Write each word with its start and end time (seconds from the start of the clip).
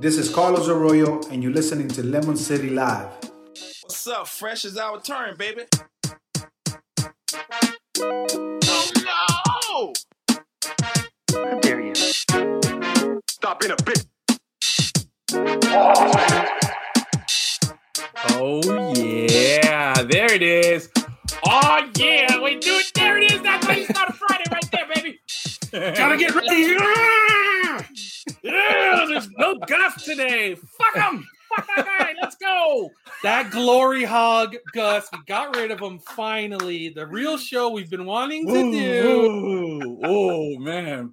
This 0.00 0.18
is 0.18 0.28
Carlos 0.28 0.68
Arroyo, 0.68 1.20
and 1.30 1.42
you're 1.42 1.52
listening 1.52 1.86
to 1.88 2.02
Lemon 2.02 2.36
City 2.36 2.68
Live. 2.68 3.08
What's 3.82 4.06
up? 4.08 4.26
Fresh 4.26 4.64
is 4.64 4.76
our 4.76 5.00
turn, 5.00 5.36
baby. 5.36 5.62
Oh 8.00 8.90
no! 9.04 9.92
How 11.32 11.60
dare 11.60 11.80
you? 11.80 11.94
Stop 11.94 13.60
being 13.60 13.72
a 13.72 13.76
bitch. 13.76 14.04
Oh 18.30 18.94
yeah, 18.94 20.02
there 20.02 20.32
it 20.32 20.42
is. 20.42 20.90
Oh 21.46 21.88
yeah, 21.96 22.42
we 22.42 22.58
do 22.58 22.74
it. 22.74 22.90
There 22.94 23.16
it 23.18 23.32
is. 23.32 23.40
That's 23.42 23.64
how 23.66 23.72
you 23.72 23.84
start 23.84 24.08
a 24.08 24.12
Friday 24.12 24.44
right 24.50 24.70
there, 24.72 24.86
baby. 24.92 25.20
Gotta 25.96 26.16
get 26.16 26.34
ready. 26.34 27.60
Yeah, 28.70 29.00
yeah 29.00 29.06
there's 29.06 29.28
no 29.30 29.56
Gus 29.66 30.04
today. 30.04 30.54
Fuck 30.54 30.94
him. 30.94 31.26
Fuck 31.54 31.66
that 31.76 31.86
guy. 31.86 32.14
Let's 32.20 32.36
go. 32.36 32.90
That 33.22 33.50
glory 33.50 34.04
hog, 34.04 34.56
Gus. 34.72 35.08
We 35.12 35.18
got 35.26 35.54
rid 35.56 35.70
of 35.70 35.80
him 35.80 35.98
finally. 35.98 36.88
The 36.90 37.06
real 37.06 37.36
show 37.36 37.70
we've 37.70 37.90
been 37.90 38.06
wanting 38.06 38.46
to 38.48 38.70
do. 38.70 39.08
Ooh, 39.08 40.00
oh 40.04 40.58
man. 40.58 41.12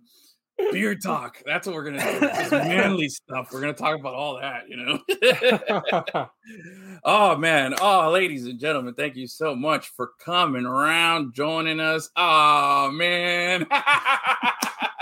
Beer 0.72 0.96
talk. 0.96 1.42
That's 1.46 1.66
what 1.66 1.76
we're 1.76 1.84
gonna 1.86 2.14
do. 2.14 2.20
This 2.20 2.52
manly 2.52 3.10
stuff. 3.10 3.50
We're 3.52 3.62
gonna 3.62 3.74
talk 3.74 4.00
about 4.00 4.14
all 4.14 4.40
that, 4.40 4.70
you 4.70 4.78
know. 4.78 6.30
oh 7.04 7.36
man. 7.38 7.74
Oh, 7.82 8.12
ladies 8.12 8.46
and 8.46 8.60
gentlemen, 8.60 8.94
thank 8.94 9.16
you 9.16 9.28
so 9.28 9.56
much 9.56 9.90
for 9.90 10.12
coming 10.24 10.66
around, 10.66 11.34
joining 11.34 11.80
us. 11.80 12.10
Oh 12.16 12.92
man. 12.92 13.66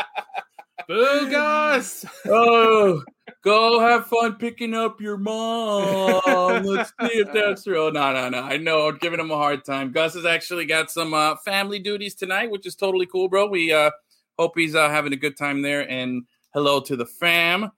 Boo, 0.89 1.29
Gus. 1.29 2.03
oh, 2.25 3.03
go 3.43 3.79
have 3.79 4.07
fun 4.07 4.37
picking 4.37 4.73
up 4.73 4.99
your 4.99 5.17
mom. 5.17 6.63
Let's 6.65 6.89
see 6.99 7.19
if 7.19 7.31
that's 7.31 7.67
real. 7.67 7.91
No, 7.91 8.11
no, 8.11 8.27
no. 8.29 8.41
I 8.41 8.57
know 8.57 8.87
I'm 8.87 8.97
giving 8.97 9.19
him 9.19 9.29
a 9.29 9.35
hard 9.37 9.63
time. 9.63 9.91
Gus 9.91 10.15
has 10.15 10.25
actually 10.25 10.65
got 10.65 10.89
some 10.89 11.13
uh, 11.13 11.35
family 11.45 11.77
duties 11.77 12.15
tonight, 12.15 12.49
which 12.49 12.65
is 12.65 12.75
totally 12.75 13.05
cool, 13.05 13.29
bro. 13.29 13.47
We 13.47 13.71
uh 13.71 13.91
hope 14.39 14.53
he's 14.57 14.73
uh, 14.73 14.89
having 14.89 15.13
a 15.13 15.17
good 15.17 15.37
time 15.37 15.61
there 15.61 15.87
and 15.91 16.23
hello 16.53 16.79
to 16.79 16.95
the 16.95 17.05
fam 17.05 17.69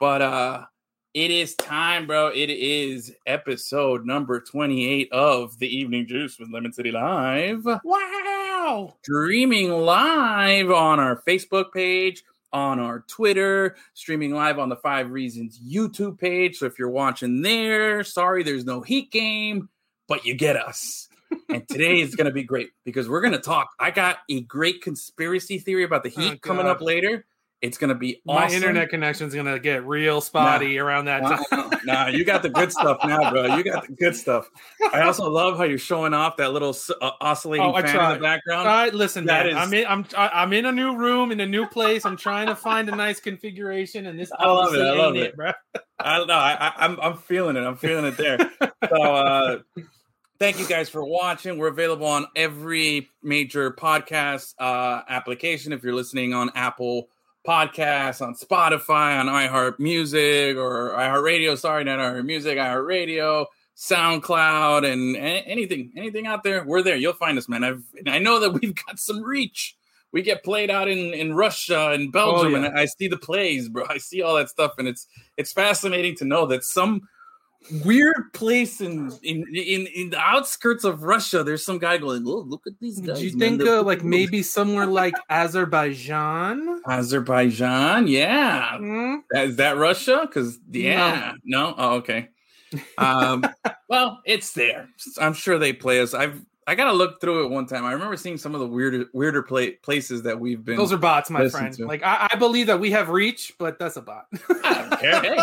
but 0.00 0.20
uh 0.20 0.64
it 1.14 1.30
is 1.30 1.54
time 1.54 2.06
bro 2.08 2.26
it 2.34 2.50
is 2.50 3.14
episode 3.26 4.04
number 4.04 4.40
28 4.40 5.08
of 5.12 5.56
the 5.60 5.68
evening 5.68 6.06
juice 6.08 6.36
with 6.38 6.50
lemon 6.52 6.72
city 6.72 6.90
live 6.90 7.64
Wow. 7.84 8.96
streaming 9.02 9.70
live 9.70 10.70
on 10.72 10.98
our 11.00 11.22
facebook 11.26 11.72
page 11.72 12.22
on 12.52 12.80
our 12.80 13.04
twitter 13.08 13.76
streaming 13.94 14.32
live 14.32 14.58
on 14.58 14.68
the 14.68 14.76
five 14.76 15.10
reasons 15.10 15.60
youtube 15.60 16.18
page 16.18 16.56
so 16.56 16.66
if 16.66 16.78
you're 16.78 16.88
watching 16.88 17.42
there 17.42 18.02
sorry 18.02 18.42
there's 18.42 18.64
no 18.64 18.80
heat 18.80 19.10
game 19.10 19.68
but 20.08 20.24
you 20.24 20.34
get 20.34 20.56
us 20.56 21.08
and 21.48 21.66
today 21.68 22.00
is 22.00 22.14
going 22.14 22.26
to 22.26 22.32
be 22.32 22.42
great 22.42 22.70
because 22.84 23.08
we're 23.08 23.20
going 23.20 23.32
to 23.32 23.38
talk. 23.38 23.70
I 23.78 23.90
got 23.90 24.18
a 24.30 24.40
great 24.42 24.82
conspiracy 24.82 25.58
theory 25.58 25.84
about 25.84 26.02
the 26.02 26.08
Heat 26.08 26.32
Oh, 26.34 26.38
coming 26.40 26.66
up 26.66 26.80
later. 26.80 27.26
It's 27.60 27.76
going 27.76 27.88
to 27.88 27.96
be 27.96 28.20
My 28.24 28.44
awesome. 28.44 28.54
internet 28.54 28.88
connection's 28.88 29.34
gonna 29.34 29.58
get 29.58 29.84
real 29.84 30.20
spotty 30.20 30.78
around 30.78 31.06
that 31.06 31.22
Nah, 31.24 31.36
time. 31.50 31.80
nah, 31.84 32.06
you 32.06 32.24
got 32.24 32.42
the 32.42 32.48
good 32.48 32.70
stuff 32.70 32.98
now, 33.04 33.32
bro. 33.32 33.56
You 33.56 33.64
got 33.64 33.84
the 33.84 33.94
good 33.94 34.14
stuff. 34.14 34.48
I 34.92 35.00
also 35.00 35.28
love 35.28 35.56
how 35.58 35.64
you're 35.64 35.76
showing 35.76 36.14
off 36.14 36.36
that 36.36 36.52
little 36.52 36.76
uh, 37.00 37.10
oscillating 37.20 37.66
Oh, 37.66 37.74
I 37.74 37.80
fan 37.82 37.90
in 37.90 37.96
tried. 37.96 38.14
the 38.14 38.20
background. 38.20 38.68
All 38.68 38.74
right, 38.76 38.94
listen, 38.94 39.24
That 39.26 39.46
man. 39.46 39.56
is- 39.56 39.56
I'm 39.56 39.74
in. 39.74 39.86
I'm. 39.86 40.06
I- 40.16 40.42
I'm 40.42 40.52
in 40.52 40.66
a 40.66 40.72
new 40.72 40.94
room 40.96 41.32
in 41.32 41.40
a 41.40 41.46
new 41.46 41.66
place. 41.66 42.04
I'm 42.06 42.16
trying 42.16 42.46
to 42.46 42.54
find 42.54 42.88
a 42.90 42.94
nice 42.94 43.18
configuration, 43.18 44.06
and 44.06 44.16
this 44.16 44.30
I 44.38 44.46
love 44.48 44.72
it, 44.74 44.80
I 44.80 44.92
love 44.92 45.16
ain't 45.16 45.26
it. 45.26 45.36
bro. 45.36 45.50
I 45.98 46.16
don't 46.16 46.28
know. 46.28 46.34
I, 46.34 46.52
I, 46.60 46.72
I'm 46.84 47.00
I'm 47.00 47.16
feeling 47.16 47.56
it. 47.56 47.64
I'm 47.64 47.76
feeling 47.76 48.04
it 48.04 48.16
there. 48.16 48.38
so 48.88 49.02
uh, 49.02 49.58
thank 50.38 50.60
you 50.60 50.66
guys 50.68 50.88
for 50.88 51.04
watching. 51.04 51.58
We're 51.58 51.66
available 51.68 52.06
on 52.06 52.26
every 52.36 53.08
major 53.20 53.72
podcast 53.72 54.54
uh, 54.60 55.02
application. 55.08 55.72
If 55.72 55.82
you're 55.82 55.92
listening 55.94 56.34
on 56.34 56.50
Apple 56.54 57.08
Podcasts, 57.46 58.20
on 58.20 58.34
Spotify, 58.34 59.18
on 59.18 59.26
iHeart 59.26 59.78
Music 59.78 60.56
or 60.56 60.90
iHeart 60.90 61.22
Radio. 61.22 61.54
Sorry, 61.54 61.84
not 61.84 61.98
iHeart 61.98 62.24
Music, 62.24 62.58
iHeart 62.58 62.86
Radio. 62.86 63.46
SoundCloud 63.78 64.84
and 64.84 65.16
anything, 65.16 65.92
anything 65.96 66.26
out 66.26 66.42
there, 66.42 66.64
we're 66.64 66.82
there. 66.82 66.96
You'll 66.96 67.12
find 67.12 67.38
us, 67.38 67.48
man. 67.48 67.62
I've, 67.62 67.82
I 68.08 68.18
know 68.18 68.40
that 68.40 68.50
we've 68.50 68.74
got 68.74 68.98
some 68.98 69.22
reach. 69.22 69.76
We 70.10 70.22
get 70.22 70.42
played 70.42 70.68
out 70.68 70.88
in, 70.88 71.14
in 71.14 71.34
Russia 71.34 71.90
oh, 71.90 71.92
and 71.92 72.10
Belgium, 72.10 72.52
yeah. 72.52 72.68
and 72.68 72.78
I 72.78 72.86
see 72.86 73.06
the 73.06 73.18
plays, 73.18 73.68
bro. 73.68 73.84
I 73.88 73.98
see 73.98 74.20
all 74.20 74.36
that 74.36 74.48
stuff, 74.48 74.72
and 74.78 74.88
it's 74.88 75.06
it's 75.36 75.52
fascinating 75.52 76.16
to 76.16 76.24
know 76.24 76.46
that 76.46 76.64
some 76.64 77.02
weird 77.84 78.32
place 78.32 78.80
in 78.80 79.12
in 79.22 79.44
in, 79.54 79.86
in 79.86 80.10
the 80.10 80.18
outskirts 80.18 80.84
of 80.84 81.02
Russia, 81.02 81.42
there's 81.44 81.64
some 81.64 81.78
guy 81.78 81.98
going, 81.98 82.24
"Oh, 82.26 82.44
look 82.46 82.62
at 82.66 82.74
these 82.80 83.00
guys." 83.00 83.18
Do 83.18 83.24
you 83.26 83.32
think 83.32 83.62
uh, 83.62 83.82
like 83.82 84.02
maybe 84.04 84.42
somewhere 84.42 84.86
like 84.86 85.14
Azerbaijan? 85.30 86.82
Azerbaijan? 86.88 88.06
Yeah, 88.06 88.78
Hmm? 88.78 89.16
is 89.34 89.56
that 89.56 89.76
Russia? 89.76 90.20
Because 90.22 90.58
yeah, 90.70 91.34
no. 91.44 91.74
Oh, 91.76 91.96
okay. 91.96 92.28
Um, 92.98 93.44
well, 93.88 94.20
it's 94.24 94.52
there. 94.52 94.88
I'm 95.20 95.34
sure 95.34 95.58
they 95.58 95.72
play 95.72 96.00
us. 96.00 96.14
I've 96.14 96.40
I 96.68 96.74
gotta 96.74 96.92
look 96.92 97.18
through 97.18 97.46
it 97.46 97.48
one 97.48 97.64
time. 97.64 97.86
I 97.86 97.92
remember 97.92 98.14
seeing 98.18 98.36
some 98.36 98.54
of 98.54 98.60
the 98.60 98.66
weirder 98.66 99.06
weirder 99.14 99.42
play, 99.42 99.70
places 99.72 100.22
that 100.24 100.38
we've 100.38 100.62
been. 100.62 100.76
Those 100.76 100.92
are 100.92 100.98
bots, 100.98 101.30
my 101.30 101.48
friend. 101.48 101.74
to. 101.76 101.86
Like 101.86 102.02
I, 102.02 102.28
I 102.30 102.36
believe 102.36 102.66
that 102.66 102.78
we 102.78 102.90
have 102.90 103.08
reach, 103.08 103.54
but 103.58 103.78
that's 103.78 103.96
a 103.96 104.02
bot. 104.02 104.26
I 104.62 104.86
don't 104.90 105.00
care. 105.00 105.22
Hey, 105.22 105.36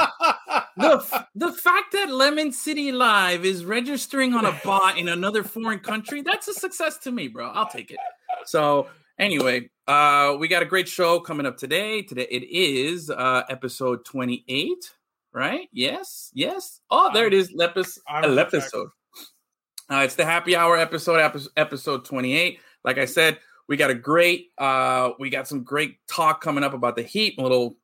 the, 0.77 0.97
f- 0.97 1.27
the 1.33 1.51
fact 1.51 1.93
that 1.93 2.11
Lemon 2.11 2.51
City 2.51 2.91
Live 2.91 3.43
is 3.43 3.65
registering 3.65 4.35
on 4.35 4.45
a 4.45 4.51
bot 4.63 4.99
in 4.99 5.07
another 5.07 5.43
foreign 5.43 5.79
country, 5.79 6.21
that's 6.21 6.47
a 6.47 6.53
success 6.53 6.99
to 6.99 7.11
me, 7.11 7.27
bro. 7.27 7.47
I'll 7.49 7.69
take 7.69 7.89
it. 7.89 7.97
So, 8.45 8.87
anyway, 9.17 9.71
uh, 9.87 10.35
we 10.39 10.47
got 10.47 10.61
a 10.61 10.65
great 10.67 10.87
show 10.87 11.19
coming 11.19 11.47
up 11.47 11.57
today. 11.57 12.03
Today 12.03 12.27
it 12.29 12.43
is 12.43 13.09
uh, 13.09 13.41
episode 13.49 14.05
28, 14.05 14.67
right? 15.33 15.67
Yes, 15.71 16.29
yes. 16.35 16.81
Oh, 16.91 17.09
there 17.13 17.25
it 17.25 17.33
is. 17.33 17.51
Lepis, 17.51 17.97
I'm 18.07 18.21
gonna 18.23 18.41
episode. 18.41 18.89
Uh, 19.91 19.97
it's 20.03 20.15
the 20.15 20.25
happy 20.25 20.55
hour 20.55 20.77
episode, 20.77 21.19
episode 21.57 22.05
28. 22.05 22.59
Like 22.83 22.97
I 22.97 23.05
said, 23.05 23.39
we 23.67 23.77
got 23.77 23.89
a 23.91 23.95
great, 23.95 24.51
uh, 24.57 25.11
we 25.19 25.29
got 25.29 25.47
some 25.47 25.63
great 25.63 25.97
talk 26.07 26.41
coming 26.41 26.63
up 26.63 26.73
about 26.73 26.95
the 26.95 27.03
Heat, 27.03 27.35
a 27.37 27.41
little 27.41 27.77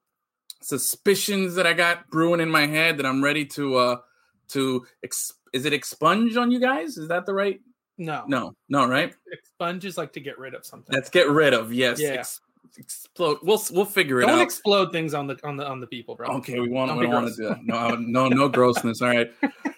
suspicions 0.62 1.56
that 1.56 1.66
I 1.66 1.74
got 1.74 2.08
brewing 2.10 2.40
in 2.40 2.50
my 2.50 2.68
head 2.68 2.98
that 2.98 3.06
I'm 3.06 3.24
ready 3.24 3.46
to 3.46 3.76
uh 3.78 3.98
to 4.50 4.86
ex- 5.04 5.34
is 5.54 5.66
it 5.66 5.74
expunge 5.74 6.38
on 6.38 6.52
you 6.52 6.60
guys? 6.60 6.98
Is 6.98 7.08
that 7.08 7.26
the 7.26 7.34
right? 7.34 7.60
no, 7.98 8.24
No, 8.28 8.56
no, 8.70 8.88
right? 8.88 9.14
Sponges 9.56 9.98
like 9.98 10.14
to 10.14 10.20
get 10.20 10.38
rid 10.38 10.54
of 10.54 10.66
something. 10.66 10.94
Let's 10.94 11.10
get 11.10 11.30
rid 11.30 11.54
of. 11.54 11.74
Yes, 11.74 12.00
Yeah. 12.00 12.10
ex- 12.10 12.42
explode. 12.78 13.40
We'll 13.42 13.62
we'll 13.72 13.86
figure 13.86 14.22
it 14.22 14.26
out. 14.26 14.34
Don't 14.34 14.42
explode 14.42 14.92
things 14.92 15.14
on 15.14 15.28
the 15.28 15.40
on 15.44 15.58
the 15.58 15.68
on 15.68 15.80
the 15.80 15.88
people, 15.88 16.16
bro. 16.16 16.28
Okay, 16.38 16.60
we 16.60 16.70
want 16.70 16.90
Don't 16.90 16.98
we 17.00 17.06
don't 17.06 17.14
want 17.24 17.28
to 17.36 17.42
do 17.42 17.48
that. 17.50 17.64
No, 17.64 17.96
no, 17.96 18.28
no 18.28 18.48
grossness. 18.50 19.02
All 19.02 19.08
right. 19.10 19.32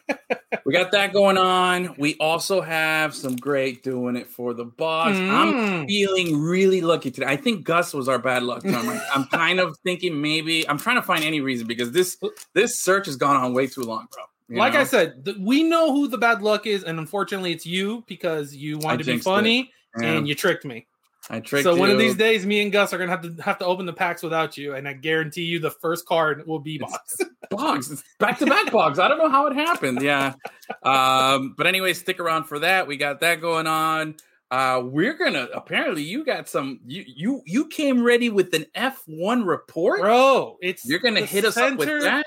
We 0.65 0.71
got 0.73 0.91
that 0.91 1.11
going 1.13 1.37
on. 1.37 1.95
We 1.97 2.15
also 2.19 2.61
have 2.61 3.13
some 3.13 3.35
great 3.35 3.83
doing 3.83 4.15
it 4.15 4.27
for 4.29 4.53
the 4.53 4.63
boss. 4.65 5.15
I'm 5.15 5.53
Mm. 5.53 5.87
feeling 5.87 6.39
really 6.41 6.81
lucky 6.81 7.11
today. 7.11 7.27
I 7.27 7.35
think 7.35 7.65
Gus 7.65 7.93
was 7.93 8.07
our 8.07 8.19
bad 8.19 8.43
luck 8.43 8.63
charm. 8.63 8.87
I'm- 8.87 9.01
I'm 9.13 9.25
kind 9.25 9.59
of 9.59 9.77
thinking 9.83 10.21
maybe 10.21 10.67
I'm 10.69 10.77
trying 10.77 10.95
to 10.97 11.01
find 11.01 11.23
any 11.23 11.41
reason 11.41 11.67
because 11.67 11.91
this 11.91 12.17
this 12.53 12.81
search 12.81 13.07
has 13.07 13.15
gone 13.17 13.35
on 13.35 13.53
way 13.53 13.67
too 13.67 13.81
long, 13.81 14.07
bro. 14.13 14.23
You 14.49 14.57
like 14.59 14.73
know? 14.73 14.81
I 14.81 14.83
said, 14.83 15.25
th- 15.25 15.37
we 15.39 15.63
know 15.63 15.91
who 15.93 16.07
the 16.07 16.17
bad 16.17 16.41
luck 16.41 16.65
is, 16.67 16.83
and 16.83 16.99
unfortunately, 16.99 17.51
it's 17.51 17.65
you 17.65 18.03
because 18.07 18.55
you 18.55 18.77
wanted 18.77 19.05
to 19.05 19.13
be 19.13 19.17
funny 19.19 19.71
Yeah. 19.99 20.05
and 20.13 20.27
you 20.27 20.35
tricked 20.35 20.65
me. 20.65 20.85
I 21.29 21.39
tricked 21.39 21.63
so 21.63 21.75
one 21.75 21.89
of 21.89 21.97
these 21.97 22.15
days, 22.15 22.45
me 22.45 22.61
and 22.61 22.71
Gus 22.71 22.93
are 22.93 22.97
gonna 22.97 23.11
have 23.11 23.21
to 23.21 23.41
have 23.41 23.57
to 23.59 23.65
open 23.65 23.85
the 23.85 23.93
packs 23.93 24.21
without 24.23 24.57
you, 24.57 24.75
and 24.75 24.87
I 24.87 24.93
guarantee 24.93 25.43
you, 25.43 25.59
the 25.59 25.71
first 25.71 26.05
card 26.05 26.45
will 26.45 26.59
be 26.59 26.77
box. 26.77 27.17
Bogs, 27.49 27.91
it's 27.91 28.03
back 28.19 28.39
to 28.39 28.45
back 28.45 28.71
bogs. 28.71 28.99
I 28.99 29.07
don't 29.07 29.17
know 29.17 29.29
how 29.29 29.47
it 29.47 29.55
happened. 29.55 30.01
Yeah. 30.01 30.33
Um, 30.81 31.55
but 31.57 31.67
anyway, 31.67 31.93
stick 31.93 32.19
around 32.19 32.45
for 32.45 32.59
that. 32.59 32.87
We 32.87 32.97
got 32.97 33.19
that 33.19 33.41
going 33.41 33.67
on. 33.67 34.15
Uh, 34.49 34.81
we're 34.83 35.13
gonna 35.13 35.47
apparently 35.53 36.03
you 36.03 36.25
got 36.25 36.49
some 36.49 36.79
you 36.85 37.03
you 37.05 37.41
you 37.45 37.67
came 37.67 38.03
ready 38.03 38.29
with 38.29 38.53
an 38.53 38.65
F1 38.75 39.45
report. 39.45 40.01
Bro, 40.01 40.57
it's 40.61 40.83
You're 40.85 40.99
gonna 40.99 41.25
hit 41.25 41.45
us 41.45 41.57
up 41.57 41.77
with 41.77 41.87
that. 42.03 42.25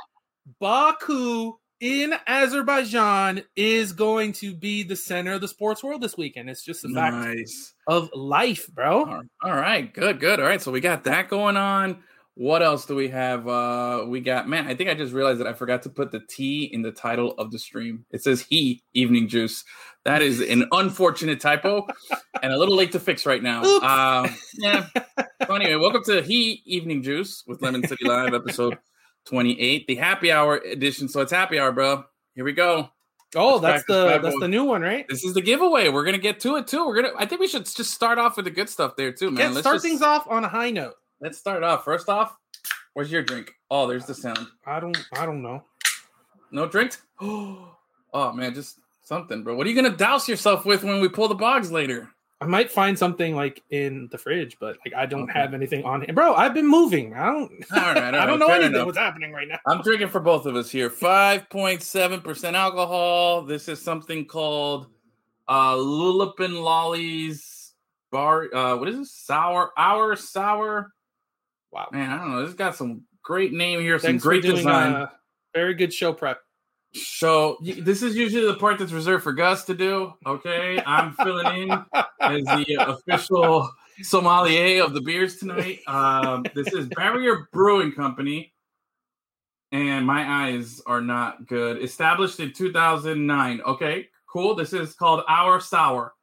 Baku 0.61 1.55
in 1.81 2.14
Azerbaijan 2.26 3.43
is 3.55 3.93
going 3.93 4.32
to 4.34 4.55
be 4.55 4.82
the 4.82 4.96
center 4.96 5.34
of 5.34 5.40
the 5.40 5.49
sports 5.49 5.82
world 5.84 6.00
this 6.00 6.17
weekend. 6.17 6.49
It's 6.49 6.64
just 6.64 6.84
a 6.84 6.88
fact 6.88 7.14
Nice. 7.17 7.75
of 7.87 8.11
life, 8.14 8.67
bro. 8.73 9.05
All 9.05 9.23
all 9.43 9.55
right, 9.55 9.93
good, 9.93 10.20
good. 10.20 10.40
All 10.40 10.46
right, 10.46 10.61
so 10.62 10.70
we 10.73 10.81
got 10.81 11.05
that 11.05 11.28
going 11.28 11.56
on. 11.56 12.02
What 12.34 12.62
else 12.62 12.84
do 12.84 12.94
we 12.94 13.08
have? 13.08 13.49
Uh 13.49 14.05
we 14.08 14.20
got 14.20 14.46
man, 14.49 14.67
I 14.67 14.75
think 14.75 14.90
I 14.90 14.94
just 14.94 15.12
realized 15.14 15.40
that 15.40 15.46
I 15.46 15.52
forgot 15.55 15.82
to 15.84 15.88
put 15.90 16.12
the 16.12 16.20
T 16.28 16.64
in 16.64 16.82
the 16.82 16.93
title 16.93 17.32
of 17.38 17.50
the 17.50 17.58
stream. 17.58 18.05
It 18.11 18.23
says 18.23 18.43
he 18.43 18.82
evening 18.94 19.28
juice. 19.28 19.64
That 20.05 20.23
is 20.23 20.40
an 20.40 20.69
unfortunate 20.73 21.40
typo 21.40 21.87
and 22.43 22.52
a 22.52 22.58
little 22.58 22.76
late 22.76 22.93
to 22.93 23.00
fix 23.00 23.25
right 23.26 23.43
now. 23.43 23.62
Uh, 23.64 24.28
yeah. 24.58 24.87
So 25.46 25.55
anyway, 25.55 25.76
welcome 25.76 26.02
to 26.05 26.23
He 26.23 26.62
Evening 26.67 27.02
Juice 27.02 27.43
with 27.46 27.61
Lemon 27.62 27.87
City 27.87 28.05
Live 28.06 28.34
episode 28.34 28.78
28, 29.26 29.87
the 29.87 29.94
happy 29.96 30.32
hour 30.32 30.56
edition. 30.58 31.08
So 31.08 31.20
it's 31.20 31.32
happy 31.32 31.58
hour, 31.58 31.73
bro. 31.73 32.05
Here 32.34 32.44
we 32.44 32.52
go. 32.52 32.90
Oh, 33.34 33.56
Let's 33.56 33.84
that's 33.84 33.87
the 33.87 34.19
that's 34.23 34.38
the 34.40 34.49
new 34.49 34.64
one, 34.64 34.82
right? 34.82 35.06
This 35.08 35.25
is 35.25 35.34
the 35.34 35.43
giveaway. 35.43 35.88
We're 35.88 36.05
gonna 36.05 36.19
get 36.19 36.40
to 36.40 36.56
it 36.56 36.67
too. 36.67 36.87
We're 36.87 36.94
gonna. 37.02 37.12
I 37.19 37.26
think 37.26 37.40
we 37.40 37.49
should 37.49 37.67
just 37.67 37.90
start 37.93 38.19
off 38.19 38.37
with 38.37 38.44
the 38.44 38.50
good 38.50 38.69
stuff 38.69 38.96
there 38.96 39.12
too, 39.12 39.31
man. 39.31 39.52
Let's 39.52 39.61
start 39.61 39.75
just- 39.76 39.84
things 39.84 40.00
off 40.02 40.26
on 40.28 40.44
a 40.44 40.49
high 40.49 40.70
note. 40.70 40.94
Let's 41.20 41.37
start 41.38 41.62
off. 41.62 41.84
First 41.84 42.08
off, 42.08 42.37
where's 42.93 43.11
your 43.11 43.23
drink? 43.23 43.52
Oh, 43.70 43.87
there's 43.87 44.06
the 44.06 44.14
sound. 44.14 44.46
I 44.64 44.81
don't 44.81 44.96
I 45.12 45.26
don't 45.26 45.43
know. 45.43 45.62
No 46.50 46.67
drink. 46.67 46.96
Oh 48.14 48.32
man, 48.32 48.55
just 48.55 48.78
something, 49.02 49.43
bro. 49.43 49.56
What 49.56 49.67
are 49.67 49.70
you 49.70 49.76
gonna 49.76 49.94
douse 49.94 50.26
yourself 50.26 50.64
with 50.64 50.82
when 50.82 51.00
we 51.00 51.08
pull 51.08 51.28
the 51.28 51.34
bogs 51.34 51.70
later? 51.70 52.08
I 52.41 52.44
might 52.44 52.71
find 52.71 52.99
something 52.99 53.35
like 53.35 53.62
in 53.71 54.09
the 54.12 54.19
fridge, 54.19 54.59
but 54.61 54.77
like 54.85 54.93
I 54.94 55.06
don't 55.06 55.23
Okay. 55.31 55.38
have 55.38 55.55
anything 55.55 55.85
on 55.85 56.03
hand. 56.03 56.15
Bro, 56.15 56.35
I've 56.35 56.53
been 56.53 56.67
moving. 56.67 57.15
I 57.15 57.27
don't 57.27 57.50
All 57.73 57.79
right, 57.94 58.15
all 58.15 58.21
I 58.21 58.27
don't 58.27 58.38
know 58.38 58.49
anything 58.50 58.75
enough. 58.75 58.87
what's 58.87 58.99
happening 58.99 59.33
right 59.33 59.49
now. 59.49 59.59
I'm 59.67 59.81
drinking 59.81 60.09
for 60.09 60.21
both 60.21 60.44
of 60.44 60.55
us 60.55 60.71
here. 60.71 60.91
5.7% 60.91 62.55
alcohol. 62.55 63.43
This 63.43 63.69
is 63.69 63.81
something 63.83 64.27
called 64.27 64.88
uh 65.49 65.75
Lulipin 65.77 66.62
Lollies 66.62 67.73
bar 68.12 68.55
uh 68.55 68.77
what 68.77 68.88
is 68.88 68.97
this? 68.99 69.12
Sour 69.12 69.71
hour 69.79 70.15
sour. 70.17 70.93
Wow. 71.73 71.88
Man, 71.93 72.11
I 72.11 72.19
don't 72.19 72.33
know. 72.33 72.41
This 72.41 72.49
has 72.49 72.55
got 72.56 72.77
some 72.77 73.03
great 73.23 73.53
name 73.53 73.81
here, 73.81 73.99
some 73.99 74.19
great 74.19 74.43
doing 74.43 74.56
design. 74.56 74.93
uh, 74.93 75.06
very 75.55 75.75
good 75.75 75.93
show 75.93 76.12
prep. 76.12 76.41
So 76.97 77.59
this 77.63 78.03
is 78.03 78.17
usually 78.17 78.47
the 78.47 78.55
part 78.55 78.79
that's 78.79 78.93
reserved 78.93 79.23
for 79.25 79.33
Gus 79.33 79.65
to 79.65 79.75
do. 79.75 80.15
Okay, 80.27 80.83
I'm 80.87 81.13
filling 81.15 81.63
in 81.63 81.71
as 82.21 82.45
the 82.45 82.77
official 82.81 83.71
sommelier 84.03 84.83
of 84.83 84.95
the 84.95 85.01
beers 85.01 85.37
tonight. 85.37 85.81
Um, 85.87 86.45
this 86.55 86.73
is 86.73 86.87
Barrier 86.89 87.49
Brewing 87.53 87.93
Company, 87.93 88.53
and 89.73 90.07
my 90.07 90.47
eyes 90.49 90.81
are 90.87 91.01
not 91.01 91.47
good. 91.47 91.83
Established 91.83 92.41
in 92.41 92.53
2009. 92.53 93.61
Okay, 93.67 94.09
cool. 94.31 94.55
This 94.55 94.73
is 94.73 94.95
called 94.95 95.25
Our 95.29 95.61
Sour. 95.61 96.15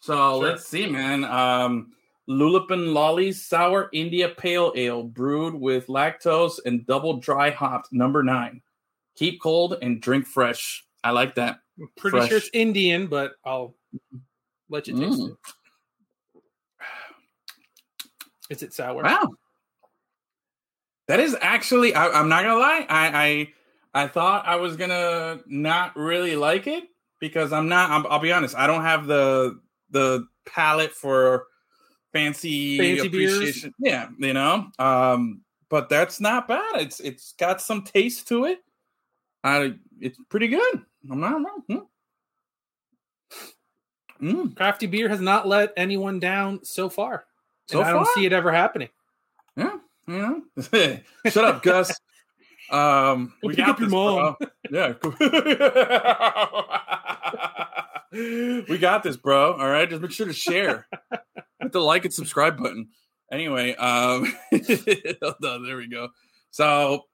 So 0.00 0.14
Sure. 0.14 0.42
let's 0.42 0.66
see, 0.66 0.86
man. 0.86 1.24
Um, 1.24 1.92
Lulipin 2.28 2.92
Lollies 2.92 3.44
Sour 3.44 3.88
India 3.92 4.28
Pale 4.28 4.72
Ale, 4.76 5.02
brewed 5.02 5.54
with 5.54 5.88
lactose 5.88 6.58
and 6.64 6.86
double 6.86 7.18
dry 7.18 7.50
hopped, 7.50 7.92
number 7.92 8.22
nine. 8.22 8.62
Keep 9.16 9.40
cold 9.40 9.76
and 9.82 10.00
drink 10.00 10.26
fresh. 10.26 10.84
I 11.04 11.10
like 11.10 11.34
that. 11.36 11.58
I'm 11.78 11.88
pretty 11.96 12.18
Fresh. 12.18 12.28
sure 12.28 12.38
it's 12.38 12.50
Indian, 12.52 13.06
but 13.06 13.32
I'll 13.44 13.74
let 14.68 14.86
you 14.88 14.98
taste 14.98 15.20
Mm. 15.20 15.30
it. 15.30 15.36
Is 18.50 18.62
it 18.62 18.74
sour? 18.74 19.02
Wow. 19.02 19.30
That 21.08 21.20
is 21.20 21.36
actually 21.40 21.94
I, 21.94 22.08
I'm 22.08 22.28
not 22.28 22.42
gonna 22.44 22.58
lie. 22.60 22.86
I, 22.88 23.48
I 23.94 24.04
I 24.04 24.08
thought 24.08 24.46
I 24.46 24.56
was 24.56 24.76
gonna 24.76 25.40
not 25.46 25.96
really 25.96 26.36
like 26.36 26.66
it 26.66 26.84
because 27.18 27.52
I'm 27.52 27.68
not. 27.68 27.90
I'm, 27.90 28.06
I'll 28.08 28.18
be 28.18 28.32
honest. 28.32 28.54
I 28.56 28.66
don't 28.66 28.82
have 28.82 29.06
the 29.06 29.58
the 29.90 30.26
palate 30.46 30.92
for 30.92 31.46
fancy, 32.12 32.78
Fancy 32.78 33.08
beers? 33.08 33.66
Yeah, 33.78 34.08
you 34.18 34.32
know. 34.32 34.68
Um, 34.78 35.42
but 35.68 35.88
that's 35.88 36.20
not 36.20 36.48
bad. 36.48 36.76
It's 36.76 37.00
it's 37.00 37.32
got 37.38 37.60
some 37.60 37.82
taste 37.82 38.28
to 38.28 38.44
it. 38.44 38.58
I 39.44 39.74
it's 40.00 40.18
pretty 40.28 40.48
good. 40.48 40.82
I'm 41.10 41.20
not 41.20 41.32
wrong. 41.32 41.62
Hmm. 41.68 41.78
Mm, 44.22 44.56
Crafty 44.56 44.86
beer 44.86 45.08
has 45.08 45.20
not 45.20 45.48
let 45.48 45.72
anyone 45.76 46.20
down 46.20 46.64
so 46.64 46.88
far. 46.88 47.24
so 47.68 47.80
and 47.80 47.88
I 47.88 47.92
don't 47.92 48.04
far? 48.04 48.14
see 48.14 48.24
it 48.24 48.32
ever 48.32 48.52
happening. 48.52 48.88
Yeah, 49.56 49.78
know. 50.06 50.42
Shut 51.26 51.44
up, 51.44 51.62
Gus. 51.62 51.92
Um, 52.70 53.32
we 53.42 53.54
Pick 53.54 53.64
got 53.64 53.70
up 53.70 53.80
your 53.80 53.88
this, 53.88 53.92
mom. 53.92 54.36
bro. 54.38 54.48
Yeah. 54.70 54.94
we 58.68 58.78
got 58.78 59.02
this, 59.02 59.16
bro. 59.16 59.54
All 59.54 59.68
right, 59.68 59.88
just 59.90 60.00
make 60.02 60.12
sure 60.12 60.26
to 60.26 60.32
share. 60.32 60.86
Hit 61.60 61.72
the 61.72 61.80
like 61.80 62.04
and 62.04 62.14
subscribe 62.14 62.58
button. 62.58 62.88
Anyway, 63.30 63.74
um, 63.76 64.32
there 64.50 65.76
we 65.76 65.88
go. 65.88 66.08
So, 66.50 67.06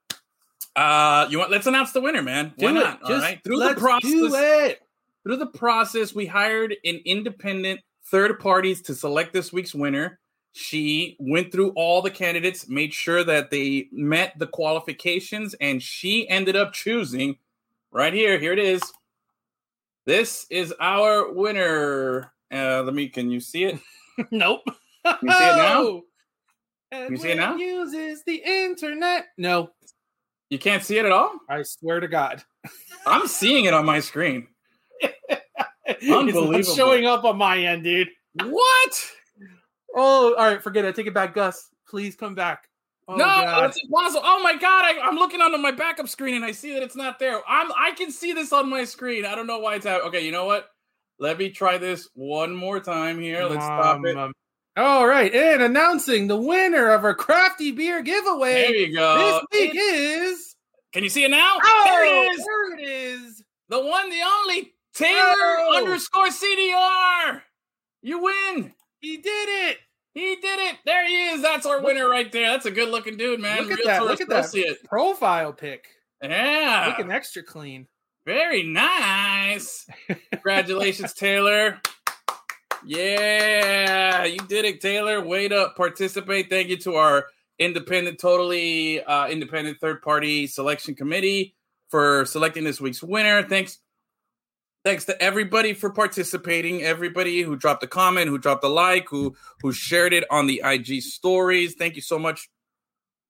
uh, 0.76 1.26
you 1.30 1.38
want? 1.38 1.50
Let's 1.50 1.66
announce 1.66 1.92
the 1.92 2.00
winner, 2.00 2.22
man. 2.22 2.52
Why 2.56 2.68
Do 2.68 2.74
not? 2.74 2.94
it. 2.96 3.02
All 3.02 3.08
Just 3.10 3.22
right. 3.24 3.40
Through 3.44 3.58
the 3.58 3.74
process, 3.74 4.10
do 4.10 4.34
it. 4.34 4.80
through 5.24 5.36
the 5.36 5.46
process, 5.46 6.14
we 6.14 6.26
hired 6.26 6.76
an 6.84 7.00
independent 7.04 7.80
third 8.06 8.38
parties 8.40 8.80
to 8.82 8.94
select 8.94 9.32
this 9.32 9.52
week's 9.52 9.74
winner. 9.74 10.18
She 10.52 11.16
went 11.20 11.52
through 11.52 11.70
all 11.76 12.00
the 12.02 12.10
candidates, 12.10 12.68
made 12.68 12.92
sure 12.94 13.22
that 13.24 13.50
they 13.50 13.88
met 13.92 14.38
the 14.38 14.46
qualifications, 14.46 15.54
and 15.60 15.80
she 15.82 16.28
ended 16.28 16.56
up 16.56 16.72
choosing 16.72 17.36
right 17.92 18.12
here. 18.12 18.38
Here 18.38 18.52
it 18.52 18.58
is. 18.58 18.82
This 20.06 20.46
is 20.50 20.72
our 20.80 21.32
winner. 21.32 22.32
Uh, 22.52 22.82
let 22.82 22.94
me. 22.94 23.08
Can 23.08 23.30
you 23.30 23.40
see 23.40 23.64
it? 23.64 23.78
Nope. 24.32 24.62
You 24.66 25.12
see 25.12 25.44
it 25.44 25.56
now? 25.56 26.02
And 26.90 27.10
You 27.10 27.16
see 27.18 27.30
it 27.32 27.36
now? 27.36 27.54
Uses 27.54 28.24
the 28.24 28.42
internet. 28.44 29.26
No, 29.36 29.70
You 30.50 30.58
can't 30.58 30.82
see 30.82 30.98
it 30.98 31.04
at 31.04 31.12
all. 31.12 31.32
I 31.48 31.62
swear 31.62 32.00
to 32.00 32.08
God, 32.08 32.42
I'm 33.06 33.26
seeing 33.26 33.66
it 33.66 33.74
on 33.74 33.84
my 33.84 34.00
screen. 34.00 34.48
it's 35.00 36.10
Unbelievable. 36.10 36.52
not 36.52 36.64
showing 36.64 37.06
up 37.06 37.24
on 37.24 37.36
my 37.36 37.58
end, 37.58 37.84
dude. 37.84 38.08
What? 38.42 39.10
Oh, 39.94 40.34
all 40.34 40.46
right, 40.46 40.62
forget 40.62 40.84
it. 40.84 40.94
Take 40.94 41.06
it 41.06 41.14
back, 41.14 41.34
Gus. 41.34 41.68
Please 41.88 42.16
come 42.16 42.34
back. 42.34 42.68
Oh, 43.08 43.16
no, 43.16 43.24
God. 43.24 43.70
it's 43.70 43.82
impossible. 43.82 44.20
Oh 44.22 44.42
my 44.42 44.54
god, 44.54 44.84
I, 44.84 45.00
I'm 45.02 45.16
looking 45.16 45.40
onto 45.40 45.56
my 45.56 45.70
backup 45.70 46.08
screen 46.08 46.34
and 46.34 46.44
I 46.44 46.52
see 46.52 46.74
that 46.74 46.82
it's 46.82 46.96
not 46.96 47.18
there. 47.18 47.40
I'm 47.48 47.72
I 47.72 47.92
can 47.92 48.10
see 48.10 48.34
this 48.34 48.52
on 48.52 48.68
my 48.68 48.84
screen. 48.84 49.24
I 49.24 49.34
don't 49.34 49.46
know 49.46 49.58
why 49.58 49.76
it's 49.76 49.86
out. 49.86 50.02
Okay, 50.02 50.26
you 50.26 50.30
know 50.30 50.44
what? 50.44 50.68
Let 51.18 51.38
me 51.38 51.48
try 51.48 51.78
this 51.78 52.08
one 52.14 52.54
more 52.54 52.80
time 52.80 53.18
here. 53.18 53.44
Let's 53.44 53.64
stop 53.64 54.04
it. 54.04 54.14
All 54.78 55.06
right, 55.06 55.34
and 55.34 55.62
announcing 55.62 56.28
the 56.28 56.36
winner 56.36 56.90
of 56.90 57.04
our 57.04 57.14
crafty 57.14 57.72
beer 57.72 58.00
giveaway. 58.02 58.52
There 58.52 58.76
you 58.76 58.94
go. 58.94 59.18
this 59.50 59.60
week 59.60 59.74
It- 59.74 59.78
is 59.78 60.54
Can 60.92 61.02
you 61.02 61.10
see 61.10 61.24
it 61.24 61.30
now? 61.30 61.58
oh, 61.62 61.82
there 61.84 62.04
it 62.04 62.32
is. 62.32 62.44
There 62.46 62.78
it 62.78 62.82
is. 62.88 63.42
The 63.68 63.80
one, 63.84 64.08
the 64.08 64.22
only 64.22 64.74
Taylor 64.94 65.34
Oh. 65.36 65.76
underscore 65.76 66.28
CDR. 66.30 67.42
You 68.02 68.18
win. 68.20 68.72
He 69.00 69.16
did 69.18 69.48
it. 69.68 69.78
He 70.14 70.36
did 70.36 70.58
it. 70.60 70.76
There 70.86 71.06
he 71.06 71.26
is. 71.28 71.42
That's 71.42 71.66
our 71.66 71.80
winner 71.82 72.08
right 72.08 72.30
there. 72.32 72.50
That's 72.52 72.66
a 72.66 72.70
good 72.70 72.88
looking 72.88 73.16
dude, 73.16 73.40
man. 73.40 73.62
Look 73.62 73.72
at 73.72 73.78
Real 73.78 73.86
that. 73.88 74.04
Look 74.04 74.20
at 74.20 74.28
that 74.30 74.44
associate. 74.46 74.82
profile 74.84 75.52
pic. 75.52 75.86
Yeah. 76.22 76.86
Looking 76.88 77.12
extra 77.12 77.42
clean. 77.42 77.86
Very 78.24 78.62
nice. 78.62 79.86
Congratulations, 80.32 81.12
Taylor. 81.14 81.80
Yeah, 82.84 84.24
you 84.24 84.38
did 84.48 84.64
it, 84.64 84.80
Taylor. 84.80 85.20
Way 85.24 85.48
to 85.48 85.72
participate. 85.76 86.48
Thank 86.50 86.68
you 86.68 86.76
to 86.78 86.94
our 86.94 87.26
independent, 87.58 88.18
totally 88.18 89.02
uh, 89.02 89.28
independent 89.28 89.78
third 89.80 90.02
party 90.02 90.46
selection 90.46 90.94
committee 90.94 91.54
for 91.88 92.24
selecting 92.24 92.64
this 92.64 92.80
week's 92.80 93.02
winner. 93.02 93.42
Thanks. 93.42 93.78
Thanks 94.84 95.04
to 95.06 95.20
everybody 95.20 95.74
for 95.74 95.90
participating. 95.90 96.82
Everybody 96.82 97.42
who 97.42 97.56
dropped 97.56 97.82
a 97.82 97.88
comment, 97.88 98.28
who 98.28 98.38
dropped 98.38 98.64
a 98.64 98.68
like, 98.68 99.08
who 99.08 99.34
who 99.60 99.72
shared 99.72 100.12
it 100.12 100.24
on 100.30 100.46
the 100.46 100.62
IG 100.64 101.02
stories. 101.02 101.74
Thank 101.74 101.96
you 101.96 102.02
so 102.02 102.18
much 102.18 102.48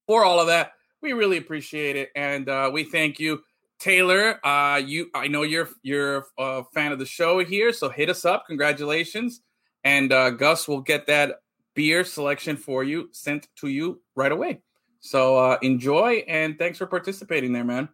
for 0.07 0.23
all 0.23 0.39
of 0.39 0.47
that. 0.47 0.73
We 1.01 1.13
really 1.13 1.37
appreciate 1.37 1.95
it, 1.95 2.11
and 2.15 2.47
uh, 2.47 2.69
we 2.71 2.83
thank 2.83 3.19
you. 3.19 3.41
Taylor, 3.79 4.45
uh, 4.45 4.77
you 4.85 5.09
I 5.15 5.27
know 5.27 5.43
you're 5.43 5.69
you're 5.81 6.25
a 6.37 6.63
fan 6.73 6.91
of 6.91 6.99
the 6.99 7.05
show 7.05 7.39
here, 7.43 7.71
so 7.73 7.89
hit 7.89 8.09
us 8.09 8.25
up. 8.25 8.45
Congratulations. 8.47 9.41
And 9.83 10.11
uh, 10.11 10.31
Gus 10.31 10.67
will 10.67 10.81
get 10.81 11.07
that 11.07 11.41
beer 11.75 12.03
selection 12.03 12.57
for 12.57 12.83
you 12.83 13.07
sent 13.13 13.47
to 13.57 13.67
you 13.69 14.01
right 14.15 14.31
away. 14.31 14.59
So 14.99 15.37
uh, 15.37 15.57
enjoy 15.61 16.25
and 16.27 16.57
thanks 16.59 16.77
for 16.77 16.85
participating 16.87 17.53
there, 17.53 17.63
man. 17.63 17.87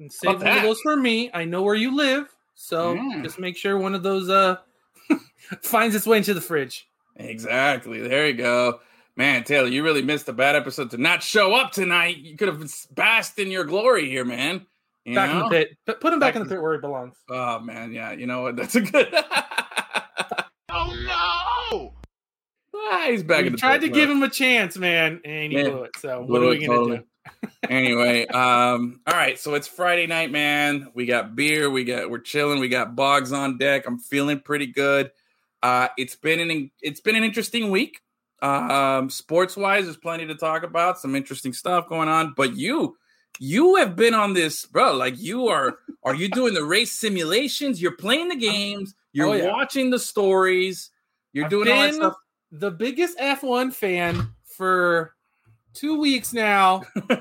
And 0.00 0.12
save 0.12 0.30
About 0.30 0.38
one 0.40 0.48
of 0.48 0.54
that? 0.56 0.62
those 0.66 0.80
for 0.80 0.96
me. 0.96 1.30
I 1.32 1.44
know 1.44 1.62
where 1.62 1.76
you 1.76 1.94
live, 1.96 2.26
so 2.54 2.94
Yeah. 2.94 3.22
just 3.22 3.38
make 3.38 3.56
sure 3.56 3.78
one 3.78 3.94
of 3.94 4.02
those 4.02 4.28
uh 4.28 4.56
finds 5.62 5.94
its 5.94 6.06
way 6.06 6.18
into 6.18 6.34
the 6.34 6.40
fridge. 6.40 6.88
Exactly. 7.16 8.00
There 8.00 8.26
you 8.26 8.34
go. 8.34 8.80
Man, 9.16 9.42
Taylor, 9.44 9.68
you 9.68 9.82
really 9.82 10.02
missed 10.02 10.28
a 10.28 10.32
bad 10.32 10.54
episode 10.54 10.90
to 10.92 10.96
not 10.98 11.22
show 11.22 11.54
up 11.54 11.72
tonight. 11.72 12.18
You 12.18 12.36
could 12.36 12.48
have 12.48 12.64
basked 12.92 13.38
in 13.38 13.50
your 13.50 13.64
glory 13.64 14.08
here, 14.08 14.24
man. 14.24 14.66
You 15.04 15.14
back 15.14 15.30
in 15.30 15.38
the 15.38 15.48
pit. 15.48 15.70
But 15.86 16.00
put 16.00 16.12
him 16.12 16.18
back, 16.20 16.34
Back 16.34 16.42
in 16.42 16.48
the 16.48 16.54
pit 16.54 16.62
where 16.62 16.74
he 16.74 16.80
belongs. 16.80 17.14
Oh 17.30 17.60
man, 17.60 17.92
yeah. 17.92 18.12
You 18.12 18.26
know 18.26 18.42
what? 18.42 18.56
That's 18.56 18.74
a 18.74 18.80
good. 18.80 19.08
Oh 20.70 20.94
no! 21.72 21.94
ah, 22.74 23.06
he's 23.08 23.22
back 23.22 23.40
We 23.40 23.46
in 23.46 23.52
the 23.52 23.58
tried 23.58 23.80
to 23.80 23.88
give 23.88 24.08
him 24.10 24.22
a 24.22 24.28
chance, 24.28 24.76
man, 24.76 25.20
and 25.24 25.50
he 25.52 25.58
Yeah. 25.58 25.70
blew 25.70 25.82
it. 25.84 25.92
So 25.98 26.22
what 26.22 26.42
are 26.42 26.48
we 26.48 26.58
gonna 26.58 26.78
totally. 26.78 26.98
do? 26.98 27.04
anyway, 27.70 28.26
um, 28.26 29.00
all 29.06 29.14
right, 29.14 29.38
so 29.38 29.54
it's 29.54 29.66
Friday 29.66 30.06
night, 30.06 30.30
man. 30.30 30.88
We 30.94 31.06
got 31.06 31.34
beer, 31.34 31.70
we 31.70 31.84
got 31.84 32.10
we're 32.10 32.18
chilling, 32.18 32.60
we 32.60 32.68
got 32.68 32.94
bogs 32.96 33.32
on 33.32 33.56
deck. 33.56 33.84
I'm 33.86 33.98
feeling 33.98 34.40
pretty 34.40 34.66
good. 34.66 35.10
Uh, 35.62 35.88
it's 35.96 36.16
been 36.16 36.38
an 36.50 36.70
it's 36.82 37.00
been 37.00 37.16
an 37.16 37.24
interesting 37.24 37.70
week. 37.70 38.00
Um, 38.42 39.08
sports 39.10 39.56
wise, 39.56 39.84
there's 39.84 39.96
plenty 39.96 40.26
to 40.26 40.34
talk 40.34 40.62
about, 40.64 40.98
some 41.00 41.16
interesting 41.16 41.52
stuff 41.54 41.88
going 41.88 42.08
on. 42.08 42.34
But 42.36 42.56
you, 42.56 42.96
you 43.40 43.76
have 43.76 43.96
been 43.96 44.14
on 44.14 44.34
this, 44.34 44.64
bro. 44.66 44.94
Like 44.94 45.18
you 45.18 45.48
are. 45.48 45.78
Are 46.04 46.14
you 46.14 46.28
doing 46.28 46.54
the 46.54 46.64
race 46.64 46.92
simulations? 46.92 47.82
You're 47.82 47.96
playing 47.96 48.28
the 48.28 48.36
games. 48.36 48.94
You're 49.12 49.28
Oh, 49.28 49.32
yeah. 49.34 49.50
watching 49.52 49.90
the 49.90 49.98
stories. 49.98 50.90
You're 51.32 51.44
I've 51.46 51.50
doing 51.50 51.68
all 51.70 51.76
that 51.82 51.94
stuff. 51.94 52.14
the 52.52 52.70
biggest 52.70 53.18
F1 53.18 53.72
fan 53.72 54.28
for 54.44 55.14
two 55.74 55.98
weeks 56.00 56.32
now, 56.32 56.82
and 57.10 57.12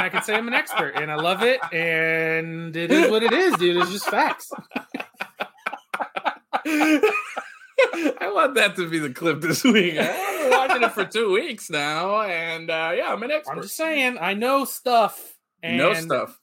I 0.00 0.08
can 0.10 0.22
say 0.22 0.34
I'm 0.34 0.48
an 0.48 0.54
expert, 0.54 0.92
and 0.96 1.10
I 1.10 1.16
love 1.16 1.42
it, 1.42 1.60
and 1.72 2.74
it 2.76 2.90
is 2.90 3.10
what 3.10 3.22
it 3.22 3.32
is, 3.32 3.54
dude. 3.56 3.76
It's 3.76 3.90
just 3.92 4.06
facts. 4.08 4.50
I 8.20 8.30
want 8.34 8.54
that 8.56 8.76
to 8.76 8.88
be 8.88 8.98
the 8.98 9.10
clip 9.10 9.40
this 9.40 9.62
week. 9.64 9.96
I've 9.98 10.40
been 10.42 10.50
watching 10.50 10.82
it 10.82 10.92
for 10.92 11.04
two 11.04 11.32
weeks 11.32 11.70
now, 11.70 12.22
and 12.22 12.70
uh, 12.70 12.92
yeah, 12.96 13.12
I'm 13.12 13.22
an 13.22 13.30
expert. 13.30 13.52
I'm 13.56 13.62
just 13.62 13.76
saying, 13.76 14.18
I 14.20 14.34
know 14.34 14.64
stuff. 14.64 15.36
And 15.62 15.76
no 15.78 15.92
stuff. 15.94 16.40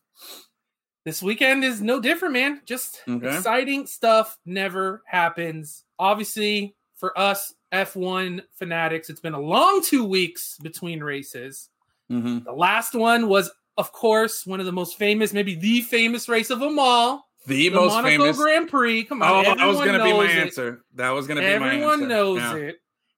This 1.06 1.22
weekend 1.22 1.64
is 1.64 1.82
no 1.82 2.00
different, 2.00 2.34
man. 2.34 2.62
Just 2.66 3.02
Okay. 3.08 3.28
exciting 3.28 3.86
stuff 3.86 4.38
never 4.46 5.04
happens. 5.06 5.84
Obviously, 6.00 6.76
for 6.96 7.18
us 7.18 7.54
F1 7.72 8.42
fanatics, 8.56 9.10
it's 9.10 9.20
been 9.20 9.34
a 9.36 9.40
long 9.40 9.84
two 9.84 10.04
weeks 10.04 10.58
between 10.64 11.04
races. 11.04 11.70
hmm 12.10 12.40
The 12.40 12.52
last 12.54 12.96
one 12.96 13.28
was, 13.28 13.52
of 13.78 13.92
course, 13.92 14.46
one 14.48 14.60
of 14.60 14.66
the 14.66 14.72
most 14.72 14.98
famous, 14.98 15.32
maybe 15.34 15.56
the 15.56 15.82
famous 15.82 16.28
race 16.28 16.50
of 16.50 16.60
them 16.60 16.80
all, 16.80 17.28
The, 17.48 17.70
the 17.70 17.76
most 17.76 17.92
Monaco 17.94 18.24
famous. 18.24 18.38
Grand 18.38 18.70
Prix. 18.70 19.04
Come 19.06 19.22
on, 19.22 19.46
Oh, 19.46 19.56
that 19.56 19.66
was 19.66 19.78
going 19.78 19.98
to 19.98 20.04
be 20.04 20.14
my 20.14 20.26
it. 20.26 20.38
answer. 20.38 20.84
That 20.96 21.12
was 21.12 21.28
going 21.28 21.38
to 21.38 21.42
be 21.42 21.48
my 21.48 21.54
answer. 21.54 21.66
Everyone 21.68 22.08
knows 22.08 22.40
Yeah. 22.40 22.56
it. 22.56 22.76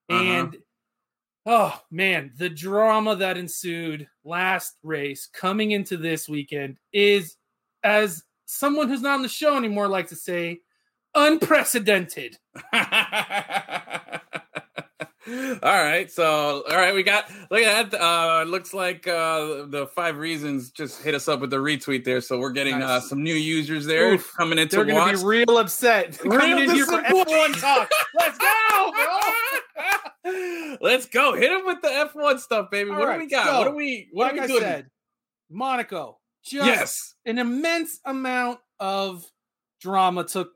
Uh-huh. 0.09 0.23
And 0.23 0.57
oh 1.45 1.81
man, 1.91 2.31
the 2.37 2.49
drama 2.49 3.15
that 3.17 3.37
ensued 3.37 4.07
last 4.23 4.75
race 4.83 5.27
coming 5.31 5.71
into 5.71 5.97
this 5.97 6.27
weekend 6.29 6.77
is, 6.93 7.35
as 7.83 8.23
someone 8.45 8.87
who's 8.89 9.01
not 9.01 9.15
on 9.15 9.21
the 9.21 9.29
show 9.29 9.55
anymore 9.57 9.87
likes 9.87 10.09
to 10.09 10.15
say, 10.15 10.61
unprecedented. 11.15 12.37
all 15.27 15.59
right, 15.61 16.09
so 16.09 16.63
all 16.69 16.75
right, 16.75 16.93
we 16.93 17.03
got 17.03 17.29
look 17.51 17.61
at 17.61 17.91
that. 17.91 18.01
Uh, 18.01 18.43
looks 18.43 18.73
like 18.73 19.07
uh, 19.07 19.65
the 19.67 19.89
five 19.93 20.17
reasons 20.17 20.71
just 20.71 21.01
hit 21.01 21.13
us 21.15 21.27
up 21.27 21.41
with 21.41 21.49
the 21.49 21.57
retweet 21.57 22.05
there, 22.05 22.21
so 22.21 22.39
we're 22.39 22.51
getting 22.51 22.81
uh, 22.81 22.99
some 23.01 23.23
new 23.23 23.33
users 23.33 23.85
there 23.85 24.13
Oof. 24.13 24.33
coming 24.37 24.57
into 24.57 24.77
They're 24.77 24.85
going 24.85 24.97
watch. 24.97 25.15
to 25.15 25.21
be 25.21 25.25
real 25.25 25.57
upset 25.57 26.17
Real 26.23 26.39
coming 26.39 26.59
in 26.59 26.69
here 26.69 26.85
for. 26.85 27.01
F1 27.01 27.59
talk. 27.59 27.89
Let's 28.17 28.37
go, 28.37 28.91
bro. 30.23 30.77
Let's 30.81 31.07
go. 31.07 31.33
Hit 31.35 31.51
him 31.51 31.65
with 31.65 31.81
the 31.81 31.89
F1 31.89 32.39
stuff, 32.39 32.69
baby. 32.71 32.89
All 32.91 32.99
what 32.99 33.07
right, 33.07 33.17
do 33.17 33.23
we 33.25 33.29
got? 33.29 33.47
so, 33.47 33.59
what 33.59 33.67
do 33.69 33.75
we 33.75 34.09
what 34.11 34.25
like 34.25 34.31
are 34.33 34.35
we 34.35 34.41
I 34.43 34.47
doing? 34.47 34.61
said, 34.61 34.85
Monaco. 35.49 36.19
Just 36.43 36.67
yes. 36.67 37.15
an 37.25 37.37
immense 37.39 37.99
amount 38.05 38.59
of 38.79 39.25
drama 39.81 40.23
took 40.23 40.51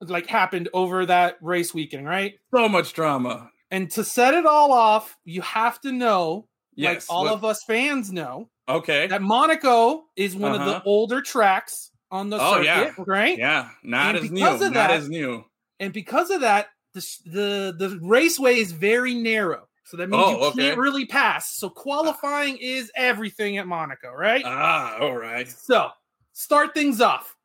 like 0.00 0.26
happened 0.26 0.68
over 0.72 1.06
that 1.06 1.36
race 1.40 1.74
weekend, 1.74 2.06
right? 2.06 2.34
So 2.54 2.68
much 2.68 2.92
drama. 2.92 3.49
And 3.70 3.90
to 3.92 4.04
set 4.04 4.34
it 4.34 4.46
all 4.46 4.72
off, 4.72 5.16
you 5.24 5.42
have 5.42 5.80
to 5.82 5.92
know, 5.92 6.48
Yes. 6.74 7.08
like 7.08 7.16
all 7.16 7.24
what- 7.24 7.34
of 7.34 7.44
us 7.44 7.62
fans 7.64 8.12
know, 8.12 8.48
Okay. 8.68 9.06
that 9.08 9.22
Monaco 9.22 10.04
is 10.16 10.34
one 10.36 10.54
of 10.54 10.60
Uh-huh. 10.60 10.70
the 10.78 10.82
older 10.84 11.20
tracks 11.22 11.90
on 12.10 12.30
the 12.30 12.38
Oh, 12.40 12.54
circuit, 12.54 12.64
yeah. 12.64 12.92
right? 13.06 13.38
Yeah. 13.38 13.68
Not 13.82 14.16
And 14.16 14.24
as 14.24 14.30
new. 14.30 14.46
of 14.46 14.60
Not 14.60 14.72
that- 14.74 14.90
as 14.90 15.08
new. 15.08 15.44
And 15.78 15.92
because 15.92 16.30
of 16.30 16.40
that, 16.42 16.68
the 16.94 17.00
the 17.26 17.74
the 17.78 17.98
raceway 18.02 18.58
is 18.58 18.72
very 18.72 19.14
narrow. 19.14 19.68
So 19.84 19.96
that 19.96 20.08
means 20.08 20.22
Oh, 20.24 20.30
you 20.30 20.44
okay. 20.46 20.60
can't 20.68 20.78
really 20.78 21.06
pass. 21.06 21.54
So 21.56 21.68
qualifying 21.70 22.58
is 22.58 22.90
everything 22.96 23.58
at 23.58 23.66
Monaco, 23.66 24.10
right? 24.12 24.42
Ah, 24.44 24.98
all 25.00 25.16
right. 25.16 25.48
so 25.48 25.90
start 26.32 26.74
things 26.74 27.00
off. 27.00 27.36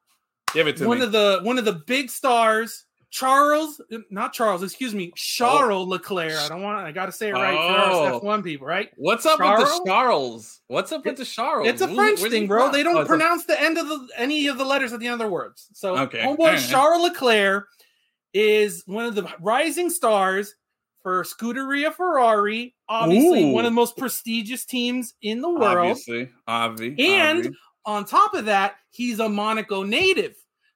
Give 0.53 0.67
it 0.67 0.77
to 0.77 0.87
one 0.87 0.99
me. 0.99 1.05
of 1.05 1.11
the 1.11 1.39
one 1.43 1.57
of 1.59 1.65
the 1.65 1.73
big 1.73 2.09
stars, 2.09 2.85
Charles, 3.15 3.79
not 4.09 4.33
Charles, 4.33 4.61
excuse 4.61 4.93
me, 4.93 5.07
oh. 5.09 5.13
Charles 5.15 5.87
Leclerc. 5.87 6.33
I 6.33 6.49
don't 6.49 6.61
want. 6.61 6.85
I 6.85 6.91
got 6.91 7.05
to 7.05 7.13
say 7.13 7.29
it 7.29 7.33
right 7.33 7.53
for 7.55 7.91
Oh. 7.91 8.03
us 8.17 8.21
F1 8.21 8.43
people, 8.43 8.67
right? 8.67 8.89
What's 8.97 9.25
up 9.25 9.39
with 9.39 9.57
the 9.69 9.81
Charles? 9.85 10.59
What's 10.67 10.91
up 10.91 11.05
with 11.05 11.15
the 11.15 11.23
Charles? 11.23 11.65
It's 11.69 11.81
a 11.81 11.87
French 11.87 12.19
where's 12.19 12.31
thing, 12.33 12.47
bro. 12.47 12.65
from? 12.65 12.73
They 12.73 12.83
don't 12.83 12.97
Oh, 12.97 12.99
it's 12.99 13.07
a- 13.07 13.09
pronounce 13.09 13.45
the 13.45 13.59
end 13.61 13.77
of 13.77 13.87
the 13.87 14.05
any 14.17 14.47
of 14.47 14.57
the 14.57 14.65
letters 14.65 14.91
at 14.91 14.99
the 14.99 15.05
end 15.05 15.13
of 15.13 15.19
their 15.19 15.29
words. 15.29 15.69
So, 15.73 15.97
Okay, 15.97 16.19
homeboy 16.19 16.39
alright. 16.39 16.69
Charles 16.69 17.03
Leclerc 17.03 17.67
is 18.33 18.83
one 18.85 19.05
of 19.05 19.15
the 19.15 19.25
rising 19.39 19.89
stars 19.89 20.53
for 21.01 21.23
Scuderia 21.23 21.93
Ferrari. 21.93 22.75
Obviously, 22.89 23.45
Ooh. 23.45 23.53
one 23.53 23.63
of 23.63 23.71
the 23.71 23.75
most 23.75 23.95
prestigious 23.95 24.65
teams 24.65 25.13
in 25.21 25.39
the 25.39 25.49
world. 25.49 25.77
Obviously, 25.77 26.29
Avi. 26.47 26.95
And 26.99 27.39
Avi. 27.45 27.55
on 27.85 28.03
top 28.03 28.33
of 28.33 28.45
that, 28.45 28.75
he's 28.91 29.19
a 29.21 29.29
Monaco 29.29 29.83
native. 29.83 30.33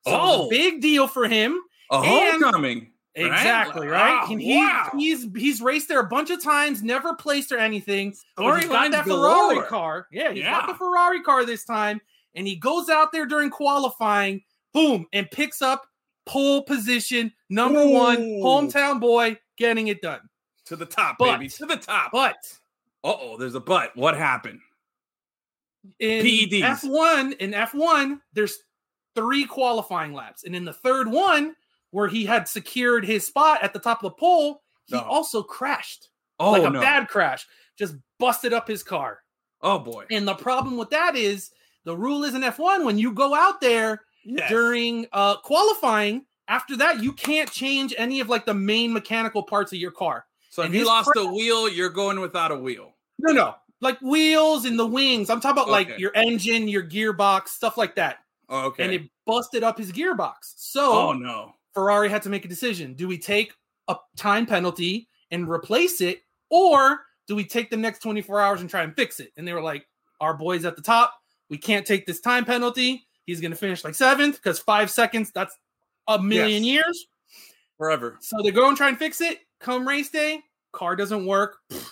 So 0.08 0.14
Oh. 0.16 0.50
big 0.50 0.80
deal 0.82 1.06
for 1.06 1.28
him. 1.28 1.60
A 1.92 1.96
and- 1.96 2.06
homecoming. 2.42 2.92
Right? 3.18 3.26
Exactly, 3.26 3.88
right? 3.88 4.26
and 4.30 4.40
he, 4.42 4.56
wow. 4.56 4.92
he's 4.96 5.28
he's 5.36 5.62
raced 5.62 5.90
there 5.90 6.00
a 6.00 6.06
bunch 6.08 6.30
of 6.30 6.42
times, 6.42 6.82
never 6.84 7.16
placed 7.16 7.52
or 7.52 7.58
anything. 7.58 8.16
But 8.38 8.60
he's 8.62 8.70
got 8.70 8.92
that 8.92 9.04
galore. 9.06 9.50
Ferrari 9.56 9.68
car. 9.68 10.08
Yeah, 10.12 10.30
he's 10.32 10.44
Yeah. 10.44 10.52
got 10.52 10.68
the 10.68 10.76
Ferrari 10.76 11.22
car 11.22 11.44
this 11.44 11.66
time, 11.66 12.00
and 12.36 12.48
he 12.48 12.56
goes 12.56 12.88
out 12.88 13.12
there 13.12 13.26
during 13.26 13.50
qualifying, 13.50 14.42
boom, 14.74 15.06
and 15.12 15.30
picks 15.32 15.62
up 15.62 15.86
pole 16.28 16.62
position, 16.64 17.34
number 17.50 17.86
one, 17.86 18.20
hometown 18.20 19.02
boy, 19.02 19.38
getting 19.58 19.88
it 19.88 20.02
done. 20.02 20.22
to 20.66 20.76
the 20.78 20.86
top, 20.86 21.16
But- 21.18 21.40
baby, 21.40 21.50
to 21.50 21.66
the 21.66 21.78
top. 21.78 22.12
But 22.14 22.36
Uh 23.04 23.16
oh, 23.20 23.38
there's 23.38 23.56
a 23.56 23.60
but. 23.60 23.98
What 23.98 24.16
happened? 24.16 24.60
in 26.00 26.24
PEDs. 26.26 26.62
F1, 26.62 27.38
in 27.40 27.52
F1, 27.54 28.20
there's 28.34 28.60
three 29.16 29.46
qualifying 29.46 30.14
laps, 30.14 30.44
and 30.44 30.56
in 30.56 30.64
the 30.64 30.74
third 30.74 31.10
one, 31.10 31.56
where 31.92 32.08
he 32.08 32.26
had 32.26 32.48
secured 32.48 33.06
his 33.06 33.26
spot 33.26 33.64
at 33.64 33.74
the 33.74 33.80
top 33.80 34.04
of 34.04 34.12
the 34.12 34.16
pole, 34.16 34.62
he 34.86 34.96
No. 34.96 35.02
also 35.02 35.44
crashed. 35.44 36.10
Oh 36.40 36.52
like 36.52 36.64
a 36.64 36.70
no! 36.70 36.80
bad 36.80 37.08
crash, 37.10 37.46
just 37.78 37.96
busted 38.20 38.54
up 38.54 38.68
his 38.68 38.84
car. 38.84 39.20
oh 39.62 39.80
boy! 39.80 40.06
And 40.12 40.28
the 40.28 40.36
problem 40.36 40.78
with 40.78 40.90
that 40.92 41.16
is 41.16 41.52
the 41.86 41.96
rule 41.98 42.24
is 42.24 42.34
in 42.36 42.42
F1 42.42 42.86
when 42.86 42.98
you 42.98 43.12
go 43.14 43.34
out 43.36 43.60
there 43.62 44.04
Yes. 44.26 44.50
during 44.50 45.08
uh 45.14 45.38
qualifying, 45.42 46.26
after 46.48 46.76
that 46.78 47.02
you 47.04 47.14
can't 47.14 47.50
change 47.52 47.94
any 47.98 48.20
of 48.20 48.30
like 48.30 48.46
the 48.46 48.54
main 48.54 48.94
mechanical 48.94 49.44
parts 49.44 49.72
of 49.74 49.80
your 49.80 49.92
car. 49.92 50.26
so 50.50 50.62
if 50.64 50.74
you 50.74 50.86
lost 50.86 51.10
cra- 51.10 51.22
a 51.24 51.34
wheel, 51.34 51.68
you're 51.70 51.90
going 51.90 52.20
without 52.20 52.52
a 52.52 52.56
wheel. 52.58 52.94
No, 53.18 53.34
no. 53.34 53.56
Like 53.82 54.00
wheels 54.02 54.66
and 54.66 54.78
the 54.78 54.86
wings. 54.86 55.30
I'm 55.30 55.40
talking 55.40 55.62
about 55.62 55.70
like 55.70 55.98
your 55.98 56.12
engine, 56.16 56.68
your 56.68 56.84
gearbox, 56.84 57.50
stuff 57.50 57.78
like 57.78 57.96
that. 57.96 58.18
Oh, 58.50 58.66
okay. 58.68 58.84
And 58.84 58.94
it 58.94 59.10
busted 59.26 59.64
up 59.64 59.78
his 59.78 59.92
gearbox. 59.94 60.36
So 60.58 60.92
oh 61.10 61.14
no! 61.14 61.56
Ferrari 61.74 62.10
had 62.10 62.22
to 62.24 62.30
make 62.30 62.46
a 62.46 62.48
decision. 62.48 62.94
Do 62.94 63.08
we 63.08 63.18
take 63.18 63.54
a 63.88 63.96
time 64.16 64.46
penalty 64.46 65.08
and 65.32 65.50
replace 65.50 66.02
it, 66.02 66.22
or 66.50 67.00
do 67.28 67.36
we 67.36 67.44
take 67.44 67.70
the 67.70 67.78
next 67.78 68.00
24 68.00 68.42
hours 68.42 68.62
and 68.62 68.70
try 68.70 68.84
and 68.84 68.96
fix 68.96 69.20
it? 69.20 69.32
And 69.38 69.48
they 69.48 69.54
were 69.54 69.62
like, 69.62 69.88
Our 70.20 70.34
boy's 70.34 70.66
at 70.66 70.76
the 70.76 70.82
top. 70.82 71.14
We 71.50 71.58
can't 71.58 71.86
take 71.86 72.06
this 72.06 72.20
time 72.20 72.46
penalty. 72.46 73.06
He's 73.26 73.42
going 73.42 73.52
to 73.52 73.58
finish 73.58 73.84
like 73.84 73.96
seventh 73.96 74.36
because 74.36 74.60
five 74.60 74.90
seconds, 74.90 75.32
that's 75.32 75.56
a 76.08 76.22
million 76.22 76.64
years. 76.64 77.08
Forever. 77.78 78.18
So 78.22 78.42
they 78.44 78.52
go 78.52 78.68
and 78.68 78.76
try 78.76 78.90
and 78.90 78.98
fix 78.98 79.22
it. 79.22 79.40
Come 79.60 79.88
race 79.88 80.10
day, 80.10 80.42
car 80.74 80.96
doesn't 80.96 81.26
work. 81.26 81.58
pfft, 81.72 81.92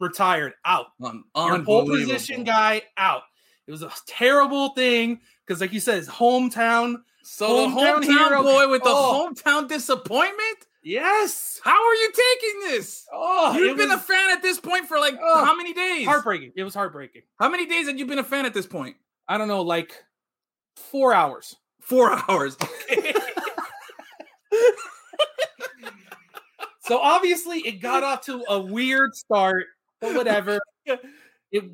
retired, 0.00 0.54
out. 0.64 0.86
Un- 1.02 1.24
Your 1.36 1.62
pole 1.62 1.86
position 1.86 2.42
guy, 2.44 2.82
out. 2.96 3.22
It 3.66 3.70
was 3.70 3.82
a 3.82 3.92
terrible 4.06 4.70
thing 4.70 5.20
because, 5.46 5.60
like 5.60 5.72
you 5.72 5.80
said, 5.80 5.96
his 5.96 6.08
hometown. 6.08 7.02
So 7.22 7.68
the 7.68 7.74
Hometown 7.76 8.02
hometown 8.02 8.28
hero- 8.28 8.42
boy 8.42 8.68
with 8.68 8.82
the 8.82 8.88
Oh. 8.90 9.28
hometown 9.30 9.68
disappointment. 9.68 10.66
Yes. 10.82 11.60
How 11.62 11.72
are 11.86 11.94
you 11.94 12.10
taking 12.12 12.60
this? 12.70 13.06
Oh, 13.12 13.56
You've 13.58 13.76
been 13.76 13.90
a 13.90 13.98
fan 13.98 14.30
at 14.30 14.40
this 14.42 14.58
point 14.58 14.86
for 14.88 14.98
like 14.98 15.14
Oh. 15.20 15.44
how 15.44 15.54
many 15.54 15.72
days? 15.74 16.06
heartbreaking. 16.06 16.52
It 16.56 16.64
was 16.64 16.74
heartbreaking. 16.74 17.22
How 17.38 17.48
many 17.50 17.66
days 17.66 17.86
had 17.86 17.98
you 17.98 18.06
been 18.06 18.18
a 18.18 18.24
fan 18.24 18.46
at 18.46 18.54
this 18.54 18.66
point? 18.66 18.96
I 19.28 19.36
don't 19.38 19.48
know, 19.48 19.62
like 19.62 20.02
four 20.76 21.12
hours. 21.12 21.54
Four 21.80 22.12
hours. 22.30 22.56
So 26.82 26.98
obviously 26.98 27.58
it 27.60 27.80
got 27.80 28.02
off 28.02 28.22
to 28.26 28.42
a 28.48 28.58
weird 28.58 29.14
start, 29.14 29.66
but 30.00 30.14
whatever. 30.14 30.58
It 31.52 31.70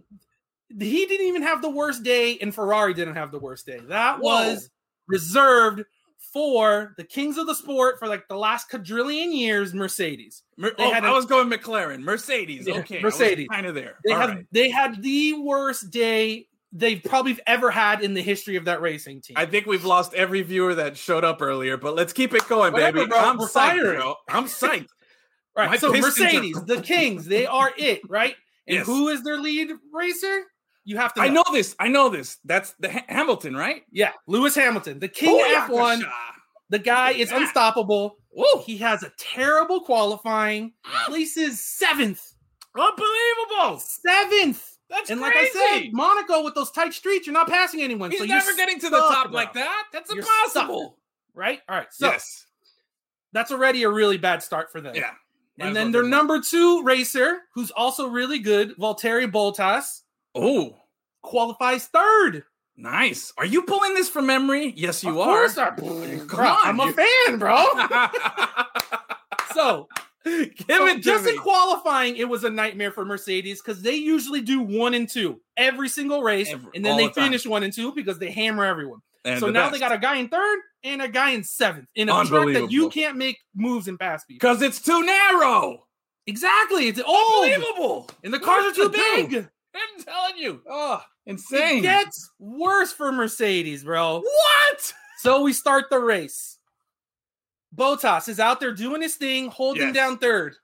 he 0.78 1.06
didn't 1.06 1.26
even 1.28 1.42
have 1.42 1.62
the 1.62 1.70
worst 1.70 2.02
day, 2.02 2.36
and 2.38 2.54
Ferrari 2.54 2.92
didn't 2.92 3.14
have 3.14 3.30
the 3.30 3.38
worst 3.38 3.64
day. 3.66 3.78
That 3.88 4.18
Whoa. 4.18 4.48
was 4.48 4.68
reserved 5.08 5.84
for 6.32 6.94
the 6.98 7.04
kings 7.04 7.38
of 7.38 7.46
the 7.46 7.54
sport 7.54 7.98
for 7.98 8.08
like 8.08 8.28
the 8.28 8.36
last 8.36 8.68
quadrillion 8.68 9.32
years, 9.32 9.72
Mercedes. 9.72 10.42
Mer- 10.56 10.72
oh, 10.78 10.92
had 10.92 11.04
I 11.04 11.10
a- 11.10 11.14
was 11.14 11.24
going 11.24 11.48
McLaren, 11.48 12.00
Mercedes. 12.00 12.66
Yeah, 12.66 12.76
Okay, 12.78 13.00
Mercedes. 13.00 13.48
kind 13.50 13.66
of 13.66 13.74
there. 13.74 13.96
They 14.04 14.12
All 14.12 14.20
had 14.20 14.30
right. 14.30 14.46
they 14.52 14.68
had 14.68 15.02
the 15.02 15.34
worst 15.34 15.90
day 15.90 16.48
they've 16.72 17.02
probably 17.02 17.38
ever 17.46 17.70
had 17.70 18.02
in 18.02 18.12
the 18.12 18.20
history 18.20 18.56
of 18.56 18.66
that 18.66 18.82
racing 18.82 19.22
team. 19.22 19.36
I 19.38 19.46
think 19.46 19.64
we've 19.66 19.84
lost 19.84 20.12
every 20.14 20.42
viewer 20.42 20.74
that 20.74 20.96
showed 20.96 21.24
up 21.24 21.40
earlier, 21.40 21.76
but 21.78 21.94
let's 21.94 22.12
keep 22.12 22.34
it 22.34 22.46
going, 22.48 22.72
Whatever, 22.72 22.98
baby. 22.98 23.08
bro. 23.10 23.18
I'm 23.18 23.38
psyched, 23.38 23.50
firing. 23.52 23.96
bro. 24.00 24.14
I'm 24.28 24.44
psyched. 24.44 24.88
All 25.56 25.62
right, 25.62 25.70
My 25.70 25.76
so 25.78 25.90
Pistons 25.90 26.18
are- 26.20 26.24
Mercedes, 26.24 26.62
the 26.64 26.82
Kings, 26.82 27.24
they 27.24 27.46
are 27.46 27.72
it, 27.78 28.00
right? 28.10 28.34
And 28.66 28.78
Yes. 28.78 28.86
who 28.86 29.08
is 29.08 29.22
their 29.22 29.38
lead 29.38 29.70
racer? 29.90 30.44
You 30.86 30.96
have 30.98 31.12
to. 31.14 31.20
I 31.20 31.28
know 31.28 31.44
this. 31.52 31.74
I 31.80 31.88
know 31.88 32.08
this. 32.08 32.38
That's 32.44 32.72
the 32.80 32.90
Ha- 32.90 33.04
Hamilton, 33.08 33.54
right? 33.56 33.82
Yeah, 33.90 34.12
Lewis 34.26 34.54
Hamilton, 34.54 34.98
the 35.00 35.08
king 35.08 35.38
of 35.40 35.68
F1. 35.68 36.02
The 36.70 36.78
guy 36.78 37.10
is 37.10 37.30
Yeah. 37.30 37.38
unstoppable. 37.42 38.16
Woo. 38.32 38.62
He 38.64 38.76
has 38.78 39.02
a 39.02 39.10
terrible 39.18 39.80
qualifying. 39.80 40.72
Ah. 40.84 41.04
Places 41.06 41.62
seventh, 41.64 42.22
Unbelievable. 42.74 43.80
seventh. 43.80 44.76
That's 44.88 45.10
And 45.10 45.20
crazy. 45.20 45.34
like 45.36 45.48
I 45.56 45.80
said, 45.80 45.92
Monaco 45.92 46.44
with 46.44 46.54
those 46.54 46.70
tight 46.70 46.94
streets, 46.94 47.26
you're 47.26 47.34
not 47.34 47.48
passing 47.48 47.82
anyone. 47.82 48.10
He's 48.10 48.20
so 48.20 48.24
you're 48.24 48.36
never 48.36 48.54
getting 48.54 48.78
to 48.80 48.88
the 48.90 48.98
top 48.98 49.32
like 49.32 49.52
that. 49.54 49.84
That's 49.92 50.10
You're 50.10 50.20
impossible. 50.20 50.98
right? 51.34 51.60
All 51.68 51.76
right, 51.76 51.88
so 51.92 52.06
yes. 52.06 52.46
that's 53.32 53.50
already 53.50 53.82
a 53.82 53.90
really 53.90 54.16
bad 54.18 54.42
start 54.42 54.70
for 54.70 54.80
them. 54.80 54.94
Yeah. 54.94 55.10
Might 55.58 55.66
And 55.68 55.76
then 55.76 55.86
well 55.86 56.02
their 56.02 56.02
number 56.04 56.40
two 56.40 56.82
racer, 56.84 57.40
who's 57.54 57.70
also 57.72 58.06
really 58.08 58.38
good, 58.38 58.76
Valtteri 58.78 59.28
Bottas, 59.30 60.02
Oh, 60.36 60.76
qualifies 61.22 61.86
third. 61.86 62.44
nice. 62.76 63.32
Are 63.38 63.46
you 63.46 63.62
pulling 63.62 63.94
this 63.94 64.08
from 64.08 64.26
memory? 64.26 64.72
Yes, 64.76 65.02
you 65.02 65.20
of 65.20 65.28
are. 65.28 65.48
Come 65.48 65.76
bro, 66.26 66.46
on, 66.46 66.58
I'm 66.64 66.80
a 66.80 66.92
fan, 66.92 67.38
bro. 67.38 67.56
so, 69.54 69.88
Give 70.24 70.48
it 70.68 70.94
to 70.96 71.00
just 71.00 71.24
me. 71.24 71.32
in 71.32 71.38
qualifying, 71.38 72.16
it 72.16 72.28
was 72.28 72.44
a 72.44 72.50
nightmare 72.50 72.90
for 72.90 73.04
Mercedes 73.04 73.62
because 73.62 73.80
they 73.82 73.94
usually 73.94 74.40
do 74.40 74.60
one 74.60 74.92
and 74.94 75.08
two 75.08 75.40
every 75.56 75.88
single 75.88 76.22
race, 76.22 76.48
Every- 76.50 76.70
and 76.74 76.84
then 76.84 76.96
they 76.96 77.06
the 77.06 77.12
time. 77.12 77.24
finish 77.24 77.46
one 77.46 77.62
and 77.62 77.72
two 77.72 77.92
because 77.94 78.18
they 78.18 78.30
hammer 78.30 78.64
everyone. 78.64 79.00
And 79.24 79.40
so 79.40 79.46
the 79.46 79.52
now 79.52 79.62
best. 79.70 79.72
they 79.74 79.78
got 79.80 79.92
a 79.92 79.98
guy 79.98 80.16
in 80.16 80.28
third 80.28 80.58
and 80.84 81.00
a 81.02 81.08
guy 81.08 81.30
in 81.30 81.42
seventh 81.44 81.86
in 81.94 82.08
a 82.08 82.24
track 82.24 82.46
that 82.54 82.70
you 82.70 82.90
can't 82.90 83.16
make 83.16 83.38
moves 83.54 83.88
and 83.88 83.98
pass 83.98 84.24
people. 84.24 84.38
because 84.38 84.62
it's 84.62 84.80
too 84.80 85.02
narrow. 85.04 85.84
Exactly, 86.28 86.88
it's 86.88 87.00
old, 87.00 87.44
Unbelievable. 87.44 88.10
and 88.24 88.34
the 88.34 88.40
cars 88.40 88.64
are 88.66 88.72
too 88.74 88.88
big. 88.90 89.30
do? 89.30 89.48
Big. 89.76 89.82
I'm 89.98 90.04
telling 90.04 90.36
you. 90.42 90.62
Oh, 90.68 91.02
Insane. 91.26 91.78
It 91.78 91.82
gets 91.82 92.30
worse 92.38 92.92
for 92.92 93.10
Mercedes, 93.12 93.84
bro. 93.84 94.20
what? 94.20 94.92
So 95.18 95.42
we 95.42 95.52
start 95.52 95.86
the 95.90 95.98
race. 95.98 96.58
Bottas 97.74 98.28
is 98.28 98.40
out 98.40 98.60
there 98.60 98.72
doing 98.72 99.02
his 99.02 99.16
thing, 99.16 99.48
holding 99.48 99.88
Yes. 99.88 99.94
down 99.94 100.18
third. 100.18 100.54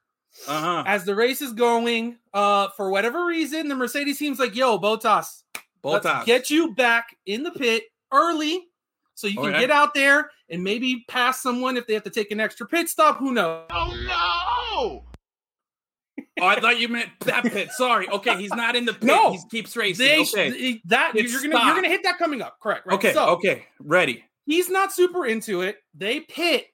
Uh-huh. 0.47 0.83
As 0.87 1.05
the 1.05 1.15
race 1.15 1.43
is 1.43 1.53
going, 1.53 2.19
uh, 2.33 2.69
for 2.77 2.91
whatever 2.91 3.27
reason, 3.27 3.69
the 3.69 3.75
Mercedes 3.75 4.19
team's 4.19 4.39
like, 4.39 4.55
yo, 4.55 4.79
Bottas, 4.79 5.43
let's 5.85 6.07
get 6.25 6.49
you 6.49 6.75
back 6.75 7.17
in 7.27 7.43
the 7.43 7.51
pit 7.51 7.85
early 8.13 8.69
so 9.15 9.27
you 9.27 9.41
Oh, 9.41 9.43
can 9.45 9.53
yeah? 9.53 9.61
get 9.61 9.71
out 9.71 9.93
there 9.95 10.31
and 10.49 10.63
maybe 10.65 11.05
pass 11.09 11.43
someone 11.43 11.77
if 11.77 11.87
they 11.87 11.93
have 11.95 12.05
to 12.05 12.11
take 12.11 12.31
an 12.31 12.41
extra 12.41 12.67
pit 12.67 12.89
stop. 12.89 13.19
Who 13.19 13.33
knows? 13.33 13.67
Oh 13.71 15.03
Oh, 16.41 16.47
I 16.47 16.59
thought 16.61 16.79
you 16.81 16.89
meant 16.89 17.11
that 17.21 17.45
pit. 17.45 17.71
Sorry. 17.73 18.09
Okay, 18.09 18.37
he's 18.39 18.55
not 18.55 18.75
in 18.75 18.85
the 18.87 18.95
pit. 18.95 19.05
No. 19.05 19.33
he 19.33 19.39
keeps 19.51 19.77
racing. 19.77 20.07
They 20.07 20.21
okay. 20.23 20.51
th- 20.51 20.81
that 20.87 21.13
It's 21.15 21.31
you're 21.33 21.43
gonna 21.53 21.65
you're 21.65 21.75
gonna 21.75 21.89
hit 21.89 22.03
that 22.05 22.19
coming 22.19 22.41
up. 22.41 22.59
Correct. 22.61 22.87
Right. 22.87 22.95
okay. 22.95 23.13
So, 23.13 23.27
okay. 23.31 23.67
Ready. 23.81 24.25
he's 24.47 24.71
not 24.71 24.93
super 24.93 25.27
into 25.27 25.61
it. 25.61 25.77
They 25.95 26.21
pit, 26.21 26.67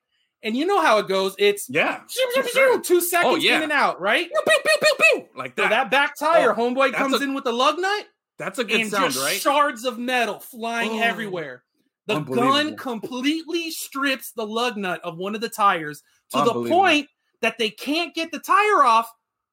and 0.45 0.57
you 0.57 0.65
know 0.65 0.81
how 0.81 0.99
it 0.99 1.09
goes. 1.09 1.35
It's 1.39 1.69
Yeah. 1.69 2.03
Shoo, 2.09 2.23
shoo, 2.37 2.49
shoo, 2.49 2.81
two 2.85 3.01
seconds 3.01 3.33
Oh, 3.35 3.37
yeah. 3.37 3.57
in 3.57 3.65
and 3.65 3.73
out, 3.73 4.01
right? 4.01 4.29
Pew, 4.31 4.59
pew, 4.65 4.93
pew. 5.13 5.29
Like 5.35 5.55
So 5.57 5.63
that. 5.63 5.71
that 5.71 5.91
back 5.91 6.15
tire, 6.17 6.53
Oh, 6.53 6.55
homeboy 6.55 6.93
comes 6.95 7.21
a- 7.21 7.25
in 7.25 7.35
with 7.35 7.43
the 7.45 7.53
lug 7.53 7.79
nut 7.81 8.07
That's 8.39 8.61
a 8.61 8.65
good 8.65 8.81
and 8.83 8.91
sound, 8.91 9.13
just 9.13 9.25
right? 9.25 9.41
shards 9.41 9.85
of 9.85 9.99
metal 9.99 10.39
flying 10.39 10.93
Oh, 10.93 11.03
everywhere. 11.03 11.65
The 12.07 12.21
gun 12.21 12.77
completely 12.77 13.71
strips 13.73 14.31
the 14.33 14.47
lug 14.47 14.77
nut 14.77 15.01
of 15.05 15.19
one 15.19 15.35
of 15.35 15.41
the 15.41 15.49
tires 15.49 16.03
to 16.33 16.39
the 16.45 16.53
point 16.69 17.09
that 17.43 17.59
they 17.59 17.71
can't 17.71 18.15
get 18.15 18.31
the 18.33 18.39
tire 18.39 18.83
off. 18.85 19.11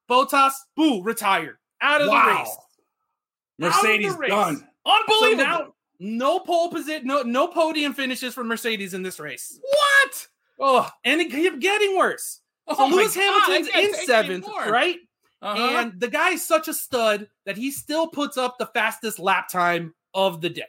Bottas, 0.08 0.52
boo, 0.76 1.02
retired 1.02 1.56
out 1.80 2.00
of 2.00 2.06
the 2.08 2.12
race. 2.16 2.56
Mercedes 3.58 4.14
race. 4.16 4.30
done. 4.30 4.56
So 4.56 4.92
Unbelievable. 4.92 5.44
now, 5.44 5.74
no 5.98 6.38
pole 6.40 6.70
position, 6.70 7.06
no 7.06 7.22
no 7.22 7.48
podium 7.48 7.92
finishes 7.94 8.34
for 8.34 8.44
Mercedes 8.44 8.94
in 8.94 9.02
this 9.02 9.18
race. 9.18 9.58
what? 9.62 10.26
Oh, 10.58 10.88
and 11.04 11.20
it 11.20 11.30
kept 11.30 11.58
getting 11.60 11.96
worse. 11.96 12.40
So 12.68 12.76
Oh 12.78 12.88
my 12.88 12.96
Lewis 12.96 13.14
God, 13.14 13.22
Hamilton's 13.48 13.68
in 13.76 14.06
seventh, 14.06 14.46
right? 14.68 14.96
Uh-huh. 15.42 15.60
And 15.62 16.00
the 16.00 16.08
guy 16.08 16.30
is 16.30 16.46
such 16.46 16.66
a 16.68 16.74
stud 16.74 17.28
that 17.44 17.56
he 17.56 17.70
still 17.70 18.08
puts 18.08 18.36
up 18.36 18.56
the 18.58 18.66
fastest 18.66 19.18
lap 19.18 19.48
time 19.48 19.94
of 20.14 20.40
the 20.40 20.48
day. 20.50 20.64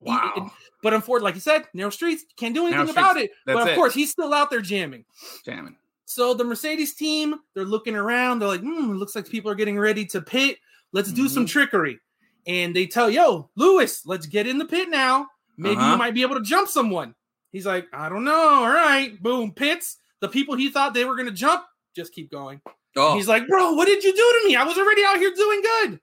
He- 0.00 0.10
wow. 0.10 0.50
but 0.82 0.94
unfortunately, 0.94 1.28
like 1.28 1.34
you 1.34 1.40
said, 1.40 1.64
narrow 1.74 1.90
streets, 1.90 2.24
can't 2.36 2.54
do 2.54 2.62
anything 2.62 2.78
Narrow 2.86 2.90
about 2.92 3.10
streets. 3.16 3.32
it. 3.32 3.36
That's 3.46 3.56
but 3.56 3.62
of 3.62 3.68
it. 3.68 3.74
course, 3.76 3.94
he's 3.94 4.10
still 4.10 4.32
out 4.32 4.48
there 4.50 4.60
jamming. 4.60 5.04
Jamming. 5.44 5.76
So 6.10 6.32
the 6.32 6.42
Mercedes 6.42 6.94
team, 6.94 7.34
they're 7.54 7.66
looking 7.66 7.94
around. 7.94 8.38
They're 8.38 8.48
like, 8.48 8.62
hmm, 8.62 8.92
looks 8.92 9.14
like 9.14 9.28
people 9.28 9.50
are 9.50 9.54
getting 9.54 9.78
ready 9.78 10.06
to 10.06 10.22
pit. 10.22 10.56
Let's 10.90 11.12
do 11.12 11.28
some 11.28 11.44
Mhm. 11.44 11.50
trickery. 11.50 12.00
And 12.46 12.74
they 12.74 12.86
tell, 12.86 13.10
yo, 13.10 13.50
Lewis, 13.56 14.06
let's 14.06 14.24
get 14.26 14.46
in 14.46 14.56
the 14.56 14.64
pit 14.64 14.88
now. 14.88 15.28
Maybe 15.58 15.76
Uh-huh. 15.76 15.92
you 15.92 15.96
might 15.98 16.14
be 16.14 16.22
able 16.22 16.36
to 16.36 16.40
jump 16.42 16.68
someone. 16.70 17.14
He's 17.52 17.66
like, 17.66 17.88
I 17.92 18.08
don't 18.08 18.24
know. 18.24 18.32
All 18.64 18.70
right. 18.70 19.22
Boom, 19.22 19.52
pits. 19.52 19.98
The 20.20 20.28
people 20.28 20.56
he 20.56 20.70
thought 20.70 20.94
they 20.94 21.04
were 21.04 21.14
going 21.14 21.28
to 21.28 21.32
jump 21.32 21.62
just 21.94 22.14
keep 22.14 22.30
going. 22.30 22.62
Oh, 22.96 23.14
He's 23.14 23.28
like, 23.28 23.46
bro, 23.46 23.72
what 23.74 23.84
did 23.86 24.02
you 24.02 24.12
do 24.12 24.16
to 24.40 24.48
me? 24.48 24.56
I 24.56 24.64
was 24.64 24.78
already 24.78 25.04
out 25.04 25.18
here 25.18 25.32
doing 25.34 25.60
good. 25.60 26.00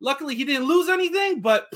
Luckily, 0.00 0.36
he 0.36 0.44
didn't 0.44 0.66
lose 0.68 0.88
anything, 0.88 1.40
but 1.40 1.66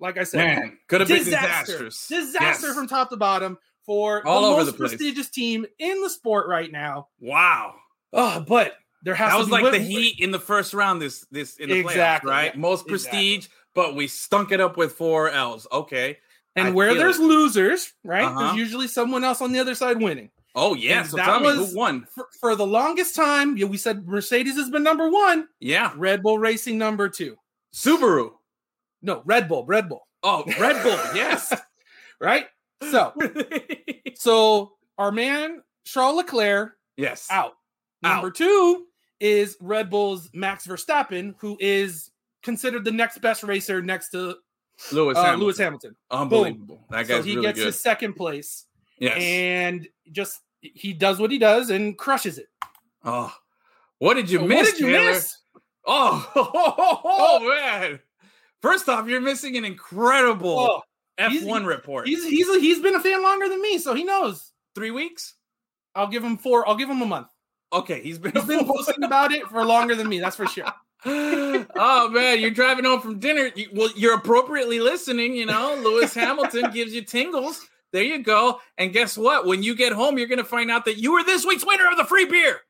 like 0.00 0.16
I 0.16 0.24
said, 0.24 0.38
man, 0.38 0.78
could 0.88 1.00
have 1.02 1.08
been 1.08 1.18
disastrous. 1.24 2.08
disaster 2.08 2.68
Yes. 2.68 2.74
from 2.74 2.86
top 2.86 3.10
to 3.10 3.16
bottom 3.18 3.58
for 3.88 4.24
All 4.26 4.42
the 4.42 4.46
over 4.48 4.56
most 4.58 4.66
the 4.66 4.72
place. 4.74 4.90
prestigious 4.90 5.30
team 5.30 5.64
in 5.78 6.02
the 6.02 6.10
sport 6.10 6.46
right 6.46 6.70
now. 6.70 7.08
Wow. 7.20 7.74
Oh, 8.12 8.44
but 8.46 8.74
there 9.02 9.14
has 9.14 9.30
That 9.30 9.32
to 9.32 9.38
was 9.38 9.46
be 9.46 9.52
like 9.52 9.72
the 9.72 9.78
Heat 9.78 10.20
in 10.20 10.30
the 10.30 10.38
first 10.38 10.74
round. 10.74 11.00
This 11.00 11.26
this 11.30 11.56
in 11.56 11.70
the 11.70 11.78
Exactly, 11.78 12.30
playoffs, 12.30 12.32
right? 12.34 12.54
yeah, 12.54 12.60
Most 12.60 12.86
exactly. 12.86 12.92
prestige, 13.38 13.48
but 13.74 13.94
we 13.96 14.06
stunk 14.08 14.52
it 14.52 14.60
up 14.60 14.76
with 14.76 14.92
four 14.92 15.30
L's. 15.30 15.66
Okay. 15.72 16.18
and 16.54 16.68
I 16.68 16.70
where 16.72 16.94
there's 16.94 17.18
it. 17.18 17.22
losers, 17.22 17.92
right? 18.04 18.24
Uh-huh. 18.24 18.38
There's 18.48 18.56
usually 18.58 18.88
someone 18.88 19.24
else 19.24 19.40
on 19.40 19.52
the 19.52 19.58
other 19.58 19.74
side 19.74 20.02
winning. 20.02 20.30
Oh 20.54 20.74
yeah. 20.74 21.00
And 21.00 21.08
So 21.08 21.16
that 21.16 21.24
tell 21.26 21.40
me 21.40 21.46
was- 21.46 21.70
who 21.72 21.76
won? 21.78 22.06
For, 22.14 22.26
for 22.40 22.56
the 22.56 22.66
longest 22.66 23.14
time, 23.16 23.56
yeah, 23.56 23.66
we 23.66 23.76
said 23.78 24.06
Mercedes 24.06 24.56
has 24.56 24.68
been 24.68 24.82
number 24.82 25.08
one, 25.10 25.48
Yeah. 25.60 25.92
Red 25.96 26.22
Bull 26.22 26.38
Racing 26.38 26.76
number 26.76 27.08
two. 27.08 27.36
Subaru. 27.74 28.32
No, 29.02 29.22
Red 29.24 29.48
Bull, 29.48 29.64
Red 29.66 29.88
Bull, 29.88 30.06
Oh, 30.22 30.42
Red 30.58 30.82
Bull. 30.82 30.98
Yes. 31.14 31.54
right? 32.20 32.46
So, 32.90 33.12
so 34.14 34.72
our 34.98 35.10
man 35.12 35.62
Charles 35.84 36.16
Leclerc 36.16 36.72
yes. 36.96 37.26
out. 37.30 37.54
Number 38.02 38.28
Out. 38.28 38.34
two 38.34 38.86
is 39.20 39.56
Red 39.60 39.90
Bull's 39.90 40.30
Max 40.32 40.66
Verstappen, 40.66 41.34
who 41.38 41.56
is 41.60 42.10
considered 42.42 42.84
the 42.84 42.92
next 42.92 43.18
best 43.18 43.42
racer 43.42 43.82
next 43.82 44.10
to 44.10 44.36
Lewis 44.92 45.16
uh, 45.18 45.22
Hamilton. 45.22 45.40
Lewis 45.40 45.58
Hamilton. 45.58 45.96
Unbelievable. 46.10 46.84
That 46.90 47.06
So 47.08 47.22
he 47.22 47.30
really 47.34 47.42
gets 47.48 47.58
good. 47.58 47.66
his 47.66 47.80
second 47.82 48.14
place, 48.14 48.66
yes. 48.98 49.16
and 49.20 49.88
just 50.12 50.40
he 50.60 50.92
does 50.92 51.18
what 51.18 51.30
he 51.32 51.38
does 51.38 51.70
and 51.70 51.96
crushes 51.98 52.38
it. 52.38 52.46
oh. 53.04 53.32
What 54.00 54.14
did 54.14 54.30
you 54.30 54.38
So 54.38 54.46
miss, 54.46 54.56
what 54.58 54.70
did 54.70 54.80
you 54.80 54.86
Taylor? 54.92 55.10
miss? 55.10 55.36
Oh, 55.84 56.30
oh, 57.04 57.48
man. 57.48 57.98
First 58.62 58.88
off, 58.88 59.08
you're 59.08 59.20
missing 59.20 59.56
an 59.56 59.64
incredible 59.64 60.84
Oh, 61.18 61.28
F1 61.28 61.66
report. 61.66 62.06
he's 62.06 62.24
he's 62.24 62.46
he's 62.60 62.80
been 62.80 62.94
a 62.94 63.00
fan 63.00 63.22
longer 63.22 63.48
than 63.48 63.60
me, 63.60 63.78
so 63.78 63.94
he 63.94 64.04
knows. 64.04 64.52
Three 64.74 64.90
weeks? 64.90 65.34
I'll 65.94 66.06
give 66.06 66.22
him 66.22 66.36
four. 66.36 66.68
I'll 66.68 66.76
give 66.76 66.88
him 66.88 67.02
a 67.02 67.06
month. 67.06 67.28
Okay, 67.72 68.00
he's 68.00 68.18
been, 68.18 68.32
He's 68.32 68.44
been 68.44 68.64
posting 68.64 69.02
about 69.02 69.32
it 69.32 69.46
for 69.48 69.64
longer 69.64 69.94
than 69.94 70.08
me. 70.08 70.20
That's 70.20 70.36
for 70.36 70.46
sure. 70.46 70.72
oh 71.04 72.08
man, 72.10 72.40
you're 72.40 72.50
driving 72.50 72.84
home 72.84 73.00
from 73.00 73.18
dinner. 73.18 73.50
You, 73.54 73.68
well, 73.72 73.90
you're 73.96 74.14
appropriately 74.14 74.80
listening. 74.80 75.34
You 75.34 75.46
know, 75.46 75.78
Lewis 75.82 76.14
Hamilton 76.22 76.70
gives 76.72 76.92
you 76.92 77.02
tingles. 77.02 77.66
There 77.92 78.02
you 78.02 78.22
go. 78.22 78.60
And 78.76 78.92
guess 78.92 79.16
what? 79.16 79.46
When 79.46 79.62
you 79.62 79.74
get 79.74 79.92
home, 79.92 80.18
you're 80.18 80.26
going 80.26 80.38
to 80.38 80.44
find 80.44 80.70
out 80.70 80.84
that 80.86 80.98
you 80.98 81.12
were 81.12 81.24
this 81.24 81.46
week's 81.46 81.64
winner 81.64 81.88
of 81.88 81.96
the 81.96 82.04
free 82.04 82.26
beer. 82.26 82.60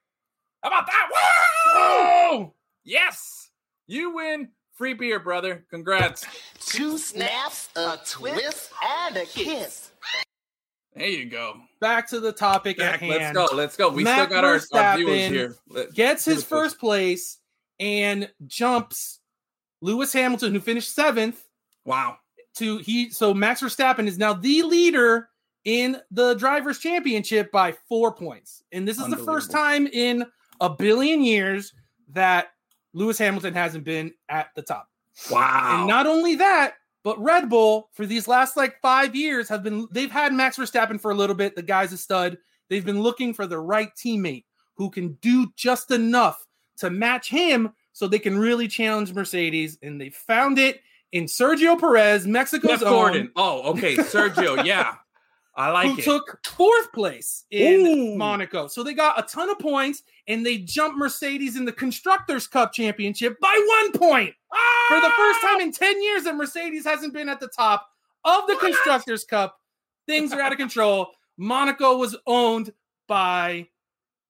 How 0.63 0.69
about 0.69 0.87
that? 0.87 2.31
Woo! 2.31 2.53
Yes, 2.85 3.51
you 3.87 4.15
win 4.15 4.51
free 4.79 4.95
beer, 4.95 5.19
brother. 5.19 5.64
Congrats. 5.71 6.25
Two 6.61 6.97
snaps, 6.97 7.69
a 7.77 7.99
twist, 8.09 8.71
and 9.05 9.17
a 9.17 9.27
kiss. 9.27 9.91
There 10.95 11.07
you 11.09 11.27
go. 11.27 11.57
Back 11.81 12.09
to 12.11 12.21
the 12.21 12.33
topic 12.33 12.79
Back, 12.79 12.95
at 12.95 13.01
hand. 13.01 13.37
let's 13.37 13.51
go. 13.51 13.57
Let's 13.57 13.77
go. 13.77 13.88
We 13.91 14.05
Max 14.05 14.23
still 14.23 14.41
got 14.41 14.45
our, 14.45 14.61
our 14.73 14.97
viewers 14.97 15.27
here. 15.31 15.57
Let- 15.69 15.93
Gets 15.93 16.25
his 16.25 16.37
first? 16.37 16.49
first 16.49 16.79
place 16.81 17.38
and 17.81 18.31
jumps 18.47 19.21
Lewis 19.81 20.12
Hamilton, 20.12 20.53
who 20.55 20.61
finished 20.61 20.95
seventh, 20.95 21.45
Wow. 21.85 22.17
to 22.57 22.79
he. 22.79 23.11
So 23.11 23.35
Max 23.35 23.61
Verstappen 23.61 24.07
is 24.07 24.17
now 24.19 24.33
the 24.33 24.62
leader 24.62 25.29
in 25.64 26.01
the 26.11 26.35
drivers' 26.35 26.79
championship 26.79 27.53
by 27.53 27.73
four 27.88 28.12
points, 28.12 28.62
and 28.73 28.87
this 28.87 28.99
is 28.99 29.09
the 29.09 29.17
first 29.17 29.51
time 29.51 29.87
in 29.88 30.25
a 30.61 30.71
billion 30.71 31.23
years 31.23 31.73
that 32.11 32.49
Lewis 32.99 33.19
Hamilton 33.19 33.55
hasn't 33.55 33.85
been 33.85 34.13
at 34.29 34.49
the 34.57 34.63
top. 34.63 34.89
Wow. 35.31 35.79
And 35.79 35.89
not 35.89 36.07
only 36.07 36.35
that, 36.37 36.75
but 37.05 37.23
Red 37.23 37.49
Bull 37.49 37.91
for 37.93 38.05
these 38.07 38.27
last 38.29 38.57
like 38.57 38.81
five 38.81 39.15
years 39.15 39.49
have 39.49 39.63
been 39.63 39.87
they've 39.91 40.11
had 40.11 40.33
Max 40.33 40.57
Verstappen 40.57 41.01
for 41.01 41.11
a 41.11 41.15
little 41.15 41.37
bit. 41.37 41.55
The 41.55 41.63
guy's 41.63 41.93
a 41.93 41.99
stud. 41.99 42.39
They've 42.69 42.85
been 42.85 43.01
looking 43.01 43.33
for 43.33 43.47
the 43.47 43.59
right 43.59 43.91
teammate 43.97 44.45
who 44.75 44.91
can 44.91 45.13
do 45.23 45.51
just 45.57 45.91
enough 45.91 46.45
to 46.79 46.91
match 46.91 47.31
him 47.31 47.73
so 47.93 48.07
they 48.07 48.19
can 48.19 48.39
really 48.39 48.69
challenge 48.69 49.13
Mercedes. 49.13 49.79
And 49.83 50.01
they 50.01 50.11
found 50.11 50.59
it 50.59 50.81
in 51.13 51.25
Sergio 51.25 51.79
Perez, 51.79 52.27
Mexico's 52.27 52.81
Jeff 52.81 52.83
own, 52.83 52.93
Gordon. 52.93 53.33
Oh, 53.37 53.71
okay. 53.73 53.97
Sergio. 53.97 54.65
yeah. 54.67 54.95
I 55.59 55.71
like 55.71 55.88
who 55.90 55.99
it. 55.99 56.05
took 56.05 56.38
fourth 56.47 56.92
place 56.92 57.44
in 57.51 57.85
Ooh. 57.87 58.16
Monaco. 58.16 58.68
So 58.68 58.83
they 58.85 58.94
got 58.94 59.18
a 59.18 59.23
ton 59.25 59.51
of 59.51 59.59
points 59.59 60.03
and 60.29 60.47
they 60.47 60.59
jumped 60.59 60.97
Mercedes 60.99 61.57
in 61.57 61.64
the 61.64 61.73
Constructors' 61.73 62.47
Cup 62.47 62.73
championship 62.73 63.38
by 63.40 63.64
one 63.66 63.92
point. 63.92 64.35
For 64.88 65.01
the 65.01 65.11
first 65.16 65.40
time 65.42 65.61
in 65.61 65.73
10 65.73 66.03
years 66.03 66.23
that 66.25 66.37
Mercedes 66.37 66.85
hasn't 66.85 67.12
been 67.12 67.29
at 67.29 67.40
the 67.40 67.49
top 67.49 67.88
of 68.25 68.47
the 68.47 68.55
Constructors' 68.57 69.25
Cup, 69.25 69.59
things 70.07 70.33
are 70.33 70.40
out 70.40 70.53
of 70.53 70.59
control. 70.59 71.09
Monaco 71.37 71.97
was 71.99 72.16
owned 72.27 72.73
by 73.09 73.66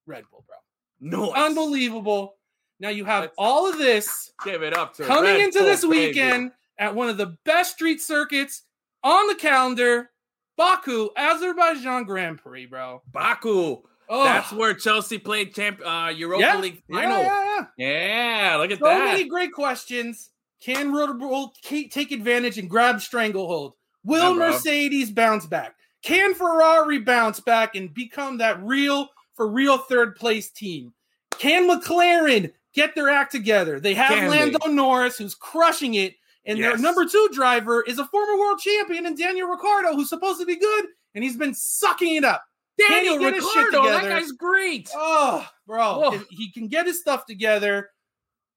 Red 0.07 0.25
Bull, 0.31 0.45
bro. 0.47 0.57
no. 1.01 1.33
Unbelievable. 1.35 2.37
Now 2.81 2.89
you 2.91 3.05
have 3.05 3.23
Let's- 3.25 3.35
all 3.37 3.69
of 3.71 3.77
this 3.79 4.33
Give 4.45 4.63
it 4.63 4.75
up 4.75 4.95
to 4.95 5.05
coming 5.05 5.25
Red 5.33 5.41
into 5.41 5.59
Bull, 5.59 5.69
this 5.69 5.83
baby. 5.85 6.07
weekend 6.07 6.53
at 6.79 6.95
one 6.95 7.09
of 7.09 7.17
the 7.19 7.37
best 7.45 7.75
street 7.75 8.01
circuits 8.01 8.63
on 9.03 9.27
the 9.27 9.35
calendar, 9.35 10.11
Baku, 10.59 11.09
Azerbaijan 11.17 12.05
Grand 12.05 12.39
Prix, 12.39 12.67
bro. 12.67 13.01
Baku. 13.13 13.79
Oh, 14.11 14.25
That's 14.25 14.53
where 14.53 14.75
Chelsea 14.75 15.19
played 15.19 15.55
champ 15.55 15.81
uh 15.85 16.13
Europa 16.15 16.41
yeah, 16.43 16.59
League 16.59 16.83
final. 16.91 17.19
yeah, 17.21 17.65
yeah. 17.79 18.47
Yeah, 18.51 18.57
look 18.57 18.71
at 18.73 18.79
So 18.81 18.85
that. 18.87 18.99
So 18.99 19.05
many 19.05 19.29
great 19.29 19.53
questions. 19.53 20.31
Can 20.61 20.93
Red 20.93 21.19
Bull 21.19 21.53
take 21.63 22.11
advantage 22.11 22.59
and 22.59 22.69
grab 22.69 23.01
stranglehold? 23.01 23.75
Will. 24.05 24.35
Mercedes 24.35 25.11
bounce 25.11 25.47
back? 25.47 25.75
Can 26.03 26.35
Ferrari 26.35 26.99
bounce 26.99 27.39
back 27.41 27.75
and 27.77 27.93
become 27.95 28.39
that 28.39 28.61
real 28.63 29.09
for 29.37 29.49
real 29.49 29.79
third 29.79 30.17
place 30.17 30.51
team? 30.51 30.93
Can 31.39 31.69
McLaren 31.69 32.53
get 32.75 32.95
their 32.95 33.09
act 33.09 33.31
together? 33.31 33.79
They 33.79 33.95
have 33.95 34.11
Can 34.11 34.31
Lando 34.31 34.67
Norris 34.69 35.19
who's 35.19 35.35
crushing 35.35 35.95
it, 35.95 36.15
and 36.47 36.63
their 36.63 36.77
number 36.79 37.05
two 37.05 37.29
driver 37.33 37.83
is 37.83 37.99
a 37.99 38.05
former 38.07 38.39
world 38.39 38.59
champion 38.59 39.07
in 39.07 39.15
Daniel 39.15 39.49
Ricciardo, 39.49 39.95
who's 39.95 40.09
supposed 40.09 40.41
to 40.41 40.47
be 40.47 40.57
good, 40.57 40.87
and 41.15 41.23
he's 41.25 41.37
been 41.37 41.55
sucking 41.55 42.17
it 42.17 42.25
up. 42.25 42.43
Daniel 42.79 43.15
Can 43.15 43.21
he 43.23 43.27
get 43.27 43.35
his 43.35 43.51
shit 43.53 43.65
Ricciardo, 43.67 43.89
that 43.91 44.09
guy's 44.09 44.33
great. 44.33 44.89
Oh, 44.95 45.47
bro, 45.67 45.81
Oh. 46.05 46.25
he 46.31 46.51
can 46.53 46.69
get 46.69 46.87
his 46.87 47.01
stuff 47.01 47.27
together. 47.27 47.91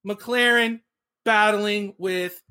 McLaren 0.07 0.81
battling 1.25 1.93
with 1.97 2.41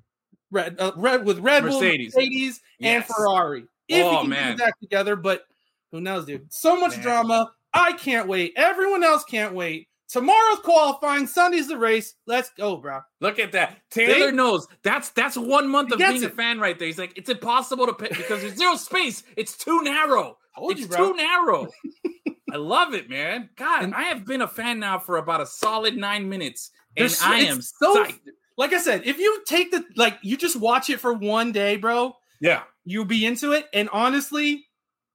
Red, 0.50 0.76
uh, 0.80 0.92
Red 0.96 1.24
with 1.24 1.38
Red 1.38 1.64
Mercedes. 1.64 2.12
Bull, 2.14 2.22
Mercedes, 2.22 2.60
and 2.80 3.04
Yes. 3.04 3.06
Ferrari. 3.06 3.66
If 3.88 4.04
Oh, 4.04 4.10
he 4.10 4.16
can 4.22 4.30
man. 4.30 4.56
that 4.58 4.74
together, 4.80 5.16
but 5.16 5.44
who 5.92 6.00
knows, 6.00 6.24
dude? 6.26 6.52
So 6.52 6.76
much 6.78 6.92
Man. 6.92 7.02
drama. 7.02 7.52
I 7.72 7.92
can't 7.92 8.26
wait. 8.28 8.52
Everyone 8.56 9.04
else 9.04 9.22
can't 9.24 9.54
wait. 9.54 9.88
Tomorrow's 10.10 10.58
qualifying. 10.60 11.26
Sunday's 11.26 11.68
the 11.68 11.78
race. 11.78 12.14
Let's 12.26 12.50
go, 12.50 12.76
bro. 12.76 13.00
Look 13.20 13.38
at 13.38 13.52
that. 13.52 13.78
Taylor 13.90 14.30
See? 14.30 14.36
knows. 14.36 14.66
That's 14.82 15.10
that's 15.10 15.36
one 15.36 15.68
month 15.68 15.88
He 15.88 15.94
of 15.94 15.98
being 16.10 16.24
a 16.24 16.28
fan 16.30 16.58
right 16.58 16.78
there. 16.78 16.86
He's 16.86 16.98
like, 16.98 17.12
it's 17.16 17.30
impossible 17.30 17.86
to 17.86 17.94
pick 17.94 18.10
because 18.10 18.40
there's 18.42 18.56
zero 18.56 18.76
space. 18.76 19.22
It's 19.36 19.56
too 19.56 19.82
narrow. 19.82 20.36
Told 20.56 20.72
it's 20.72 20.80
you, 20.80 20.88
too 20.88 21.14
narrow. 21.14 21.68
I 22.52 22.56
love 22.56 22.94
it, 22.94 23.08
man. 23.08 23.48
God, 23.56 23.84
And- 23.84 23.94
I 23.94 24.02
have 24.04 24.26
been 24.26 24.42
a 24.42 24.48
fan 24.48 24.80
now 24.80 24.98
for 24.98 25.18
about 25.18 25.40
a 25.40 25.46
solid 25.46 25.96
nine 25.96 26.28
minutes, 26.28 26.70
and 26.96 27.10
so- 27.10 27.24
I 27.26 27.38
am 27.40 27.62
so- 27.62 28.04
psyched. 28.04 28.18
Like 28.58 28.72
I 28.74 28.78
said, 28.78 29.02
if 29.06 29.18
you 29.18 29.42
take 29.46 29.70
the 29.70 29.84
like, 29.96 30.18
you 30.22 30.36
just 30.36 30.56
watch 30.56 30.90
it 30.90 31.00
for 31.00 31.14
one 31.14 31.52
day, 31.52 31.76
bro. 31.76 32.14
Yeah. 32.42 32.62
you'll 32.84 33.04
be 33.06 33.24
into 33.24 33.52
it. 33.52 33.66
And 33.72 33.88
honestly, 33.92 34.66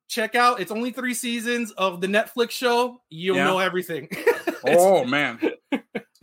check 0.07 0.35
out 0.35 0.59
it's 0.59 0.71
only 0.71 0.91
three 0.91 1.13
seasons 1.13 1.71
of 1.71 2.01
the 2.01 2.07
Netflix 2.07 2.51
show. 2.51 3.01
You'll 3.09 3.37
Yeah. 3.37 3.43
know 3.45 3.59
everything. 3.59 4.09
Oh 4.67 5.05
man. 5.05 5.39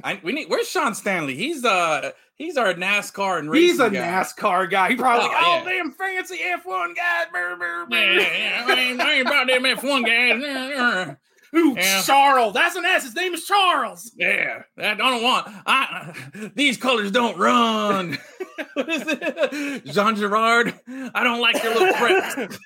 I, 0.02 0.18
we 0.24 0.32
need. 0.32 0.50
Where's 0.50 0.68
Sean 0.68 0.96
Stanley? 0.96 1.36
He's 1.36 1.64
uh 1.64 2.10
he's 2.34 2.56
our 2.56 2.74
NASCAR 2.74 3.38
and 3.38 3.48
racing 3.48 3.68
He's 3.68 3.78
a 3.78 3.88
guy. 3.88 3.98
NASCAR 4.00 4.68
guy. 4.68 4.88
He 4.90 4.96
probably 4.96 5.26
Oh, 5.26 5.28
like, 5.28 5.42
oh, 5.44 5.62
yeah. 5.64 5.64
damn 5.64 5.92
fancy 5.92 6.38
F1 6.38 6.96
guy. 6.96 7.24
Brr, 7.30 7.54
brr, 7.56 7.86
brr." 7.86 7.96
Yeah, 7.96 8.64
I 8.66 8.72
ain't, 8.80 9.00
I 9.00 9.12
ain't 9.12 9.28
about 9.28 9.46
them 9.46 9.62
F1 9.62 10.04
guys. 10.04 11.16
Ooh, 11.54 11.74
Yeah. 11.76 12.02
Charles. 12.02 12.54
That's 12.54 12.74
an 12.74 12.84
S. 12.84 13.04
His 13.04 13.14
name 13.14 13.32
is 13.34 13.44
Charles. 13.44 14.10
Yeah, 14.16 14.62
I 14.76 14.94
don't 14.94 15.22
want. 15.22 15.46
I 15.66 16.12
these 16.56 16.76
colors 16.78 17.12
don't 17.12 17.38
run. 17.38 18.18
what 18.74 18.88
is 18.88 19.02
it? 19.06 19.84
Jean 19.86 20.16
Girard. 20.16 20.78
I 21.14 21.22
don't 21.24 21.40
like 21.40 21.62
your 21.62 21.74
little 21.74 21.94
preps. 21.94 22.58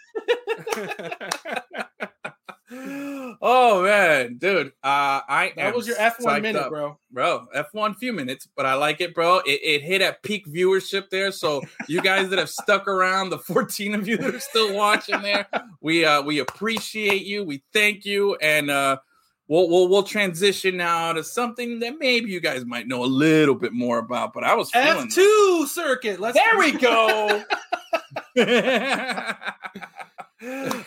oh 3.41 3.83
man, 3.83 4.37
dude. 4.39 4.69
Uh, 4.83 5.21
I 5.29 5.53
That 5.57 5.75
was 5.75 5.87
your 5.87 5.97
F1 5.97 6.43
minute, 6.43 6.63
up. 6.63 6.71
bro. 6.71 6.99
bro. 7.11 7.47
F1 7.55 7.97
few 7.97 8.13
minutes, 8.13 8.49
but 8.57 8.67
I 8.67 8.75
like 8.75 9.01
it, 9.01 9.15
bro. 9.15 9.39
It, 9.47 9.61
it 9.63 9.83
hit 9.83 10.03
at 10.03 10.23
peak 10.23 10.47
viewership 10.47 11.11
there. 11.11 11.31
So 11.31 11.63
you 11.89 12.01
guys 12.03 12.29
that 12.31 12.39
have 12.39 12.51
stuck 12.51 12.89
around, 12.89 13.31
the 13.31 13.39
14 13.39 13.95
of 13.95 14.09
you 14.09 14.17
that 14.17 14.35
are 14.35 14.41
still 14.41 14.75
watching 14.75 15.23
there, 15.23 15.47
we 15.81 16.05
uh 16.05 16.23
we 16.23 16.41
appreciate 16.41 17.25
you. 17.25 17.45
We 17.45 17.63
thank 17.73 18.05
you, 18.05 18.35
and 18.37 18.71
uh 18.71 18.99
we'll 19.49 19.69
we'll 19.69 19.89
we'll 19.89 20.03
transition 20.03 20.77
now 20.77 21.13
to 21.13 21.23
something 21.25 21.79
that 21.81 21.99
maybe 21.99 22.31
you 22.31 22.41
guys 22.41 22.65
might 22.65 22.87
know 22.89 23.05
a 23.05 23.07
little 23.07 23.55
bit 23.55 23.73
more 23.73 23.99
about. 23.99 24.33
But 24.33 24.45
I 24.45 24.55
was 24.55 24.71
feeling 24.71 25.09
F2 25.09 25.67
circuit. 25.69 26.21
Let's 26.21 26.37
there 26.37 26.59
we 26.59 26.73
go. 26.73 27.43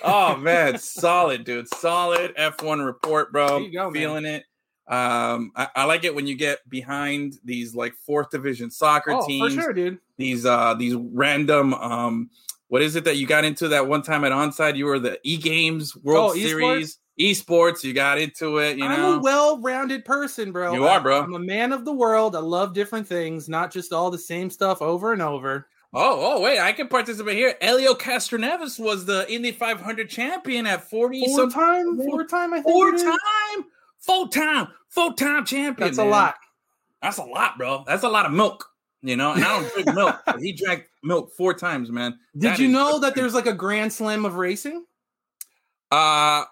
oh 0.04 0.38
man, 0.38 0.78
solid, 0.78 1.43
dude. 1.43 1.74
Solid 1.76 2.36
F1 2.36 2.86
report, 2.86 3.32
bro. 3.32 3.67
Go, 3.69 3.86
man. 3.86 3.93
Feeling 3.93 4.26
it. 4.26 4.43
Um, 4.88 5.52
I, 5.56 5.67
I 5.76 5.84
like 5.86 6.04
it 6.04 6.15
when 6.15 6.26
you 6.26 6.36
get 6.36 6.67
behind 6.67 7.38
these 7.43 7.76
like 7.76 7.93
fourth 7.93 8.32
division 8.32 8.72
soccer 8.72 9.12
Oh, 9.12 9.22
for 9.22 9.28
teams. 9.28 9.54
sure, 9.54 9.74
dude. 9.74 10.00
These 10.17 10.45
uh 10.45 10.74
these 10.74 10.95
random 10.95 11.74
um 11.76 12.30
what 12.69 12.82
is 12.82 12.95
it 12.95 13.04
that 13.06 13.17
you 13.17 13.28
got 13.28 13.45
into 13.45 13.67
that 13.69 13.88
one 13.88 14.02
time 14.02 14.24
at 14.24 14.32
onside? 14.32 14.78
You 14.78 14.86
were 14.86 15.00
the 15.00 15.19
e 15.24 15.38
games 15.38 15.95
World 15.95 16.32
Oh? 16.32 16.36
Series 16.36 16.98
esports. 17.20 17.84
You 17.84 17.94
got 17.94 18.18
into 18.18 18.58
it, 18.60 18.78
you 18.78 18.86
I'm 18.86 19.00
know. 19.00 19.16
a 19.16 19.20
well-rounded 19.20 20.06
person, 20.06 20.52
bro. 20.52 20.74
You 20.74 20.86
are, 20.88 21.02
bro. 21.02 21.22
I'm 21.22 21.34
a 21.34 21.40
man 21.40 21.72
of 21.72 21.86
the 21.86 21.94
world. 21.94 22.36
I 22.36 22.40
love 22.40 22.74
different 22.74 23.08
things, 23.08 23.50
not 23.50 23.72
just 23.72 23.92
all 23.94 24.10
the 24.12 24.18
same 24.18 24.50
stuff 24.50 24.82
over 24.82 25.14
and 25.14 25.22
over. 25.22 25.68
Oh, 25.92 26.38
oh, 26.38 26.42
wait, 26.42 26.60
I 26.60 26.72
can 26.72 26.88
participate 26.88 27.36
here. 27.36 27.56
Helio 27.62 27.96
Castroneves 27.96 28.80
was 28.80 29.06
the 29.06 29.26
Indy 29.32 29.52
500 29.52 30.08
champion 30.10 30.68
at 30.68 30.88
40 30.88 31.26
Four 31.26 31.50
time, 31.50 31.98
four 31.98 32.24
time, 32.26 32.54
I 32.54 32.58
think. 32.62 32.68
four 32.68 32.92
time, 32.96 33.66
full 33.98 34.28
time, 34.28 34.68
full 34.90 35.14
time 35.14 35.46
champion. 35.46 35.88
That's 35.88 35.98
a 35.98 36.04
lot. 36.04 36.36
That's 37.02 37.18
a 37.18 37.24
lot, 37.24 37.58
bro. 37.58 37.84
That's 37.88 38.04
a 38.04 38.10
lot 38.10 38.28
of 38.28 38.34
milk, 38.34 38.70
you 39.02 39.16
know. 39.16 39.32
And 39.34 39.44
I 39.44 39.60
don't 39.60 39.74
drink 39.74 39.96
milk. 39.96 40.18
but 40.28 40.40
he 40.40 40.52
drank 40.54 40.86
milk 41.02 41.32
four 41.36 41.56
times, 41.56 41.90
man. 41.90 42.20
Did 42.38 42.52
That 42.52 42.60
you 42.60 42.68
know 42.68 43.00
that 43.00 43.16
there's 43.16 43.34
like 43.34 43.48
a 43.48 43.54
grand 43.54 43.92
slam 43.92 44.26
of 44.26 44.36
racing? 44.36 44.86
uh 45.92 46.44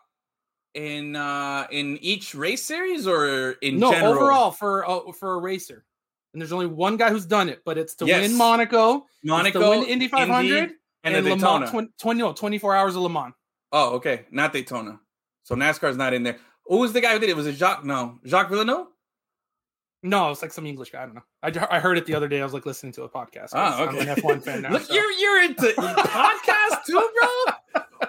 in 0.74 1.16
uh 1.16 1.68
in 1.72 1.98
each 2.02 2.36
race 2.36 2.64
series 2.64 3.08
or 3.08 3.52
in 3.62 3.80
no, 3.80 3.92
general? 3.92 4.14
overall 4.14 4.52
for 4.52 4.88
uh, 4.90 5.12
for 5.14 5.34
a 5.36 5.40
racer. 5.40 5.86
And 6.34 6.42
there's 6.42 6.52
only 6.52 6.68
one 6.68 6.98
guy 6.98 7.10
who's 7.10 7.26
done 7.26 7.50
it, 7.50 7.62
but 7.66 7.78
it's 7.78 7.96
to 7.96 8.06
Yes. 8.06 8.28
win 8.30 8.38
Monaco, 8.38 9.06
Monaco, 9.24 9.60
to 9.60 9.80
win 9.80 9.88
Indy 9.88 10.08
500, 10.08 10.46
Indy, 10.46 10.76
and, 11.04 11.16
and, 11.16 11.26
the 11.26 11.30
Le 11.32 11.36
Daytona. 11.36 11.60
Mans 11.62 11.72
20, 11.72 11.90
20, 12.00 12.20
no, 12.20 12.34
24 12.34 12.76
hours 12.76 12.96
of 12.96 13.02
Le 13.02 13.10
Mans. 13.10 13.34
Oh, 13.72 13.96
okay, 13.96 14.26
not 14.30 14.54
Daytona. 14.54 15.00
So 15.44 15.56
NASCAR's 15.56 15.98
not 15.98 16.14
in 16.14 16.24
there. 16.24 16.38
Who 16.66 16.78
was 16.78 16.94
the 16.94 17.02
guy 17.02 17.14
who 17.14 17.20
did 17.20 17.30
it? 17.30 17.36
Was 17.36 17.48
it 17.48 17.54
Jacques? 17.54 17.86
No, 17.86 18.20
Jacques 18.26 18.50
Villeneuve. 18.50 18.88
No, 20.04 20.30
it's 20.30 20.42
like 20.42 20.52
some 20.52 20.66
English 20.68 20.92
guy. 20.92 21.04
I 21.04 21.06
don't 21.08 21.16
know. 21.16 21.24
I, 21.42 21.78
I 21.78 21.80
heard 21.80 21.98
it 21.98 22.06
the 22.06 22.14
other 22.14 22.28
day. 22.28 22.40
I 22.40 22.44
was 22.44 22.54
like 22.54 22.66
listening 22.66 22.92
to 22.94 23.04
a 23.04 23.10
podcast. 23.10 23.50
Oh, 23.54 23.86
okay. 23.86 24.02
I'm 24.02 24.08
an 24.10 24.16
F1 24.16 24.44
fan 24.44 24.62
now. 24.64 24.72
Look, 24.72 24.84
so. 24.84 24.94
you're 24.94 25.12
you're 25.14 25.44
into 25.44 25.62
podcasts 25.78 26.86
too, 26.86 26.94
bro. 27.20 27.54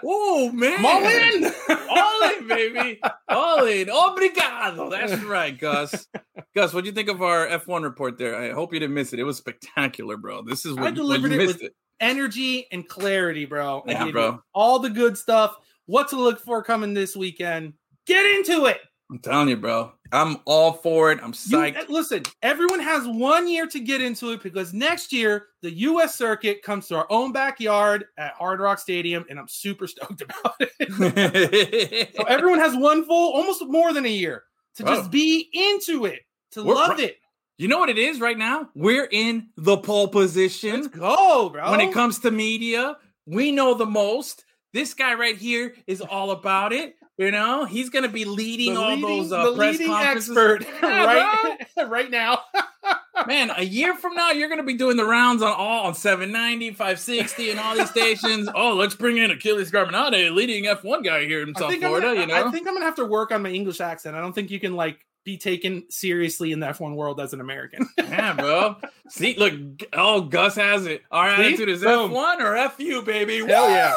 Oh 0.04 0.50
man, 0.52 0.84
all 0.84 1.04
in. 1.04 1.52
all 1.90 2.30
in, 2.38 2.48
baby, 2.48 3.00
all 3.28 3.64
in. 3.66 3.88
Obrigado. 3.88 4.90
That's 4.90 5.22
right, 5.24 5.58
Gus. 5.58 6.06
Gus, 6.54 6.72
what 6.74 6.84
do 6.84 6.88
you 6.88 6.94
think 6.94 7.08
of 7.08 7.22
our 7.22 7.46
F1 7.46 7.82
report 7.82 8.18
there? 8.18 8.36
I 8.36 8.50
hope 8.52 8.72
you 8.72 8.80
didn't 8.80 8.94
miss 8.94 9.12
it. 9.12 9.18
It 9.20 9.24
was 9.24 9.36
spectacular, 9.38 10.16
bro. 10.16 10.42
This 10.42 10.64
is 10.66 10.74
what, 10.74 10.90
you- 10.90 10.94
delivered 10.96 11.32
you 11.32 11.40
it 11.40 11.46
missed 11.46 11.54
with- 11.60 11.70
it. 11.70 11.74
Energy 12.00 12.66
and 12.70 12.88
clarity, 12.88 13.44
bro. 13.44 13.82
Yeah, 13.86 14.10
bro. 14.12 14.40
all 14.54 14.78
the 14.78 14.90
good 14.90 15.18
stuff. 15.18 15.56
What 15.86 16.08
to 16.10 16.16
look 16.16 16.38
for 16.40 16.62
coming 16.62 16.94
this 16.94 17.16
weekend. 17.16 17.72
Get 18.06 18.24
into 18.24 18.66
it. 18.66 18.78
I'm 19.10 19.18
telling 19.20 19.48
you, 19.48 19.56
bro. 19.56 19.92
I'm 20.12 20.36
all 20.44 20.72
for 20.72 21.10
it. 21.12 21.18
I'm 21.22 21.30
You- 21.30 21.56
psyched. 21.58 21.88
listen, 21.88 22.22
everyone 22.42 22.80
has 22.80 23.06
one 23.06 23.48
year 23.48 23.66
to 23.66 23.80
get 23.80 24.00
into 24.02 24.32
it 24.32 24.42
because 24.42 24.74
next 24.74 25.12
year 25.12 25.46
the 25.62 25.70
U.S. 25.72 26.14
circuit 26.14 26.62
comes 26.62 26.88
to 26.88 26.96
our 26.96 27.06
own 27.10 27.32
backyard 27.32 28.04
at 28.18 28.32
Hard 28.34 28.60
Rock 28.60 28.78
Stadium, 28.78 29.24
and 29.30 29.38
I'm 29.38 29.48
super 29.48 29.86
stoked 29.86 30.20
about 30.42 30.56
it. 30.60 32.10
so 32.16 32.22
everyone 32.24 32.58
has 32.58 32.76
one 32.76 33.04
full, 33.04 33.32
almost 33.34 33.62
more 33.66 33.92
than 33.92 34.04
a 34.04 34.10
year 34.10 34.44
to 34.76 34.84
Bro. 34.84 34.94
just 34.94 35.06
oh. 35.06 35.10
be 35.10 35.48
into 35.52 36.04
it, 36.04 36.20
to 36.52 36.62
We're 36.64 36.74
love 36.74 37.00
it. 37.00 37.16
you 37.56 37.68
know 37.68 37.78
what 37.78 37.88
it 37.90 37.98
is 37.98 38.20
right 38.20 38.36
now? 38.38 38.68
We're 38.74 39.08
in 39.10 39.48
the 39.56 39.78
pole 39.78 40.08
position. 40.08 40.82
Let's 40.82 40.88
go, 40.88 41.48
bro. 41.50 41.70
when 41.70 41.80
it 41.80 41.92
comes 41.92 42.18
to 42.20 42.30
media, 42.30 42.96
we 43.26 43.52
know 43.52 43.72
the 43.74 43.86
most. 43.86 44.44
This 44.74 44.92
guy 44.92 45.14
right 45.14 45.36
here 45.36 45.74
is 45.86 46.02
all 46.02 46.30
about 46.30 46.72
it. 46.74 46.96
You 47.18 47.32
know, 47.32 47.64
he's 47.64 47.90
gonna 47.90 48.08
be 48.08 48.24
leading 48.24 48.74
the 48.74 48.80
all 48.80 48.94
leading, 48.94 49.02
those 49.02 49.32
uh, 49.32 49.50
the 49.50 49.56
press 49.56 49.72
leading 49.72 49.92
conferences. 49.92 50.30
expert 50.30 50.66
Yeah, 50.82 51.04
right, 51.04 51.66
right 51.88 52.10
now. 52.10 52.40
Man, 53.26 53.50
a 53.56 53.64
year 53.64 53.94
from 53.94 54.14
now, 54.14 54.30
you're 54.30 54.48
going 54.48 54.60
to 54.60 54.64
be 54.64 54.74
doing 54.74 54.96
the 54.96 55.04
rounds 55.04 55.42
on 55.42 55.52
all 55.52 55.86
on 55.86 55.94
790, 55.94 56.70
560, 56.70 57.50
and 57.50 57.58
all 57.58 57.74
these 57.74 57.90
stations. 57.90 58.48
oh, 58.54 58.74
let's 58.74 58.94
bring 58.94 59.16
in 59.16 59.32
Achilles 59.32 59.72
Garbinade, 59.72 60.32
leading 60.32 60.64
F1 60.64 61.04
guy 61.04 61.24
here 61.26 61.42
in 61.42 61.52
South 61.56 61.74
Florida. 61.74 62.06
gonna, 62.06 62.20
you 62.20 62.26
know, 62.28 62.34
I 62.34 62.50
think 62.52 62.68
I'm 62.68 62.74
gonna 62.74 62.84
have 62.84 62.94
to 62.94 63.04
work 63.04 63.32
on 63.32 63.42
my 63.42 63.50
English 63.50 63.80
accent. 63.80 64.14
I 64.14 64.20
don't 64.20 64.32
think 64.32 64.52
you 64.52 64.60
can 64.60 64.76
like 64.76 65.04
be 65.24 65.36
taken 65.36 65.90
seriously 65.90 66.52
in 66.52 66.60
the 66.60 66.68
F1 66.68 66.94
world 66.94 67.20
as 67.20 67.32
an 67.32 67.40
American. 67.40 67.88
yeah, 67.98 68.34
bro. 68.34 68.76
See, 69.08 69.36
look, 69.36 69.52
oh, 69.92 70.20
Gus 70.22 70.54
has 70.54 70.86
it. 70.86 71.02
Our 71.10 71.36
See? 71.36 71.42
attitude 71.42 71.68
is 71.68 71.82
Boom. 71.82 72.12
F1 72.12 72.40
or 72.40 72.68
FU, 72.70 73.02
baby. 73.02 73.44
Hell 73.44 73.68
yeah. 73.68 73.94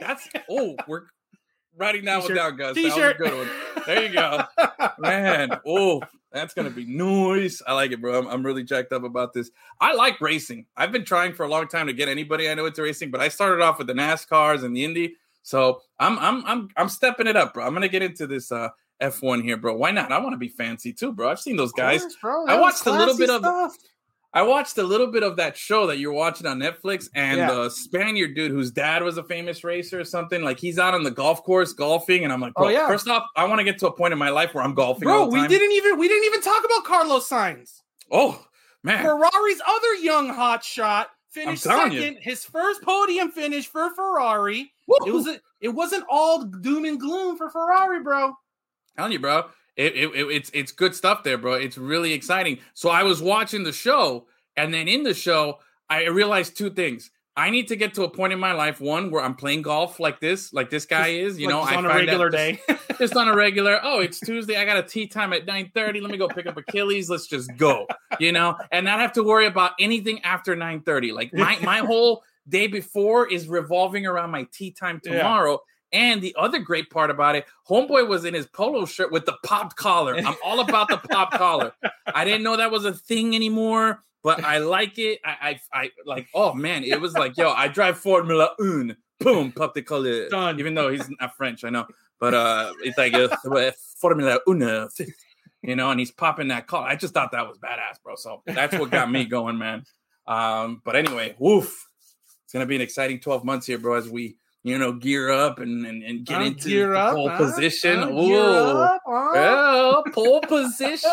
That's 0.00 0.28
oh, 0.48 0.76
we're 0.86 1.06
writing 1.78 2.04
that 2.06 2.18
one 2.18 2.22
T-shirt. 2.28 2.36
down. 2.36 2.56
That 2.56 2.68
was 2.68 2.76
a 2.76 2.82
T-shirt. 2.82 3.18
good 3.18 3.34
one. 3.34 3.48
There 3.86 4.02
you 4.06 4.12
go. 4.12 4.42
Man, 4.98 5.50
oh, 5.66 6.02
that's 6.32 6.52
gonna 6.54 6.70
be 6.70 6.84
noise. 6.84 7.62
I 7.66 7.72
like 7.74 7.92
it, 7.92 8.00
bro. 8.00 8.18
I'm, 8.18 8.26
I'm 8.28 8.44
really 8.44 8.64
jacked 8.64 8.92
up 8.92 9.04
about 9.04 9.32
this. 9.32 9.50
I 9.80 9.94
like 9.94 10.20
racing. 10.20 10.66
I've 10.76 10.92
been 10.92 11.04
trying 11.04 11.32
for 11.32 11.44
a 11.44 11.48
long 11.48 11.68
time 11.68 11.86
to 11.86 11.92
get 11.92 12.08
anybody 12.08 12.48
I 12.50 12.54
know 12.54 12.66
into 12.66 12.82
racing, 12.82 13.10
but 13.10 13.20
I 13.20 13.28
started 13.28 13.62
off 13.62 13.78
with 13.78 13.86
the 13.86 13.94
NASCARs 13.94 14.62
and 14.64 14.76
the 14.76 14.84
Indy. 14.84 15.16
So 15.42 15.80
I'm 15.98 16.18
I'm 16.18 16.44
I'm 16.44 16.68
I'm 16.76 16.88
stepping 16.88 17.26
it 17.26 17.36
up, 17.36 17.54
bro. 17.54 17.66
I'm 17.66 17.72
gonna 17.72 17.88
get 17.88 18.02
into 18.02 18.26
this 18.26 18.52
uh 18.52 18.68
F1 19.00 19.42
here, 19.44 19.56
bro. 19.56 19.76
Why 19.76 19.92
not? 19.92 20.10
I 20.12 20.18
want 20.18 20.32
to 20.32 20.38
be 20.38 20.48
fancy 20.48 20.92
too, 20.92 21.12
bro. 21.12 21.30
I've 21.30 21.38
seen 21.40 21.56
those 21.56 21.72
guys. 21.72 22.00
Course, 22.02 22.16
bro. 22.20 22.44
I 22.46 22.56
That 22.56 22.60
watched 22.60 22.84
a 22.86 22.90
little 22.90 23.16
bit 23.16 23.30
of- 23.30 23.40
stuff. 23.40 23.76
I 24.34 24.42
watched 24.42 24.76
a 24.76 24.82
little 24.82 25.06
bit 25.06 25.22
of 25.22 25.36
that 25.36 25.56
show 25.56 25.86
that 25.86 25.98
you're 25.98 26.12
watching 26.12 26.46
on 26.46 26.58
Netflix, 26.58 27.08
and 27.14 27.38
Yeah. 27.38 27.50
the 27.50 27.70
Spaniard 27.70 28.34
dude 28.34 28.50
whose 28.50 28.70
dad 28.70 29.02
was 29.02 29.16
a 29.16 29.22
famous 29.24 29.64
racer 29.64 29.98
or 30.00 30.04
something, 30.04 30.42
like 30.42 30.60
he's 30.60 30.78
out 30.78 30.92
on 30.94 31.02
the 31.02 31.10
golf 31.10 31.42
course 31.44 31.72
golfing, 31.72 32.24
and 32.24 32.32
I'm 32.32 32.40
like, 32.40 32.52
Oh, 32.56 32.68
yeah. 32.68 32.86
first 32.86 33.08
off, 33.08 33.24
I 33.36 33.44
want 33.44 33.58
to 33.60 33.64
get 33.64 33.78
to 33.78 33.86
a 33.88 33.92
point 33.92 34.12
in 34.12 34.18
my 34.18 34.28
life 34.30 34.52
where 34.54 34.62
I'm 34.62 34.74
golfing. 34.74 35.04
Bro, 35.08 35.26
we 35.28 35.46
didn't 35.48 35.72
even 35.72 35.98
we 35.98 36.08
didn't 36.08 36.24
even 36.24 36.42
talk 36.42 36.62
about 36.64 36.84
Carlos 36.84 37.28
Sainz. 37.28 37.80
Oh 38.12 38.44
man, 38.82 39.02
Ferrari's 39.02 39.60
other 39.66 39.94
young 39.94 40.28
hot 40.28 40.62
shot 40.62 41.08
finished 41.30 41.62
second. 41.62 41.92
you. 41.92 42.16
His 42.20 42.44
first 42.44 42.82
podium 42.82 43.30
finish 43.30 43.66
for 43.66 43.90
Ferrari. 43.94 44.70
It 45.06 45.12
was 45.12 45.26
a, 45.26 45.40
it 45.60 45.68
wasn't 45.68 46.04
all 46.10 46.44
doom 46.44 46.84
and 46.84 47.00
gloom 47.00 47.36
for 47.38 47.48
Ferrari, 47.50 48.02
bro. 48.02 48.34
telling 48.96 49.12
you, 49.12 49.18
bro. 49.20 49.44
It, 49.78 49.94
it, 49.96 50.08
it- 50.14 50.26
it's 50.30 50.50
it's 50.52 50.72
good 50.72 50.94
stuff 50.94 51.22
there, 51.22 51.38
bro. 51.38 51.54
It's 51.54 51.78
really 51.78 52.12
exciting. 52.12 52.58
So 52.74 52.90
I 52.90 53.04
was 53.04 53.22
watching 53.22 53.62
the 53.64 53.72
show, 53.72 54.26
and 54.56 54.74
then 54.74 54.88
in 54.88 55.04
the 55.04 55.14
show, 55.14 55.60
I 55.88 56.06
realized 56.08 56.58
two 56.58 56.68
things. 56.70 57.10
I 57.36 57.50
need 57.50 57.68
to 57.68 57.76
get 57.76 57.94
to 57.94 58.02
a 58.02 58.10
point 58.10 58.32
in 58.32 58.40
my 58.40 58.50
life, 58.52 58.80
one 58.80 59.12
where 59.12 59.22
I'm 59.22 59.36
playing 59.36 59.62
golf 59.62 60.00
like 60.00 60.18
this, 60.18 60.52
like 60.52 60.70
this 60.70 60.84
guy 60.86 61.08
is. 61.10 61.38
You 61.38 61.46
Like, 61.46 61.54
know, 61.54 61.60
just 61.62 61.72
I 61.72 61.76
on 61.76 61.84
a 61.86 61.88
regular 61.88 62.28
day. 62.30 62.60
just, 62.68 62.88
just 62.98 63.16
on 63.16 63.28
a 63.28 63.34
regular. 63.36 63.78
Oh, 63.80 64.00
it's 64.00 64.18
Tuesday. 64.18 64.56
I 64.56 64.64
got 64.64 64.76
a 64.76 64.82
tee 64.82 65.06
time 65.06 65.32
at 65.32 65.46
nine 65.46 65.70
thirty. 65.72 66.00
Let 66.00 66.10
me 66.10 66.18
go 66.18 66.26
pick 66.26 66.46
up 66.46 66.56
Achilles. 66.56 67.08
Let's 67.08 67.28
just 67.28 67.56
go. 67.56 67.86
You 68.18 68.32
know, 68.32 68.56
and 68.72 68.84
not 68.84 68.98
have 68.98 69.12
to 69.12 69.22
worry 69.22 69.46
about 69.46 69.72
anything 69.78 70.20
after 70.24 70.56
nine 70.56 70.80
thirty. 70.80 71.12
Like 71.12 71.32
my 71.32 71.56
my 71.62 71.78
whole 71.78 72.24
day 72.48 72.66
before 72.66 73.28
is 73.30 73.46
revolving 73.46 74.04
around 74.06 74.30
my 74.32 74.48
tee 74.52 74.72
time 74.72 75.00
Yeah. 75.06 75.22
And 75.92 76.20
the 76.20 76.34
other 76.38 76.58
great 76.58 76.90
part 76.90 77.10
about 77.10 77.34
it, 77.34 77.46
Homeboy 77.68 78.06
was 78.06 78.24
in 78.24 78.34
his 78.34 78.46
polo 78.46 78.84
shirt 78.84 79.10
with 79.10 79.24
the 79.24 79.36
popped 79.44 79.76
collar. 79.76 80.16
I'm 80.16 80.36
all 80.44 80.60
about 80.60 80.88
the 80.88 80.98
pop 80.98 81.32
collar. 81.32 81.72
I 82.06 82.24
didn't 82.24 82.42
know 82.42 82.56
that 82.56 82.70
was 82.70 82.84
a 82.84 82.92
thing 82.92 83.34
anymore, 83.34 84.04
but 84.22 84.44
I 84.44 84.58
like 84.58 84.98
it. 84.98 85.20
I, 85.24 85.60
I, 85.72 85.82
I 85.84 85.90
like. 86.04 86.28
Oh 86.34 86.52
man, 86.52 86.84
it 86.84 87.00
was 87.00 87.14
like, 87.14 87.36
yo, 87.36 87.50
I 87.50 87.68
drive 87.68 87.98
Formula 87.98 88.50
One. 88.58 88.96
Boom, 89.20 89.50
pop 89.50 89.74
the 89.74 89.82
collar. 89.82 90.28
Done. 90.28 90.58
Even 90.58 90.74
though 90.74 90.90
he's 90.90 91.08
not 91.20 91.34
French, 91.36 91.64
I 91.64 91.70
know, 91.70 91.86
but 92.20 92.34
uh, 92.34 92.72
it's 92.82 92.98
like 92.98 93.14
a, 93.14 93.30
Formula 93.98 94.40
One. 94.44 94.88
You 95.62 95.74
know, 95.74 95.90
and 95.90 95.98
he's 95.98 96.12
popping 96.12 96.48
that 96.48 96.66
collar. 96.66 96.86
I 96.86 96.96
just 96.96 97.14
thought 97.14 97.32
that 97.32 97.48
was 97.48 97.58
badass, 97.58 98.00
bro. 98.04 98.14
So 98.14 98.42
that's 98.46 98.78
what 98.78 98.90
got 98.90 99.10
me 99.10 99.24
going, 99.24 99.58
man. 99.58 99.84
Um, 100.26 100.82
but 100.84 100.94
anyway, 100.94 101.34
woof. 101.38 101.86
It's 102.44 102.52
gonna 102.52 102.66
be 102.66 102.76
an 102.76 102.82
exciting 102.82 103.20
12 103.20 103.44
months 103.44 103.66
here, 103.66 103.78
bro, 103.78 103.94
as 103.94 104.08
we 104.08 104.36
you 104.68 104.78
know 104.78 104.92
gear 104.92 105.30
up 105.30 105.58
and 105.58 105.84
and, 105.86 106.02
and 106.02 106.24
get 106.24 106.36
Huh? 106.38 106.44
into 106.44 106.94
up, 106.94 107.14
pole 107.14 107.30
position. 107.36 108.02
Ooh. 108.04 108.26
Gear 108.28 108.40
up? 108.40 109.00
Yeah, 109.34 110.12
pole 110.12 110.40
position. 110.48 111.08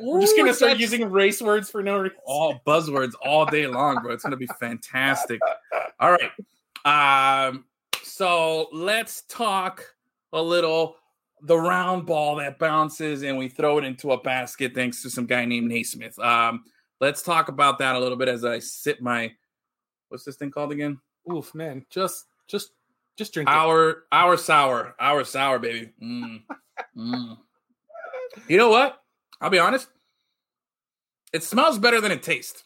We're 0.00 0.20
just 0.20 0.36
gonna 0.36 0.54
start 0.54 0.78
using 0.78 1.10
race 1.10 1.40
words 1.42 1.70
for 1.70 1.82
no 1.82 1.98
reason. 1.98 2.18
all 2.26 2.60
buzzwords 2.66 3.12
all 3.24 3.46
day 3.46 3.66
long, 3.66 4.02
bro. 4.02 4.12
It's 4.12 4.22
gonna 4.22 4.36
be 4.36 4.48
fantastic. 4.60 5.40
All 5.98 6.12
right. 6.12 6.30
Um, 7.48 7.64
so 8.02 8.68
let's 8.72 9.22
talk 9.22 9.84
a 10.32 10.40
little 10.42 10.96
the 11.42 11.56
round 11.56 12.04
ball 12.06 12.36
that 12.36 12.58
bounces 12.58 13.22
and 13.22 13.38
we 13.38 13.48
throw 13.48 13.78
it 13.78 13.84
into 13.84 14.10
a 14.12 14.20
basket 14.20 14.74
thanks 14.74 15.02
to 15.02 15.10
some 15.10 15.24
guy 15.26 15.44
named 15.44 15.68
Naismith. 15.68 16.18
Um, 16.18 16.64
let's 17.00 17.22
talk 17.22 17.48
about 17.48 17.78
that 17.78 17.94
a 17.94 17.98
little 17.98 18.18
bit 18.18 18.28
as 18.28 18.44
I 18.44 18.58
sip 18.58 19.00
my 19.00 19.32
what's 20.08 20.24
this 20.24 20.36
thing 20.36 20.50
called 20.50 20.72
again? 20.72 20.98
Oof, 21.32 21.54
man. 21.54 21.84
Just 21.90 22.24
just 22.48 22.70
just 23.18 23.34
drink 23.34 23.48
it. 23.48 23.52
Our 23.52 24.04
our 24.12 24.36
sour, 24.38 24.94
our 24.98 25.24
sour, 25.24 25.58
baby. 25.58 25.90
Mm. 26.02 26.42
Mm. 26.96 27.38
You 28.48 28.56
know 28.56 28.70
what? 28.70 29.00
I'll 29.40 29.50
be 29.50 29.58
honest. 29.58 29.88
It 31.32 31.42
smells 31.44 31.78
better 31.78 32.00
than 32.00 32.12
it 32.12 32.22
tastes. 32.22 32.64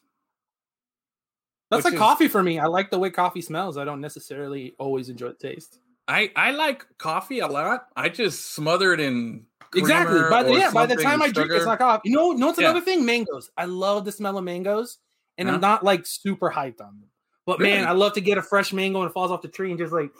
That's 1.70 1.84
like 1.84 1.94
is- 1.94 1.98
coffee 1.98 2.28
for 2.28 2.42
me. 2.42 2.58
I 2.58 2.66
like 2.66 2.90
the 2.90 2.98
way 2.98 3.10
coffee 3.10 3.40
smells. 3.40 3.76
I 3.78 3.84
don't 3.84 4.00
necessarily 4.00 4.74
always 4.78 5.08
enjoy 5.08 5.28
the 5.28 5.34
taste. 5.34 5.78
I 6.06 6.30
I 6.36 6.50
like 6.52 6.84
coffee 6.98 7.38
a 7.40 7.46
lot. 7.46 7.86
I 7.96 8.08
just 8.08 8.54
smother 8.54 8.92
it 8.92 9.00
in 9.00 9.46
Exactly. 9.74 10.20
By 10.28 10.42
the 10.42 10.52
yeah, 10.52 10.70
by 10.70 10.84
the 10.84 10.96
time 10.96 11.22
I 11.22 11.30
drink, 11.30 11.50
it, 11.50 11.54
it's 11.54 11.64
sugar. 11.64 11.76
like. 11.84 12.00
You 12.04 12.12
know, 12.14 12.32
you 12.32 12.38
know 12.38 12.48
what's 12.48 12.58
Yeah. 12.60 12.70
another 12.70 12.84
thing? 12.84 13.06
Mangoes. 13.06 13.50
I 13.56 13.64
love 13.64 14.04
the 14.04 14.12
smell 14.12 14.36
of 14.36 14.44
mangoes, 14.44 14.98
and 15.38 15.48
Huh? 15.48 15.54
I'm 15.54 15.60
not 15.62 15.82
like 15.82 16.04
super 16.04 16.50
hyped 16.50 16.82
on 16.82 17.00
them. 17.00 17.08
But 17.46 17.58
Really? 17.58 17.72
man, 17.74 17.88
I 17.88 17.92
love 17.92 18.12
to 18.14 18.20
get 18.20 18.38
a 18.38 18.42
fresh 18.42 18.72
mango 18.72 19.00
and 19.02 19.10
it 19.10 19.12
falls 19.12 19.30
off 19.30 19.42
the 19.42 19.48
tree 19.48 19.70
and 19.70 19.78
just 19.78 19.92
like 19.92 20.10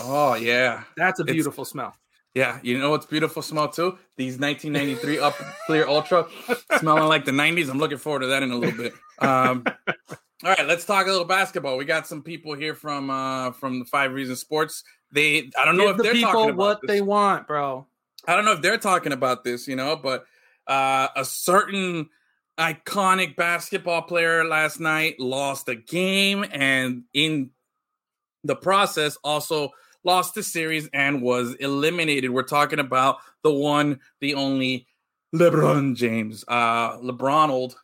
Oh 0.00 0.34
yeah, 0.34 0.82
that's 0.96 1.20
a 1.20 1.22
It's- 1.22 1.34
beautiful 1.34 1.64
smell. 1.64 1.94
yeah. 2.34 2.58
You 2.62 2.78
know 2.78 2.90
what's 2.90 3.06
beautiful 3.06 3.42
smell 3.42 3.68
too? 3.68 3.98
These 4.16 4.38
1993 4.38 5.18
Up 5.20 5.34
Clear 5.66 5.86
Ultra 5.86 6.26
smelling 6.78 7.04
like 7.08 7.24
the 7.24 7.30
90s. 7.32 7.68
I'm 7.70 7.78
looking 7.78 7.98
forward 7.98 8.20
to 8.20 8.26
that 8.28 8.42
in 8.42 8.50
a 8.50 8.56
little 8.56 8.76
bit. 8.76 8.94
Um, 9.20 9.64
all 10.44 10.50
right, 10.50 10.66
let's 10.66 10.84
talk 10.84 11.06
a 11.06 11.10
little 11.10 11.24
basketball. 11.24 11.76
We 11.76 11.84
got 11.84 12.06
some 12.06 12.22
people 12.22 12.54
here 12.54 12.74
from 12.74 13.10
uh 13.10 13.52
from 13.52 13.78
the 13.78 13.84
Five 13.84 14.12
Reasons 14.12 14.40
Sports. 14.40 14.82
They 15.12 15.50
I 15.60 15.64
don't 15.64 15.76
know 15.76 15.84
Give 15.88 15.90
if 15.92 15.96
the 15.98 16.02
they're 16.04 16.12
people 16.14 16.32
talking 16.32 16.50
about 16.50 16.56
what 16.58 16.80
this. 16.82 16.88
they 16.88 17.00
want, 17.00 17.46
bro. 17.46 17.86
I 18.26 18.34
don't 18.34 18.44
know 18.44 18.52
if 18.52 18.62
they're 18.62 18.78
talking 18.78 19.12
about 19.12 19.44
this, 19.44 19.68
you 19.68 19.76
know, 19.76 19.94
but 19.96 20.24
uh, 20.66 21.08
a 21.16 21.24
certain 21.24 22.08
iconic 22.58 23.34
basketball 23.36 24.02
player 24.02 24.44
last 24.44 24.78
night 24.80 25.18
lost 25.18 25.68
a 25.68 25.74
game 25.74 26.44
and 26.52 27.04
in 27.14 27.50
the 28.44 28.54
process 28.56 29.16
also 29.24 29.70
lost 30.04 30.34
the 30.34 30.42
series 30.42 30.88
and 30.92 31.22
was 31.22 31.54
eliminated. 31.54 32.30
We're 32.30 32.42
talking 32.42 32.78
about 32.78 33.18
the 33.42 33.52
one, 33.52 34.00
the 34.20 34.34
only 34.34 34.86
LeBron 35.34 35.96
James. 35.96 36.44
Uh 36.46 36.98
LeBronald 36.98 37.74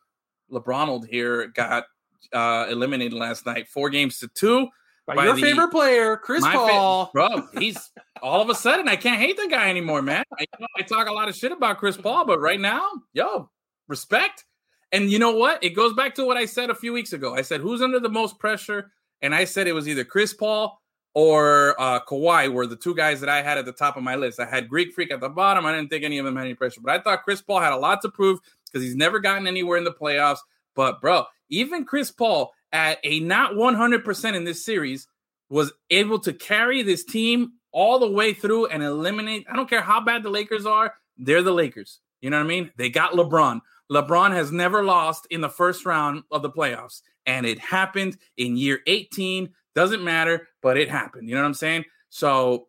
LeBronald 0.53 1.09
here 1.09 1.47
got 1.47 1.85
uh 2.33 2.67
eliminated 2.69 3.15
last 3.15 3.47
night, 3.47 3.69
four 3.69 3.89
games 3.89 4.19
to 4.19 4.29
two. 4.29 4.69
By, 5.07 5.15
By 5.15 5.25
your 5.25 5.37
the- 5.37 5.41
favorite 5.43 5.71
player, 5.71 6.19
Chris 6.19 6.43
My 6.43 6.53
fa- 6.53 6.59
Paul. 6.59 7.11
bro, 7.15 7.49
he's 7.59 7.91
all 8.21 8.43
of 8.43 8.51
a 8.51 8.55
sudden 8.55 8.87
I 8.89 8.97
can't 8.97 9.19
hate 9.21 9.39
the 9.39 9.49
guy 9.49 9.71
anymore, 9.71 10.03
man. 10.03 10.25
I, 10.39 10.43
you 10.43 10.47
know, 10.61 10.67
I 10.77 10.83
talk 10.83 11.09
a 11.09 11.13
lot 11.13 11.29
of 11.31 11.35
shit 11.37 11.53
about 11.53 11.79
Chris 11.79 11.97
Paul, 11.97 12.27
but 12.27 12.39
right 12.41 12.61
now, 12.61 12.87
yo, 13.15 13.49
respect. 13.89 14.45
And 14.93 15.11
you 15.11 15.19
know 15.19 15.33
what? 15.33 15.63
It 15.63 15.71
goes 15.71 15.93
back 15.93 16.15
to 16.15 16.25
what 16.25 16.37
I 16.37 16.47
said 16.47 16.71
a 16.71 16.75
few 16.75 16.93
weeks 16.93 17.13
ago. 17.13 17.35
I 17.35 17.43
said, 17.43 17.61
who's 17.61 17.83
under 17.83 18.01
the 18.01 18.09
most 18.09 18.39
pressure? 18.39 18.93
And 19.21 19.35
I 19.35 19.45
said 19.45 19.67
it 19.67 19.73
was 19.73 19.89
either 19.89 20.05
Chris 20.05 20.33
Paul 20.33 20.81
or 21.15 21.75
uh, 21.81 22.01
Kawhi 22.05 22.53
were 22.53 22.67
the 22.67 22.77
two 22.77 22.95
guys 22.95 23.21
that 23.21 23.29
I 23.29 23.43
had 23.43 23.59
at 23.59 23.65
the 23.65 23.73
top 23.73 23.97
of 23.97 24.03
my 24.03 24.15
list. 24.15 24.41
I 24.41 24.47
had 24.47 24.69
Greek 24.69 24.95
Freak 24.95 25.11
at 25.11 25.21
the 25.21 25.29
bottom. 25.29 25.67
I 25.67 25.75
didn't 25.75 25.91
think 25.91 26.05
any 26.05 26.19
of 26.19 26.25
them 26.25 26.37
had 26.37 26.45
any 26.45 26.55
pressure, 26.55 26.81
but 26.83 26.93
I 26.93 27.03
thought 27.03 27.25
Chris 27.25 27.43
Paul 27.43 27.61
had 27.61 27.73
a 27.73 27.77
lot 27.77 28.03
to 28.03 28.09
prove 28.09 28.39
because 28.67 28.83
he's 28.85 28.95
never 28.95 29.19
gotten 29.19 29.47
anywhere 29.47 29.79
in 29.79 29.85
the 29.85 29.93
playoffs. 29.93 30.39
But 30.75 31.01
bro, 31.01 31.25
even 31.49 31.85
Chris 31.85 32.11
Paul 32.11 32.53
at 32.73 32.99
a 33.03 33.21
not 33.21 33.55
100% 33.55 34.35
in 34.35 34.45
this 34.45 34.65
series 34.65 35.09
was 35.51 35.73
able 35.91 36.19
to 36.21 36.33
carry 36.33 36.83
this 36.83 37.05
team 37.05 37.53
all 37.73 37.99
the 37.99 38.11
way 38.11 38.33
through 38.33 38.67
and 38.67 38.83
eliminate. 38.83 39.47
I 39.51 39.57
don't 39.57 39.69
care 39.69 39.83
how 39.83 40.01
bad 40.01 40.23
the 40.23 40.31
Lakers 40.31 40.67
are, 40.67 40.95
they're 41.17 41.43
the 41.43 41.53
Lakers. 41.53 42.01
You 42.21 42.31
know 42.31 42.39
what 42.39 42.45
I 42.45 42.49
mean? 42.49 42.71
They 42.77 42.91
got 42.91 43.13
LeBron. 43.13 43.61
LeBron 43.91 44.33
has 44.33 44.53
never 44.53 44.83
lost 44.83 45.27
in 45.31 45.41
the 45.41 45.49
first 45.49 45.87
round 45.87 46.23
of 46.31 46.43
the 46.43 46.51
playoffs, 46.51 47.03
and 47.27 47.47
it 47.47 47.59
happened 47.59 48.17
in 48.37 48.57
year 48.57 48.81
18. 48.87 49.51
Doesn't 49.75 50.03
matter, 50.05 50.49
but 50.63 50.77
it 50.77 50.89
happened. 50.91 51.29
You 51.29 51.35
know 51.35 51.43
what 51.43 51.47
I'm 51.49 51.55
saying? 51.55 51.85
So, 52.11 52.69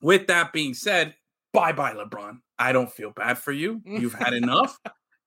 with 0.00 0.26
that 0.26 0.52
being 0.52 0.74
said, 0.74 1.14
bye 1.52 1.72
bye, 1.72 1.94
LeBron. 1.94 2.38
I 2.58 2.72
don't 2.72 2.90
feel 2.90 3.10
bad 3.10 3.38
for 3.38 3.52
you. 3.52 3.80
You've 3.86 4.14
had 4.14 4.32
enough. 4.34 4.78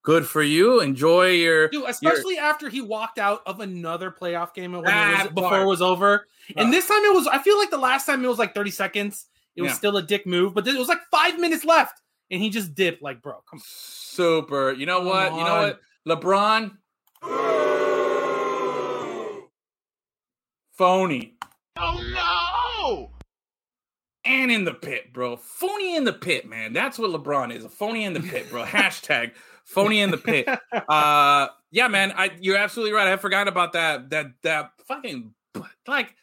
Good 0.03 0.27
for 0.27 0.43
you. 0.43 0.81
Enjoy 0.81 1.29
your. 1.31 1.67
Dude, 1.69 1.89
especially 1.89 2.37
after 2.37 2.69
he 2.69 2.81
walked 2.81 3.17
out 3.17 3.41
of 3.47 3.59
another 3.61 4.11
playoff 4.11 4.53
game 4.53 4.73
when 4.73 4.83
Ah, 4.87 5.21
it 5.21 5.33
was, 5.33 5.33
before 5.33 5.61
it 5.61 5.65
was 5.65 5.81
over. 5.81 6.27
And 6.55 6.71
this 6.71 6.87
time 6.87 7.03
it 7.03 7.13
was, 7.13 7.25
I 7.27 7.39
feel 7.39 7.57
like 7.57 7.71
the 7.71 7.77
last 7.79 8.05
time 8.05 8.23
it 8.23 8.27
was 8.27 8.37
like 8.37 8.53
30 8.53 8.69
seconds. 8.69 9.25
It 9.55 9.63
was 9.63 9.71
Yeah. 9.71 9.75
still 9.77 9.97
a 9.97 10.03
dick 10.03 10.27
move, 10.27 10.53
but 10.53 10.67
it 10.67 10.77
was 10.77 10.89
like 10.89 10.99
five 11.09 11.39
minutes 11.39 11.65
left. 11.65 12.01
And 12.31 12.41
he 12.41 12.49
just 12.49 12.73
dipped, 12.73 13.03
like, 13.03 13.21
bro, 13.21 13.35
come 13.49 13.59
on. 13.59 13.63
Super. 13.65 14.73
You 14.73 14.85
know 14.85 15.01
what? 15.01 15.29
Come 15.29 15.39
You 15.39 15.45
know 15.45 15.75
what? 16.07 16.21
LeBron, 16.21 16.71
Phony. 20.77 21.37
Oh 21.77 22.01
no! 22.13 23.11
And 24.25 24.51
in 24.51 24.65
the 24.65 24.73
pit, 24.73 25.13
bro. 25.13 25.37
Phony 25.37 25.95
in 25.95 26.03
the 26.03 26.13
pit, 26.13 26.47
man. 26.47 26.73
That's 26.73 26.97
what 26.97 27.11
LeBron 27.11 27.53
is. 27.55 27.63
A 27.63 27.69
phony 27.69 28.03
in 28.03 28.13
the 28.13 28.19
pit, 28.21 28.49
bro. 28.49 28.63
Hashtag 28.65 29.31
phony 29.65 30.01
in 30.01 30.11
the 30.11 30.17
pit. 30.17 30.47
Uh 30.87 31.47
yeah, 31.71 31.87
man. 31.87 32.13
I 32.15 32.31
you're 32.39 32.57
absolutely 32.57 32.93
right. 32.93 33.07
I 33.07 33.17
forgot 33.17 33.47
about 33.47 33.73
that. 33.73 34.09
That 34.09 34.27
that 34.43 34.71
fucking 34.87 35.33
like 35.87 36.15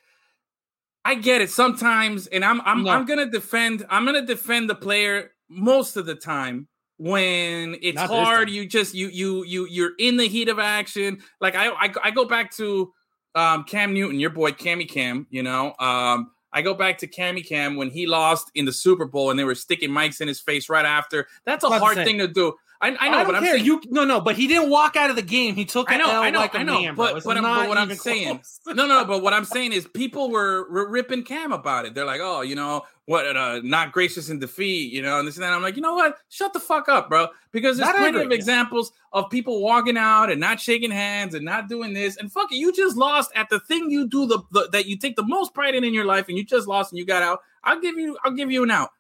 I 1.05 1.17
get 1.17 1.41
it 1.41 1.51
sometimes, 1.51 2.27
and 2.27 2.45
I'm 2.45 2.61
I'm 2.63 2.83
No. 2.85 2.91
I'm 2.91 3.07
gonna 3.07 3.31
defend 3.31 3.87
I'm 3.89 4.05
gonna 4.05 4.27
defend 4.27 4.69
the 4.71 4.75
player 4.75 5.33
most 5.53 5.97
of 5.97 6.07
the 6.07 6.15
time 6.15 6.69
when 6.99 7.77
it's 7.83 7.97
Not 7.97 8.09
hard. 8.09 8.51
You 8.51 8.67
just 8.67 8.95
you 8.95 9.09
you 9.09 9.45
you 9.45 9.67
you're 9.67 9.93
in 9.99 10.17
the 10.17 10.29
heat 10.29 10.49
of 10.49 10.59
action. 10.59 11.19
Like 11.41 11.55
I 11.55 11.69
I, 11.71 11.93
I 12.05 12.11
go 12.11 12.25
back 12.25 12.51
to 12.57 12.93
um 13.35 13.65
Cam 13.65 13.93
Newton, 13.93 14.21
your 14.21 14.31
boy 14.31 14.53
Cammy 14.53 14.89
Cam, 14.89 15.27
you 15.31 15.43
know. 15.43 15.75
Um 15.79 16.31
I 16.53 16.63
go 16.63 16.75
back 16.75 16.99
to 16.99 17.07
Cammy 17.07 17.47
Cam 17.47 17.77
when 17.77 17.91
he 17.91 18.07
lost 18.07 18.51
in 18.55 18.67
the 18.67 18.73
Super 18.73 19.07
Bowl 19.07 19.31
and 19.31 19.39
they 19.39 19.45
were 19.45 19.55
sticking 19.55 19.91
mics 19.91 20.21
in 20.21 20.29
his 20.29 20.39
face 20.41 20.69
right 20.69 20.85
after. 20.85 21.27
That's 21.47 21.65
a 21.65 21.71
hard 21.71 21.97
thing 21.97 22.19
to 22.19 22.29
do. 22.29 22.55
I, 22.83 22.97
I 22.99 23.09
know, 23.11 23.19
don't 23.19 23.27
but 23.27 23.35
I'm 23.37 23.43
care. 23.45 23.53
saying 23.53 23.65
you 23.65 23.81
no 23.91 24.05
no, 24.05 24.21
but 24.21 24.35
he 24.35 24.49
didn't 24.49 24.69
walk 24.69 24.97
out 24.97 25.09
of 25.09 25.15
the 25.15 25.23
game. 25.23 25.55
He 25.55 25.65
took 25.65 25.89
I 25.89 25.97
know, 25.97 26.21
I 26.21 26.31
know, 26.31 26.41
like 26.41 26.57
I 26.57 26.65
know, 26.65 26.83
man, 26.83 26.97
but 26.97 27.23
but, 27.23 27.37
I'm- 27.37 27.45
but 27.45 27.69
what 27.69 27.79
I'm 27.79 27.95
saying, 27.95 28.41
close. 28.41 28.59
no, 28.67 28.89
no, 28.89 29.05
but 29.05 29.23
what 29.23 29.33
I'm 29.33 29.45
saying 29.45 29.73
is 29.73 29.87
people 29.87 30.31
were, 30.31 30.69
were 30.69 30.89
ripping 30.91 31.23
Cam 31.23 31.53
about 31.53 31.85
it. 31.87 31.95
They're 31.95 32.05
like, 32.05 32.21
oh, 32.21 32.41
you 32.41 32.57
know 32.57 32.83
what, 33.05 33.37
uh, 33.37 33.61
not 33.63 33.93
gracious 33.93 34.31
in 34.31 34.41
defeat, 34.41 34.93
you 34.93 35.01
know, 35.01 35.21
and 35.21 35.29
this 35.29 35.37
and 35.37 35.45
that. 35.45 35.53
I'm 35.53 35.63
like, 35.63 35.77
you 35.77 35.83
know 35.83 35.95
what, 35.95 36.19
shut 36.29 36.53
the 36.53 36.59
fuck 36.59 36.89
up, 36.89 37.09
bro, 37.09 37.29
because 37.53 37.77
there's 37.77 37.89
I 37.89 37.93
plenty 37.93 38.21
of 38.21 38.31
yeah. 38.31 38.35
examples 38.35 38.91
of 39.13 39.31
people 39.31 39.63
walking 39.63 39.97
out 39.97 40.29
and 40.29 40.41
not 40.41 40.59
shaking 40.59 40.91
hands 40.91 41.35
and 41.35 41.45
not 41.45 41.69
doing 41.69 41.93
this, 41.93 42.17
and 42.17 42.33
fuck 42.33 42.51
it, 42.51 42.57
you 42.57 42.73
just 42.73 42.97
lost 42.97 43.31
at 43.37 43.49
the 43.49 43.61
thing 43.61 43.93
you 43.93 44.09
do 44.09 44.27
the, 44.27 44.41
the 44.51 44.69
that 44.73 44.87
you 44.87 44.97
take 44.99 45.15
the 45.15 45.23
most 45.23 45.55
pride 45.55 45.77
in 45.77 45.85
in 45.85 45.95
your 45.95 46.05
life, 46.05 46.27
and 46.29 46.37
you 46.37 46.43
just 46.45 46.67
lost 46.67 46.91
and 46.91 46.99
you 46.99 47.07
got 47.07 47.23
out. 47.23 47.43
I'll 47.63 47.81
give 47.81 47.97
you, 47.97 48.19
I'll 48.25 48.33
give 48.33 48.51
you 48.51 48.65
an 48.65 48.73
out, 48.73 48.91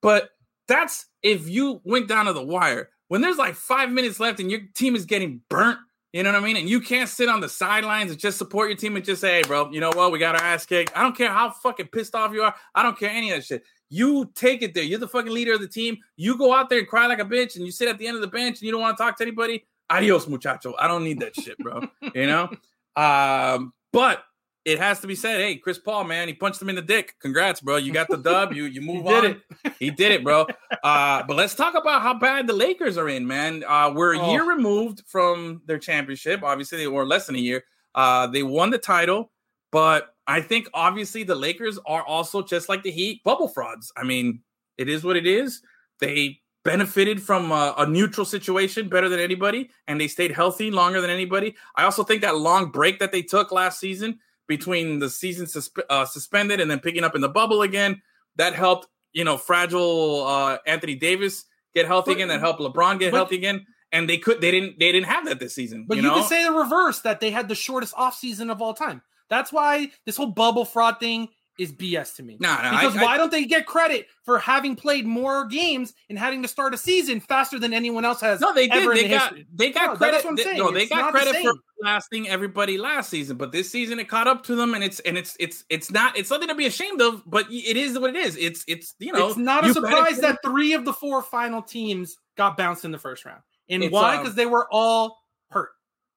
but 0.00 0.30
that's 0.68 1.04
if 1.22 1.50
you 1.50 1.82
went 1.84 2.08
down 2.08 2.24
to 2.24 2.32
the 2.32 2.42
wire. 2.42 2.88
When 3.08 3.20
there's 3.20 3.36
like 3.36 3.54
five 3.54 3.90
minutes 3.90 4.18
left 4.18 4.40
and 4.40 4.50
your 4.50 4.60
team 4.74 4.96
is 4.96 5.04
getting 5.04 5.40
burnt, 5.48 5.78
you 6.12 6.22
know 6.22 6.32
what 6.32 6.42
I 6.42 6.44
mean? 6.44 6.56
And 6.56 6.68
you 6.68 6.80
can't 6.80 7.08
sit 7.08 7.28
on 7.28 7.40
the 7.40 7.48
sidelines 7.48 8.10
and 8.10 8.18
just 8.18 8.38
support 8.38 8.68
your 8.70 8.76
team 8.76 8.96
and 8.96 9.04
just 9.04 9.20
say, 9.20 9.36
hey, 9.36 9.42
bro, 9.42 9.70
you 9.70 9.80
know 9.80 9.90
what? 9.90 10.12
We 10.12 10.18
got 10.18 10.34
our 10.34 10.42
ass 10.42 10.64
kicked. 10.64 10.96
I 10.96 11.02
don't 11.02 11.16
care 11.16 11.30
how 11.30 11.50
fucking 11.50 11.88
pissed 11.88 12.14
off 12.14 12.32
you 12.32 12.42
are. 12.42 12.54
I 12.74 12.82
don't 12.82 12.98
care 12.98 13.10
any 13.10 13.30
of 13.32 13.36
that 13.38 13.44
shit. 13.44 13.64
You 13.90 14.30
take 14.34 14.62
it 14.62 14.74
there. 14.74 14.82
You're 14.82 14.98
the 14.98 15.08
fucking 15.08 15.32
leader 15.32 15.52
of 15.52 15.60
the 15.60 15.68
team. 15.68 15.98
You 16.16 16.38
go 16.38 16.54
out 16.54 16.68
there 16.70 16.78
and 16.78 16.88
cry 16.88 17.06
like 17.06 17.18
a 17.20 17.24
bitch 17.24 17.56
and 17.56 17.64
you 17.64 17.70
sit 17.70 17.88
at 17.88 17.98
the 17.98 18.06
end 18.06 18.16
of 18.16 18.22
the 18.22 18.28
bench 18.28 18.58
and 18.58 18.62
you 18.62 18.72
don't 18.72 18.80
want 18.80 18.96
to 18.96 19.02
talk 19.02 19.16
to 19.18 19.24
anybody. 19.24 19.64
Adios, 19.90 20.26
muchacho. 20.26 20.74
I 20.78 20.88
don't 20.88 21.04
need 21.04 21.20
that 21.20 21.36
shit, 21.36 21.58
bro. 21.58 21.82
you 22.14 22.26
know? 22.26 22.50
Um, 22.96 23.74
but 23.92 24.24
it 24.66 24.78
has 24.80 24.98
to 25.00 25.06
be 25.06 25.14
said, 25.14 25.40
hey, 25.40 25.56
Chris 25.56 25.78
Paul, 25.78 26.04
man, 26.04 26.26
he 26.26 26.34
punched 26.34 26.60
him 26.60 26.68
in 26.68 26.74
the 26.74 26.82
dick. 26.82 27.14
Congrats, 27.20 27.60
bro. 27.60 27.76
You 27.76 27.92
got 27.92 28.08
the 28.08 28.16
dub. 28.18 28.52
You 28.52 28.64
you 28.64 28.80
move 28.92 29.06
did 29.06 29.24
on. 29.64 29.72
He 29.78 29.90
did 29.90 30.10
it, 30.12 30.24
bro. 30.24 30.46
Uh, 30.82 31.22
but 31.22 31.36
let's 31.36 31.54
talk 31.54 31.74
about 31.74 32.02
how 32.02 32.12
bad 32.14 32.46
the 32.48 32.52
Lakers 32.52 32.98
are 32.98 33.08
in, 33.08 33.26
man. 33.26 33.62
Uh, 33.66 33.92
we're 33.94 34.14
a 34.14 34.18
Oh. 34.18 34.32
year 34.32 34.44
removed 34.44 35.02
from 35.06 35.62
their 35.66 35.78
championship. 35.78 36.42
Obviously, 36.42 36.78
they 36.78 36.88
were 36.88 37.06
less 37.06 37.26
than 37.26 37.36
a 37.36 37.38
year. 37.38 37.62
Uh, 37.94 38.26
they 38.26 38.42
won 38.42 38.70
the 38.70 38.78
title, 38.78 39.30
but 39.70 40.14
I 40.26 40.40
think 40.40 40.68
obviously 40.74 41.22
the 41.22 41.36
Lakers 41.36 41.78
are 41.86 42.02
also 42.04 42.42
just 42.42 42.68
like 42.68 42.82
the 42.82 42.90
Heat, 42.90 43.22
bubble 43.22 43.48
frauds. 43.48 43.92
I 43.96 44.02
mean, 44.02 44.40
it 44.76 44.88
is 44.88 45.04
what 45.04 45.16
it 45.16 45.26
is. 45.26 45.62
They 46.00 46.40
benefited 46.64 47.22
from 47.22 47.52
a, 47.52 47.72
a 47.78 47.86
neutral 47.86 48.24
situation 48.24 48.88
better 48.88 49.08
than 49.08 49.20
anybody, 49.20 49.70
and 49.86 50.00
they 50.00 50.08
stayed 50.08 50.32
healthy 50.32 50.72
longer 50.72 51.00
than 51.00 51.10
anybody. 51.10 51.54
I 51.76 51.84
also 51.84 52.02
think 52.02 52.22
that 52.22 52.36
long 52.36 52.72
break 52.72 52.98
that 52.98 53.12
they 53.12 53.22
took 53.22 53.52
last 53.52 53.78
season 53.78 54.18
between 54.46 54.98
the 54.98 55.10
season 55.10 55.46
susp- 55.46 55.82
uh, 55.90 56.04
suspended 56.04 56.60
and 56.60 56.70
then 56.70 56.78
picking 56.80 57.04
up 57.04 57.14
in 57.14 57.20
the 57.20 57.28
bubble 57.28 57.62
again 57.62 58.00
that 58.36 58.54
helped 58.54 58.88
you 59.12 59.24
know 59.24 59.36
fragile 59.36 60.26
uh, 60.26 60.58
Anthony 60.66 60.94
Davis 60.94 61.44
get 61.74 61.86
healthy 61.86 62.10
But- 62.10 62.16
again. 62.16 62.28
That 62.28 62.40
helped 62.40 62.60
LeBron 62.60 62.98
get 62.98 63.10
but- 63.12 63.18
healthy 63.18 63.36
again. 63.36 63.66
And 63.92 64.08
they 64.08 64.18
could 64.18 64.40
they 64.40 64.50
didn't 64.50 64.78
they 64.80 64.90
didn't 64.90 65.06
have 65.06 65.26
that 65.26 65.38
this 65.38 65.54
season. 65.54 65.86
But 65.88 65.96
you, 65.96 66.02
you, 66.02 66.08
know? 66.08 66.16
could 66.16 66.24
say 66.28 66.42
the 66.42 66.50
reverse 66.52 67.00
that 67.02 67.20
they 67.20 67.30
had 67.30 67.48
the 67.48 67.54
shortest 67.54 67.94
offseason 67.94 68.50
of 68.50 68.60
all 68.60 68.74
time. 68.74 69.00
That's 69.30 69.52
why 69.52 69.90
this 70.04 70.16
whole 70.16 70.26
bubble 70.26 70.64
fraud 70.64 70.98
thing 70.98 71.28
is 71.58 71.72
BS 71.72 72.16
to 72.16 72.22
me. 72.22 72.36
Nah, 72.40 72.60
nah, 72.62 72.70
because 72.80 72.96
I- 72.96 73.02
why 73.02 73.16
don't 73.16 73.30
they 73.30 73.44
get 73.44 73.66
credit 73.66 74.08
for 74.24 74.38
having 74.38 74.76
played 74.76 75.06
more 75.06 75.46
games 75.46 75.94
and 76.10 76.18
having 76.18 76.42
to 76.42 76.48
start 76.48 76.74
a 76.74 76.78
season 76.78 77.20
faster 77.20 77.58
than 77.58 77.72
anyone 77.72 78.04
else 78.04 78.20
has? 78.20 78.40
No, 78.40 78.52
they 78.52 78.68
did. 78.68 78.88
They 78.90 79.02
the 79.04 79.08
got 79.08 79.22
history? 79.34 79.46
they 79.54 79.70
got 79.70 79.86
No, 79.86 79.88
that's 79.94 79.98
credit. 79.98 80.24
what 80.24 80.30
I'm 80.30 80.36
they- 80.36 80.58
no, 80.58 80.70
they 80.70 80.82
It's 80.82 80.90
got 80.90 80.96
not 81.00 81.12
the 81.14 81.18
credit 81.20 81.42
for 81.42 81.52
lasting 81.82 82.28
everybody 82.28 82.78
last 82.78 83.10
season, 83.10 83.36
but 83.36 83.52
this 83.52 83.70
season 83.70 83.98
it 83.98 84.08
caught 84.08 84.26
up 84.26 84.42
to 84.44 84.54
them, 84.56 84.74
and 84.74 84.82
it's 84.84 85.00
and 85.00 85.16
it's 85.18 85.36
it's 85.40 85.64
it's 85.70 85.90
not 85.90 86.16
it's 86.16 86.28
something 86.28 86.48
to 86.48 86.54
be 86.54 86.66
ashamed 86.66 87.00
of, 87.00 87.22
but 87.26 87.46
it 87.50 87.76
is 87.76 87.98
what 87.98 88.10
it 88.10 88.16
is. 88.16 88.36
It's 88.36 88.64
it's 88.68 88.94
you 88.98 89.12
know 89.12 89.28
it's 89.28 89.36
not 89.36 89.66
a 89.66 89.72
surprise 89.72 90.18
that 90.20 90.38
three 90.44 90.72
of 90.74 90.84
the 90.84 90.92
four 90.92 91.22
final 91.22 91.62
teams 91.62 92.16
got 92.36 92.56
bounced 92.56 92.84
in 92.84 92.90
the 92.92 92.98
first 92.98 93.24
round. 93.24 93.40
And 93.68 93.82
It's, 93.82 93.92
why? 93.92 94.16
um, 94.16 94.22
Because 94.22 94.34
they 94.36 94.46
were 94.46 94.68
all 94.70 95.18
hurt 95.50 95.70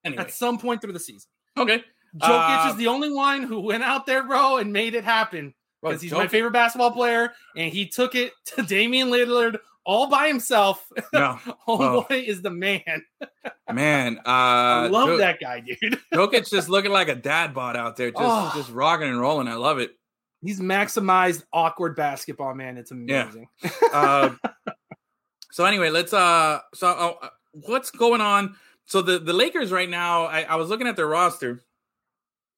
anyway. 0.04 0.22
at 0.22 0.32
some 0.32 0.58
point 0.58 0.80
through 0.82 0.92
the 0.92 1.00
season. 1.00 1.28
Okay, 1.58 1.82
Jokic 2.16 2.66
Uh, 2.66 2.70
is 2.70 2.76
the 2.76 2.88
only 2.88 3.10
one 3.12 3.42
who 3.42 3.60
went 3.60 3.82
out 3.82 4.06
there, 4.06 4.22
bro, 4.24 4.56
and 4.58 4.72
made 4.72 4.94
it 4.94 5.04
happen. 5.04 5.54
Because 5.82 6.02
he's 6.02 6.12
my 6.12 6.26
favorite 6.28 6.50
basketball 6.52 6.90
player, 6.90 7.32
and 7.56 7.72
he 7.72 7.86
took 7.86 8.14
it 8.14 8.32
to 8.56 8.62
Damian 8.62 9.08
Lillard 9.08 9.58
all 9.86 10.08
by 10.08 10.28
himself. 10.28 10.86
No, 11.14 11.38
Homeboy 11.68 12.24
is 12.24 12.42
the 12.42 12.50
man. 12.50 12.82
man, 13.72 14.18
uh, 14.18 14.22
I 14.26 14.86
love 14.88 15.08
Jo- 15.08 15.16
that 15.18 15.40
guy, 15.40 15.60
dude. 15.60 15.98
Jokic 16.12 16.50
just 16.50 16.68
looking 16.68 16.90
like 16.92 17.08
a 17.08 17.14
dad 17.14 17.54
bod 17.54 17.76
out 17.76 17.96
there, 17.96 18.10
just 18.10 18.22
Oh. 18.22 18.52
just 18.54 18.70
rocking 18.70 19.08
and 19.08 19.18
rolling. 19.20 19.48
I 19.48 19.54
love 19.54 19.78
it. 19.78 19.92
He's 20.42 20.60
maximized 20.60 21.44
awkward 21.52 21.96
basketball, 21.96 22.54
man. 22.54 22.76
It's 22.76 22.92
Yeah. 22.92 23.22
amazing. 23.24 23.48
Uh, 23.92 24.30
so 25.52 25.64
anyway, 25.64 25.90
let's 25.90 26.12
uh, 26.12 26.60
so 26.74 26.88
uh, 27.22 27.28
what's 27.52 27.90
going 27.90 28.20
on? 28.20 28.56
So 28.86 29.02
the 29.02 29.18
the 29.18 29.32
Lakers 29.32 29.72
right 29.72 29.88
now, 29.88 30.24
I, 30.24 30.42
I 30.42 30.56
was 30.56 30.68
looking 30.68 30.86
at 30.86 30.96
their 30.96 31.06
roster. 31.08 31.62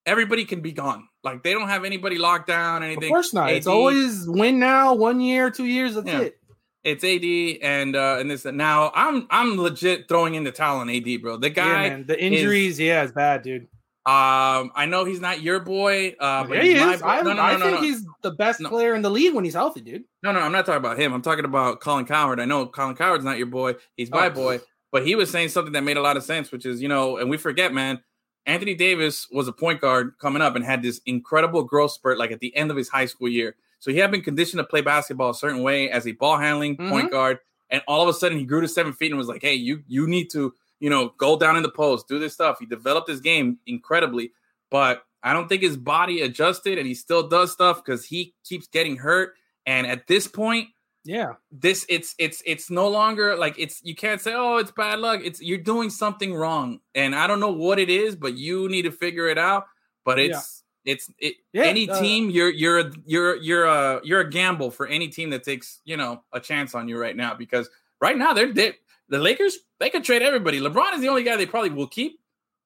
Everybody 0.07 0.45
can 0.45 0.61
be 0.61 0.73
gone. 0.73 1.07
Like 1.23 1.43
they 1.45 1.53
don't 1.53 1.69
have 1.69 1.85
anybody 1.85 2.19
locked 2.19 2.49
down. 2.49 2.83
Anything. 2.83 3.05
Of 3.05 3.11
course 3.11 3.33
not. 3.33 3.51
It's 3.53 3.67
always 3.67 4.27
win 4.29 4.59
now, 4.59 4.95
one 4.95 5.21
year, 5.21 5.51
two 5.51 5.67
years. 5.67 5.95
That's 5.95 6.07
Yeah. 6.09 6.21
it. 6.23 6.39
It's 6.85 7.05
AD 7.05 7.59
and 7.63 7.95
uh 7.95 8.17
and 8.19 8.29
this 8.29 8.45
now 8.45 8.91
I'm 8.95 9.29
I'm 9.31 9.57
legit 9.57 10.09
throwing 10.09 10.35
in 10.35 10.43
the 10.43 10.51
towel 10.51 10.81
on 10.81 10.91
AD, 10.91 11.23
bro. 11.23 11.37
The 11.37 11.49
Yeah, 11.49 11.55
guy 11.55 11.89
man. 11.91 12.07
The 12.09 12.21
injuries, 12.21 12.81
yeah, 12.81 13.05
it's 13.05 13.13
bad, 13.13 13.43
dude. 13.43 13.69
um 14.05 14.73
I 14.75 14.87
know 14.89 15.05
he's 15.05 15.21
not 15.21 15.41
your 15.43 15.61
boy, 15.61 16.17
uh 16.19 16.43
but 16.43 16.57
yeah, 16.57 16.63
he 16.65 16.73
is. 16.73 17.01
I, 17.03 17.23
no, 17.23 17.35
no, 17.35 17.41
I 17.41 17.57
no, 17.57 17.67
think 17.67 17.79
he's 17.85 18.05
the 18.23 18.33
best 18.33 18.61
player 18.65 18.97
in 18.97 19.03
the 19.03 19.11
league 19.11 19.33
when 19.33 19.45
he's 19.45 19.55
healthy, 19.55 19.81
dude. 19.81 20.03
no, 20.25 20.33
no, 20.33 20.41
I'm 20.41 20.51
not 20.51 20.67
talking 20.67 20.79
about 20.79 20.99
him. 20.99 21.13
I'm 21.13 21.23
talking 21.23 21.45
about 21.45 21.79
Colin 21.79 22.05
Cowherd. 22.05 22.41
I 22.41 22.47
know 22.47 22.67
Colin 22.67 22.97
Cowherd's 22.97 23.25
not 23.25 23.39
your 23.39 23.47
boy. 23.47 23.75
He's 23.97 24.11
my 24.11 24.27
Oh. 24.27 24.31
boy. 24.31 24.61
But 24.91 25.07
he 25.07 25.15
was 25.15 25.31
saying 25.31 25.49
something 25.51 25.73
that 25.75 25.85
made 25.85 25.97
a 25.97 26.03
lot 26.03 26.17
of 26.19 26.23
sense, 26.25 26.51
which 26.53 26.67
is, 26.67 26.83
you 26.83 26.89
know, 26.89 27.17
and 27.17 27.31
we 27.31 27.39
forget, 27.39 27.73
man, 27.73 28.01
Anthony 28.47 28.75
Davis 28.75 29.29
was 29.31 29.49
a 29.49 29.53
point 29.53 29.81
guard 29.81 30.15
coming 30.21 30.43
up 30.43 30.57
and 30.57 30.65
had 30.65 30.83
this 30.83 31.01
incredible 31.07 31.63
growth 31.63 31.93
spurt 31.93 32.19
like 32.19 32.33
at 32.33 32.41
the 32.41 32.55
end 32.57 32.71
of 32.71 32.77
his 32.77 32.89
high 32.89 33.07
school 33.07 33.29
year. 33.29 33.57
So 33.79 33.91
he 33.91 33.99
had 33.99 34.11
been 34.11 34.23
conditioned 34.23 34.59
to 34.59 34.65
play 34.65 34.81
basketball 34.81 35.31
a 35.31 35.35
certain 35.35 35.63
way 35.63 35.91
as 35.91 36.07
a 36.07 36.13
ball 36.13 36.39
handling 36.39 36.77
point 36.77 37.07
mm-hmm. 37.07 37.13
guard. 37.13 37.39
And 37.71 37.83
all 37.89 38.03
of 38.03 38.09
a 38.09 38.13
sudden 38.13 38.39
he 38.39 38.45
grew 38.45 38.61
to 38.61 38.69
seven 38.69 38.93
feet 38.93 39.11
and 39.11 39.19
was 39.19 39.29
like, 39.29 39.43
hey, 39.43 39.55
you 39.55 39.83
you 39.87 40.07
need 40.07 40.31
to, 40.31 40.55
you 40.81 40.91
know, 40.91 41.13
go 41.19 41.39
down 41.39 41.57
in 41.57 41.63
the 41.63 41.71
post, 41.71 42.09
do 42.09 42.19
this 42.19 42.35
stuff. 42.35 42.59
He 42.61 42.67
developed 42.67 43.09
his 43.09 43.21
game 43.21 43.59
incredibly, 43.67 44.33
but 44.71 45.05
I 45.23 45.33
don't 45.33 45.49
think 45.49 45.63
his 45.63 45.77
body 45.77 46.21
adjusted 46.21 46.79
and 46.79 46.87
he 46.87 46.95
still 46.95 47.29
does 47.29 47.53
stuff 47.53 47.83
because 47.85 48.05
he 48.05 48.35
keeps 48.45 48.67
getting 48.67 48.97
hurt. 48.97 49.35
And 49.67 49.87
at 49.87 50.07
this 50.09 50.27
point, 50.27 50.69
Yeah. 51.05 51.33
this 51.51 51.85
it's 51.89 52.15
it's 52.19 52.43
it's 52.47 52.71
no 52.71 52.89
longer 52.89 53.37
like 53.37 53.57
it's 53.59 53.81
you 53.83 53.95
can't 53.95 54.21
say 54.21 54.35
oh 54.35 54.59
it's 54.59 54.71
bad 54.71 55.01
luck. 55.01 55.21
It's 55.25 55.43
you're 55.43 55.59
doing 55.59 55.91
something 55.91 56.35
wrong. 56.35 56.81
And 56.95 57.15
i 57.15 57.27
don't 57.27 57.41
know 57.41 57.53
what 57.53 57.79
it 57.79 57.91
is 57.91 58.15
but 58.17 58.35
you 58.35 58.69
need 58.69 58.83
to 58.83 58.93
figure 58.93 59.29
it 59.29 59.39
out. 59.39 59.67
But 60.05 60.19
it's 60.19 60.63
it's 60.85 61.11
it 61.19 61.37
Yeah, 61.53 61.65
any 61.65 61.89
uh, 61.89 62.01
team 62.01 62.31
you're 62.31 62.51
you're 62.51 62.91
you're 63.05 63.37
you're 63.37 63.65
a 63.65 64.01
you're 64.05 64.21
a 64.21 64.31
gamble 64.31 64.71
for 64.71 64.87
any 64.87 65.09
team 65.09 65.31
that 65.31 65.45
takes 65.45 65.81
you 65.85 65.97
know 65.97 66.23
a 66.33 66.41
chance 66.41 66.75
on 66.75 66.89
you 66.89 66.99
right 66.99 67.17
now 67.17 67.35
because 67.35 67.69
right 68.01 68.17
now 68.17 68.33
they're 68.33 68.53
they, 68.53 68.75
the 69.09 69.19
lakers 69.19 69.59
they 69.79 69.91
could 69.91 70.05
trade 70.05 70.23
everybody. 70.23 70.61
Lebron 70.61 70.95
is 70.95 71.01
the 71.01 71.09
only 71.09 71.23
guy 71.23 71.37
they 71.37 71.47
probably 71.47 71.71
will 71.71 71.87
keep 71.87 72.19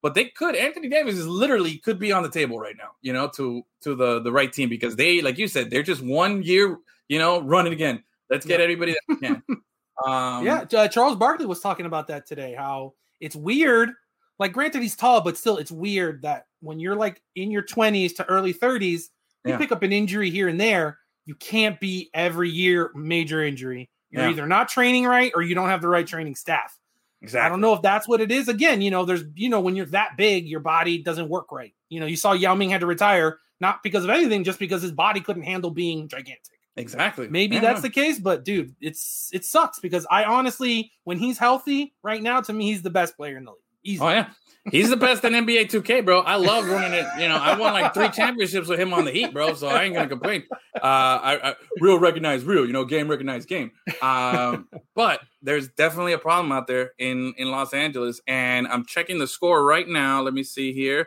but 0.03 0.15
they 0.15 0.27
could. 0.27 0.55
Anthony 0.55 0.89
davis 0.89 1.17
is 1.17 1.27
literally 1.27 1.79
could 1.79 1.99
be 1.99 2.13
on 2.13 2.23
the 2.23 2.31
table 2.31 2.59
right 2.59 2.77
now 2.77 2.93
you 3.03 3.13
know 3.13 3.29
to 3.29 3.63
to 3.83 3.95
the 3.95 4.21
the 4.21 4.33
right 4.33 4.53
team 4.53 4.69
because 4.69 4.97
they 4.97 5.21
like 5.21 5.39
you 5.39 5.49
said 5.49 5.71
they're 5.71 5.83
just 5.83 6.03
one 6.03 6.43
year 6.43 6.79
you 7.09 7.19
know 7.19 7.41
running 7.41 7.73
again 7.73 8.03
let's 8.31 8.45
get 8.47 8.59
Yeah. 8.61 8.65
everybody 8.65 8.93
that 8.93 9.01
we 9.09 9.17
can 9.17 9.43
um 10.07 10.45
yeah, 10.45 10.65
uh, 10.75 10.89
Charles 10.89 11.17
Barkley 11.17 11.47
was 11.47 11.61
talking 11.61 11.87
about 11.87 12.07
that 12.09 12.27
today. 12.27 12.55
How 12.57 12.93
it's 13.21 13.35
weird. 13.37 13.91
Like, 14.39 14.53
granted, 14.53 14.83
he's 14.83 14.95
tall, 14.95 15.23
but 15.23 15.39
still, 15.39 15.57
it's 15.57 15.73
weird 15.73 16.21
that 16.23 16.45
when 16.61 16.79
you're 16.79 16.95
like 16.95 17.23
in 17.37 17.51
your 17.51 17.63
20s 17.63 18.15
to 18.17 18.25
early 18.27 18.53
30s, 18.53 19.05
you 19.45 19.53
Yeah. 19.53 19.57
pick 19.57 19.73
up 19.73 19.83
an 19.83 19.93
injury 19.93 20.29
here 20.29 20.49
and 20.49 20.61
there. 20.61 20.99
You 21.25 21.35
can't 21.37 21.81
be 21.81 22.11
every 22.13 22.51
year 22.51 22.91
major 22.95 23.43
injury. 23.43 23.89
You're 24.11 24.25
Yeah. 24.25 24.31
either 24.31 24.47
not 24.47 24.69
training 24.69 25.07
right 25.07 25.33
or 25.35 25.41
you 25.43 25.55
don't 25.55 25.71
have 25.71 25.81
the 25.81 25.89
right 25.89 26.07
training 26.07 26.35
staff. 26.35 26.79
Exactly. 27.23 27.47
I 27.47 27.49
don't 27.49 27.63
know 27.63 27.73
if 27.73 27.81
that's 27.81 28.07
what 28.07 28.21
it 28.21 28.31
is. 28.31 28.49
Again, 28.49 28.83
you 28.83 28.91
know, 28.91 29.07
there's 29.07 29.25
you 29.35 29.49
know, 29.49 29.61
when 29.61 29.75
you're 29.75 29.87
that 29.87 30.19
big, 30.19 30.47
your 30.47 30.61
body 30.61 30.99
doesn't 31.03 31.31
work 31.31 31.51
right. 31.51 31.73
You 31.89 32.01
know, 32.01 32.07
you 32.07 32.17
saw 32.17 32.33
Yao 32.33 32.55
Ming 32.55 32.69
had 32.69 32.83
to 32.83 32.87
retire 32.87 33.39
not 33.61 33.83
because 33.83 34.05
of 34.05 34.11
anything, 34.11 34.45
just 34.45 34.59
because 34.59 34.83
his 34.83 34.93
body 34.93 35.21
couldn't 35.23 35.45
handle 35.45 35.71
being 35.71 36.07
gigantic. 36.09 36.56
Exactly. 36.77 37.29
Maybe 37.29 37.59
that's 37.59 37.81
the 37.81 37.91
case, 37.91 38.19
but 38.19 38.45
dude, 38.45 38.75
it's 38.81 39.31
it 39.33 39.45
sucks 39.45 39.79
because 39.79 40.07
I 40.11 40.25
honestly, 40.25 40.93
when 41.05 41.19
he's 41.19 41.39
healthy 41.39 41.95
right 42.03 42.23
now, 42.23 42.43
to 42.43 42.53
me, 42.53 42.67
he's 42.67 42.83
the 42.83 42.91
best 42.91 43.17
player 43.17 43.39
in 43.39 43.45
the 43.45 43.53
league. 43.53 43.61
Easy. 43.83 44.03
Oh 44.03 44.09
yeah, 44.11 44.29
he's 44.71 44.91
the 44.91 44.97
best 44.97 45.25
in 45.25 45.33
NBA 45.33 45.71
2K, 45.71 46.05
bro. 46.05 46.21
I 46.21 46.37
love 46.37 46.69
running 46.69 46.93
it. 46.93 47.07
You 47.19 47.29
know, 47.29 47.37
I 47.37 47.57
won 47.57 47.73
like 47.73 47.95
three 47.95 48.11
championships 48.11 48.69
with 48.69 48.79
him 48.79 48.93
on 48.93 49.07
the 49.07 49.11
Heat, 49.11 49.33
bro. 49.33 49.55
So 49.55 49.69
I 49.69 49.85
ain't 49.85 49.95
gonna 49.95 50.09
complain. 50.09 50.45
Uh, 50.75 50.79
I, 50.83 51.51
I 51.51 51.55
real 51.81 51.99
recognize 51.99 52.45
real. 52.45 52.67
You 52.67 52.73
know, 52.75 52.85
game 52.85 53.09
recognize 53.09 53.47
game. 53.47 53.71
Um, 54.03 54.69
but 54.95 55.21
there's 55.41 55.69
definitely 55.69 56.13
a 56.13 56.19
problem 56.19 56.53
out 56.53 56.67
there 56.67 56.93
in 56.99 57.33
in 57.39 57.51
Los 57.51 57.73
Angeles, 57.73 58.21
and 58.27 58.69
I'm 58.69 58.85
checking 58.85 59.19
the 59.19 59.27
score 59.27 59.65
right 59.65 59.89
now. 59.89 60.21
Let 60.21 60.35
me 60.35 60.43
see 60.43 60.75
here, 60.75 61.07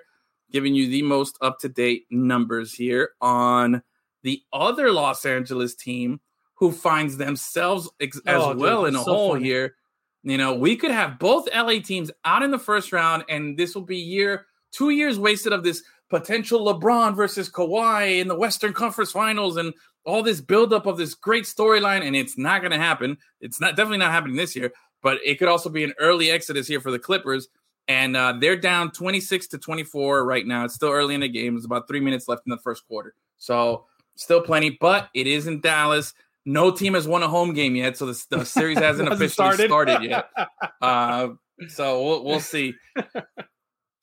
giving 0.52 0.74
you 0.74 0.90
the 0.90 1.04
most 1.04 1.38
up 1.42 1.60
to 1.60 1.70
date 1.70 2.06
numbers 2.10 2.74
here 2.74 3.12
on 3.22 3.84
the 4.24 4.42
other 4.54 4.92
Los 4.92 5.26
Angeles 5.26 5.76
team 5.76 6.20
who 6.56 6.72
finds 6.72 7.18
themselves 7.18 7.90
ex- 8.02 8.22
as 8.26 8.42
Oh, 8.44 8.54
dude, 8.54 8.62
well 8.62 8.86
in 8.86 8.96
a 8.96 9.00
so 9.04 9.14
hole 9.14 9.34
funny. 9.34 9.46
here. 9.46 9.76
You 10.24 10.38
know, 10.38 10.54
we 10.54 10.76
could 10.76 10.92
have 10.92 11.18
both 11.18 11.48
LA 11.56 11.80
teams 11.80 12.12
out 12.26 12.44
in 12.44 12.52
the 12.52 12.60
first 12.60 12.92
round, 12.92 13.24
and 13.30 13.58
this 13.58 13.74
will 13.74 13.84
be 13.84 13.98
year 13.98 14.46
two 14.72 14.90
years 14.90 15.18
wasted 15.18 15.54
of 15.54 15.64
this 15.64 15.82
potential 16.10 16.66
LeBron 16.66 17.16
versus 17.16 17.50
Kawhi 17.50 18.20
in 18.20 18.28
the 18.28 18.36
Western 18.36 18.74
Conference 18.74 19.12
Finals 19.12 19.56
and 19.58 19.74
all 20.06 20.22
this 20.24 20.42
buildup 20.42 20.86
of 20.86 20.98
this 20.98 21.14
great 21.14 21.46
storyline, 21.46 22.02
and 22.06 22.16
it's 22.16 22.38
not 22.38 22.62
going 22.62 22.72
to 22.72 22.78
happen. 22.78 23.18
It's 23.42 23.62
not 23.62 23.76
definitely 23.76 24.00
not 24.00 24.12
happening 24.12 24.36
this 24.36 24.56
year, 24.56 24.74
but 25.02 25.20
it 25.24 25.40
could 25.40 25.48
also 25.48 25.70
be 25.70 25.84
an 25.84 25.94
early 26.00 26.30
exodus 26.32 26.68
here 26.68 26.82
for 26.82 26.92
the 26.92 27.00
Clippers. 27.00 27.48
And 27.88 28.16
uh, 28.18 28.34
they're 28.40 28.56
down 28.58 28.92
26 28.92 29.48
to 29.48 29.58
24 29.58 30.24
right 30.26 30.46
now. 30.46 30.66
It's 30.66 30.76
still 30.76 30.92
early 30.92 31.16
in 31.16 31.22
the 31.22 31.30
game. 31.30 31.56
It's 31.56 31.66
about 31.66 31.88
three 31.88 32.00
minutes 32.00 32.28
left 32.28 32.44
in 32.46 32.52
the 32.52 32.58
first 32.58 32.86
quarter. 32.88 33.16
So 33.38 33.86
still 34.20 34.42
plenty, 34.42 34.78
but 34.80 35.10
it 35.14 35.28
is 35.28 35.48
in 35.48 35.62
Dallas. 35.62 36.14
No 36.46 36.72
team 36.72 36.94
has 36.94 37.08
won 37.08 37.24
a 37.24 37.28
home 37.28 37.54
game 37.54 37.76
yet, 37.76 37.98
so 37.98 38.06
the, 38.06 38.26
the 38.30 38.46
series 38.58 38.78
hasn't 38.78 39.12
officially 39.12 39.66
started 39.66 40.04
yet. 40.04 40.30
Uh, 40.82 41.30
so 41.68 42.02
we'll 42.06 42.24
we'll 42.24 42.40
see. 42.40 42.74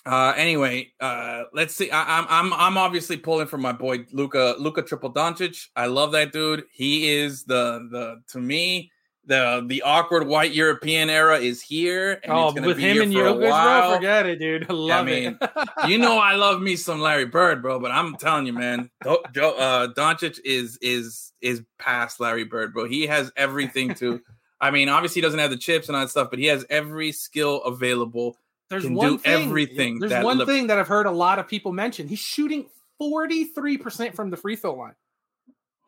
Uh, 0.05 0.33
anyway, 0.37 0.89
uh, 1.01 1.43
let's 1.53 1.75
see. 1.75 1.91
I, 1.91 2.19
I'm 2.19 2.27
I'm 2.29 2.53
I'm 2.53 2.79
obviously 2.79 3.17
pulling 3.17 3.49
for 3.49 3.59
my 3.59 3.73
boy 3.73 4.07
Luka 4.13 4.55
Luka 4.57 4.83
Triple 4.83 5.13
Doncic. 5.13 5.67
I 5.75 5.87
love 5.87 6.13
that 6.13 6.31
dude. 6.31 6.63
He 6.71 7.11
is 7.11 7.43
the 7.43 7.89
the 7.91 8.23
to 8.29 8.39
me 8.39 8.93
the 9.27 9.65
the 9.67 9.83
awkward 9.83 10.27
white 10.27 10.53
European 10.53 11.11
era 11.11 11.39
is 11.39 11.61
here. 11.61 12.21
And 12.23 12.33
oh, 12.33 12.53
with 12.53 12.79
him 12.79 13.03
and 13.03 13.13
Jokic, 13.13 13.51
bro, 13.51 13.97
forget 13.97 14.27
it, 14.27 14.39
dude. 14.39 14.67
I 14.71 14.73
love 14.73 15.07
mean, 15.07 15.39
it. 15.41 15.69
you 15.89 15.99
know 15.99 16.19
I 16.19 16.35
love 16.35 16.63
me 16.63 16.77
some 16.77 17.01
Larry 17.01 17.27
Bird, 17.27 17.61
bro. 17.61 17.79
But 17.81 17.91
I'm 17.91 18.17
telling 18.17 18.47
you, 18.47 18.53
man, 18.53 18.91
Do- 19.03 19.23
Joe 19.35 19.57
uh, 19.57 19.89
Doncic 19.93 20.39
is 20.45 20.79
is 20.81 21.33
is 21.41 21.63
past 21.79 22.21
Larry 22.21 22.45
Bird, 22.45 22.73
bro. 22.73 22.87
He 22.87 23.07
has 23.07 23.33
everything 23.37 23.95
to. 23.97 24.21
I 24.61 24.71
mean, 24.71 24.89
obviously 24.89 25.21
he 25.21 25.23
doesn't 25.23 25.39
have 25.39 25.51
the 25.51 25.59
chips 25.59 25.89
and 25.89 25.97
all 25.97 26.03
that 26.03 26.09
stuff, 26.09 26.31
but 26.31 26.39
he 26.39 26.47
has 26.47 26.65
every 26.71 27.13
skill 27.13 27.63
available. 27.65 28.39
There's 28.71 28.85
can 28.85 28.95
one 28.95 29.13
do 29.13 29.19
thing, 29.19 29.49
everything 29.49 29.99
There's 29.99 30.11
that 30.11 30.25
one 30.25 30.45
thing 30.47 30.69
that 30.69 30.79
I've 30.79 30.89
heard 30.89 31.05
a 31.05 31.11
lot 31.11 31.39
of 31.39 31.47
people 31.47 31.73
mention. 31.73 32.09
He's 32.09 32.21
shooting 32.21 32.67
43% 33.01 34.15
from 34.15 34.31
the 34.31 34.37
free 34.37 34.57
throw 34.57 34.75
line 34.75 34.95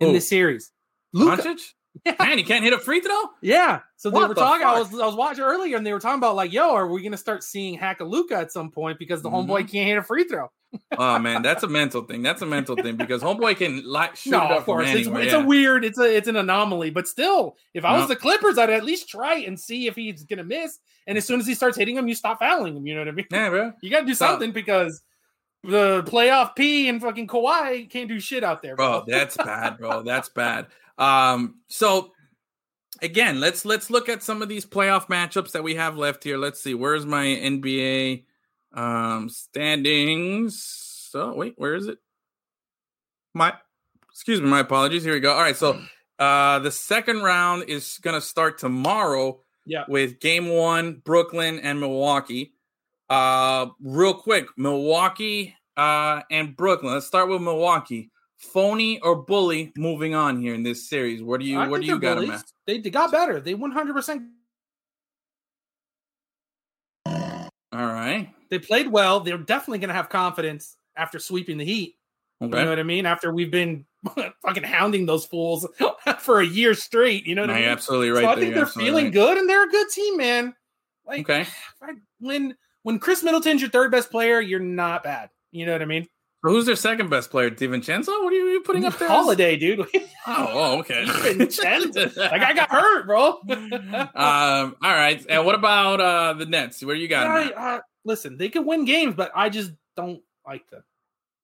in 0.01 0.09
Who? 0.09 0.13
this 0.13 0.29
series. 0.29 0.71
Luka. 1.15 1.43
Doncic, 1.43 1.73
man, 2.21 2.39
he 2.39 2.45
can't 2.45 2.63
hit 2.65 2.73
a 2.73 2.79
free 2.79 3.01
throw. 3.01 3.17
Yeah. 3.43 3.81
So 3.97 4.11
they 4.11 4.15
What 4.15 4.29
were 4.29 4.35
the 4.35 4.41
talking. 4.41 4.67
I 4.67 4.79
was 4.79 4.93
I 4.93 5.07
was 5.07 5.15
watching 5.17 5.43
earlier, 5.45 5.77
and 5.77 5.85
they 5.87 5.93
were 5.93 6.01
talking 6.01 6.19
about 6.19 6.37
like, 6.37 6.53
"Yo, 6.53 6.75
are 6.75 6.87
we 6.87 7.03
gonna 7.03 7.17
start 7.17 7.43
seeing 7.43 7.79
Hakaluka 7.79 8.33
at 8.33 8.53
some 8.53 8.71
point 8.71 8.99
because 8.99 9.23
the 9.23 9.31
Mm-hmm. 9.31 9.51
homeboy 9.51 9.71
can't 9.71 9.89
hit 9.89 9.99
a 9.99 10.03
free 10.03 10.25
throw?" 10.25 10.51
Oh 10.99 11.19
man, 11.19 11.43
that's 11.43 11.63
a 11.63 11.67
mental 11.69 12.03
thing. 12.03 12.23
That's 12.23 12.43
a 12.43 12.47
mental 12.47 12.77
thing 12.77 12.97
because 12.97 13.23
homeboy 13.23 13.57
can 13.57 13.83
like 13.85 14.17
shoot 14.17 14.31
no, 14.33 14.49
of 14.49 14.65
course, 14.65 14.87
it's, 14.89 15.07
anywhere. 15.07 15.23
it's 15.23 15.33
yeah. 15.33 15.43
a 15.43 15.47
weird, 15.47 15.85
it's 15.85 15.99
a 15.99 16.17
it's 16.17 16.29
an 16.29 16.37
anomaly, 16.37 16.91
but 16.91 17.09
still, 17.09 17.57
if 17.75 17.85
I 17.85 17.93
was 17.95 18.03
No. 18.03 18.09
the 18.09 18.17
Clippers, 18.17 18.59
I'd 18.59 18.71
at 18.71 18.85
least 18.85 19.09
try 19.09 19.37
and 19.37 19.59
see 19.59 19.87
if 19.87 19.97
he's 19.97 20.25
gonna 20.25 20.45
miss. 20.45 20.79
And 21.07 21.17
as 21.17 21.25
soon 21.27 21.41
as 21.41 21.47
he 21.47 21.55
starts 21.55 21.77
hitting 21.79 21.97
him, 21.97 22.07
you 22.07 22.15
stop 22.15 22.39
fouling 22.39 22.77
him. 22.77 22.87
You 22.87 22.95
know 22.95 23.01
what 23.01 23.09
I 23.09 23.13
mean? 23.13 23.27
yeah, 23.31 23.49
bro. 23.49 23.73
You 23.83 23.91
got 23.91 24.01
to 24.01 24.07
do 24.07 24.13
So- 24.15 24.27
something 24.27 24.53
because 24.53 25.01
the 25.65 26.03
playoff 26.05 26.55
P 26.55 26.89
and 26.89 27.01
fucking 27.01 27.27
Kawhi 27.27 27.89
can't 27.91 28.09
do 28.09 28.21
shit 28.21 28.45
out 28.45 28.63
there, 28.63 28.77
bro. 28.77 29.01
bro 29.01 29.05
that's 29.09 29.37
bad 29.37 29.77
bro 29.79 30.03
that's 30.03 30.29
bad 30.29 30.67
um 30.99 31.61
so 31.69 32.13
again 33.03 33.39
let's 33.41 33.65
let's 33.65 33.89
look 33.91 34.09
at 34.09 34.23
some 34.23 34.43
of 34.43 34.49
these 34.49 34.67
playoff 34.67 35.07
matchups 35.07 35.53
that 35.53 35.63
we 35.63 35.75
have 35.77 35.97
left 35.97 36.25
here. 36.25 36.37
Let's 36.39 36.61
see 36.61 36.75
where's 36.75 37.07
my 37.07 37.25
nba 37.25 38.25
um 38.75 39.29
standings? 39.29 40.63
So 41.11 41.35
wait 41.35 41.55
where 41.57 41.75
is 41.75 41.87
it? 41.89 41.99
My 43.35 43.55
excuse 44.11 44.41
me 44.41 44.49
my 44.49 44.61
apologies. 44.61 45.05
Here 45.05 45.15
we 45.15 45.21
go. 45.21 45.33
All 45.33 45.41
right 45.43 45.57
so 45.57 45.81
uh 46.19 46.59
the 46.59 46.71
second 46.73 47.23
round 47.23 47.65
is 47.69 47.99
gonna 48.03 48.21
start 48.21 48.59
tomorrow 48.59 49.41
Yeah. 49.65 49.85
with 49.89 50.19
game 50.21 50.49
one 50.49 51.01
brooklyn 51.05 51.61
and 51.61 51.79
milwaukee. 51.81 52.55
Uh 53.09 53.67
real 53.81 54.15
quick 54.15 54.47
milwaukee 54.57 55.55
uh 55.77 56.23
and 56.31 56.57
brooklyn. 56.57 56.95
Let's 56.95 57.07
start 57.07 57.29
with 57.29 57.41
milwaukee 57.41 58.11
phony 58.39 59.01
or 59.01 59.17
bully 59.17 59.73
moving 59.77 60.15
on 60.15 60.41
here 60.41 60.55
in 60.55 60.63
this 60.63 60.89
series 60.89 61.23
where 61.23 61.39
do 61.39 61.45
you 61.45 61.59
I 61.59 61.69
where 61.69 61.81
do 61.81 61.87
you 61.87 61.99
got 61.99 62.21
them 62.21 62.31
at 62.31 62.45
They, 62.67 62.79
they 62.79 62.91
got 62.91 63.11
better. 63.11 63.41
They 63.41 63.55
100% 63.55 64.29
all 67.07 67.87
right 67.87 68.33
they 68.51 68.59
played 68.59 68.89
well. 68.89 69.21
They're 69.21 69.39
definitely 69.39 69.79
going 69.79 69.89
to 69.89 69.95
have 69.95 70.09
confidence 70.09 70.77
after 70.97 71.19
sweeping 71.19 71.59
the 71.59 71.65
Heat. 71.65 71.97
You 72.41 72.49
know 72.49 72.69
what 72.69 72.79
I 72.79 72.85
mean? 72.85 73.05
After 73.05 73.33
we've 73.33 73.51
been 73.51 73.85
fucking 74.45 74.63
hounding 74.63 75.07
those 75.07 75.27
fools 75.27 75.67
for 76.21 76.41
a 76.41 76.47
year 76.47 76.73
straight. 76.75 77.27
You 77.27 77.35
know 77.35 77.43
what 77.43 77.49
no, 77.49 77.55
I 77.55 77.61
mean? 77.61 77.69
absolutely 77.69 78.11
right 78.11 78.23
so 78.23 78.31
I 78.31 78.37
think 78.37 78.55
they're 78.55 78.67
feeling 78.67 79.07
right. 79.07 79.15
good, 79.15 79.39
and 79.39 79.49
they're 79.49 79.67
a 79.67 79.71
good 79.71 79.89
team, 79.91 80.17
man. 80.17 80.55
Like 81.05 81.21
okay 81.29 81.47
when 82.21 82.57
when 82.85 83.01
Khris 83.01 83.25
Middleton's 83.25 83.61
your 83.61 83.71
third 83.71 83.91
best 83.91 84.11
player, 84.11 84.41
you're 84.41 84.61
not 84.61 85.03
bad. 85.03 85.31
You 85.51 85.67
know 85.67 85.73
what 85.73 85.83
I 85.83 85.87
mean? 85.87 86.07
So 86.45 86.51
who's 86.51 86.67
their 86.67 86.77
second 86.77 87.11
best 87.11 87.31
player 87.31 87.51
DiVincenzo? 87.51 88.07
what 88.23 88.33
are 88.33 88.37
you 88.37 88.61
putting 88.65 88.85
up 88.85 88.97
there 88.99 89.09
Holiday, 89.09 89.57
dude. 89.57 89.81
oh, 90.27 90.49
oh 90.53 90.79
okay 90.81 91.05
that 91.07 92.39
guy 92.41 92.53
got 92.55 92.71
hurt, 92.71 93.07
bro. 93.07 93.41
um 94.15 94.77
all 94.83 94.95
right 94.95 95.25
and 95.29 95.45
what 95.45 95.55
about 95.55 96.01
uh 96.01 96.33
the 96.35 96.47
nets 96.47 96.83
where 96.85 96.97
you 96.97 97.09
got? 97.09 97.27
I- 97.27 97.51
uh, 97.77 97.81
listen, 98.05 98.37
they 98.37 98.49
can 98.49 98.65
win 98.67 98.85
games, 98.85 99.15
but 99.15 99.31
I 99.35 99.49
just 99.49 99.73
don't 99.97 100.23
like 100.47 100.69
them. 100.71 100.83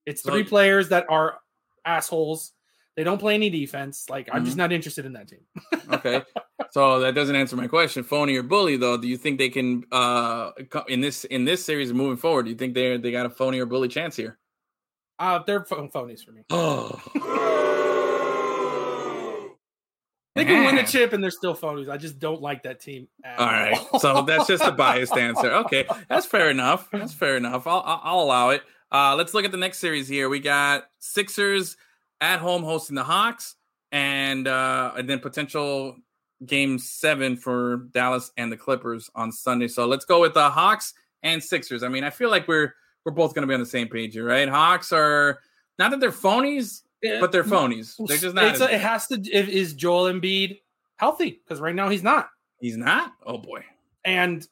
It's 0.07 0.23
So- 0.23 0.31
three 0.33 0.45
players 0.45 0.89
that 0.91 1.07
are 1.09 1.39
assholes. 1.85 2.53
They 2.97 3.03
don't 3.03 3.19
play 3.19 3.35
any 3.35 3.51
defense. 3.51 4.09
Like 4.09 4.29
I'm 4.31 4.37
Mm-hmm. 4.37 4.45
just 4.45 4.57
not 4.57 4.71
interested 4.73 5.05
in 5.05 5.15
that 5.15 5.29
team. 5.29 5.41
okay 5.93 6.23
so 6.71 7.01
that 7.01 7.15
doesn't 7.15 7.37
answer 7.37 7.57
my 7.57 7.67
question 7.67 8.03
phony 8.03 8.37
or 8.37 8.43
bully 8.43 8.77
though 8.77 8.97
do 8.97 9.07
you 9.07 9.17
think 9.19 9.39
they 9.39 9.51
can 9.51 9.85
uh 9.93 10.51
in 10.89 11.01
this 11.01 11.25
in 11.25 11.45
this 11.45 11.63
series 11.65 11.93
moving 11.93 12.17
forward 12.17 12.45
do 12.45 12.51
you 12.51 12.57
think 12.57 12.73
they 12.75 12.97
they 12.97 13.11
got 13.11 13.27
a 13.27 13.31
phony 13.31 13.61
or 13.61 13.67
bully 13.67 13.87
chance 13.89 14.17
here 14.17 14.39
Uh, 15.19 15.41
they're 15.47 15.65
pho- 15.65 15.89
phonies 15.89 16.25
for 16.25 16.33
me. 16.33 16.43
oh 16.51 17.01
They 20.37 20.45
can 20.45 20.65
win 20.65 20.79
a 20.79 20.87
chip 20.87 21.13
and 21.13 21.23
they're 21.23 21.31
still 21.31 21.55
phonies. 21.55 21.89
I 21.89 21.97
just 21.97 22.19
don't 22.19 22.43
like 22.43 22.65
that 22.65 22.81
team. 22.81 23.07
at 23.23 23.39
All 23.39 23.47
right, 23.47 23.79
all. 23.93 24.01
so 24.01 24.23
that's 24.23 24.49
just 24.49 24.65
a 24.65 24.73
biased 24.73 25.17
answer. 25.17 25.49
Okay, 25.53 25.87
that's 26.09 26.27
fair 26.27 26.51
enough. 26.51 26.89
That's 26.91 27.15
fair 27.15 27.37
enough. 27.37 27.69
I'll, 27.69 27.83
I'll, 27.87 28.01
I'll 28.03 28.21
allow 28.21 28.51
it. 28.51 28.63
Uh, 28.91 29.15
let's 29.17 29.33
look 29.33 29.45
at 29.45 29.53
the 29.53 29.57
next 29.59 29.79
series 29.79 30.09
here. 30.09 30.29
We 30.29 30.41
got 30.41 30.87
Sixers 30.99 31.77
at 32.21 32.41
home 32.41 32.65
hosting 32.65 32.97
the 32.97 33.05
Hawks, 33.05 33.55
and 33.93 34.49
uh, 34.49 34.95
and 34.97 35.09
then 35.09 35.21
potential 35.21 35.97
game 36.45 36.81
seven 36.81 37.37
for 37.37 37.77
Dallas 37.93 38.33
and 38.37 38.51
the 38.51 38.57
Clippers 38.57 39.09
on 39.15 39.31
Sunday. 39.31 39.69
So 39.69 39.87
let's 39.87 40.05
go 40.05 40.21
with 40.21 40.35
the 40.35 40.51
Hawks 40.51 40.95
and 41.23 41.45
Sixers. 41.45 41.85
I 41.85 41.89
mean, 41.89 42.03
I 42.03 42.11
feel 42.11 42.29
like 42.29 42.49
we're 42.49 42.75
we're 43.05 43.13
both 43.13 43.35
going 43.35 43.43
to 43.43 43.47
be 43.47 43.55
on 43.55 43.61
the 43.61 43.67
same 43.67 43.89
page 43.89 44.15
here, 44.15 44.25
right? 44.27 44.49
Hawks 44.49 44.93
are 44.93 45.39
not 45.79 45.91
that 45.91 46.01
they're 46.01 46.11
phonies, 46.11 46.83
but 47.21 47.33
they're 47.33 47.45
phonies. 47.45 47.95
They're 48.07 48.17
just 48.17 48.35
not. 48.35 48.45
It's 48.45 48.61
a- 48.61 48.75
it 48.75 48.81
has 48.81 49.07
to. 49.09 49.21
Is 49.31 49.75
Joel 49.75 50.13
Embiid 50.13 50.61
healthy? 50.97 51.41
Because 51.45 51.61
right 51.61 51.75
now 51.75 51.89
he's 51.89 52.03
not. 52.03 52.29
he's 52.61 52.77
not. 52.77 53.13
Oh 53.27 53.39
boy, 53.39 53.65
And 54.05 54.47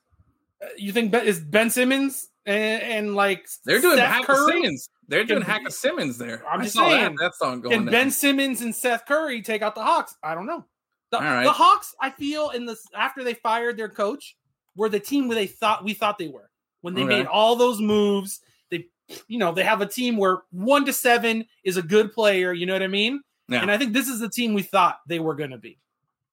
uh, 0.62 0.68
you 0.76 0.92
think 0.92 1.12
Ben, 1.12 1.26
is 1.26 1.40
Ben 1.40 1.70
Simmons 1.70 2.28
and, 2.46 2.82
and 2.82 3.14
like 3.14 3.46
they're 3.64 3.80
doing 3.80 3.96
Steph 3.96 4.10
hack 4.12 4.24
Curry? 4.24 4.52
Simmons. 4.52 4.88
They're 5.08 5.24
doing 5.24 5.42
hack 5.42 5.66
of 5.66 5.72
Simmons 5.72 6.18
there. 6.18 6.42
I'm 6.48 6.62
just 6.62 6.74
saw 6.74 6.88
that. 6.88 7.00
saying, 7.00 7.16
That's 7.20 7.40
not 7.42 7.62
going. 7.62 7.74
Can. 7.84 7.84
Ben 7.86 8.10
Simmons 8.10 8.60
and 8.62 8.74
Seth 8.74 9.04
Curry 9.06 9.42
take 9.42 9.60
out 9.62 9.74
the 9.74 9.82
Hawks? 9.82 10.14
I 10.22 10.34
don't 10.34 10.46
know. 10.46 10.64
The, 11.10 11.18
All 11.18 11.24
right. 11.24 11.44
the 11.44 11.52
Hawks, 11.52 11.94
I 12.00 12.08
feel, 12.10 12.50
in 12.50 12.64
this 12.64 12.82
after 12.96 13.22
they 13.22 13.34
fired 13.34 13.76
their 13.76 13.90
coach, 13.90 14.36
were 14.76 14.88
the 14.88 15.00
team 15.00 15.28
where 15.28 15.34
they 15.34 15.46
thought 15.46 15.84
we 15.84 15.92
thought 15.92 16.16
they 16.18 16.28
were 16.28 16.48
when 16.82 16.94
they 16.94 17.02
Okay. 17.02 17.18
made 17.18 17.26
all 17.26 17.56
those 17.56 17.80
moves. 17.80 18.40
They, 18.70 18.86
you 19.26 19.38
know, 19.38 19.52
they 19.52 19.64
have 19.64 19.80
a 19.80 19.86
team 19.86 20.16
where 20.16 20.42
one 20.50 20.84
to 20.84 20.92
seven 20.92 21.46
is 21.64 21.76
a 21.76 21.82
good 21.82 22.12
player. 22.12 22.52
You 22.52 22.66
know 22.66 22.74
what 22.74 22.82
I 22.82 22.88
mean? 22.88 23.22
Yeah. 23.48 23.62
And 23.62 23.70
I 23.70 23.78
think 23.78 23.92
this 23.92 24.08
is 24.08 24.20
the 24.20 24.28
team 24.28 24.54
we 24.54 24.62
thought 24.62 25.00
they 25.06 25.18
were 25.18 25.34
going 25.34 25.50
to 25.50 25.58
be. 25.58 25.78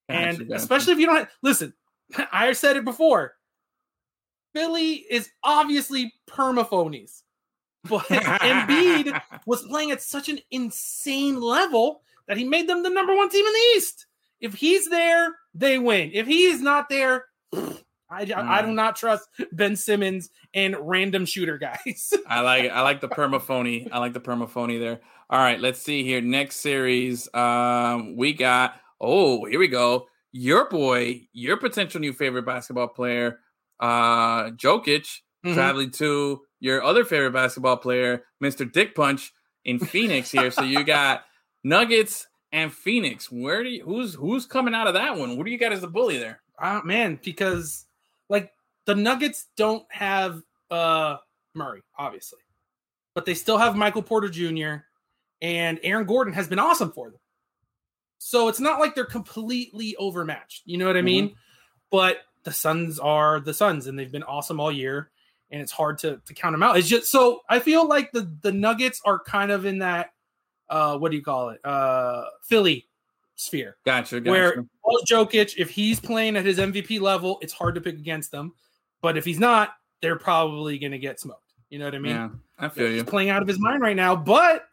Gotcha, 0.10 0.20
and 0.22 0.38
gotcha. 0.40 0.54
especially 0.56 0.94
if 0.94 1.00
you 1.00 1.06
don't 1.06 1.28
listen, 1.42 1.74
I 2.32 2.52
said 2.54 2.76
it 2.78 2.86
before. 2.86 3.36
Philly 4.54 5.06
is 5.10 5.30
obviously 5.44 6.14
permaphonies. 6.28 7.22
But 7.86 8.02
Embiid 8.08 9.22
was 9.46 9.62
playing 9.64 9.92
at 9.92 10.02
such 10.02 10.28
an 10.30 10.40
insane 10.52 11.40
level 11.40 12.02
that 12.28 12.38
he 12.38 12.44
made 12.44 12.68
them 12.68 12.84
the 12.84 12.90
number 12.90 13.16
one 13.16 13.30
team 13.30 13.46
in 13.46 13.54
the 13.54 13.78
East. 13.78 14.06
If 14.42 14.54
he's 14.54 14.90
there, 14.90 15.36
they 15.54 15.78
win. 15.78 16.12
If 16.14 16.28
he 16.28 16.46
is 16.46 16.62
not 16.62 16.90
there, 16.90 17.26
I, 18.12 18.22
I 18.36 18.62
do 18.64 18.72
not 18.74 18.96
trust 18.96 19.28
Ben 19.52 19.76
Simmons 19.76 20.30
and 20.54 20.76
random 20.80 21.26
shooter 21.26 21.58
guys. 21.58 22.14
I 22.28 22.42
like 22.42 22.64
it. 22.66 22.70
I 22.70 22.82
like 22.82 23.02
the 23.02 23.08
permaphony. 23.10 23.88
I 23.92 24.00
like 24.00 24.14
the 24.14 24.20
permaphony 24.20 24.80
there. 24.80 25.00
All 25.30 25.40
right, 25.40 25.60
let's 25.60 25.80
see 25.80 26.04
here. 26.04 26.22
Next 26.22 26.56
series, 26.58 27.32
um, 27.36 28.16
we 28.18 28.34
got. 28.34 28.76
Oh, 29.00 29.46
here 29.46 29.60
we 29.60 29.68
go. 29.68 30.08
Your 30.32 30.68
boy, 30.70 31.22
your 31.34 31.58
potential 31.58 32.02
new 32.02 32.14
favorite 32.14 32.46
basketball 32.46 32.88
player, 32.90 33.40
uh, 33.80 34.50
Jokic, 34.52 35.08
Mhm. 35.46 35.54
traveling 35.54 35.92
to 35.92 36.42
your 36.60 36.84
other 36.84 37.06
favorite 37.06 37.32
basketball 37.32 37.78
player, 37.78 38.26
Mr. 38.44 38.70
Dick 38.70 38.94
Punch, 38.96 39.32
in 39.66 39.80
Phoenix 39.94 40.32
here. 40.32 40.52
so 40.52 40.64
you 40.64 40.84
got 40.84 41.24
Nuggets 41.64 42.28
and 42.52 42.74
Phoenix. 42.74 43.32
Where 43.32 43.64
do 43.64 43.70
you, 43.70 43.84
who's 43.86 44.16
who's 44.16 44.46
coming 44.46 44.74
out 44.74 44.88
of 44.88 44.96
that 44.96 45.18
one? 45.18 45.38
What 45.38 45.46
do 45.46 45.52
you 45.52 45.58
got 45.58 45.72
as 45.72 45.82
the 45.82 45.88
bully 45.88 46.18
there? 46.18 46.42
Uh, 46.62 46.82
man, 46.84 47.20
because 47.24 47.86
like 48.30 48.52
the 48.86 48.96
Nuggets 48.96 49.48
don't 49.58 49.86
have 49.90 50.42
uh 50.72 51.18
Murray, 51.54 51.82
obviously, 51.98 52.40
but 53.16 53.26
they 53.26 53.34
still 53.34 53.58
have 53.58 53.76
Michael 53.76 54.04
Porter 54.04 54.30
Jr. 54.30 54.84
and 55.42 55.80
Aaron 55.84 56.06
Gordon 56.06 56.34
has 56.34 56.48
been 56.48 56.60
awesome 56.60 56.92
for 56.92 57.10
them. 57.10 57.20
So 58.20 58.50
it's 58.50 58.60
not 58.60 58.80
like 58.80 58.96
they're 58.96 59.06
completely 59.06 59.96
overmatched. 59.96 60.64
You 60.66 60.78
know 60.78 60.88
what 60.88 60.98
I 60.98 61.02
mean? 61.02 61.36
But 61.90 62.18
the 62.44 62.52
Suns 62.52 63.00
are 63.00 63.40
the 63.40 63.54
Suns, 63.54 63.88
and 63.88 63.98
they've 63.98 64.12
been 64.12 64.24
awesome 64.24 64.60
all 64.60 64.72
year, 64.72 65.10
and 65.50 65.62
it's 65.62 65.72
hard 65.72 65.98
to 66.00 66.22
to 66.26 66.34
count 66.34 66.54
them 66.54 66.64
out. 66.64 66.78
It's 66.78 66.88
just 66.88 67.12
so 67.12 67.42
I 67.50 67.60
feel 67.60 67.88
like 67.88 68.12
the 68.12 68.32
the 68.42 68.52
Nuggets 68.52 69.02
are 69.06 69.20
kind 69.20 69.52
of 69.52 69.66
in 69.66 69.80
that 69.80 70.12
uh 70.70 70.98
what 70.98 71.12
do 71.12 71.18
you 71.18 71.24
call 71.24 71.50
it 71.50 71.66
uh 71.66 72.26
Philly 72.44 72.89
sphere 73.40 73.78
Gotcha. 73.86 74.20
gotcha. 74.20 74.30
where 74.32 74.66
Paul 74.84 75.02
Jokic, 75.10 75.56
if 75.58 75.70
he's 75.70 76.00
playing 76.00 76.36
at 76.36 76.46
his 76.46 76.58
MVP 76.58 77.00
level, 77.00 77.38
it's 77.42 77.54
hard 77.54 77.76
to 77.76 77.82
pick 77.82 77.96
against 77.96 78.32
them. 78.32 78.54
But 79.02 79.18
if 79.18 79.24
he's 79.24 79.40
not, 79.40 79.70
they're 80.02 80.18
probably 80.18 80.78
going 80.78 80.92
to 80.92 80.98
get 81.00 81.20
smoked. 81.20 81.44
You 81.70 81.80
know 81.80 81.86
what 81.86 81.96
I 81.96 82.00
mean? 82.00 82.12
yeah, 82.16 82.30
I 82.58 82.68
feel 82.70 82.88
He's 82.88 82.98
you. 82.98 83.04
playing 83.06 83.30
out 83.30 83.42
of 83.42 83.48
his 83.48 83.60
mind 83.60 83.82
right 83.82 83.96
now. 83.96 84.16
But 84.16 84.66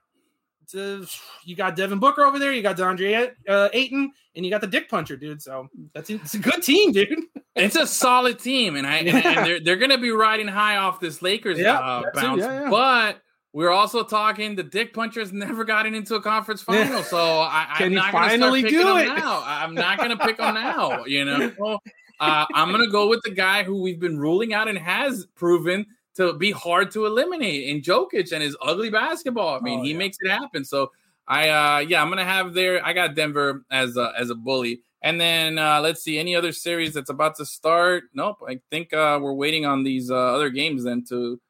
you 0.72 1.54
got 1.56 1.76
Devin 1.76 1.98
Booker 2.00 2.24
over 2.24 2.38
there, 2.38 2.52
you 2.52 2.62
got 2.62 2.76
DeAndre 2.76 3.32
uh, 3.48 3.68
Ayton, 3.72 4.12
and 4.34 4.44
you 4.44 4.50
got 4.50 4.60
the 4.60 4.66
Dick 4.66 4.88
Puncher, 4.88 5.16
dude. 5.16 5.40
So 5.40 5.68
that's 5.94 6.10
it's 6.10 6.34
a 6.34 6.38
good 6.38 6.62
team, 6.62 6.92
dude. 6.92 7.18
It's 7.58 7.74
a 7.74 7.86
solid 7.86 8.38
team, 8.38 8.76
and 8.76 8.86
I 8.86 8.96
and, 8.96 9.08
and 9.08 9.46
they're 9.46 9.60
they're 9.60 9.76
gonna 9.76 9.96
be 9.96 10.10
riding 10.10 10.46
high 10.46 10.76
off 10.76 11.00
this 11.00 11.22
Lakers 11.22 11.58
Yeah, 11.58 11.78
uh, 11.78 12.02
bounce. 12.12 12.42
yeah. 12.42 12.68
But 12.68 13.22
we're 13.56 13.70
also 13.70 14.04
talking 14.04 14.54
the 14.54 14.62
Dick 14.62 14.92
Punchers 14.92 15.32
never 15.32 15.64
gotten 15.64 15.94
into 15.94 16.14
a 16.14 16.20
conference 16.20 16.60
final, 16.60 17.02
so 17.02 17.16
I, 17.16 17.74
he 17.78 17.88
not 17.88 18.12
gonna 18.12 18.26
finally 18.28 18.60
start 18.60 18.70
do 18.70 18.96
it? 18.98 19.06
now. 19.06 19.42
I'm 19.46 19.74
not 19.74 19.96
gonna 19.96 20.18
pick 20.18 20.36
them 20.36 20.54
now. 20.54 21.06
You 21.06 21.24
know, 21.24 21.80
uh, 22.20 22.44
I'm 22.52 22.70
gonna 22.70 22.90
go 22.90 23.08
with 23.08 23.22
the 23.24 23.30
guy 23.30 23.62
who 23.62 23.80
we've 23.80 23.98
been 23.98 24.18
ruling 24.18 24.52
out 24.52 24.68
and 24.68 24.76
has 24.76 25.24
proven 25.36 25.86
to 26.16 26.34
be 26.34 26.50
hard 26.50 26.90
to 26.90 27.06
eliminate 27.06 27.68
in 27.68 27.80
Jokic 27.80 28.30
and 28.32 28.42
his 28.42 28.54
ugly 28.60 28.90
basketball. 28.90 29.56
I 29.56 29.60
mean, 29.60 29.80
Oh, 29.80 29.82
he 29.84 29.92
yeah. 29.92 29.96
makes 29.96 30.18
it 30.20 30.28
happen. 30.28 30.62
So 30.66 30.92
I 31.26 31.48
uh 31.48 31.78
yeah, 31.78 32.02
I'm 32.02 32.10
gonna 32.10 32.26
have 32.26 32.52
there. 32.52 32.84
I 32.84 32.92
got 32.92 33.14
Denver 33.14 33.64
as 33.70 33.96
a 33.96 34.12
as 34.18 34.28
a 34.28 34.34
bully. 34.34 34.82
And 35.00 35.18
then 35.18 35.58
uh 35.58 35.80
let's 35.80 36.02
see 36.02 36.18
any 36.18 36.36
other 36.36 36.52
series 36.52 36.92
that's 36.92 37.08
about 37.10 37.36
to 37.36 37.46
start. 37.46 38.04
Nope. 38.12 38.42
I 38.46 38.60
think 38.70 38.92
uh 38.92 39.18
we're 39.22 39.32
waiting 39.32 39.64
on 39.64 39.82
these 39.82 40.10
uh, 40.10 40.14
other 40.14 40.50
games 40.50 40.84
then 40.84 41.04
to 41.08 41.40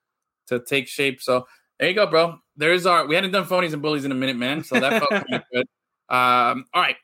to 0.46 0.61
take 0.61 0.86
shape. 0.86 1.20
So 1.20 1.46
there 1.79 1.89
you 1.89 1.95
go, 1.95 2.07
bro. 2.07 2.39
There's 2.57 2.87
our 2.87 3.07
we 3.07 3.14
hadn't 3.14 3.33
done 3.33 3.45
phonies 3.45 3.72
and 3.72 3.83
bullies 3.83 4.05
in 4.05 4.12
a 4.12 4.14
minute, 4.14 4.37
man. 4.37 4.64
So 4.64 4.81
that 4.81 4.99
felt 4.99 5.27
pretty 5.27 5.45
good. 5.53 5.66
Um, 6.09 6.64
all 6.72 6.83
right. 6.83 6.97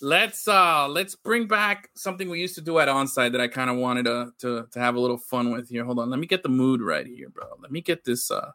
Let's 0.00 0.48
uh 0.48 0.88
let's 0.88 1.14
bring 1.14 1.46
back 1.46 1.88
something 1.94 2.28
we 2.28 2.40
used 2.40 2.56
to 2.56 2.60
do 2.60 2.80
at 2.80 2.88
onside 2.88 3.32
that 3.32 3.40
I 3.40 3.46
kind 3.46 3.70
of 3.70 3.76
wanted 3.76 4.06
to, 4.06 4.32
to 4.40 4.66
to 4.72 4.78
have 4.80 4.96
a 4.96 5.00
little 5.00 5.18
fun 5.18 5.52
with 5.52 5.68
here. 5.68 5.84
Hold 5.84 6.00
on, 6.00 6.10
let 6.10 6.18
me 6.18 6.26
get 6.26 6.42
the 6.42 6.48
mood 6.48 6.82
right 6.82 7.06
here, 7.06 7.28
bro. 7.28 7.44
Let 7.60 7.70
me 7.70 7.80
get 7.80 8.04
this 8.04 8.30
uh 8.30 8.50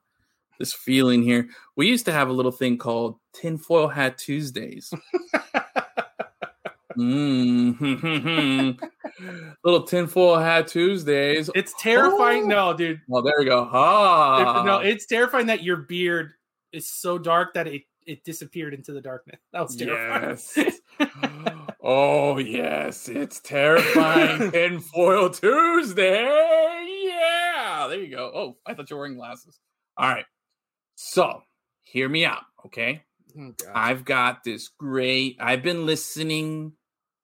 this 0.59 0.73
feeling 0.73 1.23
here. 1.23 1.47
We 1.77 1.87
used 1.87 2.03
to 2.05 2.11
have 2.11 2.27
a 2.27 2.33
little 2.33 2.51
thing 2.51 2.77
called 2.77 3.17
tinfoil 3.33 3.87
hat 3.87 4.17
Tuesdays. 4.17 4.93
mm 6.97 8.77
little 9.63 9.83
tinfoil 9.83 10.37
hat 10.37 10.67
Tuesdays. 10.67 11.49
It's 11.55 11.73
terrifying. 11.79 12.45
Oh. 12.45 12.71
No, 12.71 12.77
dude. 12.77 13.01
Oh, 13.11 13.21
there 13.21 13.35
we 13.39 13.45
go. 13.45 13.69
Ah, 13.71 14.63
no, 14.65 14.79
it's 14.79 15.05
terrifying 15.05 15.47
that 15.47 15.63
your 15.63 15.77
beard 15.77 16.31
is 16.71 16.89
so 16.89 17.17
dark 17.17 17.53
that 17.53 17.67
it 17.67 17.83
it 18.05 18.23
disappeared 18.23 18.73
into 18.73 18.93
the 18.93 19.01
darkness. 19.01 19.39
That 19.53 19.61
was 19.63 19.75
terrifying. 19.75 20.37
Yes. 20.55 20.79
oh 21.81 22.37
yes, 22.37 23.09
it's 23.09 23.39
terrifying 23.41 24.51
tinfoil 24.53 25.29
Tuesday. 25.29 26.23
Yeah, 27.03 27.87
there 27.89 27.99
you 27.99 28.15
go. 28.15 28.31
Oh, 28.33 28.57
I 28.65 28.73
thought 28.73 28.89
you 28.89 28.95
were 28.95 29.03
wearing 29.03 29.17
glasses. 29.17 29.59
All 29.97 30.09
right. 30.09 30.25
So 30.95 31.41
hear 31.83 32.09
me 32.09 32.25
out, 32.25 32.43
okay? 32.65 33.03
Oh, 33.39 33.53
I've 33.73 34.03
got 34.05 34.43
this 34.43 34.69
great. 34.69 35.37
I've 35.39 35.61
been 35.61 35.85
listening 35.85 36.73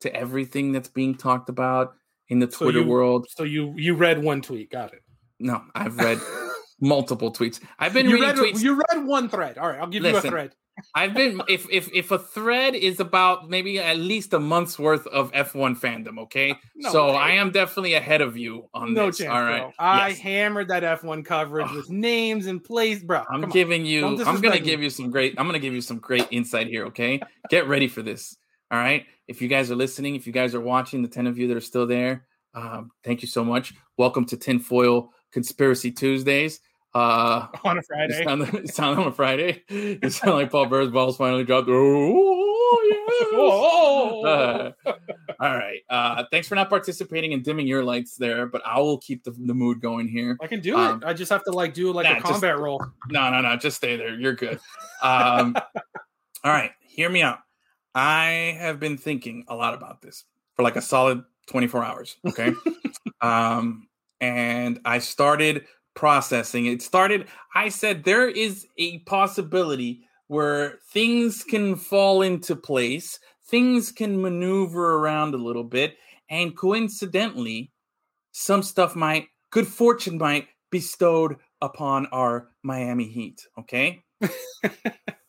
to 0.03 0.15
everything 0.15 0.71
that's 0.71 0.87
being 0.89 1.15
talked 1.15 1.49
about 1.49 1.95
in 2.29 2.39
the 2.39 2.49
So 2.49 2.65
Twitter 2.65 2.81
you- 2.81 2.87
world. 2.87 3.25
So 3.35 3.43
you 3.43 3.73
you 3.75 3.95
read 3.95 4.23
one 4.23 4.41
tweet, 4.41 4.69
got 4.71 4.93
it. 4.93 5.01
No, 5.39 5.61
I've 5.75 5.97
read 5.97 6.19
multiple 6.79 7.31
tweets. 7.33 7.59
I've 7.79 7.93
been 7.93 8.07
You 8.09 8.15
reading 8.15 8.29
read 8.29 8.37
tweets. 8.55 8.61
you 8.63 8.75
read 8.91 9.05
one 9.05 9.29
thread. 9.29 9.57
All 9.57 9.67
right, 9.67 9.79
I'll 9.79 9.87
give 9.87 10.03
you 10.03 10.15
a 10.15 10.21
thread. 10.21 10.53
I've 10.95 11.13
been 11.13 11.39
if 11.47 11.67
if 11.69 11.87
if 11.93 12.09
a 12.09 12.17
thread 12.17 12.73
is 12.73 12.99
about 12.99 13.47
maybe 13.47 13.77
at 13.79 13.97
least 13.97 14.33
a 14.33 14.39
month's 14.39 14.79
worth 14.79 15.05
of 15.07 15.31
F1 15.33 15.79
fandom, 15.79 16.17
okay? 16.17 16.55
No 16.75 16.91
so 16.91 17.07
way. 17.09 17.15
I 17.17 17.31
am 17.33 17.51
definitely 17.51 17.93
ahead 17.93 18.21
of 18.21 18.37
you 18.37 18.69
on 18.73 18.95
No 18.95 19.05
this. 19.07 19.19
chance, 19.19 19.29
all 19.29 19.43
right. 19.43 19.61
bro. 19.61 19.71
I 19.77 20.07
Yes. 20.09 20.17
hammered 20.17 20.69
that 20.69 20.81
F1 20.83 21.23
coverage 21.25 21.67
Ugh. 21.69 21.75
with 21.75 21.89
names 21.91 22.47
and 22.47 22.63
plays, 22.63 23.03
bro. 23.03 23.19
I'm 23.19 23.41
come 23.41 23.43
on. 23.45 23.49
giving 23.51 23.85
you 23.85 24.03
I'm 24.25 24.41
gonna 24.41 24.59
give 24.59 24.81
you 24.81 24.89
some 24.89 25.11
great 25.11 25.35
I'm 25.37 25.45
gonna 25.45 25.59
give 25.59 25.75
you 25.75 25.81
some 25.81 25.99
great 25.99 26.27
insight 26.31 26.65
here, 26.67 26.85
okay? 26.87 27.21
Get 27.51 27.67
ready 27.67 27.87
for 27.87 28.01
this. 28.01 28.35
All 28.71 28.79
right. 28.79 29.05
If 29.27 29.41
you 29.41 29.47
guys 29.47 29.71
are 29.71 29.75
listening, 29.75 30.15
if 30.15 30.25
you 30.27 30.33
guys 30.33 30.55
are 30.55 30.61
watching, 30.61 31.01
the 31.01 31.07
10 31.07 31.27
of 31.27 31.37
you 31.37 31.47
that 31.47 31.57
are 31.57 31.61
still 31.61 31.87
there, 31.87 32.25
um, 32.53 32.91
thank 33.03 33.21
you 33.21 33.27
so 33.27 33.43
much. 33.43 33.73
Welcome 33.97 34.25
to 34.25 34.37
Tinfoil 34.37 35.11
Conspiracy 35.31 35.91
Tuesdays. 35.91 36.59
Uh 36.95 37.47
on 37.63 37.79
a 37.79 37.81
Friday. 37.81 38.23
sound, 38.23 38.53
you 38.53 38.67
sound 38.67 38.99
on 38.99 39.07
a 39.07 39.11
Friday. 39.11 39.63
You 39.67 40.09
sound 40.09 40.35
like 40.35 40.51
Paul 40.51 40.67
Burr's 40.67 40.91
balls 40.91 41.17
finally 41.17 41.43
dropped. 41.43 41.67
Oh, 41.67 42.83
yes. 42.91 44.23
Uh, 44.23 44.71
all 45.39 45.57
right. 45.57 45.79
Uh, 45.89 46.23
thanks 46.31 46.47
for 46.47 46.53
not 46.53 46.69
participating 46.69 47.33
and 47.33 47.43
dimming 47.43 47.65
your 47.65 47.83
lights 47.83 48.15
there, 48.15 48.45
but 48.45 48.61
I 48.65 48.79
will 48.79 48.99
keep 48.99 49.23
the, 49.23 49.31
the 49.31 49.55
mood 49.55 49.81
going 49.81 50.07
here. 50.07 50.37
I 50.41 50.47
can 50.47 50.59
do 50.61 50.77
um, 50.77 51.01
it. 51.01 51.05
I 51.05 51.13
just 51.13 51.31
have 51.31 51.43
to 51.45 51.51
like 51.51 51.73
do 51.73 51.91
like 51.91 52.05
nah, 52.05 52.11
a 52.11 52.15
just- 52.15 52.25
combat 52.25 52.59
roll. 52.59 52.83
No, 53.09 53.29
no, 53.31 53.41
no. 53.41 53.55
Just 53.55 53.77
stay 53.77 53.97
there. 53.97 54.13
You're 54.13 54.35
good. 54.35 54.59
Um, 55.01 55.55
all 56.43 56.51
right. 56.51 56.71
Hear 56.81 57.09
me 57.09 57.23
out. 57.23 57.39
I 57.95 58.57
have 58.59 58.79
been 58.79 58.97
thinking 58.97 59.45
a 59.47 59.55
lot 59.55 59.73
about 59.73 60.01
this 60.01 60.25
for 60.55 60.63
like 60.63 60.75
a 60.75 60.81
solid 60.81 61.23
24 61.47 61.83
hours. 61.83 62.17
Okay. 62.27 62.53
um, 63.21 63.87
and 64.19 64.79
I 64.85 64.99
started 64.99 65.65
processing. 65.95 66.65
It 66.65 66.81
started, 66.81 67.27
I 67.55 67.69
said, 67.69 68.03
there 68.03 68.27
is 68.27 68.65
a 68.77 68.99
possibility 68.99 70.07
where 70.27 70.79
things 70.91 71.43
can 71.43 71.75
fall 71.75 72.21
into 72.21 72.55
place, 72.55 73.19
things 73.45 73.91
can 73.91 74.21
maneuver 74.21 74.95
around 74.95 75.35
a 75.35 75.37
little 75.37 75.63
bit, 75.63 75.95
and 76.29 76.57
coincidentally, 76.57 77.71
some 78.31 78.63
stuff 78.63 78.95
might, 78.95 79.27
good 79.51 79.67
fortune 79.67 80.17
might 80.17 80.47
be 80.71 80.79
bestowed 80.79 81.35
upon 81.61 82.07
our 82.07 82.49
Miami 82.63 83.07
Heat. 83.07 83.45
Okay. 83.59 84.03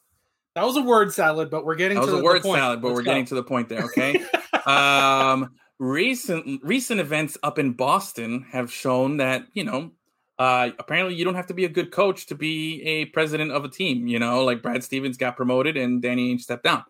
That 0.54 0.64
was 0.64 0.76
a 0.76 0.82
word 0.82 1.12
salad, 1.12 1.50
but 1.50 1.64
we're 1.64 1.74
getting 1.74 1.96
That 1.96 2.02
was 2.02 2.10
to 2.10 2.14
a 2.14 2.18
the 2.18 2.24
word 2.24 2.42
point. 2.42 2.60
salad, 2.60 2.80
but 2.80 2.88
Let's 2.88 2.96
we're 2.98 3.02
go. 3.02 3.10
getting 3.10 3.24
to 3.26 3.34
the 3.34 3.42
point 3.42 3.68
there. 3.68 3.84
Okay. 3.84 4.24
um, 4.66 5.50
recent 5.78 6.60
recent 6.62 7.00
events 7.00 7.36
up 7.42 7.58
in 7.58 7.72
Boston 7.72 8.46
have 8.52 8.72
shown 8.72 9.16
that 9.16 9.44
you 9.52 9.64
know 9.64 9.90
uh, 10.38 10.70
apparently 10.78 11.14
you 11.16 11.24
don't 11.24 11.34
have 11.34 11.48
to 11.48 11.54
be 11.54 11.64
a 11.64 11.68
good 11.68 11.90
coach 11.90 12.26
to 12.26 12.34
be 12.34 12.82
a 12.82 13.06
president 13.06 13.50
of 13.52 13.64
a 13.64 13.68
team. 13.68 14.06
You 14.06 14.18
know, 14.18 14.44
like 14.44 14.62
Brad 14.62 14.84
Stevens 14.84 15.16
got 15.16 15.36
promoted 15.36 15.76
and 15.76 16.00
Danny 16.00 16.34
Ainge 16.34 16.40
stepped 16.42 16.64
down. 16.64 16.84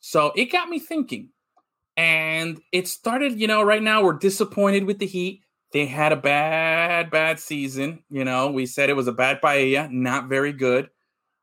So 0.00 0.32
it 0.34 0.46
got 0.46 0.68
me 0.68 0.78
thinking, 0.78 1.28
and 1.96 2.60
it 2.72 2.88
started. 2.88 3.38
You 3.38 3.46
know, 3.46 3.62
right 3.62 3.82
now 3.82 4.02
we're 4.02 4.14
disappointed 4.18 4.84
with 4.84 4.98
the 4.98 5.06
Heat. 5.06 5.42
They 5.72 5.86
had 5.86 6.12
a 6.12 6.16
bad, 6.16 7.10
bad 7.10 7.38
season. 7.40 8.02
You 8.10 8.24
know, 8.24 8.50
we 8.50 8.66
said 8.66 8.90
it 8.90 8.96
was 8.96 9.08
a 9.08 9.12
bad 9.12 9.40
paella, 9.40 9.90
not 9.90 10.28
very 10.28 10.52
good. 10.52 10.88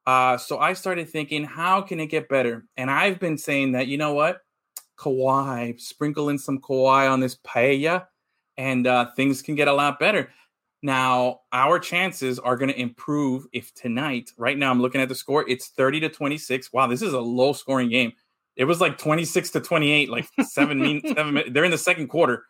Uh, 0.09 0.39
so 0.39 0.57
I 0.57 0.73
started 0.73 1.07
thinking, 1.07 1.43
how 1.43 1.81
can 1.83 1.99
it 1.99 2.07
get 2.07 2.29
better? 2.29 2.65
And 2.77 2.89
I've 2.89 3.19
been 3.19 3.37
saying 3.37 3.73
that, 3.73 3.85
you 3.85 3.99
know 3.99 4.15
what? 4.15 4.39
Kawhi, 4.97 5.79
sprinkle 5.79 6.29
in 6.29 6.39
some 6.39 6.57
Kawhi 6.57 7.07
on 7.07 7.19
this 7.19 7.35
paella, 7.35 8.07
and 8.57 8.87
uh, 8.87 9.11
things 9.15 9.43
can 9.43 9.53
get 9.53 9.67
a 9.67 9.73
lot 9.73 9.99
better. 9.99 10.31
Now, 10.81 11.41
our 11.53 11.77
chances 11.77 12.39
are 12.39 12.57
going 12.57 12.71
to 12.71 12.81
improve 12.81 13.45
if 13.53 13.71
tonight, 13.75 14.31
right 14.35 14.57
now, 14.57 14.71
I'm 14.71 14.81
looking 14.81 14.99
at 14.99 15.09
the 15.09 15.13
score, 15.15 15.47
it's 15.47 15.67
30 15.67 15.99
to 15.99 16.09
26. 16.09 16.73
Wow, 16.73 16.87
this 16.87 17.03
is 17.03 17.13
a 17.13 17.19
low 17.19 17.53
scoring 17.53 17.89
game. 17.89 18.13
It 18.55 18.63
was 18.63 18.81
like 18.81 18.97
26 18.97 19.51
to 19.51 19.61
28, 19.61 20.09
like 20.09 20.27
seven, 20.41 20.79
min- 20.79 21.01
seven 21.05 21.33
minutes. 21.35 21.51
They're 21.53 21.65
in 21.65 21.71
the 21.71 21.77
second 21.77 22.07
quarter. 22.07 22.45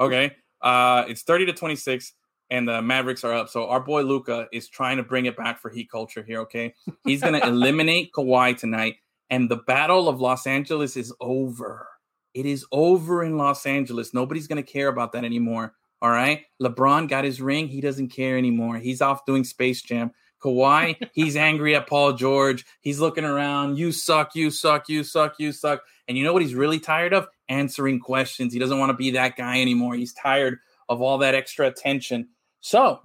Okay. 0.00 0.32
Uh, 0.60 1.04
it's 1.06 1.22
30 1.22 1.46
to 1.46 1.52
26, 1.52 2.12
and 2.50 2.68
the 2.68 2.82
Mavericks 2.82 3.24
are 3.24 3.32
up. 3.32 3.48
So 3.48 3.68
our 3.68 3.80
boy 3.80 4.02
Luka 4.02 4.48
is 4.52 4.68
trying 4.68 4.98
to 4.98 5.02
bring 5.02 5.26
it 5.26 5.36
back 5.36 5.60
for 5.60 5.70
Heat 5.70 5.90
culture 5.90 6.22
here. 6.22 6.40
Okay. 6.40 6.74
He's 7.04 7.20
going 7.20 7.34
to 7.40 7.46
eliminate 7.46 8.12
Kawhi 8.12 8.56
tonight, 8.56 8.96
and 9.30 9.50
the 9.50 9.56
Battle 9.56 10.08
of 10.08 10.20
Los 10.20 10.46
Angeles 10.46 10.96
is 10.96 11.12
over. 11.20 11.88
It 12.34 12.46
is 12.46 12.66
over 12.72 13.22
in 13.22 13.36
Los 13.36 13.64
Angeles. 13.64 14.12
Nobody's 14.12 14.48
going 14.48 14.62
to 14.62 14.70
care 14.70 14.88
about 14.88 15.12
that 15.12 15.24
anymore. 15.24 15.74
All 16.02 16.10
right. 16.10 16.42
LeBron 16.60 17.08
got 17.08 17.24
his 17.24 17.40
ring. 17.40 17.68
He 17.68 17.80
doesn't 17.80 18.08
care 18.08 18.36
anymore. 18.36 18.76
He's 18.76 19.00
off 19.00 19.24
doing 19.24 19.44
Space 19.44 19.80
Jam. 19.80 20.10
Kawhi, 20.42 21.08
he's 21.14 21.36
angry 21.36 21.74
at 21.74 21.86
Paul 21.86 22.12
George. 22.12 22.66
He's 22.80 23.00
looking 23.00 23.24
around. 23.24 23.78
You 23.78 23.92
suck. 23.92 24.34
You 24.34 24.50
suck. 24.50 24.88
You 24.88 25.02
suck. 25.02 25.36
You 25.38 25.52
suck. 25.52 25.82
And 26.06 26.18
you 26.18 26.24
know 26.24 26.32
what 26.32 26.42
he's 26.42 26.54
really 26.54 26.80
tired 26.80 27.14
of? 27.14 27.26
Answering 27.48 28.00
questions. 28.00 28.52
He 28.52 28.58
doesn't 28.58 28.78
want 28.78 28.90
to 28.90 28.96
be 28.96 29.12
that 29.12 29.36
guy 29.36 29.60
anymore. 29.60 29.94
He's 29.94 30.12
tired 30.12 30.58
of 30.88 31.00
all 31.00 31.18
that 31.18 31.34
extra 31.34 31.66
attention. 31.66 32.28
So, 32.64 33.00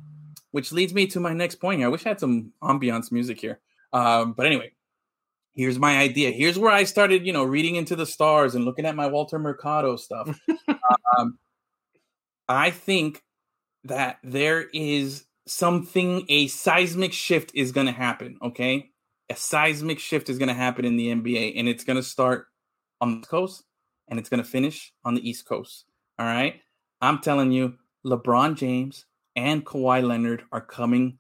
which 0.52 0.72
leads 0.72 0.94
me 0.94 1.06
to 1.08 1.20
my 1.20 1.34
next 1.34 1.56
point 1.56 1.80
here. 1.80 1.88
I 1.88 1.92
wish 1.92 2.06
I 2.06 2.10
had 2.10 2.20
some 2.22 2.54
ambiance 2.64 3.12
music 3.12 3.42
here. 3.42 3.60
Um, 3.92 4.32
but 4.32 4.46
anyway, 4.46 4.72
here's 5.52 5.78
my 5.78 5.98
idea. 5.98 6.32
Here's 6.32 6.58
where 6.58 6.72
I 6.72 6.86
started, 6.86 7.28
you 7.28 7.34
know, 7.34 7.44
reading 7.44 7.76
into 7.76 7.98
the 7.98 8.06
stars 8.06 8.56
and 8.56 8.64
looking 8.64 8.86
at 8.86 8.96
my 8.96 9.08
Walter 9.08 9.38
Mercado 9.38 9.98
stuff. 9.98 10.40
um, 11.18 11.38
I 12.48 12.72
think 12.72 13.22
that 13.84 14.20
there 14.24 14.62
is 14.74 15.26
something, 15.46 16.26
a 16.30 16.48
seismic 16.48 17.12
shift 17.12 17.52
is 17.54 17.74
going 17.74 17.88
to 17.88 17.92
happen. 17.92 18.38
Okay. 18.42 18.92
A 19.30 19.36
seismic 19.36 20.00
shift 20.00 20.30
is 20.30 20.38
going 20.38 20.48
to 20.48 20.54
happen 20.54 20.86
in 20.86 20.96
the 20.96 21.14
NBA, 21.14 21.60
and 21.60 21.68
it's 21.68 21.84
going 21.84 21.98
to 21.98 22.04
start 22.04 22.46
on 23.02 23.20
the 23.20 23.28
coast 23.28 23.66
and 24.08 24.20
it's 24.20 24.30
going 24.30 24.42
to 24.42 24.50
finish 24.50 24.94
on 25.04 25.16
the 25.16 25.30
East 25.30 25.46
Coast. 25.46 25.84
All 26.18 26.26
right. 26.26 26.62
I'm 27.02 27.20
telling 27.20 27.52
you, 27.52 27.76
LeBron 28.06 28.56
James 28.56 29.04
and 29.40 29.66
Kawhi 29.66 30.06
Leonard 30.06 30.44
are 30.52 30.62
coming 30.62 31.18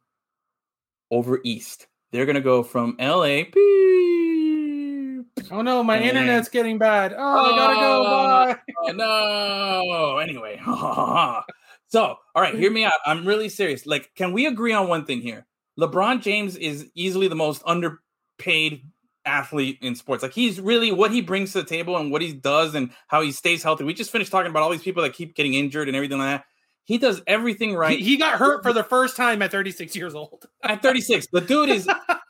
over 1.09 1.39
East. 1.43 1.87
They're 2.11 2.25
going 2.25 2.35
to 2.35 2.41
go 2.41 2.63
from 2.63 2.95
LA. 2.99 3.43
Oh 5.51 5.61
no, 5.61 5.81
my 5.83 5.95
And- 5.97 6.05
internet's 6.05 6.49
getting 6.49 6.77
bad. 6.77 7.13
Oh, 7.17 7.17
I 7.17 7.57
gotta 7.57 7.75
go. 7.75 8.01
Oh, 8.01 8.53
bye. 8.53 8.59
Oh, 8.87 8.91
no. 8.91 10.17
Anyway, 10.17 10.59
so 11.87 12.01
all 12.35 12.41
right, 12.41 12.55
hear 12.55 12.71
me 12.71 12.83
out. 12.85 12.93
I'm 13.05 13.25
really 13.25 13.49
serious. 13.49 13.85
Like, 13.85 14.11
can 14.15 14.33
we 14.33 14.45
agree 14.47 14.73
on 14.73 14.87
one 14.87 15.05
thing 15.05 15.21
here? 15.21 15.45
LeBron 15.79 16.21
James 16.21 16.55
is 16.57 16.89
easily 16.95 17.27
the 17.29 17.35
most 17.35 17.61
underpaid 17.65 18.83
athlete 19.25 19.77
in 19.81 19.95
sports. 19.95 20.23
Like, 20.23 20.33
he's 20.33 20.59
really 20.59 20.91
what 20.91 21.11
he 21.11 21.21
brings 21.21 21.53
to 21.53 21.61
the 21.61 21.67
table 21.67 21.95
and 21.97 22.11
what 22.11 22.21
he 22.21 22.33
does 22.33 22.75
and 22.75 22.91
how 23.07 23.21
he 23.21 23.31
stays 23.31 23.63
healthy. 23.63 23.83
We 23.85 23.93
just 23.93 24.11
finished 24.11 24.31
talking 24.31 24.49
about 24.51 24.63
all 24.63 24.69
these 24.71 24.81
people 24.81 25.03
that 25.03 25.13
keep 25.13 25.35
getting 25.35 25.53
injured 25.53 25.87
and 25.87 25.95
everything 25.95 26.17
like 26.19 26.39
that. 26.41 26.45
He 26.89 26.97
does 26.97 27.21
everything 27.27 27.75
right. 27.75 27.99
He, 27.99 28.03
he 28.03 28.17
got 28.17 28.39
hurt 28.39 28.63
for 28.63 28.73
the 28.73 28.83
first 28.83 29.15
time 29.15 29.43
at 29.43 29.51
36 29.51 29.95
years 29.95 30.15
old. 30.15 30.47
at 30.63 30.81
36. 30.81 31.27
The 31.31 31.39
dude 31.41 31.69
is 31.69 31.87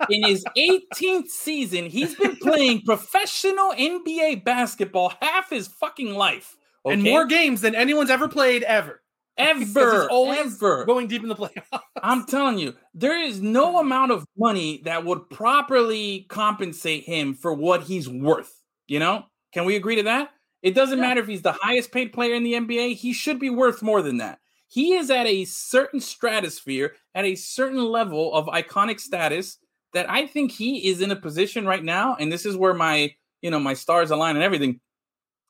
in 0.09 0.21
his 0.25 0.43
18th 0.57 1.29
season. 1.29 1.85
He's 1.85 2.13
been 2.13 2.35
playing 2.35 2.81
professional 2.81 3.71
NBA 3.71 4.43
basketball 4.43 5.13
half 5.21 5.49
his 5.49 5.69
fucking 5.69 6.13
life. 6.13 6.57
Okay? 6.85 6.93
And 6.93 7.03
more 7.03 7.25
games 7.25 7.61
than 7.61 7.73
anyone's 7.73 8.09
ever 8.09 8.27
played 8.27 8.63
ever. 8.63 9.01
Ever, 9.37 10.09
ever. 10.11 10.83
going 10.83 11.07
deep 11.07 11.23
in 11.23 11.29
the 11.29 11.35
playoffs. 11.37 11.79
I'm 12.03 12.25
telling 12.25 12.59
you, 12.59 12.75
there 12.93 13.17
is 13.17 13.39
no 13.39 13.79
amount 13.79 14.11
of 14.11 14.25
money 14.37 14.81
that 14.83 15.05
would 15.05 15.29
properly 15.29 16.25
compensate 16.27 17.05
him 17.05 17.33
for 17.33 17.53
what 17.53 17.83
he's 17.83 18.09
worth. 18.09 18.53
You 18.89 18.99
know? 18.99 19.23
Can 19.53 19.63
we 19.63 19.77
agree 19.77 19.95
to 19.95 20.03
that? 20.03 20.31
It 20.61 20.75
doesn't 20.75 20.97
Yeah. 20.97 21.05
matter 21.07 21.21
if 21.21 21.27
he's 21.29 21.43
the 21.43 21.53
highest 21.61 21.93
paid 21.93 22.11
player 22.11 22.33
in 22.35 22.43
the 22.43 22.55
NBA, 22.55 22.95
he 22.97 23.13
should 23.13 23.39
be 23.39 23.49
worth 23.49 23.81
more 23.81 24.01
than 24.01 24.17
that. 24.17 24.39
He 24.69 24.93
is 24.93 25.09
at 25.09 25.25
a 25.25 25.45
certain 25.45 25.99
stratosphere, 25.99 26.95
at 27.15 27.25
a 27.25 27.33
certain 27.33 27.83
level 27.83 28.33
of 28.33 28.45
iconic 28.45 28.99
status 28.99 29.57
that 29.93 30.07
I 30.09 30.27
think 30.27 30.51
he 30.51 30.87
is 30.87 31.01
in 31.01 31.09
a 31.09 31.15
position 31.15 31.65
right 31.65 31.83
now, 31.83 32.15
and 32.19 32.31
this 32.31 32.45
is 32.45 32.55
where 32.55 32.75
my, 32.75 33.13
you 33.41 33.49
know, 33.49 33.59
my 33.59 33.73
stars 33.73 34.11
align 34.11 34.35
and 34.35 34.43
everything. 34.43 34.79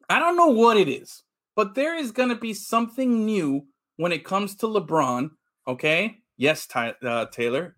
I 0.10 0.20
don't 0.20 0.38
know 0.38 0.48
what 0.48 0.78
it 0.78 0.88
is, 0.88 1.24
but 1.56 1.76
there 1.76 1.96
is 1.96 2.12
going 2.12 2.30
to 2.30 2.36
be 2.36 2.54
something 2.54 3.26
new 3.26 3.68
when 3.98 4.14
it 4.14 4.24
comes 4.24 4.56
to 4.56 4.68
LeBron. 4.68 5.32
Okay, 5.68 6.20
yes, 6.38 6.66
Ty, 6.66 6.96
uh, 7.04 7.26
Taylor, 7.26 7.76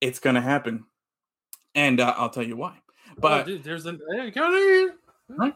it's 0.00 0.18
going 0.18 0.34
to 0.34 0.42
happen, 0.42 0.84
and 1.76 2.00
uh, 2.00 2.12
I'll 2.18 2.30
tell 2.30 2.42
you 2.42 2.56
why. 2.56 2.78
But 3.16 3.42
oh, 3.42 3.44
dude, 3.44 3.62
there's 3.62 3.86
a 3.86 3.96
hey, 4.16 4.32
Right, 5.28 5.54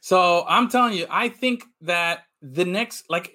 So 0.00 0.44
I'm 0.48 0.68
telling 0.70 0.94
you, 0.94 1.06
I 1.10 1.28
think 1.28 1.64
that 1.82 2.20
the 2.40 2.64
next, 2.64 3.04
like, 3.10 3.34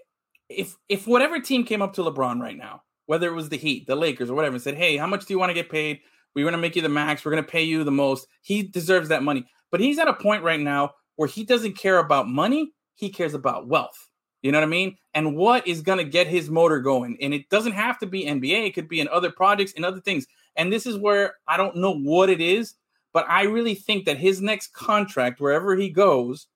if 0.50 0.76
if 0.90 1.08
whatever 1.08 1.40
team 1.40 1.64
came 1.64 1.82
up 1.82 1.94
to 1.94 2.04
LeBron 2.04 2.42
right 2.42 2.58
now, 2.58 2.82
whether 3.06 3.28
it 3.28 3.36
was 3.36 3.50
the 3.50 3.58
Heat, 3.58 3.88
the 3.88 3.96
Lakers, 3.96 4.30
or 4.30 4.36
whatever, 4.36 4.56
and 4.56 4.64
said, 4.64 4.76
"Hey, 4.76 4.98
how 4.98 5.08
much 5.08 5.26
do 5.26 5.34
you 5.34 5.40
want 5.40 5.52
to 5.52 5.54
get 5.54 5.70
paid? 5.70 6.00
We're 6.36 6.44
going 6.44 6.54
to 6.54 6.60
make 6.60 6.76
you 6.76 6.82
the 6.82 6.90
max. 6.90 7.24
We're 7.24 7.32
going 7.32 7.44
to 7.44 7.52
pay 7.52 7.64
you 7.64 7.84
the 7.84 7.92
most." 7.92 8.28
He 8.42 8.64
deserves 8.64 9.10
that 9.10 9.24
money, 9.24 9.46
but 9.72 9.80
he's 9.80 10.00
at 10.00 10.08
a 10.08 10.14
point 10.14 10.44
right 10.44 10.60
now 10.60 10.92
where 11.16 11.28
he 11.28 11.44
doesn't 11.44 11.78
care 11.78 12.00
about 12.00 12.28
money. 12.28 12.72
He 12.96 13.10
cares 13.10 13.34
about 13.34 13.68
wealth. 13.68 14.10
You 14.42 14.52
know 14.52 14.60
what 14.60 14.68
I 14.68 14.70
mean? 14.70 14.96
And 15.14 15.36
what 15.36 15.68
is 15.68 15.82
going 15.82 15.98
to 15.98 16.06
get 16.06 16.28
his 16.28 16.50
motor 16.50 16.80
going? 16.80 17.18
And 17.22 17.34
it 17.34 17.50
doesn't 17.50 17.74
have 17.74 18.00
to 18.00 18.06
be 18.06 18.26
NBA. 18.26 18.68
It 18.68 18.74
could 18.74 18.88
be 18.88 19.02
in 19.02 19.10
other 19.10 19.32
projects 19.32 19.74
and 19.76 19.84
other 19.84 20.00
things. 20.00 20.26
And 20.56 20.72
this 20.72 20.86
is 20.86 20.98
where 20.98 21.36
I 21.48 21.58
don't 21.58 21.76
know 21.76 21.94
what 21.94 22.30
it 22.30 22.40
is, 22.40 22.76
but 23.14 23.26
I 23.28 23.44
really 23.44 23.76
think 23.76 24.06
that 24.06 24.18
his 24.18 24.42
next 24.42 24.74
contract, 24.74 25.42
wherever 25.42 25.76
he 25.76 25.90
goes, 25.90 26.48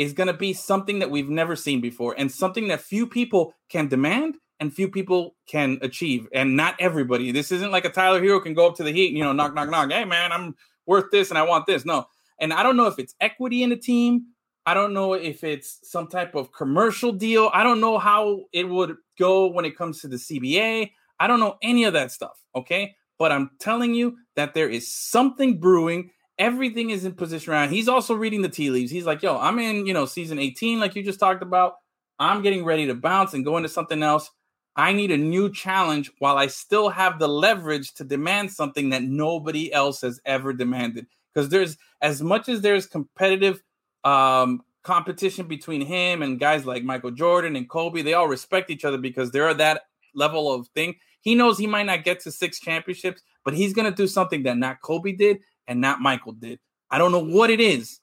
is 0.00 0.14
going 0.14 0.28
to 0.28 0.32
be 0.32 0.54
something 0.54 0.98
that 1.00 1.10
we've 1.10 1.28
never 1.28 1.54
seen 1.54 1.78
before 1.78 2.14
and 2.16 2.32
something 2.32 2.68
that 2.68 2.80
few 2.80 3.06
people 3.06 3.52
can 3.68 3.86
demand 3.86 4.34
and 4.58 4.72
few 4.72 4.88
people 4.88 5.36
can 5.46 5.78
achieve. 5.82 6.26
And 6.32 6.56
not 6.56 6.74
everybody. 6.80 7.32
This 7.32 7.52
isn't 7.52 7.70
like 7.70 7.84
a 7.84 7.90
Tyler 7.90 8.18
Herro 8.18 8.42
can 8.42 8.54
go 8.54 8.66
up 8.66 8.76
to 8.76 8.82
the 8.82 8.92
Heat 8.92 9.08
and, 9.08 9.18
you 9.18 9.24
know, 9.24 9.34
knock, 9.34 9.52
knock, 9.52 9.68
knock. 9.68 9.92
Hey, 9.92 10.06
man, 10.06 10.32
I'm 10.32 10.56
worth 10.86 11.10
this 11.12 11.28
and 11.28 11.36
I 11.36 11.42
want 11.42 11.66
this. 11.66 11.84
No. 11.84 12.06
And 12.38 12.50
I 12.50 12.62
don't 12.62 12.78
know 12.78 12.86
if 12.86 12.98
it's 12.98 13.14
equity 13.20 13.62
in 13.62 13.68
the 13.68 13.76
team. 13.76 14.28
I 14.64 14.72
don't 14.72 14.94
know 14.94 15.12
if 15.12 15.44
it's 15.44 15.78
some 15.82 16.06
type 16.06 16.34
of 16.34 16.50
commercial 16.50 17.12
deal. 17.12 17.50
I 17.52 17.62
don't 17.62 17.82
know 17.82 17.98
how 17.98 18.44
it 18.54 18.64
would 18.64 18.96
go 19.18 19.48
when 19.48 19.66
it 19.66 19.76
comes 19.76 20.00
to 20.00 20.08
the 20.08 20.16
CBA. 20.16 20.92
I 21.18 21.26
don't 21.26 21.40
know 21.40 21.58
any 21.62 21.84
of 21.84 21.92
that 21.92 22.10
stuff. 22.10 22.42
Okay. 22.54 22.96
But 23.18 23.32
I'm 23.32 23.50
telling 23.60 23.92
you 23.92 24.16
that 24.36 24.54
there 24.54 24.70
is 24.70 24.90
something 24.90 25.60
brewing. 25.60 26.10
Everything 26.40 26.90
is 26.90 27.04
in 27.04 27.12
position 27.12 27.52
around. 27.52 27.70
He's 27.70 27.86
also 27.86 28.14
reading 28.14 28.42
the 28.42 28.48
tea 28.48 28.70
leaves. 28.70 28.90
He's 28.90 29.06
like, 29.06 29.22
yo, 29.22 29.38
I'm 29.38 29.58
in, 29.60 29.86
you 29.86 29.94
know, 29.94 30.06
season 30.06 30.40
18, 30.40 30.80
like 30.80 30.96
you 30.96 31.02
just 31.04 31.20
talked 31.20 31.42
about. 31.42 31.74
I'm 32.18 32.42
getting 32.42 32.64
ready 32.64 32.86
to 32.86 32.94
bounce 32.94 33.34
and 33.34 33.44
go 33.44 33.56
into 33.56 33.68
something 33.68 34.02
else. 34.02 34.30
I 34.74 34.92
need 34.92 35.10
a 35.10 35.16
new 35.16 35.52
challenge 35.52 36.10
while 36.18 36.38
I 36.38 36.46
still 36.46 36.88
have 36.88 37.18
the 37.18 37.28
leverage 37.28 37.94
to 37.94 38.04
demand 38.04 38.50
something 38.50 38.90
that 38.90 39.02
nobody 39.02 39.72
else 39.72 40.00
has 40.00 40.20
ever 40.24 40.52
demanded. 40.52 41.06
Because 41.32 41.50
there's 41.50 41.76
as 42.00 42.22
much 42.22 42.48
as 42.48 42.60
there's 42.60 42.86
competitive 42.86 43.62
um, 44.04 44.62
competition 44.82 45.46
between 45.46 45.84
him 45.84 46.22
and 46.22 46.40
guys 46.40 46.64
like 46.64 46.82
Michael 46.82 47.10
Jordan 47.10 47.56
and 47.56 47.68
Kobe, 47.68 48.02
they 48.02 48.14
all 48.14 48.28
respect 48.28 48.70
each 48.70 48.84
other 48.84 48.98
because 48.98 49.30
they're 49.30 49.50
at 49.50 49.58
that 49.58 49.82
level 50.14 50.52
of 50.52 50.68
thing. 50.68 50.94
He 51.20 51.34
knows 51.34 51.58
he 51.58 51.66
might 51.66 51.86
not 51.86 52.04
get 52.04 52.20
to 52.20 52.32
six 52.32 52.58
championships, 52.60 53.22
but 53.44 53.54
he's 53.54 53.74
going 53.74 53.90
to 53.90 53.96
do 53.96 54.06
something 54.06 54.42
that 54.44 54.56
not 54.56 54.80
Kobe 54.80 55.12
did 55.12 55.40
and 55.66 55.80
not 55.80 56.00
Michael 56.00 56.32
did. 56.32 56.58
I 56.90 56.98
don't 56.98 57.12
know 57.12 57.24
what 57.24 57.50
it 57.50 57.60
is. 57.60 58.00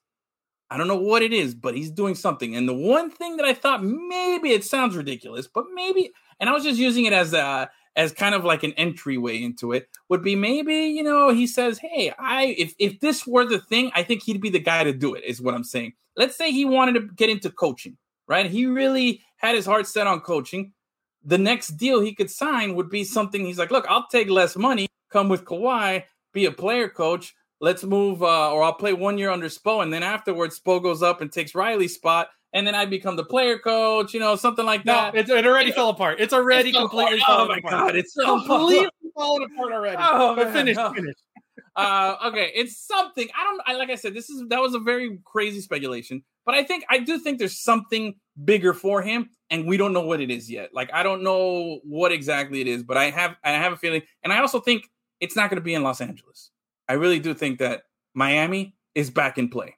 I 0.69 0.77
don't 0.77 0.87
know 0.87 0.97
what 0.97 1.21
it 1.21 1.31
is, 1.31 1.55
but 1.55 1.75
he's 1.75 1.91
doing 1.91 2.15
something. 2.15 2.55
And 2.55 2.67
the 2.67 2.73
one 2.73 3.09
thing 3.09 3.37
that 3.37 3.45
I 3.45 3.53
thought 3.53 3.83
maybe 3.83 4.51
it 4.51 4.65
sounds 4.65 4.97
ridiculous, 4.97 5.47
but 5.47 5.65
maybe, 5.73 6.11
and 6.39 6.49
I 6.49 6.53
was 6.53 6.63
just 6.63 6.79
using 6.79 7.05
it 7.05 7.13
as 7.13 7.33
a 7.33 7.69
as 7.95 8.11
kind 8.11 8.35
of 8.35 8.45
like 8.45 8.61
an 8.63 8.73
entryway 8.73 9.41
into 9.41 9.71
it, 9.71 9.89
would 10.09 10.21
be 10.21 10.35
maybe 10.35 10.75
you 10.75 11.03
know 11.03 11.29
he 11.29 11.47
says, 11.47 11.79
hey, 11.79 12.13
I 12.19 12.55
if 12.57 12.73
if 12.79 12.99
this 12.99 13.25
were 13.25 13.45
the 13.45 13.59
thing, 13.59 13.91
I 13.95 14.03
think 14.03 14.23
he'd 14.23 14.41
be 14.41 14.49
the 14.49 14.59
guy 14.59 14.83
to 14.83 14.93
do 14.93 15.13
it. 15.15 15.23
Is 15.23 15.41
what 15.41 15.53
I'm 15.53 15.63
saying. 15.63 15.93
Let's 16.15 16.35
say 16.35 16.51
he 16.51 16.65
wanted 16.65 16.93
to 16.93 17.07
get 17.15 17.29
into 17.29 17.49
coaching, 17.49 17.97
right? 18.27 18.49
He 18.49 18.65
really 18.65 19.21
had 19.37 19.55
his 19.55 19.65
heart 19.65 19.87
set 19.87 20.07
on 20.07 20.19
coaching. 20.19 20.73
The 21.23 21.37
next 21.37 21.69
deal 21.77 22.01
he 22.01 22.13
could 22.13 22.31
sign 22.31 22.75
would 22.75 22.89
be 22.89 23.03
something. 23.03 23.45
He's 23.45 23.59
like, 23.59 23.71
look, 23.71 23.85
I'll 23.87 24.07
take 24.07 24.29
less 24.29 24.55
money, 24.55 24.87
come 25.11 25.29
with 25.29 25.45
Kawhi, 25.45 26.03
be 26.33 26.45
a 26.45 26.51
player 26.51 26.89
coach. 26.89 27.33
Let's 27.59 27.83
move, 27.83 28.21
uh, 28.21 28.51
or 28.51 28.63
I'll 28.63 28.73
play 28.73 28.93
one 28.93 29.17
year 29.17 29.31
under 29.31 29.47
Spo, 29.47 29.81
and 29.81 29.91
then 29.91 30.03
afterwards, 30.03 30.59
Spo 30.59 30.81
goes 30.81 31.01
up 31.01 31.21
and 31.21 31.31
takes 31.31 31.55
Riley's 31.55 31.95
spot, 31.95 32.29
and 32.53 32.67
then 32.67 32.75
I 32.75 32.85
become 32.85 33.15
the 33.15 33.25
player 33.25 33.57
coach. 33.57 34.13
You 34.13 34.19
know, 34.19 34.35
something 34.35 34.65
like 34.65 34.85
No, 34.85 34.93
that. 34.93 35.15
it, 35.15 35.27
it 35.29 35.45
already 35.47 35.71
fell 35.71 35.89
apart. 35.89 36.19
It's 36.19 36.33
already 36.33 36.69
It's 36.69 36.77
completely. 36.77 37.19
Oh 37.21 37.25
fallen 37.25 37.47
my 37.49 37.57
apart. 37.57 37.71
God, 37.71 37.95
it's 37.95 38.13
so 38.13 38.39
completely 38.45 38.89
fallen 39.15 39.43
apart 39.43 39.73
already. 39.73 39.97
Oh, 39.99 40.35
but 40.35 40.45
man, 40.45 40.53
finish, 40.53 40.77
no. 40.77 40.93
finish. 40.93 41.15
uh, 41.75 42.15
okay, 42.25 42.51
it's 42.53 42.77
something. 42.85 43.27
I 43.35 43.43
don't. 43.43 43.61
I 43.65 43.73
like 43.75 43.89
I 43.89 43.95
said, 43.95 44.13
this 44.13 44.29
is 44.29 44.43
that 44.49 44.61
was 44.61 44.75
a 44.75 44.79
very 44.79 45.17
crazy 45.25 45.59
speculation, 45.61 46.23
but 46.45 46.53
I 46.53 46.63
think 46.63 46.85
I 46.89 46.99
do 46.99 47.17
think 47.17 47.39
there's 47.39 47.59
something 47.59 48.13
bigger 48.45 48.75
for 48.75 49.01
him, 49.01 49.31
and 49.49 49.65
we 49.65 49.77
don't 49.77 49.93
know 49.93 50.01
what 50.05 50.21
it 50.21 50.29
is 50.29 50.47
yet. 50.49 50.69
Like 50.75 50.93
I 50.93 51.01
don't 51.01 51.23
know 51.23 51.79
what 51.83 52.11
exactly 52.11 52.61
it 52.61 52.67
is, 52.67 52.83
but 52.83 52.97
I 52.97 53.09
have 53.09 53.35
I 53.43 53.49
have 53.53 53.73
a 53.73 53.77
feeling, 53.77 54.03
and 54.23 54.31
I 54.31 54.41
also 54.41 54.59
think 54.59 54.83
it's 55.19 55.35
not 55.35 55.49
going 55.49 55.57
to 55.57 55.63
be 55.63 55.73
in 55.73 55.81
Los 55.81 56.01
Angeles. 56.01 56.51
I 56.89 56.93
really 56.93 57.19
do 57.19 57.33
think 57.33 57.59
that 57.59 57.83
Miami 58.13 58.75
is 58.95 59.09
back 59.09 59.37
in 59.37 59.49
play. 59.49 59.75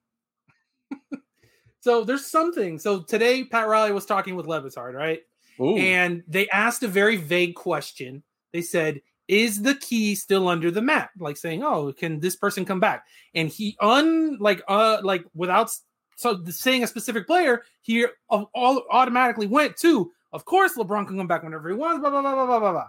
So 1.81 2.03
there's 2.03 2.25
something. 2.25 2.77
So 2.77 3.01
today, 3.01 3.43
Pat 3.45 3.67
Riley 3.67 3.93
was 3.93 4.05
talking 4.05 4.35
with 4.35 4.47
Le 4.47 4.61
Batard, 4.61 4.93
right? 4.93 5.21
Ooh. 5.61 5.77
And 5.77 6.23
they 6.27 6.49
asked 6.49 6.83
a 6.83 6.87
very 6.87 7.15
vague 7.15 7.55
question. 7.55 8.23
They 8.51 8.61
said, 8.61 9.01
"Is 9.27 9.61
the 9.61 9.75
key 9.75 10.15
still 10.15 10.47
under 10.49 10.71
the 10.71 10.81
mat?" 10.81 11.09
Like 11.17 11.37
saying, 11.37 11.63
"Oh, 11.63 11.93
can 11.93 12.19
this 12.19 12.35
person 12.35 12.65
come 12.65 12.79
back?" 12.79 13.05
And 13.33 13.49
he 13.49 13.77
un 13.79 14.37
like 14.39 14.61
uh 14.67 14.99
like 15.03 15.23
without 15.33 15.71
so 16.17 16.43
saying 16.49 16.83
a 16.83 16.87
specific 16.87 17.25
player, 17.25 17.63
he 17.81 18.05
all, 18.29 18.49
all 18.53 18.83
automatically 18.91 19.47
went 19.47 19.77
to, 19.77 20.11
of 20.33 20.43
course, 20.43 20.75
LeBron 20.75 21.07
can 21.07 21.17
come 21.17 21.27
back 21.27 21.43
whenever 21.43 21.69
he 21.69 21.75
wants. 21.75 22.01
Blah 22.01 22.09
blah 22.09 22.21
blah 22.21 22.35
blah 22.35 22.45
blah 22.45 22.59
blah. 22.59 22.71
blah. 22.71 22.87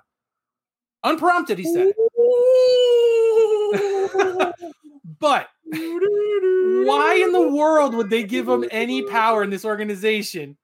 Unprompted, 1.05 1.59
he 1.59 1.65
said. 1.65 1.87
it. 1.89 3.00
But 5.19 5.49
why 5.67 7.21
in 7.23 7.33
the 7.33 7.49
world 7.53 7.95
would 7.95 8.11
they 8.11 8.23
give 8.23 8.49
him 8.49 8.65
any 8.71 9.03
power 9.03 9.43
in 9.43 9.51
this 9.51 9.65
organization 9.65 10.57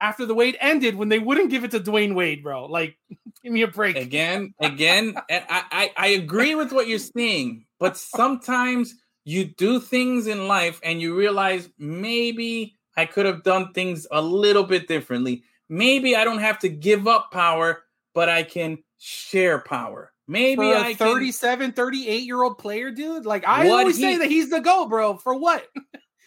after 0.00 0.26
the 0.26 0.34
Wade 0.34 0.56
ended 0.60 0.96
when 0.96 1.08
they 1.08 1.20
wouldn't 1.20 1.50
give 1.50 1.64
it 1.64 1.70
to 1.70 1.80
Dwyane 1.80 2.14
Wade, 2.14 2.42
bro? 2.42 2.66
Like, 2.66 2.98
give 3.42 3.52
me 3.52 3.62
a 3.62 3.68
break. 3.68 3.96
again, 3.96 4.54
again, 4.60 5.14
I, 5.30 5.62
I 5.70 5.90
I 5.96 6.06
agree 6.08 6.54
with 6.54 6.72
what 6.72 6.88
you're 6.88 6.98
saying, 6.98 7.64
but 7.78 7.96
sometimes 7.96 8.94
you 9.24 9.44
do 9.44 9.78
things 9.78 10.26
in 10.26 10.48
life 10.48 10.80
and 10.82 11.00
you 11.00 11.16
realize 11.16 11.68
maybe 11.78 12.76
I 12.96 13.06
could 13.06 13.26
have 13.26 13.42
done 13.44 13.72
things 13.72 14.06
a 14.10 14.20
little 14.20 14.64
bit 14.64 14.88
differently. 14.88 15.44
Maybe 15.68 16.16
I 16.16 16.24
don't 16.24 16.40
have 16.40 16.58
to 16.60 16.68
give 16.68 17.06
up 17.06 17.30
power, 17.30 17.84
but 18.14 18.28
I 18.28 18.42
can 18.42 18.78
share 18.98 19.60
power. 19.60 20.11
Maybe 20.32 20.56
For 20.56 20.64
I 20.76 20.88
a 20.90 20.94
can 20.94 21.06
37, 21.06 21.72
38 21.72 22.22
year 22.24 22.42
old 22.42 22.58
player, 22.58 22.90
dude. 22.90 23.24
Like, 23.26 23.44
I 23.46 23.66
What 23.68 23.80
always 23.80 23.98
say 23.98 24.16
that 24.16 24.28
he's 24.30 24.50
the 24.50 24.60
go, 24.60 24.86
bro. 24.88 25.16
For 25.16 25.34
what? 25.34 25.66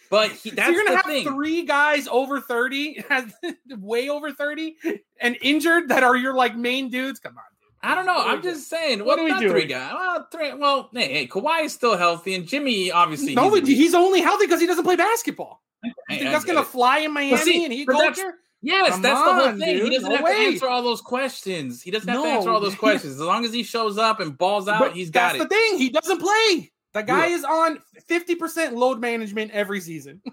But 0.08 0.30
he, 0.30 0.50
So 0.50 0.68
you're 0.70 0.84
gonna 0.84 0.96
have 0.98 1.04
thing. 1.06 1.24
three 1.24 1.64
guys 1.64 2.06
over 2.06 2.40
30, 2.40 3.02
way 3.78 4.08
over 4.08 4.30
30, 4.30 4.76
and 5.20 5.36
injured 5.42 5.88
that 5.88 6.04
are 6.04 6.14
your 6.14 6.32
like 6.32 6.56
main 6.56 6.90
dudes. 6.90 7.18
Come 7.18 7.36
on. 7.36 7.42
I 7.82 7.96
don't 7.96 8.06
know. 8.06 8.16
I'm 8.16 8.40
just 8.40 8.68
saying. 8.70 9.00
What 9.00 9.18
What 9.18 9.18
are 9.18 9.24
we 9.24 9.30
doing? 9.40 9.50
three 9.50 9.64
guys? 9.66 9.92
Well, 9.92 10.28
three. 10.30 10.54
Well, 10.54 10.90
hey, 10.92 11.12
hey, 11.12 11.26
Kawhi 11.26 11.64
is 11.64 11.72
still 11.74 11.96
healthy, 11.96 12.36
and 12.36 12.46
Jimmy 12.46 12.92
obviously. 12.92 13.34
No, 13.34 13.52
he's, 13.54 13.66
he's 13.66 13.94
only 13.96 14.20
healthy 14.20 14.46
because 14.46 14.60
he 14.60 14.68
doesn't 14.68 14.84
play 14.84 14.94
basketball. 14.94 15.60
You 15.82 15.92
think 16.08 16.22
I 16.28 16.30
that's 16.30 16.44
gonna 16.44 16.62
fly 16.62 16.98
in 17.00 17.12
Miami 17.12 17.36
see, 17.38 17.64
and 17.64 17.72
he 17.72 17.84
that's- 17.84 18.16
culture? 18.16 18.34
Yes, 18.62 18.90
Come 18.92 19.02
that's 19.02 19.20
the 19.20 19.34
whole 19.34 19.48
on, 19.48 19.58
thing. 19.60 19.84
He 19.84 19.90
doesn't 19.90 20.08
No 20.10 20.16
have 20.16 20.24
way. 20.24 20.32
to 20.32 20.38
answer 20.52 20.68
all 20.68 20.82
those 20.82 21.00
questions. 21.00 21.82
He 21.82 21.90
doesn't 21.90 22.08
have 22.08 22.22
to 22.22 22.28
answer 22.28 22.50
all 22.50 22.60
those 22.60 22.74
questions. 22.86 23.14
As 23.14 23.20
long 23.20 23.44
as 23.44 23.52
he 23.52 23.62
shows 23.62 23.96
up 23.98 24.18
and 24.20 24.36
balls 24.36 24.66
out, 24.66 24.80
But 24.80 24.92
he's 24.94 25.10
got 25.10 25.34
it. 25.36 25.38
that's 25.38 25.44
it. 25.44 25.48
the 25.50 25.54
thing. 25.54 25.78
He 25.78 25.90
doesn't 25.90 26.18
play. 26.20 26.72
The 26.94 27.02
guy 27.02 27.26
Yeah. 27.28 27.36
is 27.36 27.44
on 27.44 27.78
50% 28.08 28.72
load 28.72 29.00
management 29.00 29.50
every 29.52 29.80
season. 29.80 30.20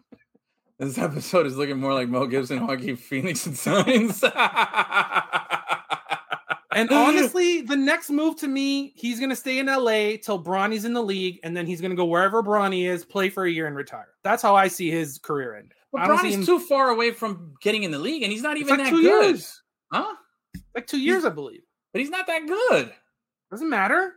This 0.80 0.98
episode 0.98 1.46
is 1.46 1.56
looking 1.56 1.78
more 1.80 1.94
like 1.94 2.10
Mel 2.10 2.26
Gibson, 2.26 2.66
Joaquin 2.66 2.98
Phoenix, 2.98 3.46
and 3.46 3.56
Signs. 3.56 4.24
And 6.76 6.90
honestly, 6.90 7.62
the 7.62 7.76
next 7.76 8.10
move 8.10 8.36
to 8.38 8.48
me, 8.48 8.94
he's 8.96 9.20
going 9.20 9.30
to 9.30 9.36
stay 9.36 9.60
in 9.60 9.68
LA 9.68 10.18
till 10.20 10.44
Bronny's 10.44 10.86
in 10.86 10.94
the 10.94 11.04
league, 11.04 11.40
and 11.44 11.56
then 11.56 11.68
he's 11.68 11.80
going 11.80 11.92
to 11.92 11.96
go 11.96 12.06
wherever 12.06 12.42
Bronny 12.42 12.90
is, 12.90 13.06
play 13.06 13.30
for 13.30 13.46
a 13.46 13.52
year, 13.52 13.68
and 13.68 13.76
retire. 13.76 14.08
That's 14.24 14.42
how 14.42 14.56
I 14.56 14.68
see 14.70 14.90
his 14.90 15.20
career 15.20 15.56
end. 15.56 15.72
But 15.94 16.02
I 16.02 16.08
don't 16.08 16.18
see 16.18 16.22
Bronny's 16.24 16.36
him- 16.36 16.46
too 16.46 16.60
far 16.60 16.90
away 16.90 17.12
from 17.12 17.54
getting 17.62 17.84
in 17.84 17.92
the 17.92 18.00
league, 18.00 18.24
and 18.24 18.32
he's 18.32 18.42
not 18.42 18.58
even 18.58 18.70
like 18.78 18.80
that 18.80 18.90
two 18.90 19.02
good. 19.02 19.26
years. 19.28 19.62
Huh? 19.92 20.16
Like 20.76 20.88
two 20.88 21.00
years, 21.00 21.24
I 21.24 21.30
believe. 21.30 21.62
But 21.94 22.02
he's 22.02 22.10
not 22.10 22.28
that 22.28 22.48
good. 22.48 22.92
Doesn't 23.52 23.70
matter. 23.70 24.16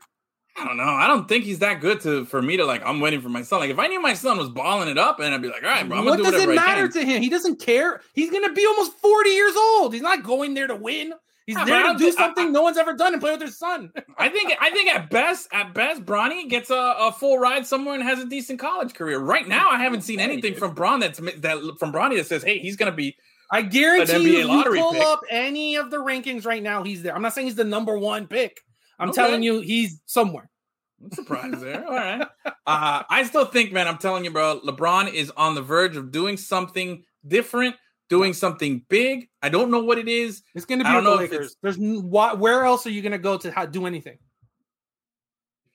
I 0.59 0.65
don't 0.65 0.79
know. 0.79 0.85
I 0.85 1.07
don't 1.07 1.29
think 1.29 1.45
he's 1.45 1.59
that 1.59 1.83
good 1.83 2.01
to 2.01 2.25
for 2.25 2.41
me 2.41 2.57
to 2.57 2.65
like. 2.65 2.83
I'm 2.85 3.01
waiting 3.01 3.21
for 3.21 3.29
my 3.29 3.43
son. 3.43 3.61
Like 3.61 3.69
if 3.71 3.79
I 3.79 3.89
knew 3.89 4.01
my 4.01 4.15
son 4.15 4.39
was 4.39 4.49
balling 4.49 4.89
it 4.89 4.97
up, 4.97 5.21
and 5.21 5.35
I'd 5.35 5.43
be 5.43 5.49
like, 5.49 5.63
all 5.63 5.69
right, 5.69 5.87
bro, 5.87 5.99
I'm 5.99 6.05
what 6.07 6.17
gonna 6.17 6.31
do 6.31 6.37
does 6.37 6.43
it 6.45 6.55
matter 6.55 6.89
to 6.89 7.05
him? 7.05 7.23
He 7.23 7.29
doesn't 7.29 7.61
care. 7.61 8.01
He's 8.15 8.31
going 8.31 8.45
to 8.45 8.53
be 8.55 8.65
almost 8.65 8.93
40 8.99 9.31
years 9.31 9.55
old. 9.55 9.93
He's 9.93 10.03
not 10.03 10.23
going 10.23 10.55
there 10.55 10.67
to 10.67 10.75
win. 10.75 11.13
He's 11.47 11.57
Yeah, 11.57 11.65
there 11.65 11.93
to 11.93 11.99
do 11.99 12.09
I- 12.09 12.11
something 12.11 12.53
no 12.53 12.63
one's 12.63 12.77
ever 12.77 12.93
done 12.95 13.13
and 13.13 13.23
play 13.23 13.31
with 13.33 13.41
his 13.41 13.57
son. 13.59 13.93
I 14.19 14.29
think 14.29 14.53
I 14.61 14.71
think 14.71 14.89
at 14.93 15.11
best, 15.11 15.49
at 15.53 15.73
best, 15.75 16.05
Bronny 16.05 16.49
gets 16.49 16.71
a, 16.71 16.75
a 16.99 17.13
full 17.13 17.39
ride 17.39 17.67
somewhere 17.67 17.95
and 17.95 18.03
has 18.03 18.19
a 18.19 18.27
decent 18.27 18.59
college 18.59 18.95
career. 18.95 19.19
Right 19.21 19.47
now, 19.47 19.71
I 19.71 19.79
haven't 19.83 20.03
seen 20.03 20.19
anything 20.21 20.55
from 20.55 20.75
Bron 20.75 21.01
that's 21.01 21.19
that 21.21 21.77
from 21.79 21.93
Bronny 21.93 22.17
that 22.17 22.27
says, 22.27 22.43
"Hey, 22.43 22.59
he's 22.59 22.77
gonna 22.77 22.93
be." 22.93 23.17
I 23.49 23.63
guarantee 23.63 24.41
An 24.41 24.49
you, 24.49 24.57
you 24.59 24.65
pull 24.65 24.91
pick. 24.93 25.03
up 25.03 25.21
any 25.31 25.77
of 25.77 25.93
the 25.93 25.99
rankings 25.99 26.45
right 26.45 26.61
now, 26.63 26.83
he's 26.83 27.03
there. 27.05 27.15
I'm 27.15 27.23
not 27.23 27.33
saying 27.33 27.47
he's 27.47 27.55
the 27.55 27.63
number 27.63 27.97
one 27.97 28.27
pick. 28.27 28.61
I'm 28.99 29.11
Okay. 29.11 29.23
telling 29.23 29.45
you, 29.45 29.61
he's 29.61 30.01
somewhere. 30.07 30.51
I'm 31.01 31.13
surprised 31.13 31.61
there. 31.61 31.85
All 31.87 31.95
right. 31.95 32.27
Uh, 32.67 33.03
I 33.09 33.23
still 33.23 33.45
think, 33.45 33.71
man, 33.73 33.87
I'm 33.87 33.99
telling 33.99 34.25
you, 34.25 34.33
bro, 34.33 34.61
LeBron 34.67 35.13
is 35.13 35.31
on 35.37 35.55
the 35.55 35.63
verge 35.63 35.95
of 35.97 36.11
doing 36.11 36.37
something 36.37 37.05
different, 37.25 37.77
doing 38.09 38.33
something 38.33 38.85
big. 38.89 39.29
I 39.43 39.49
don't 39.49 39.71
know 39.71 39.83
what 39.83 39.99
it 39.99 40.09
is. 40.09 40.43
It's 40.55 40.65
going 40.65 40.81
to 40.81 40.87
I 40.87 40.91
be 41.01 41.05
don't 41.05 41.05
the 41.05 41.23
Lakers. 41.23 41.57
There's 41.63 41.77
why, 41.79 42.35
where 42.35 42.65
else 42.65 42.87
are 42.87 42.91
you 42.91 43.03
going 43.03 43.13
to 43.13 43.19
go 43.19 43.37
to 43.39 43.51
ha- 43.51 43.67
do 43.67 43.87
anything? 43.87 44.19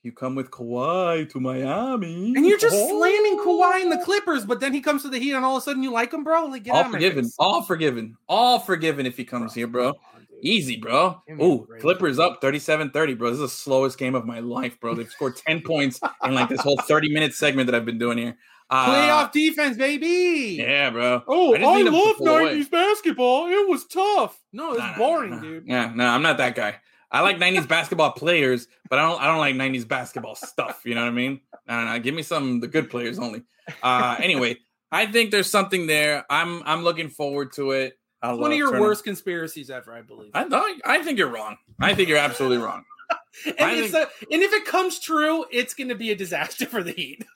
You 0.04 0.12
come 0.12 0.34
with 0.34 0.50
Kawhi 0.50 1.30
to 1.30 1.40
Miami, 1.40 2.34
And 2.36 2.44
you're 2.46 2.58
just 2.58 2.76
Oh. 2.76 2.98
slamming 3.00 3.38
Kawhi 3.40 3.84
and 3.84 3.92
the 3.92 4.04
Clippers, 4.04 4.46
but 4.46 4.60
then 4.60 4.74
he 4.74 4.82
comes 4.82 5.04
to 5.04 5.10
the 5.10 5.20
Heat, 5.20 5.34
and 5.34 5.46
all 5.46 5.58
of 5.58 5.62
a 5.62 5.64
sudden 5.64 5.84
you 5.84 5.92
like 5.92 6.12
him, 6.12 6.24
bro. 6.24 6.46
Like 6.48 6.64
get 6.64 6.74
All 6.74 6.90
forgiven, 6.92 7.30
all 7.38 7.62
forgiven, 7.62 8.18
all 8.28 8.58
forgiven 8.58 9.06
if 9.06 9.16
he 9.16 9.24
comes 9.24 9.54
here, 9.54 9.68
bro. 9.68 9.90
On. 9.90 9.96
Easy, 10.42 10.76
bro. 10.78 11.22
Give 11.28 11.38
me 11.38 11.44
a 11.44 11.48
Ooh. 11.48 11.68
Clippers 11.80 12.18
up 12.18 12.42
37-30, 12.42 13.16
bro. 13.16 13.30
This 13.30 13.36
is 13.36 13.42
the 13.42 13.48
slowest 13.50 14.00
game 14.00 14.16
of 14.16 14.26
my 14.26 14.40
life, 14.40 14.80
bro. 14.80 14.96
They've 14.96 15.08
scored 15.12 15.36
10 15.36 15.62
points 15.62 16.00
in 16.24 16.34
like 16.34 16.50
this 16.50 16.62
whole 16.62 16.78
30-minute 16.78 17.36
segment 17.36 17.68
that 17.68 17.76
I've 17.76 17.86
been 17.86 18.00
doing 18.00 18.18
here. 18.18 18.36
Uh, 18.72 18.86
Playoff 18.88 19.32
defense, 19.34 19.76
baby. 19.76 20.56
Yeah, 20.60 20.90
bro. 20.92 21.22
Oh, 21.28 21.54
I 21.54 21.60
I, 21.60 21.82
love 21.82 22.16
90s 22.18 22.72
basketball. 22.72 23.48
It 23.48 23.68
was 23.68 23.86
tough. 23.86 24.40
No, 24.54 24.72
it's 24.72 24.80
Nah, 24.80 24.98
boring, 24.98 25.32
nah, 25.32 25.36
nah. 25.36 25.42
dude. 25.42 25.68
Yeah, 25.68 25.92
no, 25.94 26.08
I'm 26.08 26.22
not 26.22 26.38
that 26.38 26.56
guy. 26.56 26.76
I 27.12 27.20
like 27.20 27.38
90s 27.40 27.68
basketball 27.68 28.14
players, 28.14 28.70
but 28.90 28.98
I 28.98 29.02
don't 29.10 29.22
I 29.22 29.28
don't 29.28 29.40
like 29.40 29.56
90s 29.56 29.86
basketball 29.86 30.36
stuff. 30.36 30.82
You 30.86 30.96
know 30.96 31.02
what 31.02 31.08
I 31.10 31.12
mean? 31.12 31.42
No, 31.68 31.84
no, 31.86 32.00
give 32.00 32.16
me 32.16 32.24
some 32.24 32.62
the 32.62 32.68
good 32.68 32.90
players 32.90 33.20
only. 33.20 33.44
Uh 33.84 34.16
anyway, 34.20 34.58
I 34.90 35.06
think 35.06 35.32
there's 35.32 35.50
something 35.50 35.86
there. 35.88 36.26
I'm 36.30 36.64
I'm 36.66 36.84
looking 36.84 37.10
forward 37.10 37.52
to 37.54 37.72
it. 37.72 38.00
I'll, 38.22 38.38
One 38.40 38.52
of 38.54 38.58
your 38.58 38.72
turn- 38.72 38.80
worst 38.80 39.04
conspiracies 39.04 39.70
ever, 39.70 39.94
I 39.94 40.02
believe. 40.02 40.32
I 40.34 40.46
know 40.46 40.66
I 40.86 41.04
think 41.04 41.18
you're 41.18 41.28
wrong. 41.28 41.58
I 41.80 41.94
think 41.94 42.08
you're 42.08 42.18
absolutely 42.20 42.60
wrong. 42.60 42.86
and, 43.46 43.56
I 43.60 43.82
think- 43.82 43.94
a, 43.96 44.08
and 44.32 44.42
if 44.44 44.54
it 44.54 44.64
comes 44.64 45.00
true, 45.00 45.44
it's 45.52 45.74
going 45.74 45.90
to 45.90 45.96
be 45.96 46.12
a 46.12 46.16
disaster 46.16 46.66
for 46.66 46.82
the 46.84 46.92
Heat. 46.94 47.26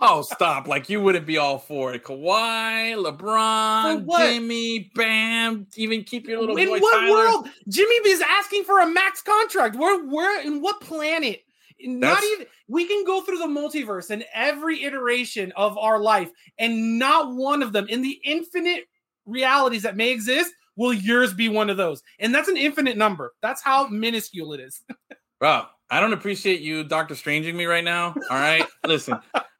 Oh, 0.00 0.22
stop. 0.22 0.66
Like 0.66 0.88
you 0.88 1.00
wouldn't 1.00 1.26
be 1.26 1.36
all 1.36 1.58
for 1.58 1.92
it. 1.92 2.04
Kawhi, 2.04 2.94
LeBron, 2.96 4.06
Jimmy, 4.18 4.90
Bam, 4.94 5.66
even 5.76 6.04
keep 6.04 6.26
your 6.26 6.40
little 6.40 6.56
in 6.56 6.68
boy 6.68 6.78
what 6.78 7.00
Tyler. 7.00 7.10
world? 7.10 7.48
Jimmy 7.68 7.94
is 8.06 8.22
asking 8.26 8.64
for 8.64 8.80
a 8.80 8.86
max 8.86 9.20
contract. 9.22 9.76
Where, 9.76 10.02
where, 10.06 10.40
in 10.44 10.62
what 10.62 10.80
planet? 10.80 11.42
Not 11.82 12.14
That's- 12.14 12.24
even. 12.32 12.46
We 12.68 12.86
can 12.86 13.04
go 13.04 13.20
through 13.22 13.38
the 13.38 13.46
multiverse 13.46 14.10
and 14.10 14.24
every 14.32 14.84
iteration 14.84 15.52
of 15.56 15.76
our 15.76 15.98
life, 15.98 16.30
and 16.58 16.98
not 16.98 17.34
one 17.34 17.62
of 17.62 17.72
them 17.72 17.86
in 17.88 18.00
the 18.00 18.20
infinite 18.24 18.84
realities 19.26 19.82
that 19.82 19.96
may 19.96 20.10
exist 20.12 20.52
will 20.76 20.92
yours 20.94 21.34
be 21.34 21.48
one 21.48 21.68
of 21.68 21.76
those. 21.76 22.02
And 22.20 22.34
that's 22.34 22.48
an 22.48 22.56
infinite 22.56 22.96
number. 22.96 23.34
That's 23.42 23.60
how 23.60 23.88
minuscule 23.88 24.52
it 24.54 24.60
is. 24.60 24.82
Bro, 25.40 25.66
I 25.90 25.98
don't 25.98 26.12
appreciate 26.12 26.60
you 26.60 26.84
Doctor 26.84 27.16
Stranging 27.16 27.56
me 27.56 27.66
right 27.66 27.82
now. 27.82 28.14
All 28.30 28.36
right. 28.36 28.64
Listen, 28.86 29.18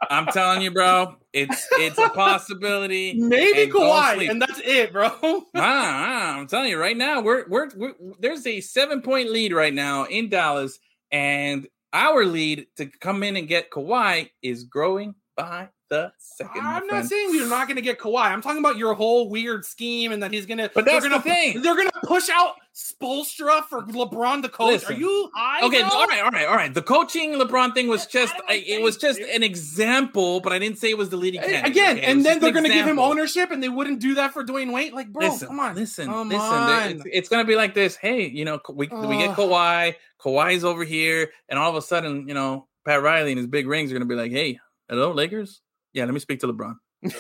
I'm 0.08 0.26
telling 0.26 0.62
you, 0.62 0.70
bro, 0.70 1.16
it's 1.32 1.66
it's 1.72 1.98
a 1.98 2.08
possibility. 2.10 3.14
Maybe 3.14 3.62
And 3.62 3.72
Kawhi, 3.72 4.30
and 4.30 4.40
that's 4.40 4.60
it, 4.64 4.92
bro. 4.92 5.10
Ah, 5.22 5.46
ah, 5.56 6.36
I'm 6.38 6.46
telling 6.46 6.70
you 6.70 6.78
right 6.78 6.96
now, 6.96 7.20
we're, 7.20 7.46
we're 7.48 7.68
we're 7.76 7.94
there's 8.20 8.46
a 8.46 8.60
seven 8.60 9.02
point 9.02 9.30
lead 9.30 9.52
right 9.52 9.74
now 9.74 10.04
in 10.04 10.28
Dallas, 10.28 10.78
and 11.10 11.66
our 11.92 12.24
lead 12.24 12.66
to 12.76 12.86
come 12.86 13.22
in 13.24 13.36
and 13.36 13.48
get 13.48 13.70
Kawhi 13.70 14.30
is 14.42 14.64
growing 14.64 15.14
by 15.42 15.68
the 15.90 16.12
second. 16.18 16.62
I'm 16.64 16.86
not 16.86 16.88
friend. 16.88 17.08
saying 17.08 17.34
you're 17.34 17.48
not 17.48 17.66
going 17.66 17.76
to 17.76 17.82
get 17.82 17.98
Kawhi. 17.98 18.30
I'm 18.30 18.40
talking 18.40 18.60
about 18.60 18.78
your 18.78 18.94
whole 18.94 19.28
weird 19.28 19.64
scheme 19.64 20.12
and 20.12 20.22
that 20.22 20.32
he's 20.32 20.46
going 20.46 20.58
to. 20.58 20.70
But 20.72 20.84
that's 20.84 21.02
they're 21.02 21.10
gonna, 21.10 21.22
the 21.22 21.28
thing. 21.28 21.62
They're 21.62 21.74
going 21.74 21.88
to 21.88 22.00
push 22.06 22.28
out 22.30 22.54
Spoelstra 22.74 23.64
for 23.64 23.82
LeBron 23.82 24.42
the 24.42 24.48
coach. 24.48 24.82
Listen. 24.82 24.94
Are 24.94 24.98
you 24.98 25.30
high? 25.34 25.66
Okay, 25.66 25.80
bro? 25.80 25.90
all 25.90 26.06
right, 26.06 26.22
all 26.22 26.30
right, 26.30 26.46
all 26.46 26.54
right. 26.54 26.72
The 26.72 26.82
coaching 26.82 27.34
LeBron 27.34 27.74
thing 27.74 27.88
was 27.88 28.06
just 28.06 28.34
I- 28.48 28.64
it 28.66 28.80
was 28.80 28.96
just 28.96 29.18
an 29.18 29.42
example, 29.42 30.40
but 30.40 30.52
I 30.52 30.58
didn't 30.58 30.78
say 30.78 30.90
it 30.90 30.98
was 30.98 31.10
the 31.10 31.16
leading 31.16 31.40
candidate. 31.40 31.66
Again, 31.66 31.96
okay? 31.98 32.06
And 32.06 32.24
then 32.24 32.38
they're 32.38 32.52
going 32.52 32.64
to 32.64 32.70
give 32.70 32.86
him 32.86 32.98
ownership, 32.98 33.50
and 33.50 33.62
they 33.62 33.68
wouldn't 33.68 34.00
do 34.00 34.14
that 34.14 34.32
for 34.32 34.44
Dwyane 34.44 34.72
Wade. 34.72 34.92
Like, 34.92 35.12
bro, 35.12 35.28
listen, 35.28 35.48
come 35.48 35.60
on, 35.60 35.74
listen, 35.74 36.06
come 36.06 36.28
listen. 36.28 36.42
on. 36.44 36.90
It's, 36.92 37.02
it's 37.12 37.28
gonna 37.28 37.44
be 37.44 37.56
like 37.56 37.74
this. 37.74 37.96
Hey, 37.96 38.28
you 38.28 38.44
know, 38.44 38.60
we 38.68 38.86
we 38.86 39.18
get. 39.18 39.36
Kawhi. 39.36 39.94
Kawhi's 40.20 40.64
over 40.64 40.84
here, 40.84 41.30
and 41.48 41.58
all 41.58 41.70
of 41.70 41.76
a 41.76 41.82
sudden, 41.82 42.28
you 42.28 42.34
know, 42.34 42.66
Pat 42.84 43.02
Riley 43.02 43.32
and 43.32 43.38
his 43.38 43.46
big 43.46 43.66
rings 43.66 43.90
are 43.90 43.94
gonna 43.94 44.04
be 44.04 44.14
like, 44.14 44.32
"Hey, 44.32 44.60
hello, 44.90 45.12
Lakers. 45.12 45.62
Yeah, 45.94 46.04
let 46.04 46.12
me 46.12 46.20
speak 46.20 46.40
to 46.40 46.52
LeBron." 46.52 46.76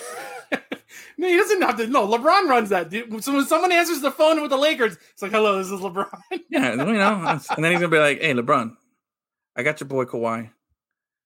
No, 1.20 1.28
he 1.28 1.36
doesn't 1.36 1.60
have 1.60 1.76
to. 1.76 1.86
No, 1.86 2.08
LeBron 2.08 2.48
runs 2.48 2.70
that. 2.70 2.88
Dude. 2.88 3.22
So 3.22 3.34
when 3.34 3.44
someone 3.44 3.72
answers 3.72 4.00
the 4.00 4.10
phone 4.10 4.40
with 4.40 4.50
the 4.50 4.56
Lakers, 4.56 4.96
it's 5.12 5.20
like, 5.20 5.32
"Hello, 5.32 5.58
this 5.58 5.70
is 5.70 5.80
LeBron." 5.80 6.08
Yeah, 6.48 6.70
you 6.70 6.76
know, 6.76 7.38
and 7.50 7.64
then 7.64 7.72
he's 7.72 7.80
gonna 7.80 7.88
be 7.88 7.98
like, 7.98 8.20
"Hey, 8.20 8.32
LeBron, 8.32 8.74
I 9.54 9.62
got 9.62 9.80
your 9.80 9.88
boy 9.88 10.06
Kawhi. 10.06 10.50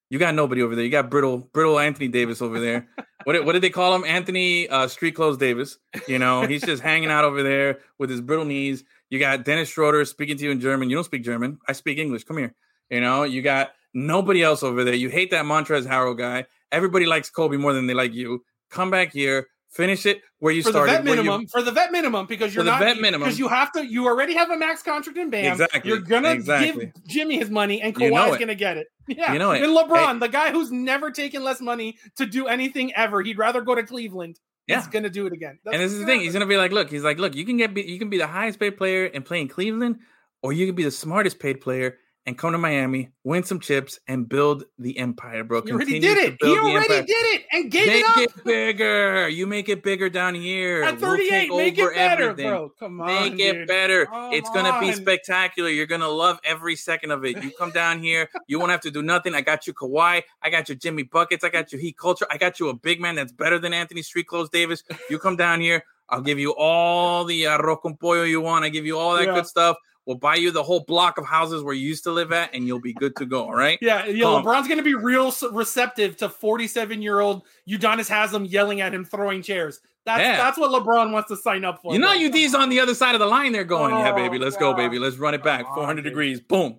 You 0.09 0.19
got 0.19 0.35
nobody 0.35 0.61
over 0.61 0.75
there. 0.75 0.83
You 0.83 0.91
got 0.91 1.09
brittle, 1.09 1.37
brittle 1.37 1.79
Anthony 1.79 2.09
Davis 2.09 2.41
over 2.41 2.59
there. 2.59 2.89
What 3.23 3.33
did, 3.33 3.45
what 3.45 3.53
did 3.53 3.63
they 3.63 3.71
call 3.71 3.95
him? 3.95 4.03
Anthony 4.03 4.69
uh, 4.69 4.87
Street 4.87 5.13
Clothes 5.13 5.37
Davis. 5.37 5.77
You 6.07 6.19
know, 6.19 6.45
he's 6.45 6.61
just 6.61 6.83
hanging 6.83 7.09
out 7.09 7.23
over 7.23 7.41
there 7.41 7.79
with 7.97 8.09
his 8.09 8.21
brittle 8.21 8.45
knees. 8.45 8.83
You 9.09 9.17
got 9.17 9.45
Dennis 9.45 9.69
Schroeder 9.69 10.05
speaking 10.05 10.37
to 10.37 10.43
you 10.43 10.51
in 10.51 10.59
German. 10.59 10.89
You 10.89 10.97
don't 10.97 11.05
speak 11.05 11.23
German. 11.23 11.57
I 11.67 11.71
speak 11.71 11.97
English. 11.97 12.25
Come 12.25 12.37
here. 12.37 12.53
You 12.89 13.01
know, 13.01 13.23
you 13.23 13.41
got 13.41 13.71
nobody 13.95 14.43
else 14.43 14.61
over 14.61 14.83
there. 14.83 14.93
You 14.93 15.09
hate 15.09 15.31
that 15.31 15.45
Montrezl 15.45 15.87
Harrell 15.87 16.15
guy. 16.17 16.45
Everybody 16.71 17.05
likes 17.07 17.29
Kobe 17.31 17.57
more 17.57 17.73
than 17.73 17.87
they 17.87 17.93
like 17.95 18.13
you. 18.13 18.43
Come 18.69 18.91
back 18.91 19.13
here, 19.13 19.47
finish 19.71 20.05
it 20.05 20.21
where 20.39 20.53
you 20.53 20.61
for 20.61 20.71
the 20.71 20.79
started. 20.79 20.91
vet 20.91 21.03
where 21.05 21.15
you- 21.15 21.23
minimum, 21.23 21.47
for 21.47 21.61
the 21.61 21.71
vet 21.71 21.91
minimum, 21.91 22.25
because 22.27 22.53
you're 22.53 22.63
the 22.63 22.71
not 22.71 22.79
vet 22.81 22.99
minimum. 22.99 23.25
because 23.25 23.39
you 23.39 23.47
have 23.47 23.71
to. 23.71 23.85
You 23.85 24.05
already 24.07 24.33
have 24.35 24.49
a 24.51 24.57
max 24.57 24.83
contract 24.83 25.17
in 25.17 25.29
Bam. 25.29 25.51
Exactly, 25.53 25.89
You're 25.89 25.99
gonna 25.99 26.31
exactly. 26.31 26.85
give 26.85 26.93
Jimmy 27.07 27.37
his 27.37 27.49
money, 27.49 27.81
and 27.81 27.95
You 27.97 28.11
know 28.11 28.37
gonna 28.37 28.53
get 28.55 28.77
it. 28.77 28.87
Yeah, 29.07 29.33
You 29.33 29.39
know 29.39 29.51
it. 29.51 29.61
And 29.63 29.75
LeBron, 29.77 30.13
Hey. 30.13 30.19
the 30.19 30.27
guy 30.29 30.51
who's 30.51 30.71
never 30.71 31.11
taken 31.11 31.43
less 31.43 31.61
money 31.61 31.97
to 32.17 32.25
do 32.25 32.47
anything 32.47 32.93
ever, 32.95 33.21
he'd 33.21 33.37
rather 33.37 33.61
go 33.61 33.75
to 33.75 33.83
Cleveland. 33.83 34.39
Yeah. 34.67 34.77
He's 34.77 34.87
gonna 34.87 35.11
do 35.11 35.27
it 35.27 35.31
again. 35.33 35.59
That's 35.63 35.75
and 35.75 35.83
this 35.83 35.91
is 35.93 35.99
the 35.99 36.05
thing. 36.07 36.21
He's 36.21 36.33
gonna 36.33 36.47
be 36.47 36.57
like, 36.57 36.71
look, 36.71 36.89
he's 36.89 37.03
like, 37.03 37.19
look, 37.19 37.35
you 37.35 37.45
can 37.45 37.55
get, 37.57 37.73
be- 37.75 37.83
you 37.83 37.99
can 37.99 38.09
be 38.09 38.17
the 38.17 38.25
highest 38.25 38.59
paid 38.59 38.77
player 38.77 39.05
and 39.05 39.23
play 39.23 39.39
in 39.39 39.47
Cleveland, 39.47 39.99
or 40.41 40.51
you 40.53 40.65
can 40.65 40.73
be 40.73 40.83
the 40.83 40.89
smartest 40.91 41.37
paid 41.39 41.61
player 41.61 41.99
and 42.27 42.35
come 42.37 42.51
to 42.53 42.57
Miami, 42.57 43.09
win 43.23 43.43
some 43.43 43.59
chips, 43.59 43.99
and 44.07 44.27
build 44.27 44.63
the 44.79 44.97
empire, 44.97 45.43
bro. 45.43 45.61
He 45.61 45.71
already 45.71 45.99
did 45.99 46.17
it. 46.17 46.37
He 46.41 46.57
already 46.57 47.05
did 47.05 47.09
it 47.35 47.45
and 47.51 47.69
gave 47.71 47.85
Make 47.87 47.99
it 48.03 48.05
up 48.09 48.17
it 48.17 48.43
bigger. 48.43 49.27
You 49.29 49.45
make 49.45 49.69
it 49.69 49.83
bigger 49.83 50.09
down 50.09 50.33
here. 50.33 50.83
at 50.83 50.99
We'll 50.99 51.17
take 51.17 51.49
38. 51.49 51.55
make 51.55 51.79
over 51.79 51.91
it 51.91 51.95
better, 51.95 52.23
everything. 52.31 52.49
bro. 52.49 52.69
Come 52.79 53.01
on, 53.01 53.07
Make 53.07 53.39
it 53.39 53.67
better. 53.67 54.07
Come 54.07 54.33
it's 54.33 54.49
gonna 54.49 54.79
be 54.79 54.91
spectacular. 54.93 55.69
You're 55.69 55.85
gonna 55.85 56.09
love 56.09 56.39
every 56.43 56.75
second 56.75 57.11
of 57.11 57.23
it. 57.25 57.43
You 57.43 57.51
come 57.51 57.71
down 57.71 58.01
here, 58.01 58.27
you 58.47 58.57
won't 58.59 58.71
have 58.71 58.81
to 58.81 58.91
do 58.91 59.03
nothing. 59.03 59.35
I 59.35 59.41
got 59.41 59.67
you 59.67 59.73
Kawhi. 59.73 60.23
I 60.41 60.49
got 60.49 60.67
you 60.67 60.75
Jimmy 60.75 61.03
Buckets. 61.03 61.43
I 61.43 61.49
got 61.49 61.71
you 61.71 61.77
Heat 61.77 61.97
Culture. 61.97 62.25
I 62.31 62.37
got 62.37 62.59
you 62.59 62.69
a 62.69 62.73
big 62.73 62.99
man 62.99 63.13
that's 63.15 63.31
better 63.31 63.59
than 63.59 63.71
Anthony 63.71 64.01
Street 64.01 64.27
Clothes 64.27 64.49
Davis. 64.49 64.83
You 65.11 65.19
come 65.19 65.35
down 65.35 65.61
here, 65.61 65.83
I'll 66.09 66.21
give 66.21 66.39
you 66.39 66.55
all 66.55 67.23
the 67.23 67.43
arroz 67.43 67.81
con 67.81 67.97
pollo 67.97 68.23
you 68.23 68.41
want. 68.41 68.65
I 68.65 68.69
give 68.69 68.85
you 68.87 68.97
all 68.97 69.15
that 69.15 69.25
Yeah. 69.25 69.35
good 69.35 69.47
stuff. 69.47 69.77
We'll 70.05 70.17
buy 70.17 70.35
you 70.35 70.51
the 70.51 70.61
whole 70.63 70.81
block 70.81 71.17
of 71.17 71.25
houses 71.25 71.63
where 71.63 71.73
you 71.73 71.87
used 71.87 72.03
to 72.03 72.11
live 72.11 72.31
at, 72.31 72.53
and 72.53 72.67
you'll 72.67 72.79
be 72.79 72.93
good 72.93 73.15
to 73.15 73.25
go. 73.25 73.45
All 73.45 73.55
right. 73.55 73.79
Yeah, 73.81 74.05
yeah. 74.05 74.23
Come. 74.25 74.43
LeBron's 74.43 74.67
going 74.67 74.77
to 74.77 74.83
be 74.83 74.93
real 74.93 75.33
receptive 75.51 76.15
to 76.17 76.29
47 76.29 77.01
year 77.01 77.19
old 77.21 77.43
Udonis 77.67 78.07
Haslam 78.07 78.45
yelling 78.45 78.81
at 78.81 78.93
him, 78.93 79.03
throwing 79.03 79.41
chairs. 79.41 79.79
That's 80.05 80.19
Yeah. 80.21 80.37
that's 80.37 80.59
what 80.59 80.69
LeBron 80.69 81.11
wants 81.11 81.29
to 81.29 81.35
sign 81.35 81.65
up 81.65 81.81
for. 81.81 81.93
You 81.93 81.99
know, 81.99 82.09
bro. 82.09 82.13
you 82.13 82.31
D's 82.31 82.53
on 82.53 82.69
the 82.69 82.79
other 82.79 82.93
side 82.93 83.15
of 83.15 83.19
the 83.19 83.25
line. 83.25 83.51
They're 83.51 83.63
going, 83.63 83.95
yeah, 83.95 84.11
Oh, 84.11 84.15
baby, 84.15 84.37
let's 84.37 84.55
go, 84.57 84.75
baby, 84.75 84.99
let's 84.99 85.17
run 85.17 85.33
it 85.33 85.43
back. 85.43 85.61
Come 85.61 85.69
on, 85.71 85.75
400 85.77 86.01
dude. 86.03 86.11
degrees, 86.11 86.39
boom, 86.39 86.77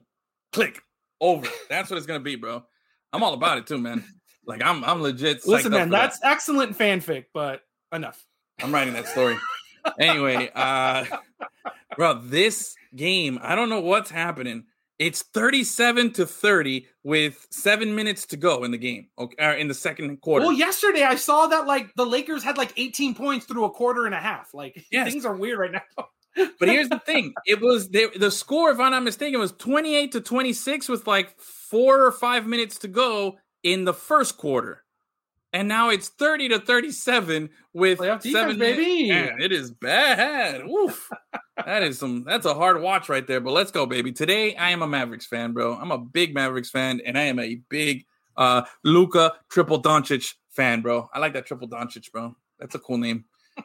click, 0.53 0.81
over. 1.21 1.49
That's 1.69 1.91
what 1.91 1.97
it's 1.97 2.07
gonna 2.07 2.21
be, 2.21 2.37
bro. 2.37 2.63
I'm 3.13 3.25
all 3.25 3.35
about 3.35 3.59
it 3.59 3.67
too, 3.67 3.79
man. 3.79 4.05
Like 4.47 4.63
I'm, 4.63 4.85
I'm 4.85 5.03
legit. 5.03 5.39
psyched 5.43 5.47
Listen, 5.49 5.73
up 5.75 5.79
man, 5.81 5.89
for 5.89 5.91
that. 5.93 6.03
that's 6.03 6.21
excellent 6.23 6.79
fanfic, 6.79 7.25
but 7.35 7.63
enough. 7.93 8.25
I'm 8.63 8.73
writing 8.73 8.95
that 8.95 9.09
story. 9.09 9.37
anyway, 9.99 10.49
uh, 10.55 11.05
bro, 11.97 12.21
this 12.23 12.75
game, 12.95 13.39
I 13.43 13.55
don't 13.55 13.69
know 13.69 13.81
what's 13.81 14.11
happening. 14.11 14.65
It's 14.99 15.23
37 15.23 16.13
to 16.15 16.27
30 16.27 16.87
with 17.05 17.47
seven 17.51 17.95
minutes 17.95 18.25
to 18.27 18.37
go 18.39 18.65
in 18.65 18.71
the 18.71 18.79
game. 18.79 19.09
Okay, 19.19 19.45
or 19.45 19.53
in 19.53 19.69
the 19.69 19.75
second 19.75 20.21
quarter. 20.23 20.47
Well, 20.47 20.55
yesterday 20.55 21.03
I 21.03 21.17
saw 21.17 21.47
that 21.49 21.67
like 21.67 21.93
the 21.97 22.07
Lakers 22.07 22.43
had 22.43 22.57
like 22.57 22.73
18 22.77 23.15
points 23.15 23.45
through 23.45 23.65
a 23.65 23.71
quarter 23.71 24.07
and 24.07 24.15
a 24.15 24.21
half. 24.21 24.55
Like 24.55 24.83
Yes. 24.91 25.11
things 25.11 25.27
are 25.27 25.37
weird 25.37 25.59
right 25.59 25.73
now. 25.73 25.83
But 26.61 26.69
here's 26.69 26.91
the 26.91 26.99
thing: 26.99 27.33
it 27.47 27.63
was 27.63 27.89
they, 27.89 28.09
the 28.09 28.31
score, 28.31 28.71
if 28.71 28.79
I'm 28.79 28.91
not 28.91 29.03
mistaken, 29.03 29.41
was 29.41 29.53
28 29.53 30.13
to 30.13 30.21
26 30.21 30.87
with 30.87 31.07
like 31.07 31.35
four 31.41 32.03
or 32.05 32.13
five 32.13 32.47
minutes 32.47 32.77
to 32.81 32.89
go 32.89 33.39
in 33.63 33.87
the 33.87 33.95
first 33.95 34.37
quarter, 34.37 34.85
and 35.57 35.69
now 35.69 35.89
it's 35.89 36.11
30 36.11 36.51
to 36.51 36.59
37 36.61 37.49
with 37.73 37.99
Playoff 37.99 38.21
defense, 38.21 38.35
seven 38.35 38.59
baby. 38.59 39.09
Man, 39.09 39.41
it 39.41 39.53
is 39.53 39.71
bad. 39.71 40.61
Oof. 40.61 41.11
that 41.65 41.83
is 41.83 41.99
some. 41.99 42.25
That's 42.25 42.45
a 42.45 42.53
hard 42.53 42.83
watch 42.83 43.09
right 43.09 43.27
there. 43.27 43.41
But 43.41 43.53
let's 43.53 43.71
go, 43.71 43.87
baby. 43.87 44.13
Today 44.13 44.55
I 44.55 44.71
am 44.71 44.83
a 44.83 44.87
Mavericks 44.87 45.25
fan, 45.25 45.53
bro. 45.53 45.75
I'm 45.75 45.91
a 45.91 45.97
big 45.99 46.35
Mavericks 46.35 46.69
fan, 46.69 47.01
and 47.07 47.17
I 47.17 47.23
am 47.23 47.39
a 47.39 47.55
big 47.71 48.05
uh 48.37 48.65
Luka 48.85 49.33
Triple 49.49 49.81
Doncic 49.81 50.35
fan, 50.51 50.83
bro. 50.83 51.09
I 51.15 51.21
like 51.21 51.33
that 51.33 51.47
Triple 51.47 51.69
Doncic, 51.69 52.13
bro. 52.13 52.37
That's 52.59 52.75
a 52.75 52.79
cool 52.79 52.99
name. 52.99 53.25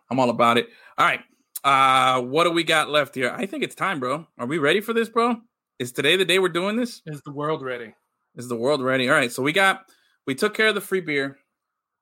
I'm 0.09 0.17
all 0.17 0.29
about 0.29 0.57
it. 0.57 0.69
All 0.97 1.05
right. 1.05 1.19
Uh, 1.61 2.21
what 2.21 2.45
do 2.45 2.51
we 2.51 2.63
got 2.63 2.89
left 2.89 3.15
here? 3.15 3.35
I 3.35 3.45
think 3.45 3.63
it's 3.63 3.75
time, 3.75 3.99
bro. 3.99 4.25
Are 4.37 4.47
we 4.47 4.59
ready 4.59 4.79
for 4.79 4.93
this, 4.93 5.09
bro? 5.09 5.41
Is 5.77 5.91
today 5.91 6.15
the 6.15 6.23
day 6.23 6.39
we're 6.39 6.47
doing 6.47 6.77
this? 6.77 7.01
Is 7.05 7.21
the 7.23 7.33
world 7.33 7.61
ready? 7.61 7.93
Is 8.37 8.47
the 8.47 8.55
world 8.55 8.81
ready? 8.81 9.09
All 9.09 9.15
right. 9.15 9.31
So 9.31 9.43
we 9.43 9.51
got, 9.51 9.81
we 10.25 10.35
took 10.35 10.53
care 10.53 10.69
of 10.69 10.75
the 10.75 10.81
free 10.81 11.01
beer. 11.01 11.37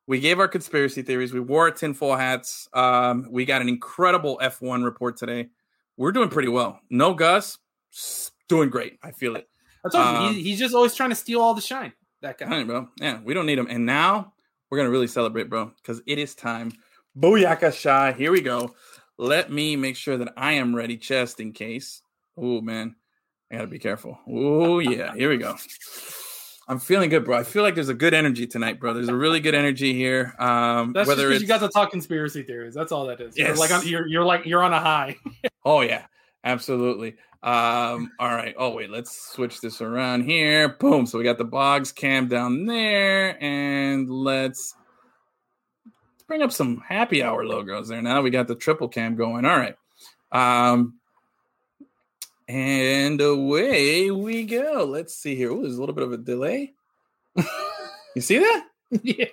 We 0.09 0.19
gave 0.19 0.39
our 0.39 0.47
conspiracy 0.47 1.03
theories. 1.03 1.33
We 1.33 1.39
wore 1.39 1.65
our 1.65 1.71
tinfoil 1.71 2.15
hats. 2.15 2.67
Um, 2.73 3.27
we 3.29 3.45
got 3.45 3.61
an 3.61 3.69
incredible 3.69 4.39
F1 4.41 4.83
report 4.83 5.17
today. 5.17 5.49
We're 5.97 6.11
doing 6.11 6.29
pretty 6.29 6.47
well. 6.47 6.79
No 6.89 7.13
Gus, 7.13 7.59
doing 8.47 8.71
great. 8.71 8.97
I 9.03 9.11
feel 9.11 9.35
it. 9.35 9.47
I 9.85 9.89
told 9.89 10.03
Um, 10.03 10.23
you 10.25 10.33
he, 10.33 10.43
he's 10.49 10.57
just 10.57 10.73
always 10.73 10.95
trying 10.95 11.11
to 11.11 11.15
steal 11.15 11.39
all 11.41 11.53
the 11.53 11.61
shine. 11.61 11.93
That 12.23 12.39
guy. 12.39 12.49
Right, 12.49 12.65
bro. 12.65 12.89
Yeah, 12.99 13.19
we 13.23 13.35
don't 13.35 13.45
need 13.45 13.59
him. 13.59 13.67
And 13.69 13.85
now 13.85 14.33
we're 14.71 14.79
gonna 14.79 14.89
really 14.89 15.05
celebrate, 15.05 15.47
bro, 15.47 15.73
because 15.79 16.01
it 16.07 16.17
is 16.17 16.33
time. 16.33 16.71
Booyaka 17.15 17.71
Shy. 17.71 18.11
Here 18.13 18.31
we 18.31 18.41
go. 18.41 18.73
Let 19.19 19.51
me 19.51 19.75
make 19.75 19.95
sure 19.95 20.17
that 20.17 20.33
I 20.35 20.53
am 20.53 20.75
ready, 20.75 20.97
just 20.97 21.39
in 21.39 21.51
case. 21.53 22.01
Oh 22.35 22.61
man, 22.61 22.95
I 23.51 23.57
gotta 23.57 23.67
be 23.67 23.77
careful. 23.77 24.17
Oh 24.27 24.79
yeah, 24.79 25.13
here 25.13 25.29
we 25.29 25.37
go. 25.37 25.55
I'm 26.69 26.77
feeling 26.79 27.09
good, 27.09 27.25
bro. 27.25 27.35
I 27.35 27.43
feel 27.43 27.63
like 27.63 27.73
there's 27.73 27.89
a 27.89 27.95
good 27.95 28.13
energy 28.13 28.45
tonight, 28.45 28.79
bro. 28.79 28.93
There's 28.93 29.09
a 29.09 29.15
really 29.15 29.39
good 29.39 29.55
energy 29.55 29.95
here. 29.95 30.35
Um, 30.37 30.93
That's 30.93 31.07
just 31.07 31.17
whether 31.17 31.27
because 31.29 31.41
you 31.41 31.47
got 31.47 31.61
to 31.61 31.69
talk 31.69 31.89
conspiracy 31.89 32.43
theories. 32.43 32.75
That's 32.75 32.91
all 32.91 33.07
that 33.07 33.19
is. 33.19 33.35
You're 33.35 33.47
Yes. 33.47 33.57
like 33.59 33.71
on, 33.71 33.87
you're 33.87 34.05
you're 34.07 34.23
like 34.23 34.45
you're 34.45 34.63
on 34.63 34.71
a 34.73 34.79
high. 34.79 35.17
Oh 35.65 35.81
yeah, 35.81 36.05
absolutely. 36.43 37.15
Um, 37.43 38.11
all 38.19 38.29
right. 38.33 38.55
Oh 38.57 38.69
wait, 38.69 38.89
let's 38.89 39.31
switch 39.33 39.59
this 39.61 39.81
around 39.81 40.23
here. 40.23 40.69
Boom. 40.69 41.05
So 41.05 41.17
we 41.17 41.23
got 41.23 41.37
the 41.37 41.43
Boggs 41.43 41.91
cam 41.91 42.27
down 42.27 42.65
there, 42.65 43.41
and 43.43 44.09
let's 44.09 44.75
bring 46.27 46.41
up 46.43 46.51
some 46.51 46.81
happy 46.87 47.23
hour 47.23 47.45
logos 47.45 47.87
there. 47.89 48.01
Now 48.01 48.21
we 48.21 48.29
got 48.29 48.47
the 48.47 48.55
triple 48.55 48.87
cam 48.87 49.15
going. 49.15 49.43
All 49.45 49.57
right. 49.57 49.75
Um, 50.31 50.98
and 52.49 53.21
away 53.21 54.09
we 54.09 54.43
go. 54.43 54.83
Let's 54.89 55.13
see 55.15 55.35
here. 55.35 55.51
Oh, 55.51 55.61
there's 55.61 55.77
a 55.77 55.79
little 55.79 55.93
bit 55.95 56.03
of 56.03 56.11
a 56.11 56.17
delay. 56.17 56.73
you 58.15 58.21
see 58.21 58.39
that? 58.39 58.65
yeah, 59.03 59.25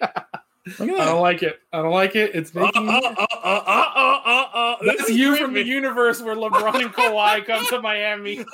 Look 0.78 0.90
at 0.90 1.00
I 1.00 1.04
don't 1.06 1.22
like 1.22 1.42
it. 1.42 1.58
I 1.72 1.80
don't 1.80 1.92
like 1.92 2.14
it. 2.14 2.34
It's 2.34 2.54
Uh, 2.54 2.60
making. 2.60 2.88
uh, 2.90 2.92
uh, 2.92 3.16
uh, 3.18 3.26
uh, 3.42 3.90
uh, 3.96 4.20
uh, 4.26 4.46
uh. 4.54 4.76
That's 4.84 5.08
you 5.08 5.34
from 5.36 5.54
the 5.54 5.64
universe 5.64 6.20
where 6.20 6.36
LeBron 6.36 6.82
and 6.82 6.92
Kawhi 6.92 7.46
come 7.46 7.64
to 7.66 7.80
Miami. 7.80 8.44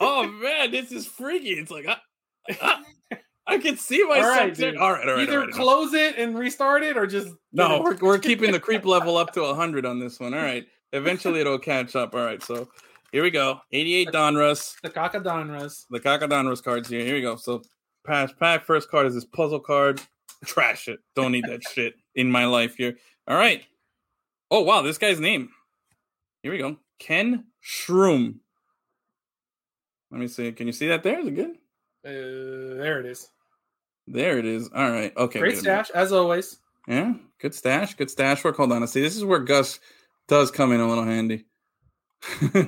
oh 0.00 0.26
man, 0.42 0.72
this 0.72 0.90
is 0.90 1.06
freaky. 1.06 1.50
It's 1.50 1.70
like 1.70 1.86
I, 3.46 3.58
can 3.58 3.76
see 3.76 4.02
myself. 4.04 4.24
All 4.24 4.30
right, 4.30 4.54
dude. 4.54 4.76
All 4.76 4.92
right, 4.92 5.08
all 5.08 5.14
right. 5.14 5.22
Either 5.22 5.40
all 5.40 5.46
right, 5.46 5.54
close 5.54 5.94
it 5.94 6.16
and 6.18 6.36
restart 6.36 6.82
it, 6.82 6.96
or 6.96 7.06
just 7.06 7.28
no, 7.52 7.80
we're, 7.80 7.96
we're 7.96 8.18
keeping 8.18 8.50
the 8.50 8.60
creep 8.60 8.84
level 8.84 9.16
up 9.16 9.32
to 9.34 9.42
100 9.42 9.86
on 9.86 10.00
this 10.00 10.18
one. 10.18 10.34
All 10.34 10.40
right. 10.40 10.66
Eventually 10.92 11.40
it'll 11.40 11.58
catch 11.58 11.96
up. 11.96 12.14
All 12.14 12.24
right. 12.24 12.42
So 12.42 12.68
here 13.12 13.22
we 13.22 13.30
go. 13.30 13.60
88 13.72 14.08
Donruss. 14.08 14.80
the 14.82 14.90
Kakadonras. 14.90 15.86
The 15.90 16.00
Kaka 16.00 16.28
Donruss 16.28 16.62
cards 16.62 16.88
here. 16.88 17.04
Here 17.04 17.14
we 17.14 17.22
go. 17.22 17.36
So 17.36 17.62
pass 18.06 18.32
pack 18.32 18.64
first 18.64 18.90
card 18.90 19.06
is 19.06 19.14
this 19.14 19.24
puzzle 19.24 19.60
card. 19.60 20.00
Trash 20.44 20.88
it. 20.88 21.00
Don't 21.14 21.32
need 21.32 21.44
that 21.44 21.62
shit 21.64 21.94
in 22.14 22.30
my 22.30 22.46
life 22.46 22.76
here. 22.76 22.96
All 23.26 23.36
right. 23.36 23.64
Oh 24.50 24.62
wow, 24.62 24.82
this 24.82 24.98
guy's 24.98 25.20
name. 25.20 25.50
Here 26.42 26.52
we 26.52 26.58
go. 26.58 26.76
Ken 26.98 27.44
Schrom. 27.62 28.36
Let 30.10 30.20
me 30.20 30.28
see. 30.28 30.52
Can 30.52 30.66
you 30.66 30.72
see 30.72 30.88
that 30.88 31.02
there? 31.02 31.20
Is 31.20 31.26
it 31.26 31.34
good? 31.34 31.50
Uh, 32.04 32.80
there 32.80 33.00
it 33.00 33.06
is. 33.06 33.28
There 34.06 34.38
it 34.38 34.46
is. 34.46 34.70
All 34.74 34.90
right. 34.90 35.14
Okay. 35.16 35.40
Great 35.40 35.56
wait 35.56 35.60
a 35.60 35.62
minute. 35.62 35.86
stash 35.86 35.90
as 35.94 36.12
always. 36.12 36.58
Yeah. 36.86 37.14
Good 37.40 37.54
stash. 37.54 37.94
Good 37.94 38.10
stash 38.10 38.42
work. 38.42 38.56
Hold 38.56 38.72
on. 38.72 38.86
See, 38.86 39.02
this 39.02 39.16
is 39.16 39.24
where 39.24 39.40
Gus 39.40 39.80
does 40.28 40.50
come 40.50 40.72
in 40.72 40.80
a 40.80 40.88
little 40.88 41.04
handy. 41.04 41.46
Fucking 42.22 42.54
up 42.54 42.60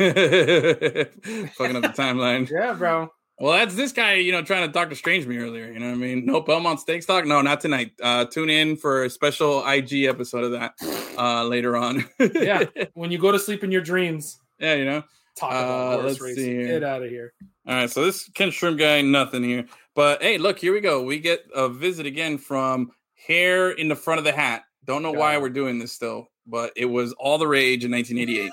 the 1.83 1.95
timeline. 1.97 2.51
Yeah, 2.51 2.73
bro. 2.75 3.11
Well, 3.39 3.53
that's 3.53 3.75
this 3.75 3.93
guy, 3.93 4.15
you 4.15 4.33
know, 4.33 4.43
trying 4.43 4.67
to 4.67 4.73
Doctor 4.73 4.95
Strange 4.95 5.27
me 5.27 5.39
earlier. 5.39 5.73
You 5.73 5.79
know 5.79 5.87
what 5.87 5.95
I 5.95 5.99
mean? 5.99 6.27
No 6.27 6.43
Belmont 6.43 6.79
Steak 6.79 7.03
Stock? 7.03 7.25
No, 7.25 7.41
not 7.41 7.61
tonight. 7.61 7.93
Uh, 8.03 8.27
tune 8.27 8.51
in 8.51 8.77
for 8.77 9.05
a 9.05 9.11
special 9.11 9.67
IG 9.67 10.05
episode 10.05 10.45
of 10.45 10.51
that 10.53 10.75
uh, 11.17 11.45
later 11.45 11.77
on. 11.77 12.05
Yeah. 12.35 12.65
when 12.95 13.11
you 13.11 13.19
go 13.19 13.33
to 13.33 13.39
sleep 13.39 13.65
in 13.65 13.73
your 13.73 13.81
dreams, 13.81 14.39
yeah, 14.59 14.75
you 14.75 14.85
know. 14.85 15.03
talk 15.37 15.53
Uh, 15.53 15.57
about 15.57 16.01
horse 16.01 16.05
let's 16.05 16.21
racing. 16.21 16.67
Get 16.67 16.85
out 16.85 17.03
of 17.03 17.09
here. 17.09 17.33
All 17.67 17.75
right, 17.75 17.91
so 17.91 18.05
this 18.05 18.29
Ken 18.35 18.51
Shrimp 18.51 18.79
guy, 18.79 19.01
nothing 19.01 19.43
here. 19.43 19.65
But 19.95 20.23
hey, 20.23 20.37
look, 20.37 20.59
here 20.59 20.75
we 20.75 20.81
go. 20.81 21.03
We 21.03 21.19
get 21.19 21.45
a 21.55 21.69
visit 21.69 22.05
again 22.05 22.37
from 22.37 22.91
hair 23.15 23.71
in 23.71 23.89
the 23.89 23.97
front 23.97 24.19
of 24.19 24.25
the 24.25 24.33
hat. 24.33 24.65
Don't 24.85 25.03
know 25.03 25.13
why 25.13 25.39
we're 25.39 25.49
doing 25.51 25.79
this 25.79 25.93
still, 25.93 26.29
but 26.51 26.73
it 26.77 26.87
was 26.87 27.13
all 27.15 27.39
the 27.39 27.47
rage 27.47 27.85
in 27.85 27.91
1988. 27.91 28.51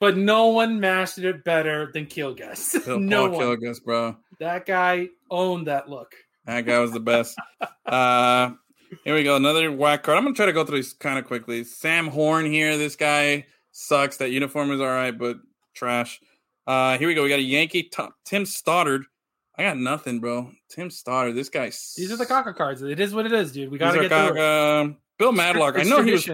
But 0.00 0.16
no 0.16 0.46
one 0.46 0.80
mastered 0.80 1.26
it 1.26 1.44
better 1.44 1.90
than 1.92 2.06
Kilgus. 2.06 2.84
Bill 2.84 2.98
no 3.00 3.28
Paul 3.28 3.36
one. 3.36 3.46
Kilgus, 3.58 3.84
bro. 3.84 4.16
That 4.38 4.64
guy 4.64 5.08
owned 5.30 5.66
that 5.66 5.90
look. 5.90 6.14
That 6.46 6.64
guy 6.64 6.78
was 6.78 6.92
the 6.92 7.00
best. 7.00 7.38
uh, 7.86 8.52
here 9.04 9.14
we 9.14 9.22
go. 9.22 9.36
Another 9.36 9.70
whack 9.70 10.02
card. 10.02 10.16
I'm 10.16 10.24
gonna 10.24 10.34
try 10.34 10.46
to 10.46 10.54
go 10.54 10.64
through 10.64 10.78
these 10.78 10.94
kind 10.94 11.18
of 11.18 11.26
quickly. 11.26 11.64
Sam 11.64 12.08
Horn 12.08 12.46
here. 12.46 12.78
This 12.78 12.96
guy 12.96 13.44
sucks. 13.72 14.16
That 14.16 14.30
uniform 14.30 14.72
is 14.72 14.80
all 14.80 14.86
right, 14.86 15.16
but 15.16 15.36
trash. 15.74 16.18
Uh, 16.66 16.96
here 16.96 17.06
we 17.06 17.14
go. 17.14 17.22
We 17.22 17.28
got 17.28 17.38
a 17.38 17.42
Yankee 17.42 17.84
top, 17.84 18.14
Tim 18.24 18.46
Stoddard. 18.46 19.04
I 19.58 19.64
got 19.64 19.76
nothing, 19.76 20.20
bro. 20.20 20.50
Tim 20.70 20.88
Stoddard. 20.88 21.34
This 21.34 21.50
guy. 21.50 21.66
These 21.66 22.10
are 22.10 22.16
the 22.16 22.24
Kaka 22.24 22.54
cards. 22.54 22.80
It 22.80 23.00
is 23.00 23.12
what 23.12 23.26
it 23.26 23.32
is, 23.32 23.52
dude. 23.52 23.70
We 23.70 23.76
got 23.76 23.92
to 23.92 23.98
are 23.98 24.08
get 24.08 24.28
through 24.28 24.90
it. 24.90 24.96
Bill 25.18 25.32
Madlock. 25.32 25.78
I 25.78 25.82
know 25.82 26.02
he 26.02 26.12
was. 26.12 26.26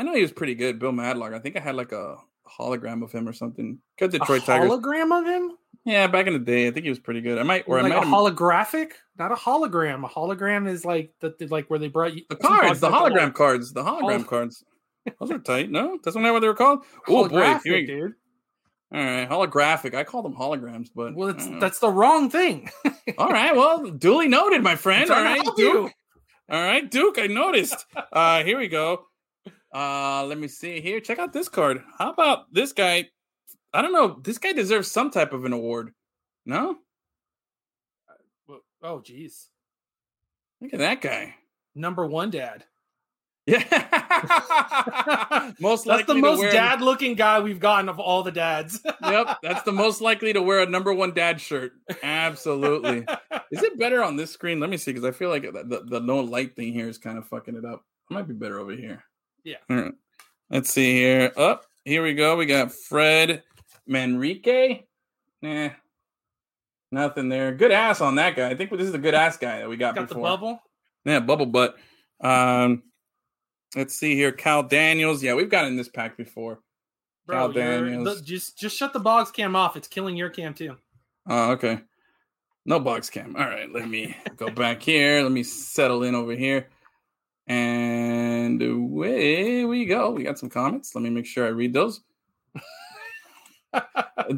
I 0.00 0.02
know 0.02 0.14
he 0.14 0.22
was 0.22 0.32
pretty 0.32 0.54
good. 0.54 0.78
Bill 0.78 0.92
Madlock. 0.92 1.34
I 1.34 1.38
think 1.40 1.56
I 1.58 1.60
had 1.60 1.74
like 1.74 1.92
a 1.92 2.16
hologram 2.58 3.02
of 3.04 3.12
him 3.12 3.28
or 3.28 3.34
something. 3.34 3.78
Good 3.98 4.14
a 4.14 4.18
Detroit 4.18 4.44
Tigers. 4.46 4.70
hologram 4.70 5.18
of 5.20 5.26
him? 5.26 5.52
Yeah, 5.84 6.06
back 6.06 6.26
in 6.26 6.32
the 6.32 6.38
day, 6.38 6.66
I 6.66 6.70
think 6.70 6.84
he 6.84 6.88
was 6.90 6.98
pretty 6.98 7.20
good. 7.20 7.36
I 7.38 7.42
might 7.42 7.64
or 7.66 7.82
like 7.82 7.92
I 7.92 7.96
a 7.96 8.00
might 8.00 8.06
have- 8.06 8.34
holographic? 8.34 8.92
Not 9.18 9.30
a 9.30 9.34
hologram. 9.34 10.04
A 10.04 10.08
hologram 10.08 10.66
is 10.66 10.86
like 10.86 11.12
the, 11.20 11.34
the- 11.38 11.48
like 11.48 11.68
where 11.68 11.78
they 11.78 11.88
brought 11.88 12.14
you 12.14 12.22
the 12.30 12.36
cards, 12.36 12.80
the 12.80 12.88
hologram 12.88 13.34
cards, 13.34 13.72
the 13.74 13.82
hologram 13.82 14.16
Hol- 14.16 14.24
cards. 14.24 14.64
Those 15.20 15.30
are 15.32 15.38
tight. 15.38 15.70
No, 15.70 15.98
that's 16.02 16.16
not 16.16 16.22
matter 16.22 16.32
what 16.32 16.40
they 16.40 16.48
were 16.48 16.54
called. 16.54 16.84
Oh 17.08 17.28
boy, 17.28 17.58
we- 17.66 17.84
dude. 17.86 18.14
all 18.92 19.00
right, 19.00 19.28
holographic. 19.28 19.94
I 19.94 20.04
call 20.04 20.22
them 20.22 20.34
holograms, 20.34 20.88
but 20.94 21.14
Well, 21.14 21.28
it's, 21.28 21.42
I 21.44 21.46
don't 21.46 21.54
know. 21.54 21.60
that's 21.60 21.78
the 21.78 21.90
wrong 21.90 22.30
thing. 22.30 22.70
all 23.18 23.28
right. 23.28 23.54
Well, 23.54 23.90
duly 23.90 24.28
noted, 24.28 24.62
my 24.62 24.76
friend. 24.76 25.10
All 25.10 25.22
right, 25.22 25.42
Duke. 25.42 25.58
you. 25.58 25.90
All 26.50 26.62
right, 26.62 26.90
Duke. 26.90 27.18
I 27.18 27.26
noticed. 27.28 27.84
Uh, 28.12 28.42
here 28.44 28.58
we 28.58 28.68
go. 28.68 29.06
Uh, 29.74 30.24
let 30.26 30.38
me 30.38 30.48
see 30.48 30.80
here. 30.80 31.00
Check 31.00 31.18
out 31.18 31.32
this 31.32 31.48
card. 31.48 31.82
How 31.98 32.10
about 32.10 32.52
this 32.52 32.72
guy? 32.72 33.08
I 33.72 33.82
don't 33.82 33.92
know. 33.92 34.18
This 34.22 34.38
guy 34.38 34.52
deserves 34.52 34.90
some 34.90 35.10
type 35.10 35.32
of 35.32 35.44
an 35.44 35.52
award. 35.52 35.92
No, 36.46 36.76
Oh, 38.82 38.98
jeez. 39.06 39.46
look 40.60 40.72
at 40.72 40.78
that 40.80 41.00
guy. 41.02 41.34
Number 41.74 42.06
one 42.06 42.30
dad. 42.30 42.64
Yeah, 43.46 43.58
most 45.60 45.84
That's 45.86 46.06
the 46.06 46.14
most 46.14 46.38
wear- 46.38 46.50
dad 46.52 46.80
looking 46.80 47.14
guy 47.14 47.40
we've 47.40 47.58
gotten 47.60 47.88
of 47.88 47.98
all 48.00 48.22
the 48.22 48.30
dads. 48.32 48.80
Yep, 49.02 49.38
that's 49.42 49.62
the 49.62 49.72
most 49.72 50.00
likely 50.00 50.32
to 50.34 50.40
wear 50.42 50.60
a 50.60 50.66
number 50.66 50.92
one 50.94 51.12
dad 51.14 51.40
shirt. 51.40 51.72
Absolutely. 52.02 53.04
Is 53.50 53.62
it 53.62 53.78
better 53.78 54.02
on 54.04 54.16
this 54.16 54.30
screen? 54.30 54.60
Let 54.60 54.70
me 54.70 54.76
see, 54.76 54.92
because 54.92 55.04
I 55.04 55.10
feel 55.10 55.30
like 55.30 55.42
the, 55.42 55.64
the, 55.64 55.82
the 55.84 56.00
no 56.00 56.20
light 56.20 56.54
thing 56.54 56.72
here 56.72 56.88
is 56.88 56.96
kind 56.98 57.18
of 57.18 57.26
fucking 57.26 57.56
it 57.56 57.64
up. 57.64 57.82
It 58.10 58.14
might 58.14 58.28
be 58.28 58.34
better 58.34 58.60
over 58.60 58.72
here. 58.72 59.02
Yeah. 59.44 59.56
All 59.68 59.76
right. 59.76 59.92
Let's 60.50 60.70
see 60.72 60.92
here. 60.94 61.32
Up 61.36 61.64
here 61.84 62.02
we 62.02 62.14
go. 62.14 62.36
We 62.36 62.46
got 62.46 62.72
Fred 62.72 63.42
Manrique. 63.88 64.84
Nah, 65.42 65.70
nothing 66.92 67.28
there. 67.28 67.54
Good 67.54 67.72
ass 67.72 68.00
on 68.00 68.16
that 68.16 68.36
guy. 68.36 68.50
I 68.50 68.54
think 68.56 68.70
this 68.70 68.88
is 68.88 68.94
a 68.94 68.98
good 68.98 69.14
ass 69.14 69.36
guy 69.36 69.58
that 69.60 69.68
we 69.68 69.76
got, 69.76 69.94
Got 69.94 70.08
the 70.08 70.14
before. 70.14 70.22
bubble. 70.22 70.62
Yeah, 71.04 71.20
bubble 71.20 71.46
butt. 71.46 71.76
Um, 72.20 72.82
let's 73.74 73.94
see 73.94 74.14
here. 74.14 74.32
Kal 74.32 74.62
Daniels. 74.64 75.22
Yeah, 75.22 75.34
we've 75.34 75.48
gotten 75.48 75.76
this 75.76 75.88
pack 75.88 76.16
before. 76.16 76.60
Kal 77.30 77.50
Bro, 77.52 77.62
you're- 77.62 77.90
Daniels. 77.90 78.20
just 78.22 78.58
just 78.58 78.76
shut 78.76 78.92
the 78.92 78.98
box 79.00 79.30
cam 79.30 79.56
off. 79.56 79.76
It's 79.76 79.88
killing 79.88 80.16
your 80.16 80.30
cam 80.30 80.52
too. 80.52 80.76
Oh, 81.28 81.52
okay. 81.52 81.80
No 82.66 82.78
box 82.80 83.08
cam. 83.08 83.34
All 83.36 83.44
right, 83.46 83.70
let 83.72 83.88
me 83.88 84.14
go 84.36 84.50
back 84.50 84.82
here. 84.82 85.22
Let 85.22 85.32
me 85.32 85.42
settle 85.42 86.02
in 86.02 86.14
over 86.14 86.32
here. 86.32 86.68
And 87.46 88.19
away 88.58 89.64
we 89.64 89.84
go. 89.84 90.10
We 90.10 90.24
got 90.24 90.38
some 90.38 90.48
comments. 90.50 90.94
Let 90.94 91.02
me 91.02 91.10
make 91.10 91.26
sure 91.26 91.46
I 91.46 91.50
read 91.50 91.72
those. 91.72 92.00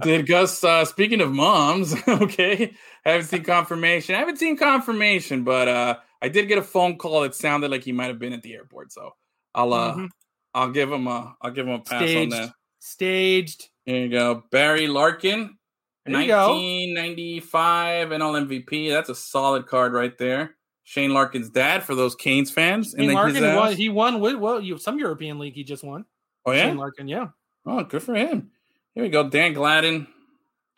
Did 0.00 0.26
Gus, 0.26 0.62
uh, 0.62 0.84
speaking 0.84 1.20
of 1.20 1.32
moms, 1.32 1.94
okay, 2.08 2.74
I 3.04 3.10
haven't 3.10 3.26
seen 3.28 3.42
confirmation. 3.44 4.14
I 4.14 4.18
haven't 4.18 4.38
seen 4.38 4.56
confirmation, 4.56 5.42
but 5.42 5.68
uh, 5.68 5.96
I 6.20 6.28
did 6.28 6.48
get 6.48 6.58
a 6.58 6.62
phone 6.62 6.98
call 6.98 7.22
that 7.22 7.34
sounded 7.34 7.70
like 7.70 7.82
he 7.82 7.92
might 7.92 8.08
have 8.08 8.18
been 8.18 8.32
at 8.32 8.42
the 8.42 8.54
airport. 8.54 8.92
So 8.92 9.14
I'll 9.54 9.72
uh, 9.72 9.94
Mhm. 9.94 10.08
I'll 10.54 10.70
give 10.70 10.92
him 10.92 11.06
a 11.06 11.34
I'll 11.40 11.50
give 11.50 11.66
him 11.66 11.74
a 11.74 11.80
pass 11.80 12.14
on 12.14 12.28
that. 12.30 12.50
Staged. 12.78 13.68
Here 13.86 14.02
you 14.02 14.10
go. 14.10 14.44
Barry 14.50 14.86
Larkin, 14.86 15.56
There 16.04 16.20
you 16.20 16.26
go. 16.28 16.50
1995 16.50 18.08
NL 18.08 18.46
MVP. 18.48 18.90
That's 18.90 19.08
a 19.08 19.14
solid 19.14 19.66
card 19.66 19.92
right 19.94 20.16
there. 20.18 20.56
Shane 20.84 21.12
Larkin's 21.12 21.48
dad 21.48 21.84
for 21.84 21.94
those 21.94 22.14
Canes 22.14 22.50
fans. 22.50 22.94
Shane 22.96 23.06
then 23.06 23.14
Larkin 23.14 23.54
won. 23.54 23.74
He 23.74 23.88
won 23.88 24.20
with 24.20 24.36
well, 24.36 24.60
you 24.60 24.78
some 24.78 24.98
European 24.98 25.38
league. 25.38 25.54
He 25.54 25.64
just 25.64 25.84
won. 25.84 26.04
oh 26.46 26.52
yeah. 26.52 26.66
Shane 26.66 26.76
Larkin. 26.76 27.08
Yeah. 27.08 27.28
Oh, 27.66 27.84
good 27.84 28.02
for 28.02 28.14
him. 28.14 28.50
Here 28.94 29.04
we 29.04 29.10
go. 29.10 29.28
Dan 29.28 29.52
Gladden, 29.52 30.06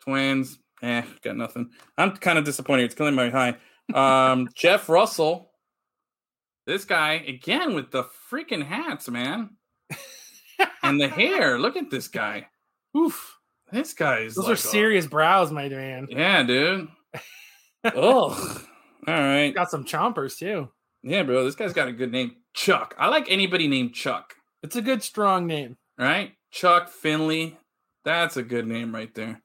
Twins. 0.03 0.59
Eh, 0.81 1.03
got 1.23 1.35
nothing. 1.35 1.71
I'm 1.97 2.11
kind 2.17 2.37
of 2.37 2.45
disappointed. 2.45 2.83
It's 2.85 2.95
killing 2.95 3.15
my 3.15 3.29
high. 3.29 3.55
Um, 3.93 4.49
Jeff 4.55 4.87
Russell. 4.89 5.51
This 6.67 6.85
guy 6.85 7.13
again 7.13 7.75
with 7.75 7.91
the 7.91 8.05
freaking 8.31 8.65
hats, 8.65 9.07
man, 9.07 9.51
and 10.81 10.99
the 10.99 11.07
hair. 11.07 11.59
Look 11.59 11.75
at 11.75 11.91
this 11.91 12.07
guy. 12.07 12.47
Oof. 12.97 13.37
This 13.71 13.93
guy 13.93 14.19
is. 14.19 14.35
Those 14.35 14.45
like 14.45 14.51
are 14.51 14.53
a- 14.53 14.57
serious 14.57 15.07
brows, 15.07 15.51
my 15.51 15.69
man. 15.69 16.07
Yeah, 16.09 16.43
dude. 16.43 16.87
Ugh. 17.83 18.61
All 19.07 19.13
right. 19.13 19.53
Got 19.53 19.69
some 19.71 19.85
chompers 19.85 20.37
too. 20.37 20.69
Yeah, 21.03 21.23
bro. 21.23 21.43
This 21.43 21.55
guy's 21.55 21.73
got 21.73 21.87
a 21.87 21.91
good 21.93 22.11
name. 22.11 22.35
Chuck. 22.53 22.95
I 22.97 23.07
like 23.09 23.29
anybody 23.29 23.67
named 23.67 23.93
Chuck. 23.93 24.33
It's 24.63 24.75
a 24.75 24.81
good 24.81 25.03
strong 25.03 25.45
name. 25.45 25.77
Right? 25.97 26.33
Chuck 26.51 26.89
Finley. 26.89 27.57
That's 28.03 28.37
a 28.37 28.43
good 28.43 28.67
name 28.67 28.93
right 28.93 29.13
there. 29.13 29.41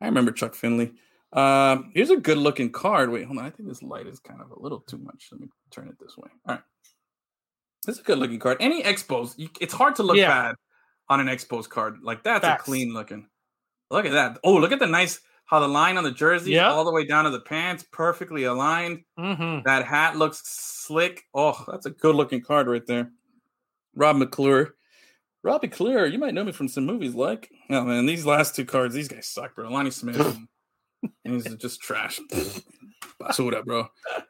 I 0.00 0.06
remember 0.06 0.32
Chuck 0.32 0.54
Finley. 0.54 0.92
Um, 1.32 1.90
here's 1.94 2.10
a 2.10 2.16
good 2.16 2.38
looking 2.38 2.70
card. 2.70 3.10
Wait, 3.10 3.24
hold 3.26 3.38
on. 3.38 3.44
I 3.44 3.50
think 3.50 3.68
this 3.68 3.82
light 3.82 4.06
is 4.06 4.20
kind 4.20 4.40
of 4.40 4.50
a 4.50 4.60
little 4.60 4.80
too 4.80 4.98
much. 4.98 5.28
Let 5.32 5.40
me 5.40 5.48
turn 5.70 5.88
it 5.88 5.96
this 6.00 6.16
way. 6.16 6.30
All 6.46 6.54
right. 6.54 6.62
This 7.84 7.96
is 7.96 8.00
a 8.00 8.04
good 8.04 8.18
looking 8.18 8.38
card. 8.38 8.58
Any 8.60 8.82
expos, 8.82 9.34
you, 9.36 9.48
it's 9.60 9.74
hard 9.74 9.96
to 9.96 10.02
look 10.02 10.16
Yeah. 10.16 10.28
bad 10.28 10.54
on 11.08 11.20
an 11.20 11.26
expos 11.26 11.68
card. 11.68 11.98
Like 12.02 12.22
that's 12.22 12.44
Facts. 12.44 12.62
a 12.62 12.64
clean 12.64 12.94
looking. 12.94 13.26
Look 13.90 14.06
at 14.06 14.12
that. 14.12 14.38
Oh, 14.42 14.54
look 14.54 14.72
at 14.72 14.78
the 14.78 14.86
nice 14.86 15.20
how 15.46 15.60
the 15.60 15.68
line 15.68 15.96
on 15.96 16.04
the 16.04 16.10
jersey 16.10 16.52
Yeah. 16.52 16.70
all 16.70 16.84
the 16.84 16.90
way 16.92 17.04
down 17.04 17.24
to 17.24 17.30
the 17.30 17.40
pants, 17.40 17.84
perfectly 17.92 18.44
aligned. 18.44 19.02
Mm-hmm. 19.18 19.62
That 19.64 19.84
hat 19.86 20.16
looks 20.16 20.42
slick. 20.44 21.24
Oh, 21.34 21.62
that's 21.68 21.86
a 21.86 21.90
good 21.90 22.14
looking 22.14 22.40
card 22.40 22.66
right 22.66 22.86
there. 22.86 23.10
Rob 23.94 24.16
McClure. 24.16 24.74
Rob 25.42 25.62
McClure, 25.62 26.06
you 26.06 26.18
might 26.18 26.32
know 26.34 26.42
me 26.44 26.52
from 26.52 26.68
some 26.68 26.86
movies 26.86 27.14
like. 27.14 27.50
Oh 27.70 27.84
man, 27.84 28.06
these 28.06 28.24
last 28.24 28.56
two 28.56 28.64
cards, 28.64 28.94
these 28.94 29.08
guys 29.08 29.26
suck, 29.28 29.54
bro. 29.54 29.68
Lonnie 29.68 29.90
Smith. 29.90 30.18
and, 30.18 30.48
and 31.24 31.34
he's 31.34 31.54
just 31.56 31.80
trash. 31.82 32.18
Basura, 33.20 33.62
bro. 33.64 33.80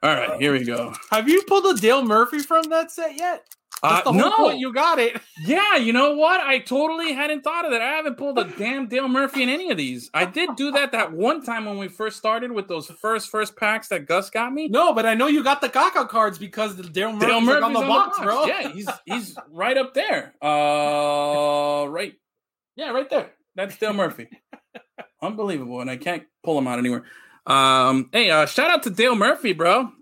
All 0.02 0.14
right, 0.14 0.40
here 0.40 0.52
we 0.52 0.64
go. 0.64 0.92
Have 1.10 1.28
you 1.28 1.42
pulled 1.46 1.66
a 1.66 1.80
Dale 1.80 2.04
Murphy 2.04 2.40
from 2.40 2.64
that 2.70 2.90
set 2.90 3.16
yet? 3.16 3.44
Uh, 3.85 3.91
That's 3.91 4.05
the 4.05 4.12
whole 4.12 4.49
no. 4.49 4.57
You 4.57 4.72
got 4.72 4.99
it. 4.99 5.20
yeah, 5.45 5.76
you 5.76 5.93
know 5.93 6.14
what? 6.14 6.41
I 6.41 6.59
totally 6.61 7.12
hadn't 7.12 7.43
thought 7.43 7.66
of 7.66 7.72
that. 7.72 7.82
I 7.82 7.91
haven't 7.91 8.16
pulled 8.16 8.39
a 8.39 8.45
damn 8.45 8.87
Dale 8.87 9.09
Murphy 9.09 9.43
in 9.43 9.51
any 9.51 9.70
of 9.70 9.76
these. 9.76 10.09
I 10.14 10.24
did 10.24 10.57
do 10.57 10.70
that 10.70 10.93
that 10.93 11.12
one 11.12 11.43
time 11.45 11.66
when 11.66 11.76
we 11.76 11.89
first 11.89 12.16
started 12.16 12.51
with 12.51 12.66
those 12.66 12.87
first 12.87 13.28
first 13.28 13.57
packs 13.57 13.89
that 13.89 14.07
Gus 14.07 14.30
got 14.30 14.55
me. 14.55 14.68
No, 14.68 14.95
but 14.95 15.05
I 15.05 15.12
know 15.12 15.26
you 15.26 15.45
got 15.45 15.61
the 15.61 15.68
Kaka 15.68 16.07
cards 16.07 16.39
because 16.39 16.76
the 16.76 16.85
Dale 16.85 17.12
Murphy's, 17.12 17.28
Dale 17.28 17.37
like 17.37 17.45
Murphy's 17.45 17.62
on 17.62 17.72
the 17.74 17.80
box, 17.80 18.18
bro. 18.20 18.47
Yeah, 18.47 18.72
he's 18.72 18.89
he's 19.05 19.37
right 19.51 19.76
up 19.76 19.93
there. 19.93 20.35
Uh, 20.41 21.87
right. 21.89 22.14
Yeah, 22.76 22.91
right 22.91 23.11
there. 23.11 23.32
That's 23.55 23.76
Dale 23.76 23.93
Murphy. 23.93 24.28
Unbelievable, 25.22 25.82
and 25.82 25.91
I 25.91 25.99
can't 25.99 26.24
pull 26.43 26.57
him 26.57 26.66
out 26.66 26.78
anywhere. 26.78 27.05
Um, 27.47 28.09
hey, 28.12 28.30
uh, 28.30 28.47
shout 28.47 28.70
out 28.70 28.82
to 28.85 28.91
Dale 28.91 29.14
Murphy, 29.14 29.53
bro. 29.53 29.93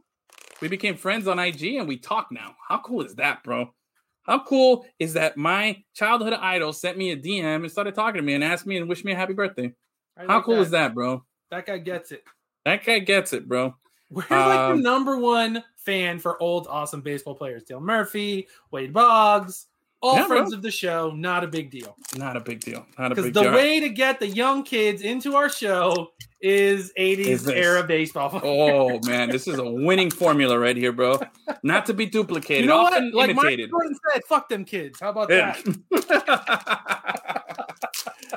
We 0.62 0.68
became 0.68 0.96
friends 0.96 1.26
on 1.26 1.40
IG 1.40 1.74
and 1.74 1.88
we 1.88 1.96
talk 1.96 2.28
now. 2.30 2.54
How 2.68 2.78
cool 2.78 3.02
is 3.02 3.16
that, 3.16 3.42
bro? 3.42 3.74
How 4.22 4.44
cool 4.44 4.86
is 5.00 5.14
that? 5.14 5.36
My 5.36 5.82
childhood 5.92 6.34
idol 6.34 6.72
sent 6.72 6.96
me 6.96 7.10
a 7.10 7.16
DM 7.16 7.56
and 7.56 7.70
started 7.70 7.96
talking 7.96 8.20
to 8.20 8.22
me 8.22 8.34
and 8.34 8.44
asked 8.44 8.64
me 8.64 8.76
and 8.76 8.88
wished 8.88 9.04
me 9.04 9.10
a 9.10 9.16
happy 9.16 9.32
birthday. 9.32 9.72
I 10.16 10.26
How 10.26 10.36
like 10.36 10.44
cool 10.44 10.60
is 10.60 10.70
that, 10.70 10.94
bro? 10.94 11.24
That 11.50 11.66
guy 11.66 11.78
gets 11.78 12.12
it. 12.12 12.22
That 12.64 12.84
guy 12.84 13.00
gets 13.00 13.32
it, 13.32 13.48
bro. 13.48 13.74
We're 14.08 14.22
like 14.30 14.30
the 14.30 14.74
Um, 14.74 14.82
number 14.82 15.18
one 15.18 15.64
fan 15.78 16.20
for 16.20 16.40
old 16.40 16.68
awesome 16.70 17.00
baseball 17.00 17.34
players. 17.34 17.64
Dale 17.64 17.80
Murphy, 17.80 18.46
Wade 18.70 18.92
Boggs, 18.92 19.66
all 20.02 20.16
Yeah, 20.16 20.26
friends 20.26 20.50
bro. 20.50 20.56
of 20.58 20.62
the 20.62 20.70
show. 20.70 21.10
Not 21.12 21.44
a 21.44 21.46
big 21.46 21.70
deal. 21.70 21.96
Not 22.16 22.36
a 22.36 22.40
big 22.40 22.60
deal. 22.60 22.84
Not 22.98 23.12
a 23.12 23.14
big 23.14 23.24
deal. 23.24 23.32
Because 23.32 23.50
the 23.52 23.56
way 23.56 23.80
to 23.80 23.88
get 23.88 24.18
the 24.20 24.26
young 24.28 24.62
kids 24.64 25.00
into 25.02 25.36
our 25.36 25.48
show 25.48 26.12
is 26.40 26.92
80s 26.98 27.26
Is 27.26 27.48
era 27.48 27.84
baseball. 27.84 28.40
Oh 28.44 28.98
man, 29.06 29.30
this 29.30 29.46
is 29.46 29.58
a 29.58 29.64
winning 29.70 30.10
formula 30.10 30.58
right 30.58 30.76
here, 30.76 30.90
bro. 30.92 31.20
Not 31.62 31.86
to 31.86 31.94
be 31.94 32.06
duplicated, 32.06 32.64
you 32.64 32.68
know 32.68 32.82
what? 32.82 32.92
often 32.94 33.12
Like 33.12 33.34
Mike 33.36 33.44
imitated. 33.44 33.70
Jordan 33.70 33.96
said, 34.12 34.22
fuck 34.28 34.48
them 34.48 34.64
kids. 34.64 34.98
How 35.00 35.10
about 35.10 35.30
Yeah. 35.30 35.56
that? 35.90 36.72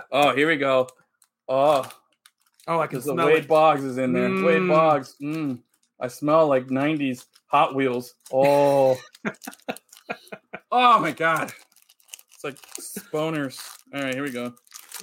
oh, 0.11 0.35
here 0.35 0.47
we 0.47 0.57
go. 0.57 0.87
Oh, 1.47 1.89
Oh, 2.67 2.79
I 2.79 2.87
can 2.87 2.97
because 2.97 3.05
the 3.05 3.13
smell 3.13 3.27
Wade 3.27 3.43
it. 3.43 3.47
Boggs 3.47 3.83
is 3.83 3.99
in 3.99 4.11
there. 4.11 4.27
Wade 4.29 4.61
Mm. 4.61 4.69
Boggs. 4.69 5.15
Mm. 5.21 5.59
I 5.99 6.07
smell 6.07 6.47
like 6.47 6.67
'90s 6.67 7.25
Hot 7.47 7.75
Wheels. 7.75 8.15
Oh, 8.33 8.97
oh 10.71 10.99
my 10.99 11.11
god, 11.11 11.51
it's 12.33 12.43
like 12.43 12.57
sponers. 12.79 13.59
All 13.93 14.01
right, 14.01 14.13
here 14.13 14.23
we 14.23 14.31
go. 14.31 14.53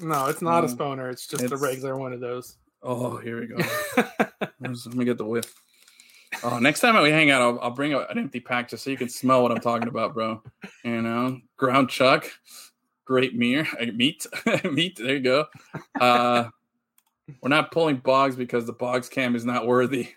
No, 0.01 0.27
it's 0.27 0.43
not 0.43 0.65
a 0.65 0.67
No. 0.69 0.73
spooner. 0.73 1.09
It's 1.11 1.27
just 1.27 1.43
a 1.43 1.47
It's- 1.47 1.61
regular 1.61 1.97
one 1.97 2.13
of 2.13 2.21
those. 2.21 2.57
Oh, 2.83 3.17
here 3.17 3.41
we 3.41 3.47
go. 3.47 3.57
Let 4.61 4.87
me 4.95 5.05
get 5.05 5.17
the 5.19 5.25
whiff. 5.25 5.55
Oh, 6.43 6.59
next 6.59 6.81
time 6.81 7.01
we 7.01 7.11
hang 7.11 7.31
out, 7.31 7.41
I'll, 7.43 7.61
I'll 7.61 7.71
bring 7.71 7.93
a, 7.95 8.01
an 8.01 8.19
empty 8.19 8.41
pack 8.41 8.71
just 8.71 8.83
so 8.83 8.91
you 8.91 8.97
can 8.97 9.09
smell 9.09 9.43
what 9.43 9.53
I'm 9.53 9.61
talking 9.61 9.87
about, 9.87 10.15
bro. 10.15 10.43
You 10.83 11.03
know, 11.03 11.39
ground 11.57 11.91
chuck, 11.91 12.27
great 13.05 13.37
meat, 13.37 13.67
meat, 13.95 14.27
meat. 14.65 14.97
There 14.97 15.15
you 15.15 15.21
go. 15.21 15.47
Uh, 16.01 16.49
we're 17.41 17.51
not 17.51 17.71
pulling 17.71 17.99
Boggs 17.99 18.35
because 18.35 18.67
the 18.67 18.73
Boggs 18.73 19.09
cam 19.09 19.37
is 19.37 19.45
not 19.45 19.67
worthy. 19.67 20.09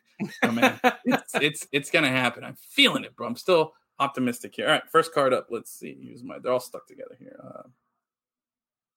Oh, 0.41 0.51
man, 0.51 0.79
it's, 1.03 1.35
it's 1.35 1.67
it's 1.71 1.91
gonna 1.91 2.09
happen. 2.09 2.43
I'm 2.43 2.55
feeling 2.55 3.03
it, 3.03 3.15
bro. 3.15 3.27
I'm 3.27 3.35
still 3.35 3.73
optimistic 3.99 4.55
here. 4.55 4.67
All 4.67 4.73
right, 4.73 4.89
first 4.91 5.13
card 5.13 5.33
up. 5.33 5.47
Let's 5.49 5.71
see. 5.71 5.97
Use 5.99 6.23
my. 6.23 6.39
They're 6.39 6.51
all 6.51 6.59
stuck 6.59 6.87
together 6.87 7.15
here. 7.19 7.39
Uh, 7.43 7.63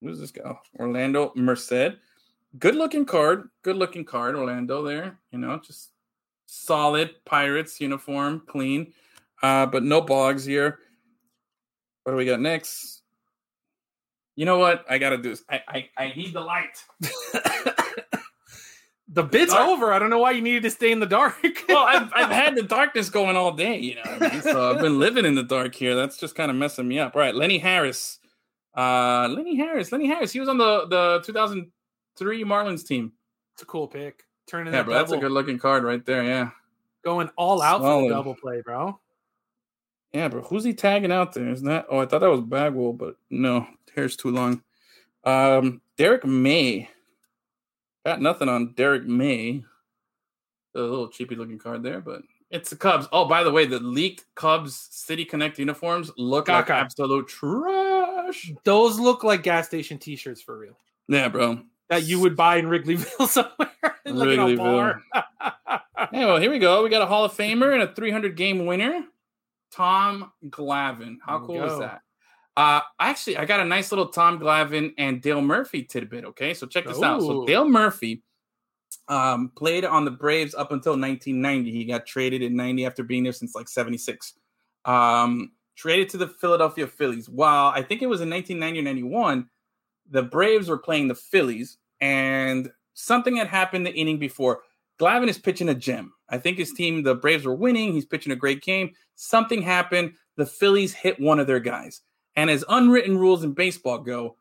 who's 0.01 0.20
this 0.20 0.30
guy? 0.30 0.55
Orlando 0.78 1.32
Merced. 1.34 1.96
Good 2.59 2.74
looking 2.74 3.05
card. 3.05 3.49
Good 3.62 3.76
looking 3.76 4.05
card. 4.05 4.34
Orlando 4.34 4.82
there. 4.82 5.18
You 5.30 5.38
know, 5.38 5.59
just 5.59 5.90
solid 6.46 7.14
Pirates 7.24 7.80
uniform, 7.80 8.42
clean. 8.46 8.92
Uh, 9.42 9.66
but 9.66 9.82
no 9.82 10.01
Boggs 10.01 10.44
here. 10.44 10.80
What 12.05 12.12
do 12.12 12.16
we 12.16 12.24
got 12.24 12.40
next? 12.40 13.03
You 14.34 14.46
know 14.46 14.59
what? 14.59 14.84
I 14.88 14.99
gotta 14.99 15.18
do 15.18 15.30
this. 15.30 15.42
I 15.49 15.61
I, 15.68 15.88
I 15.96 16.12
need 16.14 16.32
the 16.32 16.40
light. 16.40 16.82
The 19.11 19.22
bit's 19.22 19.52
Dark. 19.54 19.68
over. 19.68 19.92
I 19.92 19.98
don't 19.98 20.11
know 20.11 20.18
why 20.18 20.32
you 20.32 20.42
needed 20.42 20.64
to 20.64 20.70
stay 20.70 20.92
in 20.92 21.00
the 21.00 21.06
dark. 21.06 21.36
well, 21.68 21.78
I've, 21.86 22.12
I've 22.14 22.30
had 22.30 22.54
the 22.56 22.62
darkness 22.62 23.09
going 23.09 23.36
all 23.36 23.52
day, 23.52 23.78
you 23.78 23.94
know. 23.94 24.02
What 24.04 24.22
I 24.22 24.32
mean? 24.34 24.42
So 24.42 24.70
I've 24.70 24.80
been 24.82 24.98
living 24.98 25.24
in 25.24 25.34
the 25.34 25.42
dark 25.42 25.74
here. 25.74 25.94
That's 25.96 26.18
just 26.18 26.34
kind 26.34 26.50
of 26.50 26.56
messing 26.59 26.86
me 26.86 26.98
up. 26.98 27.16
All 27.16 27.22
right, 27.22 27.34
Lenny 27.34 27.56
Harris. 27.59 28.18
Uh, 28.76 29.28
Lenny 29.30 29.56
Harris. 29.56 29.90
Lenny 29.92 30.06
Harris. 30.06 30.32
He 30.32 30.40
was 30.40 30.48
on 30.48 30.59
the 30.59 30.86
the 30.88 31.22
2003 31.24 32.44
Marlins 32.44 32.86
team. 32.86 33.12
it's 33.54 33.62
a 33.62 33.66
cool 33.66 33.88
pick. 33.88 34.24
Turning 34.46 34.72
Yeah, 34.72 34.80
that 34.80 34.84
bro. 34.86 34.94
That's 34.94 35.12
a 35.12 35.16
good 35.18 35.32
looking 35.32 35.59
card 35.59 35.84
right 35.84 36.04
there. 36.04 36.22
Yeah. 36.24 36.50
going 37.02 37.30
all 37.36 37.62
out 37.62 37.78
for 37.80 37.84
Solid. 37.86 38.11
the 38.11 38.14
double 38.14 38.34
play, 38.34 38.61
bro. 38.61 39.00
Yeah, 40.12 40.28
bro. 40.28 40.42
Who's 40.42 40.64
he 40.64 40.74
tagging 40.74 41.12
out 41.12 41.32
there? 41.32 41.48
Isn't 41.48 41.66
that? 41.66 41.86
Oh, 41.90 41.98
I 41.98 42.06
thought 42.06 42.20
that 42.20 42.30
was 42.30 42.40
Bagwell, 42.42 42.92
but 42.94 43.16
no, 43.30 43.66
hair's 43.94 44.16
too 44.16 44.30
long. 44.30 44.62
Um, 45.24 45.80
Derrick 45.96 46.24
May. 46.24 46.88
Got 48.09 48.22
nothing 48.22 48.48
on 48.48 48.72
Derrick 48.72 49.04
May. 49.04 49.62
A 50.74 50.80
little 50.80 51.09
cheapy 51.09 51.34
looking 51.34 51.59
card 51.59 51.82
there, 51.82 52.00
but 52.00 52.22
it's 52.50 52.70
the 52.70 52.76
Cubs. 52.76 53.06
Oh, 53.12 53.26
by 53.26 53.44
the 53.44 53.50
way, 53.50 53.66
the 53.66 53.80
leaked 53.80 54.24
Cubs 54.34 54.88
City 54.90 55.26
Connect 55.26 55.59
uniforms 55.59 56.11
look 56.16 56.48
like 56.48 56.70
absolute 56.70 57.28
trash. 57.28 58.50
Those 58.64 58.98
look 58.98 59.24
like 59.24 59.42
gas 59.42 59.66
station 59.66 59.98
T-shirts 59.98 60.40
for 60.40 60.56
real. 60.56 60.78
Yeah, 61.06 61.28
bro. 61.28 61.61
That 61.90 62.04
you 62.04 62.18
would 62.20 62.34
buy 62.34 62.56
in 62.56 62.64
Wrigleyville 62.68 63.28
somewhere, 63.28 63.98
like 64.06 64.28
in 64.30 64.40
a 64.40 64.56
bar. 64.56 65.02
Hey, 66.11 66.24
well, 66.24 66.38
here 66.38 66.50
we 66.50 66.59
go. 66.59 66.82
We 66.82 66.88
got 66.88 67.02
a 67.02 67.06
Hall 67.06 67.26
of 67.26 67.36
Famer 67.36 67.74
and 67.74 67.82
a 67.82 67.94
300 67.94 68.34
game 68.36 68.64
winner, 68.64 69.04
Tom 69.70 70.32
Glavine. 70.46 71.18
How 71.22 71.40
cool 71.40 71.62
is 71.62 71.78
that? 71.80 72.00
Uh, 72.59 72.80
actually, 72.98 73.36
I 73.36 73.44
got 73.44 73.61
a 73.61 73.64
nice 73.64 73.92
little 73.92 74.09
Tom 74.09 74.40
Glavine 74.40 74.92
and 74.98 75.22
Dale 75.22 75.40
Murphy 75.40 75.84
tidbit. 75.84 76.24
Okay, 76.24 76.54
so 76.54 76.66
check 76.66 76.86
this 76.86 77.00
out. 77.00 77.20
So 77.20 77.46
Dale 77.46 77.68
Murphy 77.68 78.24
um, 79.06 79.52
played 79.56 79.84
on 79.84 80.04
the 80.04 80.11
Braves 80.11 80.56
up 80.56 80.72
until 80.72 80.94
1990. 80.94 81.70
He 81.70 81.84
got 81.84 82.04
traded 82.04 82.42
in 82.42 82.56
90 82.56 82.84
after 82.84 83.04
being 83.04 83.22
there 83.22 83.32
since 83.32 83.54
like 83.54 83.68
76. 83.68 84.34
Um, 84.84 85.52
traded 85.76 86.09
to 86.09 86.16
the 86.16 86.26
Philadelphia 86.26 86.88
Phillies. 86.88 87.28
While 87.28 87.68
I 87.68 87.80
think 87.80 88.02
it 88.02 88.09
was 88.09 88.22
in 88.22 88.28
1990 88.28 88.80
or 88.80 88.82
91, 88.82 89.48
the 90.11 90.24
Braves 90.24 90.68
were 90.68 90.78
playing 90.78 91.06
the 91.06 91.14
Phillies, 91.14 91.78
and 92.00 92.72
something 92.94 93.36
had 93.36 93.46
happened 93.46 93.86
the 93.86 93.94
inning 93.94 94.18
before. 94.18 94.62
Glavine 95.00 95.28
is 95.28 95.38
pitching 95.38 95.68
a 95.68 95.74
gem. 95.76 96.12
I 96.28 96.38
think 96.38 96.59
his 96.59 96.72
team, 96.72 97.04
the 97.04 97.14
Braves, 97.14 97.44
were 97.44 97.54
winning. 97.54 97.92
He's 97.92 98.04
pitching 98.04 98.32
a 98.32 98.36
great 98.36 98.62
game. 98.62 98.90
Something 99.14 99.62
happened. 99.62 100.14
The 100.36 100.46
Phillies 100.46 100.92
hit 100.92 101.20
one 101.20 101.38
of 101.38 101.46
their 101.46 101.61
guys. 101.61 102.00
And 102.39 102.51
as 102.51 102.64
unwritten 102.68 103.18
rules 103.18 103.43
in 103.43 103.51
baseball 103.51 103.99
go, 103.99 104.36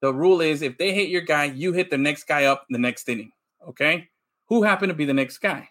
the 0.00 0.12
rule 0.12 0.40
is 0.40 0.62
if 0.62 0.78
they 0.78 0.92
hit 0.92 1.10
your 1.10 1.20
guy, 1.20 1.44
you 1.44 1.72
hit 1.72 1.90
the 1.90 1.96
next 1.96 2.24
guy 2.24 2.46
up 2.46 2.66
the 2.68 2.78
next 2.78 3.08
inning. 3.08 3.30
Okay? 3.68 4.08
Who 4.48 4.64
happened 4.64 4.90
to 4.90 4.96
be 4.96 5.04
the 5.04 5.14
next 5.14 5.38
guy? 5.38 5.68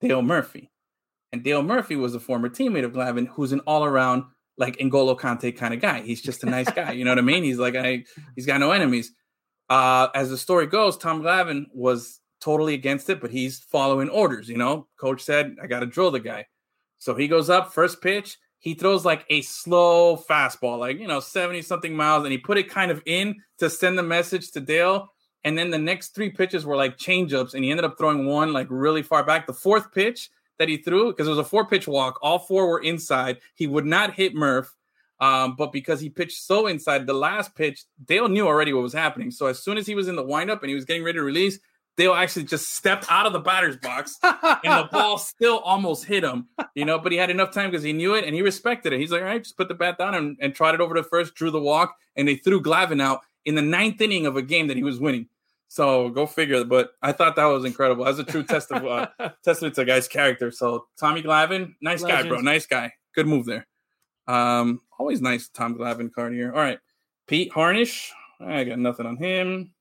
Dale 0.00 0.22
Murphy. 0.22 0.70
And 1.30 1.44
Dale 1.44 1.62
Murphy 1.62 1.96
was 1.96 2.14
a 2.14 2.20
former 2.20 2.48
teammate 2.48 2.86
of 2.86 2.92
Glavine, 2.92 3.28
who's 3.28 3.52
an 3.52 3.60
all 3.60 3.84
around, 3.84 4.24
like 4.56 4.78
N'Golo 4.78 5.14
Kante 5.20 5.54
kind 5.54 5.74
of 5.74 5.82
guy. 5.82 6.00
He's 6.00 6.22
just 6.22 6.44
a 6.44 6.46
nice 6.46 6.70
guy. 6.70 6.92
You 6.92 7.04
know 7.04 7.10
what 7.10 7.18
I 7.18 7.22
mean? 7.22 7.44
He's 7.44 7.58
like, 7.58 7.76
I, 7.76 8.04
he's 8.34 8.46
got 8.46 8.60
no 8.60 8.70
enemies. 8.70 9.12
Uh, 9.68 10.08
as 10.14 10.30
the 10.30 10.38
story 10.38 10.66
goes, 10.66 10.96
Tom 10.96 11.20
Glavine 11.20 11.66
was 11.74 12.20
totally 12.40 12.72
against 12.72 13.10
it, 13.10 13.20
but 13.20 13.30
he's 13.30 13.58
following 13.58 14.08
orders. 14.08 14.48
You 14.48 14.56
know, 14.56 14.88
coach 14.98 15.20
said, 15.22 15.56
I 15.62 15.66
got 15.66 15.80
to 15.80 15.86
drill 15.86 16.10
the 16.10 16.20
guy. 16.20 16.46
So 16.96 17.14
he 17.14 17.28
goes 17.28 17.50
up, 17.50 17.74
first 17.74 18.00
pitch. 18.00 18.38
He 18.62 18.74
throws 18.74 19.04
like 19.04 19.26
a 19.28 19.42
slow 19.42 20.16
fastball, 20.16 20.78
like, 20.78 21.00
you 21.00 21.08
know, 21.08 21.18
70 21.18 21.62
something 21.62 21.96
miles, 21.96 22.22
and 22.22 22.30
he 22.30 22.38
put 22.38 22.58
it 22.58 22.70
kind 22.70 22.92
of 22.92 23.02
in 23.06 23.42
to 23.58 23.68
send 23.68 23.98
the 23.98 24.04
message 24.04 24.52
to 24.52 24.60
Dale. 24.60 25.12
And 25.42 25.58
then 25.58 25.70
the 25.70 25.78
next 25.78 26.14
three 26.14 26.30
pitches 26.30 26.64
were 26.64 26.76
like 26.76 26.96
changeups, 26.96 27.54
and 27.54 27.64
he 27.64 27.72
ended 27.72 27.84
up 27.84 27.98
throwing 27.98 28.24
one 28.24 28.52
like 28.52 28.68
really 28.70 29.02
far 29.02 29.24
back. 29.24 29.48
The 29.48 29.52
fourth 29.52 29.92
pitch 29.92 30.30
that 30.60 30.68
he 30.68 30.76
threw, 30.76 31.10
because 31.10 31.26
it 31.26 31.30
was 31.30 31.40
a 31.40 31.44
four 31.44 31.66
pitch 31.66 31.88
walk, 31.88 32.20
all 32.22 32.38
four 32.38 32.68
were 32.68 32.80
inside. 32.80 33.38
He 33.56 33.66
would 33.66 33.84
not 33.84 34.14
hit 34.14 34.32
Murph. 34.32 34.72
Um, 35.18 35.56
but 35.56 35.72
because 35.72 36.00
he 36.00 36.08
pitched 36.08 36.40
so 36.40 36.68
inside, 36.68 37.06
the 37.06 37.14
last 37.14 37.56
pitch, 37.56 37.84
Dale 38.04 38.28
knew 38.28 38.46
already 38.46 38.72
what 38.72 38.84
was 38.84 38.92
happening. 38.92 39.32
So 39.32 39.46
as 39.46 39.60
soon 39.60 39.76
as 39.76 39.88
he 39.88 39.96
was 39.96 40.06
in 40.06 40.14
the 40.14 40.22
windup 40.22 40.62
and 40.62 40.68
he 40.68 40.74
was 40.76 40.84
getting 40.84 41.02
ready 41.02 41.18
to 41.18 41.24
release, 41.24 41.58
Dale 41.96 42.14
actually 42.14 42.44
just 42.44 42.74
stepped 42.74 43.06
out 43.10 43.26
of 43.26 43.32
the 43.32 43.40
batter's 43.40 43.76
box 43.76 44.16
and 44.22 44.32
the 44.64 44.88
ball 44.90 45.18
still 45.18 45.58
almost 45.58 46.04
hit 46.04 46.24
him, 46.24 46.48
you 46.74 46.84
know, 46.84 46.98
but 46.98 47.12
he 47.12 47.18
had 47.18 47.30
enough 47.30 47.52
time 47.52 47.70
because 47.70 47.82
he 47.84 47.92
knew 47.92 48.14
it 48.14 48.24
and 48.24 48.34
he 48.34 48.40
respected 48.40 48.92
it. 48.92 49.00
He's 49.00 49.12
like, 49.12 49.20
all 49.20 49.26
right, 49.26 49.42
just 49.42 49.58
put 49.58 49.68
the 49.68 49.74
bat 49.74 49.98
down 49.98 50.14
and, 50.14 50.36
and 50.40 50.54
trotted 50.54 50.80
over 50.80 50.94
to 50.94 51.02
first, 51.02 51.34
drew 51.34 51.50
the 51.50 51.60
walk, 51.60 51.94
and 52.16 52.26
they 52.26 52.36
threw 52.36 52.62
Glavine 52.62 53.02
out 53.02 53.20
in 53.44 53.54
the 53.54 53.62
ninth 53.62 54.00
inning 54.00 54.26
of 54.26 54.36
a 54.36 54.42
game 54.42 54.68
that 54.68 54.76
he 54.76 54.82
was 54.82 55.00
winning. 55.00 55.28
So 55.68 56.10
go 56.10 56.26
figure. 56.26 56.64
But 56.64 56.92
I 57.02 57.12
thought 57.12 57.36
that 57.36 57.46
was 57.46 57.64
incredible. 57.64 58.06
As 58.06 58.18
a 58.18 58.24
true 58.24 58.42
test 58.42 58.70
of 58.72 58.84
uh, 58.84 59.08
testament 59.44 59.74
to 59.76 59.82
a 59.82 59.84
guy's 59.84 60.08
character. 60.08 60.50
So 60.50 60.86
Tommy 60.98 61.22
Glavine, 61.22 61.74
nice 61.80 62.02
guy, 62.02 62.26
bro. 62.26 62.40
Nice 62.40 62.66
guy. 62.66 62.92
Good 63.14 63.26
move 63.26 63.46
there. 63.46 63.66
Um, 64.26 64.80
always 64.98 65.20
nice 65.20 65.48
Tom 65.48 65.76
Glavine 65.76 66.12
card 66.12 66.34
here. 66.34 66.52
All 66.52 66.60
right. 66.60 66.78
Pete 67.26 67.52
Harnisch. 67.52 68.10
I 68.40 68.64
got 68.64 68.78
nothing 68.78 69.06
on 69.06 69.16
him. 69.16 69.72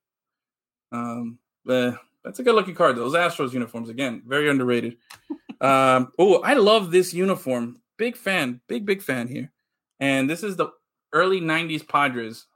Um, 0.91 1.39
but 1.65 1.99
that's 2.23 2.39
a 2.39 2.43
good 2.43 2.55
looking 2.55 2.75
card. 2.75 2.95
Those 2.95 3.13
Astros 3.13 3.53
uniforms 3.53 3.89
again, 3.89 4.23
very 4.25 4.49
underrated. 4.49 4.97
um, 5.61 6.11
oh, 6.19 6.41
I 6.43 6.53
love 6.53 6.91
this 6.91 7.13
uniform. 7.13 7.81
Big 7.97 8.15
fan, 8.15 8.61
big 8.67 8.85
big 8.85 9.01
fan 9.01 9.27
here. 9.27 9.51
And 9.99 10.29
this 10.29 10.43
is 10.43 10.55
the 10.55 10.69
early 11.13 11.41
'90s 11.41 11.87
Padres. 11.87 12.47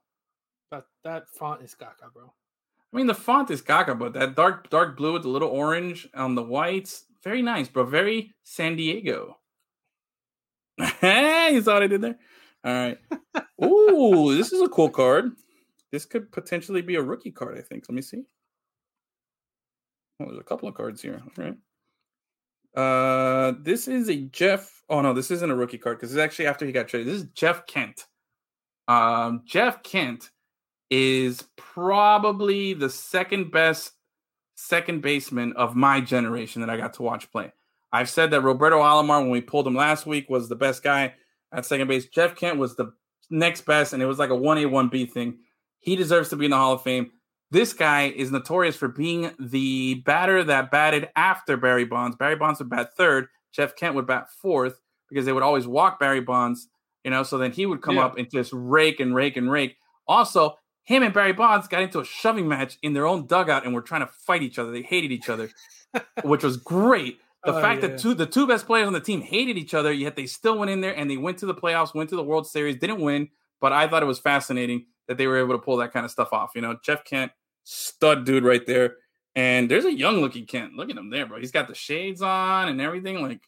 that, 0.71 0.85
that 1.03 1.29
font 1.29 1.61
is 1.61 1.75
caca, 1.75 2.11
bro. 2.13 2.33
I 2.95 2.97
mean, 2.97 3.07
the 3.07 3.13
font 3.13 3.51
is 3.51 3.59
Gaga, 3.61 3.95
but 3.95 4.13
that 4.13 4.35
dark 4.35 4.69
dark 4.69 4.95
blue 4.95 5.11
with 5.11 5.23
the 5.23 5.29
little 5.29 5.49
orange 5.49 6.07
on 6.13 6.33
the 6.33 6.41
whites, 6.41 7.03
very 7.25 7.41
nice, 7.41 7.67
bro. 7.67 7.83
Very 7.83 8.33
San 8.43 8.77
Diego. 8.77 9.37
Hey, 10.77 11.49
you 11.53 11.61
saw 11.61 11.73
what 11.73 11.83
I 11.83 11.87
did 11.87 11.99
there? 11.99 12.17
All 12.63 12.73
right. 12.73 12.97
Ooh, 13.65 14.33
this 14.37 14.53
is 14.53 14.61
a 14.61 14.69
cool 14.69 14.89
card. 14.89 15.33
This 15.91 16.05
could 16.05 16.31
potentially 16.31 16.81
be 16.81 16.95
a 16.95 17.01
rookie 17.01 17.31
card, 17.31 17.57
I 17.57 17.61
think. 17.61 17.83
Let 17.89 17.95
me 17.95 18.01
see. 18.01 18.23
Oh, 20.19 20.25
there's 20.25 20.39
a 20.39 20.43
couple 20.43 20.69
of 20.69 20.75
cards 20.75 21.01
here. 21.01 21.21
All 21.37 21.43
right. 21.43 21.55
Uh, 22.75 23.53
this 23.61 23.87
is 23.87 24.09
a 24.09 24.15
Jeff. 24.15 24.83
Oh 24.89 25.01
no, 25.01 25.13
this 25.13 25.31
isn't 25.31 25.51
a 25.51 25.55
rookie 25.55 25.77
card 25.77 25.97
because 25.97 26.13
it's 26.13 26.21
actually 26.21 26.47
after 26.47 26.65
he 26.65 26.71
got 26.71 26.87
traded. 26.87 27.07
This 27.07 27.21
is 27.21 27.29
Jeff 27.33 27.65
Kent. 27.67 28.05
Um, 28.87 29.41
Jeff 29.45 29.81
Kent 29.83 30.29
is 30.89 31.43
probably 31.55 32.73
the 32.73 32.89
second 32.89 33.51
best 33.51 33.93
second 34.55 35.01
baseman 35.01 35.53
of 35.53 35.75
my 35.75 35.99
generation 35.99 36.61
that 36.61 36.69
I 36.69 36.77
got 36.77 36.93
to 36.95 37.01
watch 37.03 37.31
play. 37.31 37.51
I've 37.91 38.09
said 38.09 38.31
that 38.31 38.41
Roberto 38.41 38.79
Alomar, 38.79 39.21
when 39.21 39.29
we 39.29 39.41
pulled 39.41 39.67
him 39.67 39.75
last 39.75 40.05
week, 40.05 40.29
was 40.29 40.49
the 40.49 40.55
best 40.55 40.83
guy 40.83 41.13
at 41.51 41.65
second 41.65 41.87
base. 41.87 42.07
Jeff 42.07 42.35
Kent 42.35 42.57
was 42.57 42.75
the 42.75 42.91
next 43.29 43.61
best, 43.65 43.93
and 43.93 44.01
it 44.01 44.05
was 44.05 44.19
like 44.19 44.29
a 44.29 44.33
1A, 44.33 44.65
1B 44.65 45.11
thing. 45.11 45.39
He 45.79 45.95
deserves 45.95 46.29
to 46.29 46.35
be 46.35 46.45
in 46.45 46.51
the 46.51 46.57
Hall 46.57 46.73
of 46.73 46.81
Fame. 46.81 47.11
This 47.55 47.71
guy 47.71 48.07
is 48.09 48.31
notorious 48.33 48.75
for 48.75 48.89
being 48.89 49.31
the 49.39 49.93
batter 50.05 50.43
that 50.43 50.71
batted 50.71 51.07
after 51.15 51.55
Barry 51.55 51.85
Bonds. 51.85 52.17
Barry 52.17 52.35
Bonds 52.35 52.59
would 52.59 52.69
bat 52.69 52.89
third. 52.97 53.27
Jeff 53.53 53.77
Kent 53.77 53.95
would 53.95 54.05
bat 54.05 54.27
fourth 54.41 54.81
because 55.09 55.25
they 55.25 55.31
would 55.31 55.41
always 55.41 55.65
walk 55.65 55.97
Barry 55.97 56.19
Bonds, 56.19 56.67
you 57.05 57.11
know, 57.11 57.23
so 57.23 57.37
then 57.37 57.53
he 57.53 57.65
would 57.65 57.81
come 57.81 57.95
Yeah. 57.95 58.07
up 58.07 58.17
and 58.17 58.29
just 58.29 58.51
rake 58.53 58.99
and 58.99 59.15
rake 59.15 59.37
and 59.37 59.49
rake. 59.49 59.77
Also, 60.05 60.57
him 60.83 61.01
and 61.01 61.13
Barry 61.13 61.31
Bonds 61.31 61.69
got 61.69 61.81
into 61.81 62.01
a 62.01 62.03
shoving 62.03 62.45
match 62.45 62.77
in 62.81 62.91
their 62.91 63.07
own 63.07 63.25
dugout 63.25 63.63
and 63.63 63.73
were 63.73 63.81
trying 63.81 64.01
to 64.01 64.11
fight 64.11 64.41
each 64.41 64.59
other. 64.59 64.71
They 64.71 64.81
hated 64.81 65.13
each 65.13 65.29
other, 65.29 65.49
which 66.25 66.43
was 66.43 66.57
great. 66.57 67.19
The 67.45 67.53
Oh, 67.55 67.61
fact 67.61 67.81
yeah. 67.81 67.87
that 67.87 67.99
two 67.99 68.13
the 68.15 68.25
two 68.25 68.47
best 68.47 68.65
players 68.65 68.85
on 68.87 68.91
the 68.91 68.99
team 68.99 69.21
hated 69.21 69.57
each 69.57 69.73
other, 69.73 69.93
yet 69.93 70.17
they 70.17 70.25
still 70.25 70.57
went 70.57 70.71
in 70.71 70.81
there 70.81 70.93
and 70.93 71.09
they 71.09 71.15
went 71.15 71.37
to 71.37 71.45
the 71.45 71.55
playoffs, 71.55 71.95
went 71.95 72.09
to 72.09 72.17
the 72.17 72.23
World 72.23 72.47
Series, 72.47 72.75
didn't 72.75 72.99
win, 72.99 73.29
but 73.61 73.71
I 73.71 73.87
thought 73.87 74.03
it 74.03 74.07
was 74.07 74.19
fascinating 74.19 74.87
that 75.07 75.17
they 75.17 75.25
were 75.27 75.37
able 75.37 75.53
to 75.53 75.59
pull 75.63 75.77
that 75.77 75.93
kind 75.93 76.03
of 76.03 76.11
stuff 76.11 76.33
off. 76.33 76.51
You 76.53 76.61
know, 76.61 76.75
Jeff 76.83 77.05
Kent, 77.05 77.31
stud 77.65 78.25
dude 78.25 78.45
right 78.45 78.65
there. 78.65 78.95
And 79.35 79.69
there's 79.69 79.83
a 79.83 79.91
young 79.91 80.21
looking 80.21 80.45
Kent. 80.45 80.75
Look 80.75 80.89
at 80.89 80.95
him 80.95 81.09
there, 81.09 81.25
bro. 81.25 81.39
He's 81.39 81.51
got 81.51 81.67
the 81.67 81.75
shades 81.75 82.21
on 82.21 82.69
and 82.69 82.79
everything. 82.79 83.21
Like, 83.21 83.41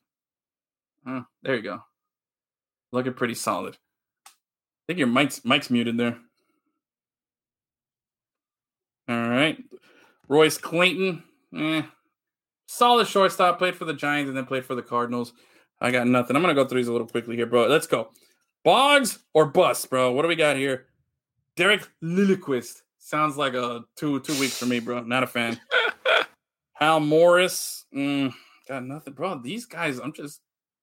there 1.42 1.56
you 1.56 1.62
go. 1.62 1.82
Looking 2.92 3.14
pretty 3.14 3.36
solid. 3.36 3.78
I 4.26 4.30
think 4.88 5.00
your 5.00 5.08
mic's 5.08 5.46
mic's 5.46 5.70
muted 5.70 5.98
there. 5.98 6.18
All 9.08 9.30
right. 9.30 9.58
Royce 10.28 10.58
Clayton, 10.58 11.24
eh. 11.56 11.84
Solid 12.68 13.08
shortstop, 13.08 13.58
played 13.58 13.78
for 13.78 13.86
the 13.86 13.94
Giants 13.94 14.28
and 14.28 14.38
then 14.38 14.46
played 14.46 14.66
for 14.66 14.76
the 14.76 14.82
Cardinals. 14.82 15.32
I 15.80 15.92
got 15.92 16.08
nothing. 16.08 16.36
I'm 16.36 16.42
gonna 16.42 16.54
go 16.54 16.66
through 16.66 16.82
these 16.82 16.90
a 16.90 16.92
little 16.92 17.08
quickly 17.08 17.38
here, 17.38 17.46
bro. 17.46 17.68
Let's 17.68 17.88
go. 17.88 18.10
Boggs 18.66 19.20
or 19.34 19.46
bust, 19.46 19.90
bro. 19.90 20.12
What 20.12 20.24
do 20.24 20.28
we 20.28 20.36
got 20.36 20.58
here? 20.58 20.88
Derek 21.56 21.88
Lilliquist. 22.04 22.82
Sounds 23.08 23.38
like 23.38 23.54
a 23.54 23.86
two 23.96 24.20
two 24.20 24.38
weeks 24.38 24.58
for 24.58 24.66
me, 24.66 24.82
bro. 24.82 25.02
Not 25.02 25.24
a 25.24 25.28
fan. 25.28 25.58
Hal 26.74 27.00
Morris. 27.00 27.86
Mm, 27.96 28.34
got 28.68 28.84
nothing, 28.84 29.14
bro. 29.14 29.40
These 29.40 29.66
guys, 29.66 29.98
I'm 29.98 30.12
just 30.12 30.42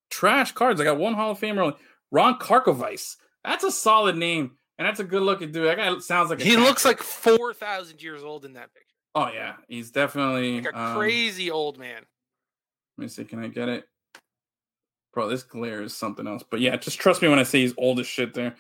trash 0.09 0.53
cards. 0.53 0.81
I 0.81 0.85
got 0.85 0.97
one 0.97 1.13
Hall 1.13 1.33
of 1.33 1.39
Famer. 1.39 1.77
Ron 2.11 2.39
Karkovice. 2.39 3.17
That's 3.45 3.63
a 3.63 3.71
solid 3.71 4.17
name, 4.17 4.53
and 4.79 4.89
that's 4.89 5.01
a 5.01 5.05
good 5.05 5.21
looking 5.21 5.53
dude. 5.53 5.67
That 5.67 5.77
guy 5.77 5.99
sounds 5.99 6.31
like 6.31 6.41
a 6.41 6.45
He 6.45 6.57
looks 6.57 6.87
like 6.87 7.03
four 7.03 7.53
thousand 7.53 8.03
years 8.03 8.25
old 8.25 8.47
in 8.47 8.55
that 8.55 8.73
picture. 8.73 8.95
Oh 9.15 9.29
yeah, 9.31 9.57
he's 9.69 9.91
definitely 9.91 10.63
Like 10.63 10.73
a 10.73 10.81
um, 10.81 10.97
crazy 10.97 11.51
old 11.51 11.79
man. 11.79 12.07
Let 12.97 13.03
me 13.03 13.09
see. 13.09 13.25
Can 13.25 13.45
I 13.45 13.49
get 13.49 13.69
it? 13.69 13.85
Bro, 15.13 15.29
this 15.29 15.43
glare 15.43 15.83
is 15.83 15.95
something 15.95 16.27
else. 16.27 16.43
But 16.51 16.61
yeah, 16.61 16.77
just 16.77 16.99
trust 16.99 17.21
me 17.21 17.29
when 17.29 17.39
I 17.39 17.43
say 17.43 17.61
he's 17.61 17.75
old 17.77 18.01
as 18.01 18.07
shit 18.07 18.33
there. 18.33 18.55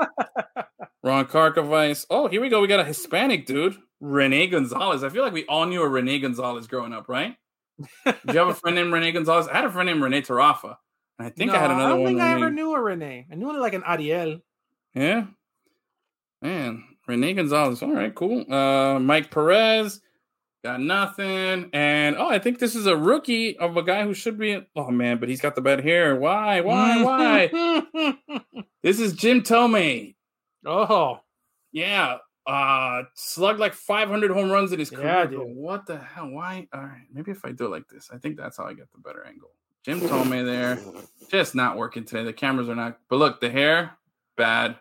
Ron 1.02 1.24
Karkovice. 1.26 2.06
Oh, 2.10 2.28
here 2.28 2.40
we 2.40 2.48
go. 2.48 2.60
We 2.60 2.66
got 2.68 2.80
a 2.80 2.84
Hispanic 2.84 3.46
dude, 3.46 3.76
Rene 4.00 4.46
Gonzales. 4.48 5.02
I 5.02 5.08
feel 5.08 5.22
like 5.24 5.32
we 5.32 5.46
all 5.46 5.66
knew 5.66 5.82
a 5.82 5.88
Rene 5.88 6.18
Gonzales 6.18 6.66
growing 6.66 6.92
up, 6.92 7.08
right? 7.08 7.36
Did 8.04 8.16
you 8.32 8.38
have 8.38 8.48
a 8.48 8.54
friend 8.54 8.74
named 8.76 8.92
Rene 8.92 9.10
Gonzales? 9.12 9.48
I 9.48 9.56
had 9.56 9.64
a 9.64 9.70
friend 9.70 9.86
named 9.88 10.02
Rene 10.02 10.20
Tarafa. 10.22 10.76
And 11.18 11.26
I 11.26 11.30
think 11.30 11.50
I 11.52 11.58
had 11.58 11.68
No, 11.68 11.74
another 11.74 11.84
I 11.86 11.88
don't 11.90 12.00
one. 12.02 12.10
think 12.12 12.20
I 12.20 12.32
Rene- 12.34 12.42
ever 12.46 12.50
knew 12.54 12.74
a 12.74 12.80
Renee. 12.80 13.26
I 13.30 13.34
knew 13.34 13.50
it 13.50 13.58
like 13.60 13.72
an 13.74 13.82
Ariel. 13.86 14.40
Yeah. 14.94 15.26
Man, 16.42 16.84
Rene 17.06 17.32
Gonzales. 17.34 17.82
All 17.82 17.92
right, 17.92 18.14
cool. 18.14 18.44
Uh 18.52 18.98
Mike 18.98 19.30
Perez. 19.30 20.00
Got 20.62 20.80
nothing. 20.80 21.70
And 21.72 22.16
oh, 22.16 22.28
I 22.28 22.38
think 22.38 22.58
this 22.58 22.74
is 22.74 22.86
a 22.86 22.96
rookie 22.96 23.56
of 23.56 23.76
a 23.78 23.82
guy 23.82 24.04
who 24.04 24.12
should 24.12 24.38
be 24.38 24.60
oh 24.76 24.90
man, 24.90 25.18
but 25.18 25.28
he's 25.28 25.40
got 25.40 25.54
the 25.54 25.62
bad 25.62 25.82
hair. 25.82 26.14
Why? 26.16 26.60
Why? 26.60 27.02
Why? 27.52 28.16
this 28.82 29.00
is 29.00 29.14
Jim 29.14 29.42
Thome. 29.42 30.14
oh, 30.66 31.20
Yeah. 31.72 32.18
Uh 32.46 33.02
slugged 33.14 33.60
like 33.60 33.74
500 33.74 34.30
home 34.30 34.50
runs 34.50 34.72
in 34.72 34.78
his 34.78 34.90
career. 34.90 35.28
but 35.28 35.46
what 35.48 35.86
the 35.86 35.98
hell? 35.98 36.28
Why? 36.30 36.66
All 36.74 36.80
right, 36.80 37.04
maybe 37.12 37.30
if 37.30 37.44
I 37.44 37.52
do 37.52 37.66
it 37.66 37.70
like 37.70 37.88
this. 37.88 38.10
I 38.12 38.18
think 38.18 38.36
that's 38.36 38.56
how 38.56 38.64
I 38.64 38.72
get 38.74 38.90
the 38.92 38.98
better 38.98 39.24
angle. 39.26 39.50
Jim 39.84 40.00
Thome 40.00 40.44
there. 40.44 40.78
Just 41.30 41.54
not 41.54 41.76
working 41.78 42.04
today. 42.04 42.24
The 42.24 42.32
cameras 42.34 42.68
are 42.68 42.74
not. 42.74 42.98
But 43.08 43.16
look, 43.16 43.40
the 43.40 43.50
hair, 43.50 43.92
bad. 44.36 44.76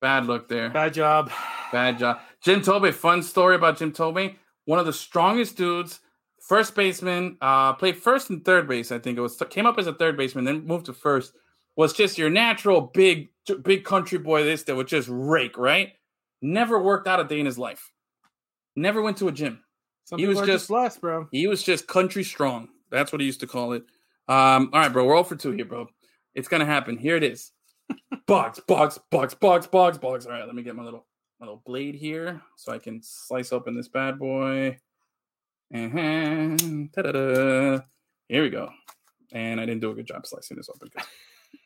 Bad 0.00 0.26
look 0.26 0.48
there. 0.48 0.68
bad 0.70 0.94
job. 0.94 1.30
Bad 1.72 1.98
job. 1.98 2.20
Jim 2.42 2.60
Thome, 2.60 2.92
fun 2.92 3.22
story 3.22 3.56
about 3.56 3.78
Jim 3.78 3.92
Thome. 3.92 4.36
One 4.66 4.78
of 4.78 4.86
the 4.86 4.92
strongest 4.92 5.56
dudes, 5.56 6.00
first 6.40 6.74
baseman, 6.74 7.36
uh, 7.40 7.74
played 7.74 7.96
first 7.96 8.30
and 8.30 8.44
third 8.44 8.66
base, 8.68 8.90
I 8.92 8.98
think 8.98 9.18
it 9.18 9.20
was. 9.20 9.40
Came 9.50 9.66
up 9.66 9.78
as 9.78 9.86
a 9.86 9.94
third 9.94 10.16
baseman, 10.16 10.44
then 10.44 10.66
moved 10.66 10.86
to 10.86 10.92
first. 10.92 11.32
Was 11.76 11.92
just 11.92 12.18
your 12.18 12.30
natural 12.30 12.80
big, 12.94 13.30
big 13.62 13.84
country 13.84 14.18
boy, 14.18 14.44
this 14.44 14.62
that 14.64 14.76
would 14.76 14.86
just 14.86 15.08
rake, 15.10 15.58
right? 15.58 15.92
Never 16.40 16.80
worked 16.80 17.08
out 17.08 17.20
a 17.20 17.24
day 17.24 17.40
in 17.40 17.46
his 17.46 17.58
life. 17.58 17.90
Never 18.76 19.02
went 19.02 19.16
to 19.18 19.28
a 19.28 19.32
gym. 19.32 19.60
Some 20.04 20.18
He 20.18 20.26
was 20.26 20.40
are 20.40 20.46
just- 20.46 20.68
blessed, 20.68 21.00
bro. 21.00 21.28
He 21.32 21.46
was 21.46 21.62
just 21.62 21.86
country 21.88 22.22
strong. 22.24 22.68
That's 22.90 23.10
what 23.12 23.20
he 23.20 23.26
used 23.26 23.40
to 23.40 23.46
call 23.46 23.72
it. 23.72 23.82
Um, 24.28 24.70
all 24.72 24.80
right, 24.80 24.92
bro. 24.92 25.04
We're 25.04 25.16
all 25.16 25.24
for 25.24 25.36
two 25.36 25.50
here, 25.50 25.64
bro. 25.64 25.88
It's 26.34 26.48
gonna 26.48 26.64
happen. 26.66 26.96
Here 26.96 27.16
it 27.16 27.22
is. 27.24 27.50
Box, 28.26 28.60
box, 28.60 28.98
box, 29.10 29.34
box, 29.34 29.66
box, 29.66 29.98
box. 29.98 30.26
All 30.26 30.32
right, 30.32 30.46
let 30.46 30.54
me 30.54 30.62
get 30.62 30.74
my 30.76 30.82
little 30.82 31.06
little 31.44 31.62
blade 31.64 31.94
here 31.94 32.42
so 32.56 32.72
I 32.72 32.78
can 32.78 33.00
slice 33.02 33.52
open 33.52 33.76
this 33.76 33.88
bad 33.88 34.18
boy. 34.18 34.78
And 35.70 36.92
ta-da-da. 36.94 37.80
Here 38.28 38.42
we 38.42 38.50
go. 38.50 38.70
And 39.32 39.60
I 39.60 39.66
didn't 39.66 39.80
do 39.80 39.90
a 39.90 39.94
good 39.94 40.06
job 40.06 40.26
slicing 40.26 40.56
this 40.56 40.68
open. 40.68 40.90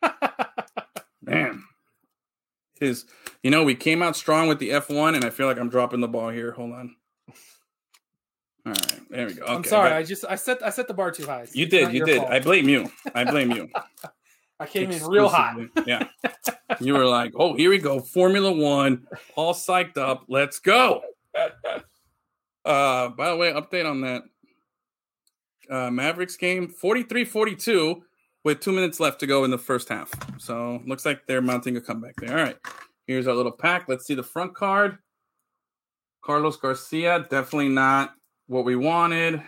Man, 1.22 1.62
it 2.80 2.88
is. 2.88 3.04
You 3.42 3.50
know, 3.50 3.64
we 3.64 3.74
came 3.74 4.02
out 4.02 4.16
strong 4.16 4.48
with 4.48 4.58
the 4.58 4.70
F1, 4.70 5.14
and 5.14 5.24
I 5.24 5.30
feel 5.30 5.46
like 5.46 5.58
I'm 5.58 5.68
dropping 5.68 6.00
the 6.00 6.08
ball 6.08 6.30
here. 6.30 6.52
Hold 6.52 6.72
on. 6.72 6.96
All 8.66 8.72
right, 8.72 9.00
there 9.10 9.26
we 9.26 9.34
go. 9.34 9.44
I'm 9.46 9.58
Okay, 9.58 9.68
sorry. 9.70 9.90
I 9.92 10.02
just 10.02 10.24
I 10.28 10.36
set 10.36 10.62
I 10.62 10.70
set 10.70 10.88
the 10.88 10.94
bar 10.94 11.10
too 11.10 11.26
high. 11.26 11.46
you 11.52 11.66
did, 11.66 11.92
you 11.92 12.04
did. 12.04 12.18
fault. 12.18 12.30
I 12.30 12.40
blame 12.40 12.68
you. 12.68 12.90
I 13.14 13.24
blame 13.24 13.50
you. 13.50 13.68
I 14.60 14.66
came 14.66 14.90
in 14.90 15.04
real 15.06 15.28
hot. 15.28 15.56
Yeah. 15.86 16.08
You 16.80 16.94
were 16.94 17.06
like, 17.06 17.32
oh, 17.36 17.54
here 17.54 17.70
we 17.70 17.78
go. 17.78 18.00
Formula 18.00 18.52
One, 18.52 19.06
all 19.36 19.54
psyched 19.54 19.96
up. 19.96 20.24
Let's 20.28 20.58
go. 20.58 21.02
Uh, 22.64 23.08
by 23.08 23.30
the 23.30 23.36
way, 23.36 23.52
update 23.52 23.88
on 23.88 24.00
that 24.02 24.22
uh, 25.70 25.90
Mavericks 25.90 26.36
game 26.36 26.68
43 26.68 27.24
42 27.24 28.02
with 28.44 28.60
two 28.60 28.72
minutes 28.72 29.00
left 29.00 29.20
to 29.20 29.26
go 29.26 29.44
in 29.44 29.50
the 29.50 29.58
first 29.58 29.88
half. 29.88 30.10
So 30.38 30.82
looks 30.86 31.06
like 31.06 31.26
they're 31.26 31.42
mounting 31.42 31.76
a 31.76 31.80
comeback 31.80 32.16
there. 32.16 32.36
All 32.36 32.44
right. 32.44 32.56
Here's 33.06 33.26
our 33.26 33.34
little 33.34 33.52
pack. 33.52 33.88
Let's 33.88 34.06
see 34.06 34.14
the 34.14 34.22
front 34.22 34.54
card. 34.54 34.98
Carlos 36.22 36.56
Garcia, 36.56 37.26
definitely 37.30 37.70
not 37.70 38.12
what 38.46 38.64
we 38.64 38.76
wanted. 38.76 39.42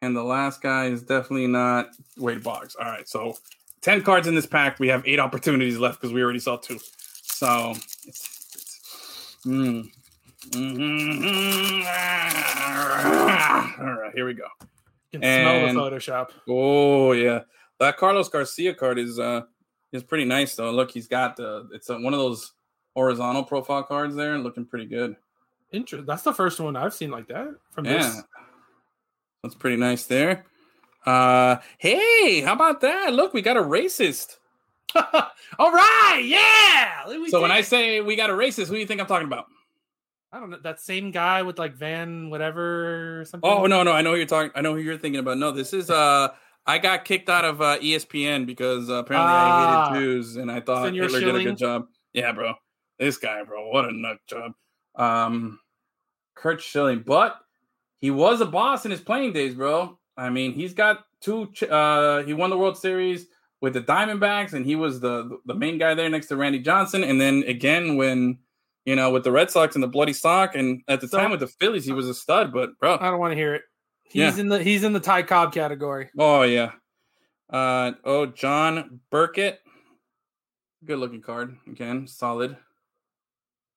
And 0.00 0.16
the 0.16 0.22
last 0.22 0.62
guy 0.62 0.86
is 0.86 1.02
definitely 1.02 1.46
not 1.46 1.88
Wade 2.16 2.42
Boggs. 2.42 2.74
All 2.76 2.86
right. 2.86 3.08
So 3.08 3.34
10 3.82 4.02
cards 4.02 4.26
in 4.26 4.34
this 4.34 4.46
pack. 4.46 4.78
We 4.78 4.88
have 4.88 5.02
eight 5.06 5.18
opportunities 5.20 5.78
left 5.78 6.00
because 6.00 6.12
we 6.12 6.22
already 6.22 6.38
saw 6.40 6.56
two. 6.56 6.78
So 7.22 7.70
it's, 8.06 8.06
it's 8.06 9.36
mm, 9.46 9.88
mhm. 10.50 11.84
all 13.80 13.92
right, 13.94 14.12
here 14.14 14.26
we 14.26 14.34
go. 14.34 14.44
You 15.12 15.20
can 15.20 15.24
And- 15.24 15.70
smell 15.72 15.90
the 15.90 15.96
Photoshop. 15.96 16.28
Oh 16.48 17.12
yeah, 17.12 17.40
that 17.78 17.96
Carlos 17.96 18.28
Garcia 18.28 18.74
card 18.74 18.98
is 18.98 19.18
uh 19.18 19.42
is 19.92 20.02
pretty 20.02 20.24
nice 20.24 20.54
though. 20.56 20.70
Look, 20.70 20.90
he's 20.90 21.08
got 21.08 21.36
the 21.36 21.68
it's 21.72 21.88
uh 21.90 21.98
one 21.98 22.12
of 22.12 22.18
those 22.20 22.52
horizontal 22.94 23.44
profile 23.44 23.82
cards 23.84 24.14
there, 24.14 24.38
looking 24.38 24.66
pretty 24.66 24.86
good. 24.86 25.16
Interesting. 25.72 26.06
That's 26.06 26.22
the 26.22 26.32
first 26.34 26.60
one 26.60 26.76
I've 26.76 26.94
seen 26.94 27.10
like 27.10 27.28
that 27.28 27.48
from 27.70 27.84
Yeah, 27.84 27.98
this. 27.98 28.22
that's 29.42 29.54
pretty 29.54 29.76
nice 29.76 30.06
there. 30.06 30.44
Uh, 31.06 31.56
hey, 31.78 32.40
how 32.42 32.52
about 32.54 32.80
that? 32.82 33.12
Look, 33.14 33.32
we 33.34 33.42
got 33.42 33.56
a 33.56 33.62
racist. 33.62 34.36
All 34.94 35.72
right, 35.72 36.22
yeah. 36.24 37.04
So 37.28 37.40
when 37.40 37.50
did 37.50 37.56
I 37.56 37.60
say 37.62 38.00
we 38.00 38.16
got 38.16 38.30
a 38.30 38.34
racist, 38.34 38.66
who 38.68 38.74
do 38.74 38.80
you 38.80 38.86
think 38.86 39.00
I'm 39.00 39.06
talking 39.06 39.26
about? 39.26 39.46
I 40.32 40.40
don't 40.40 40.50
know 40.50 40.58
that 40.62 40.80
same 40.80 41.10
guy 41.10 41.42
with 41.42 41.58
like 41.58 41.74
Van 41.74 42.28
whatever 42.30 43.24
something. 43.26 43.48
Oh 43.48 43.66
no, 43.66 43.82
no, 43.82 43.92
I 43.92 44.02
know 44.02 44.10
who 44.12 44.16
you're 44.18 44.26
talking. 44.26 44.50
I 44.54 44.60
know 44.60 44.74
who 44.74 44.80
you're 44.80 44.98
thinking 44.98 45.20
about. 45.20 45.38
No, 45.38 45.52
this 45.52 45.72
is 45.72 45.88
uh, 45.88 46.28
I 46.66 46.78
got 46.78 47.06
kicked 47.06 47.30
out 47.30 47.46
of 47.46 47.62
uh, 47.62 47.78
ESPN 47.78 48.44
because 48.44 48.90
uh, 48.90 48.94
apparently 48.94 49.32
Ah. 49.32 49.88
I 49.90 49.94
hated 49.94 50.00
Jews, 50.00 50.36
and 50.36 50.50
I 50.52 50.60
thought 50.60 50.84
Senor 50.84 51.02
Hitler 51.04 51.20
did 51.20 51.34
a 51.36 51.44
good 51.44 51.56
job. 51.58 51.86
Yeah, 52.12 52.32
bro, 52.32 52.54
this 52.98 53.16
guy, 53.16 53.42
bro, 53.44 53.70
what 53.70 53.86
a 53.86 53.92
nut 53.92 54.18
job. 54.26 54.52
Um, 54.96 55.60
Curt 56.34 56.60
Schilling, 56.60 57.04
but 57.06 57.38
he 58.00 58.10
was 58.10 58.42
a 58.42 58.46
boss 58.46 58.84
in 58.84 58.90
his 58.90 59.00
playing 59.00 59.32
days, 59.32 59.54
bro. 59.54 59.97
I 60.18 60.28
mean, 60.30 60.52
he's 60.52 60.74
got 60.74 61.04
two. 61.22 61.48
Uh, 61.70 62.22
he 62.24 62.34
won 62.34 62.50
the 62.50 62.58
World 62.58 62.76
Series 62.76 63.26
with 63.60 63.72
the 63.74 63.80
Diamondbacks, 63.80 64.52
and 64.52 64.66
he 64.66 64.74
was 64.76 65.00
the 65.00 65.38
the 65.46 65.54
main 65.54 65.78
guy 65.78 65.94
there 65.94 66.10
next 66.10 66.26
to 66.26 66.36
Randy 66.36 66.58
Johnson. 66.58 67.02
And 67.04 67.20
then 67.20 67.44
again, 67.46 67.96
when 67.96 68.38
you 68.84 68.96
know, 68.96 69.10
with 69.10 69.22
the 69.24 69.32
Red 69.32 69.50
Sox 69.50 69.74
and 69.76 69.82
the 69.82 69.88
bloody 69.88 70.12
sock, 70.12 70.54
and 70.54 70.82
at 70.88 71.00
the 71.00 71.08
So- 71.08 71.18
time 71.18 71.30
with 71.30 71.40
the 71.40 71.46
Phillies, 71.46 71.84
he 71.84 71.92
was 71.92 72.08
a 72.08 72.14
stud. 72.14 72.52
But 72.52 72.78
bro, 72.78 72.98
I 73.00 73.10
don't 73.10 73.20
want 73.20 73.32
to 73.32 73.36
hear 73.36 73.54
it. 73.54 73.62
He's 74.04 74.36
Yeah. 74.36 74.40
in 74.40 74.48
the 74.48 74.62
he's 74.62 74.82
in 74.84 74.92
the 74.92 75.00
Ty 75.00 75.22
Cobb 75.22 75.52
category. 75.54 76.10
Oh 76.18 76.42
yeah. 76.42 76.72
Uh 77.50 77.92
oh, 78.04 78.26
John 78.26 79.00
Burkett. 79.10 79.60
Good 80.84 80.98
looking 80.98 81.22
card. 81.22 81.56
Again, 81.66 82.06
solid. 82.06 82.56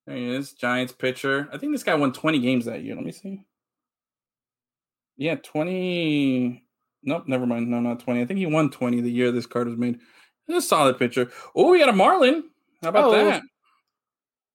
There 0.07 0.15
he 0.15 0.33
is. 0.33 0.53
Giants 0.53 0.93
pitcher. 0.93 1.49
I 1.51 1.57
think 1.57 1.71
this 1.73 1.83
guy 1.83 1.95
won 1.95 2.11
20 2.13 2.39
games 2.39 2.65
that 2.65 2.81
year. 2.83 2.95
Let 2.95 3.03
me 3.05 3.11
see. 3.11 3.41
Yeah, 5.21 5.35
20. 5.35 6.63
Nope, 7.03 7.27
never 7.27 7.45
mind. 7.45 7.69
No, 7.69 7.79
not 7.79 7.99
20. 7.99 8.21
I 8.21 8.25
think 8.25 8.39
he 8.39 8.47
won 8.47 8.71
20 8.71 9.01
the 9.01 9.11
year 9.11 9.31
this 9.31 9.45
card 9.45 9.67
was 9.67 9.77
made. 9.77 9.99
He's 10.47 10.57
a 10.57 10.61
solid 10.67 10.97
pitcher. 10.97 11.29
Oh, 11.55 11.69
we 11.69 11.77
got 11.77 11.89
a 11.89 11.93
Marlin. 11.93 12.45
How 12.81 12.89
about 12.89 13.05
Oh. 13.05 13.11
that? 13.11 13.43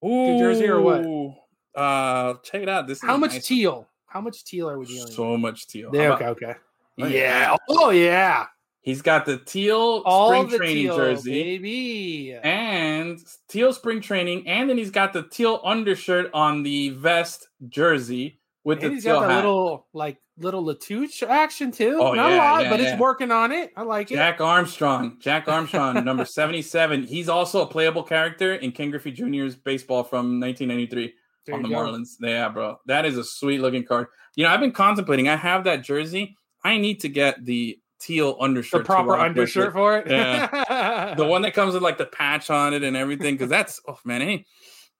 Good 0.03 0.39
jersey 0.39 0.67
or 0.67 0.81
what? 0.81 1.81
Uh, 1.81 2.33
check 2.43 2.63
it 2.63 2.69
out. 2.69 2.85
This 2.85 2.97
is 2.97 3.03
How 3.07 3.15
much 3.15 3.31
nice. 3.33 3.47
teal? 3.47 3.87
How 4.07 4.19
much 4.19 4.43
teal 4.43 4.69
are 4.69 4.77
we 4.77 4.85
dealing? 4.85 5.11
So 5.13 5.37
much 5.37 5.67
teal. 5.67 5.89
Yeah, 5.93 6.13
okay, 6.15 6.25
okay. 6.27 6.55
Oh, 6.99 7.07
Yeah. 7.07 7.55
Oh 7.69 7.89
yeah. 7.91 8.47
He's 8.81 9.01
got 9.01 9.25
the 9.25 9.37
teal 9.37 10.01
All 10.05 10.31
spring 10.31 10.49
the 10.49 10.57
training 10.57 10.83
teal, 10.83 10.95
jersey 10.97 11.31
baby. 11.31 12.33
and 12.43 13.19
teal 13.47 13.71
spring 13.73 14.01
training, 14.01 14.47
and 14.47 14.69
then 14.69 14.77
he's 14.77 14.91
got 14.91 15.13
the 15.13 15.23
teal 15.23 15.61
undershirt 15.63 16.29
on 16.33 16.63
the 16.63 16.89
vest 16.89 17.47
jersey 17.69 18.39
with 18.63 18.79
And 18.81 18.91
the 18.91 18.95
he's 18.95 19.03
teal 19.05 19.19
got 19.19 19.29
hat. 19.29 19.35
little 19.37 19.87
like 19.93 20.17
little 20.37 20.63
Latouche 20.63 21.23
action 21.23 21.71
too. 21.71 21.97
Oh, 21.99 22.13
Not 22.13 22.29
yeah, 22.29 22.35
a 22.35 22.37
lot, 22.37 22.63
yeah, 22.63 22.69
but 22.69 22.79
yeah. 22.79 22.91
it's 22.91 22.99
working 22.99 23.31
on 23.31 23.51
it. 23.51 23.71
I 23.75 23.83
like 23.83 24.11
it. 24.11 24.15
Jack 24.15 24.39
Armstrong, 24.41 25.17
Jack 25.19 25.47
Armstrong, 25.47 26.03
number 26.05 26.25
seventy-seven. 26.25 27.03
He's 27.03 27.29
also 27.29 27.61
a 27.61 27.67
playable 27.67 28.03
character 28.03 28.55
in 28.55 28.71
Ken 28.71 28.91
Griffey 28.91 29.11
Jr.'s 29.11 29.55
baseball 29.55 30.03
from 30.03 30.39
1993 30.39 31.13
There 31.45 31.55
on 31.55 31.61
the 31.63 31.69
go. 31.69 31.75
Marlins. 31.75 32.15
Yeah, 32.19 32.49
bro, 32.49 32.79
that 32.85 33.05
is 33.05 33.17
a 33.17 33.23
sweet 33.23 33.59
looking 33.59 33.83
card. 33.83 34.07
You 34.35 34.43
know, 34.43 34.51
I've 34.51 34.59
been 34.59 34.71
contemplating. 34.71 35.27
I 35.27 35.35
have 35.35 35.63
that 35.63 35.83
jersey. 35.83 36.37
I 36.63 36.77
need 36.77 36.99
to 37.01 37.09
get 37.09 37.43
the 37.43 37.79
teal 37.99 38.37
undershirt. 38.39 38.81
The 38.81 38.85
proper 38.85 39.15
undershirt 39.15 39.73
for 39.73 39.97
it. 39.97 40.09
Yeah. 40.09 41.15
the 41.17 41.25
one 41.25 41.41
that 41.43 41.53
comes 41.53 41.73
with 41.73 41.83
like 41.83 41.97
the 41.97 42.05
patch 42.05 42.49
on 42.49 42.73
it 42.73 42.83
and 42.83 42.95
everything. 42.95 43.35
Because 43.35 43.49
that's 43.49 43.81
oh 43.87 43.97
man, 44.05 44.21
any 44.21 44.45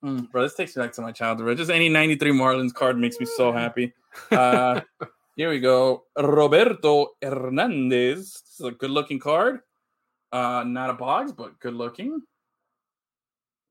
mm, 0.03 0.29
bro, 0.31 0.43
this 0.43 0.55
takes 0.55 0.75
me 0.75 0.83
back 0.83 0.93
to 0.93 1.01
my 1.01 1.11
childhood. 1.11 1.57
Just 1.57 1.71
any 1.71 1.89
'93 1.89 2.31
Marlins 2.31 2.73
card 2.73 2.97
makes 2.97 3.19
me 3.19 3.25
so 3.25 3.51
happy. 3.53 3.93
Uh, 4.31 4.81
here 5.37 5.49
we 5.49 5.59
go, 5.59 6.03
Roberto 6.17 7.11
Hernandez. 7.23 8.33
This 8.33 8.59
is 8.59 8.65
a 8.65 8.71
good 8.71 8.89
looking 8.89 9.19
card. 9.19 9.59
Uh, 10.31 10.63
not 10.67 10.89
a 10.89 10.93
box, 10.93 11.31
but 11.31 11.57
good 11.59 11.75
looking. 11.75 12.21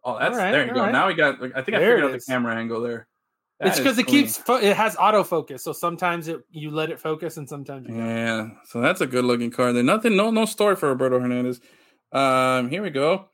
Oh, 0.05 0.19
that's 0.19 0.37
right, 0.37 0.53
there 0.53 0.67
you 0.67 0.73
go. 0.73 0.81
right. 0.81 0.93
Now 0.93 1.09
we 1.09 1.15
got. 1.15 1.43
I 1.43 1.63
think 1.63 1.77
I 1.77 1.81
figured 1.81 2.05
out 2.05 2.13
the 2.13 2.21
camera 2.21 2.55
angle 2.55 2.81
there. 2.81 3.09
That 3.59 3.69
it's 3.69 3.79
because 3.79 3.99
it 3.99 4.05
clean. 4.05 4.23
keeps 4.25 4.39
fo- 4.39 4.59
it 4.59 4.77
has 4.77 4.95
autofocus, 4.97 5.61
so 5.61 5.73
sometimes 5.73 6.29
it 6.29 6.43
you 6.51 6.71
let 6.71 6.91
it 6.91 7.01
focus 7.01 7.37
and 7.37 7.49
sometimes 7.49 7.89
you 7.89 7.95
don't. 7.95 8.07
Yeah, 8.07 8.49
so 8.67 8.81
that's 8.81 9.01
a 9.01 9.07
good 9.07 9.25
looking 9.25 9.51
card. 9.51 9.75
There, 9.75 9.83
nothing, 9.83 10.15
no, 10.15 10.31
no 10.31 10.45
story 10.45 10.77
for 10.77 10.89
Roberto 10.89 11.19
Hernandez. 11.19 11.61
Um, 12.13 12.71
here 12.71 12.83
we 12.83 12.91
go. 12.91 13.29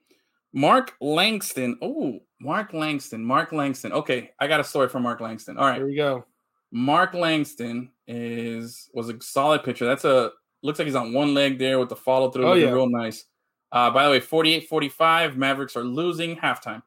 Mark 0.55 0.95
Langston. 1.01 1.77
Oh, 1.83 2.21
Mark 2.41 2.73
Langston. 2.73 3.25
Mark 3.25 3.53
Langston. 3.53 3.93
Okay, 3.93 4.31
I 4.39 4.47
got 4.47 4.61
a 4.61 4.65
story 4.65 4.89
for 4.89 5.01
Mark 5.01 5.21
Langston. 5.21 5.59
All 5.59 5.67
right, 5.67 5.77
here 5.77 5.87
we 5.87 5.97
go. 5.97 6.25
Mark 6.73 7.15
Langston 7.15 7.90
is 8.07 8.89
was 8.94 9.11
a 9.11 9.20
solid 9.20 9.62
pitcher. 9.62 9.85
That's 9.85 10.05
a 10.05 10.32
looks 10.62 10.78
like 10.78 10.86
he's 10.86 10.94
on 10.94 11.12
one 11.12 11.35
leg 11.35 11.59
there 11.59 11.78
with 11.78 11.90
the 11.90 11.97
follow 11.97 12.31
through. 12.31 12.47
Oh, 12.47 12.55
yeah. 12.55 12.70
real 12.70 12.89
nice. 12.89 13.24
Uh, 13.70 13.90
by 13.90 14.05
the 14.05 14.11
way, 14.11 14.20
48-45, 14.20 15.35
Mavericks 15.36 15.77
are 15.77 15.85
losing 15.85 16.36
halftime. 16.36 16.82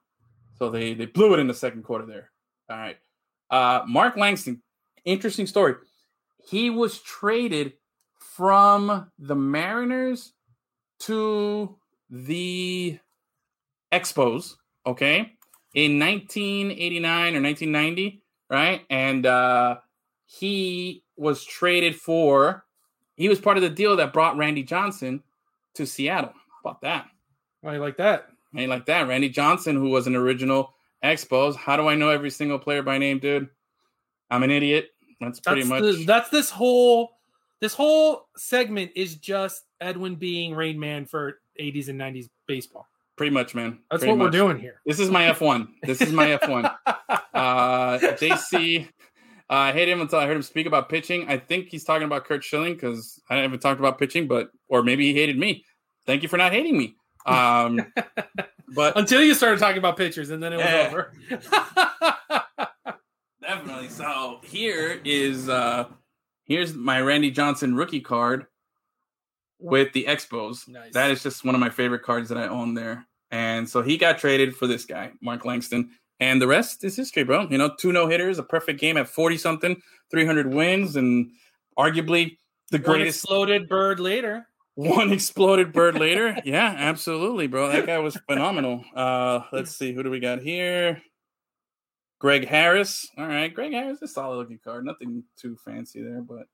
So 0.57 0.69
they 0.69 0.93
they 0.93 1.05
blew 1.05 1.33
it 1.33 1.39
in 1.39 1.47
the 1.47 1.53
second 1.53 1.83
quarter 1.83 2.05
there. 2.05 2.31
All 2.69 2.77
right. 2.77 2.97
Uh, 3.49 3.83
Mark 3.87 4.17
Langston, 4.17 4.61
interesting 5.03 5.45
story. 5.45 5.75
He 6.49 6.69
was 6.69 6.99
traded 6.99 7.73
from 8.19 9.11
the 9.19 9.35
Mariners 9.35 10.33
to 10.99 11.77
the 12.09 12.99
Expos, 13.91 14.55
okay, 14.85 15.33
in 15.73 15.99
1989 15.99 17.35
or 17.35 17.41
1990, 17.41 18.23
right? 18.49 18.85
And 18.89 19.25
uh, 19.25 19.77
he 20.25 21.03
was 21.17 21.43
traded 21.43 21.95
for, 21.95 22.65
he 23.15 23.29
was 23.29 23.39
part 23.39 23.57
of 23.57 23.63
the 23.63 23.69
deal 23.69 23.95
that 23.97 24.13
brought 24.13 24.37
Randy 24.37 24.63
Johnson 24.63 25.23
to 25.75 25.85
Seattle. 25.85 26.33
How 26.33 26.69
about 26.69 26.81
that? 26.81 27.07
Oh, 27.63 27.71
you 27.71 27.79
like 27.79 27.97
that? 27.97 28.29
Ain't 28.55 28.69
like 28.69 28.85
that. 28.85 29.07
Randy 29.07 29.29
Johnson, 29.29 29.75
who 29.75 29.89
was 29.89 30.07
an 30.07 30.15
original 30.15 30.73
Expos. 31.03 31.55
How 31.55 31.75
do 31.77 31.87
I 31.87 31.95
know 31.95 32.09
every 32.09 32.29
single 32.29 32.59
player 32.59 32.81
by 32.81 32.97
name, 32.97 33.19
dude? 33.19 33.49
I'm 34.31 34.43
an 34.43 34.51
idiot. 34.51 34.89
That's 35.19 35.39
pretty 35.39 35.63
That's 35.63 35.97
much. 35.97 36.05
that's 36.05 36.29
this 36.29 36.49
whole 36.49 37.11
this 37.61 37.73
whole 37.73 38.27
segment 38.35 38.91
is 38.95 39.15
just 39.15 39.63
Edwin 39.79 40.15
being 40.15 40.53
Rain 40.53 40.79
Man 40.79 41.05
for 41.05 41.39
80s 41.59 41.87
and 41.87 41.99
90s 41.99 42.29
baseball. 42.47 42.87
Pretty 43.17 43.31
much, 43.33 43.55
man. 43.55 43.79
That's 43.89 44.01
Pretty 44.01 44.11
what 44.11 44.19
we're 44.19 44.25
much. 44.25 44.33
doing 44.33 44.59
here. 44.59 44.81
This 44.85 44.99
is 44.99 45.09
my 45.09 45.23
F1. 45.31 45.67
This 45.83 46.01
is 46.01 46.11
my 46.11 46.37
F1. 46.37 46.73
Uh, 47.35 47.99
JC, 47.99 48.87
uh, 48.87 48.89
I 49.49 49.73
hate 49.73 49.89
him 49.89 49.99
until 49.99 50.19
I 50.19 50.25
heard 50.25 50.37
him 50.37 50.41
speak 50.41 50.67
about 50.67 50.87
pitching. 50.87 51.27
I 51.27 51.37
think 51.37 51.67
he's 51.67 51.83
talking 51.83 52.05
about 52.05 52.23
Curt 52.23 52.45
Schilling 52.45 52.75
because 52.75 53.21
I 53.29 53.35
haven't 53.37 53.59
talked 53.59 53.77
about 53.79 53.99
pitching, 53.99 54.25
but 54.27 54.51
or 54.69 54.83
maybe 54.83 55.11
he 55.11 55.19
hated 55.19 55.37
me. 55.37 55.65
Thank 56.05 56.23
you 56.23 56.29
for 56.29 56.37
not 56.37 56.53
hating 56.53 56.77
me. 56.77 56.95
Um, 57.25 57.91
but 58.73 58.97
Until 58.97 59.21
you 59.21 59.33
started 59.33 59.59
talking 59.59 59.79
about 59.79 59.97
pitchers, 59.97 60.29
and 60.29 60.41
then 60.41 60.53
it 60.53 60.57
was 60.57 60.65
Yeah. 60.65 60.87
over. 60.87 61.11
definitely. 63.41 63.89
So 63.89 64.39
here 64.43 65.01
is 65.03 65.49
uh 65.49 65.85
here's 66.45 66.73
my 66.73 67.01
Randy 67.01 67.31
Johnson 67.31 67.75
rookie 67.75 67.99
card 68.01 68.45
with 69.59 69.93
the 69.93 70.05
Expos. 70.05 70.67
Nice. 70.67 70.93
That 70.93 71.11
is 71.11 71.23
just 71.23 71.43
one 71.43 71.55
of 71.55 71.61
my 71.61 71.69
favorite 71.69 72.03
cards 72.03 72.29
that 72.29 72.37
I 72.37 72.47
own 72.47 72.73
there. 72.73 73.05
And 73.31 73.67
so 73.69 73.81
he 73.81 73.97
got 73.97 74.17
traded 74.17 74.55
for 74.55 74.67
this 74.67 74.85
guy, 74.85 75.11
Mark 75.21 75.45
Langston. 75.45 75.91
And 76.19 76.41
the 76.41 76.47
rest 76.47 76.83
is 76.83 76.95
history, 76.95 77.23
bro. 77.23 77.47
You 77.49 77.57
know, 77.57 77.71
two 77.77 77.91
no 77.91 78.07
hitters, 78.07 78.39
a 78.39 78.43
perfect 78.43 78.79
game 78.79 78.97
at 78.97 79.09
40 79.09 79.37
something, 79.37 79.81
300 80.11 80.53
wins, 80.53 80.95
and 80.95 81.31
arguably 81.77 82.37
the 82.71 82.77
One 82.77 82.83
greatest 82.83 83.23
exploded 83.23 83.67
bird 83.67 83.99
later. 83.99 84.47
one 84.75 85.11
exploded 85.11 85.71
bird 85.71 85.97
later. 85.97 86.37
Yeah, 86.43 86.73
absolutely, 86.77 87.47
bro. 87.47 87.69
That 87.69 87.85
guy 87.85 87.99
was 87.99 88.17
phenomenal. 88.27 88.83
Uh, 88.93 89.41
let's 89.51 89.71
see, 89.71 89.93
who 89.93 90.03
do 90.03 90.09
we 90.09 90.19
got 90.19 90.41
here? 90.41 91.01
Greg 92.19 92.47
Harris. 92.47 93.09
All 93.17 93.27
right, 93.27 93.53
Greg 93.53 93.71
Harris 93.71 93.97
is 93.97 94.09
a 94.09 94.13
solid 94.13 94.37
looking 94.37 94.59
card. 94.61 94.85
Nothing 94.85 95.23
too 95.37 95.57
fancy 95.63 96.01
there, 96.01 96.21
but 96.21 96.47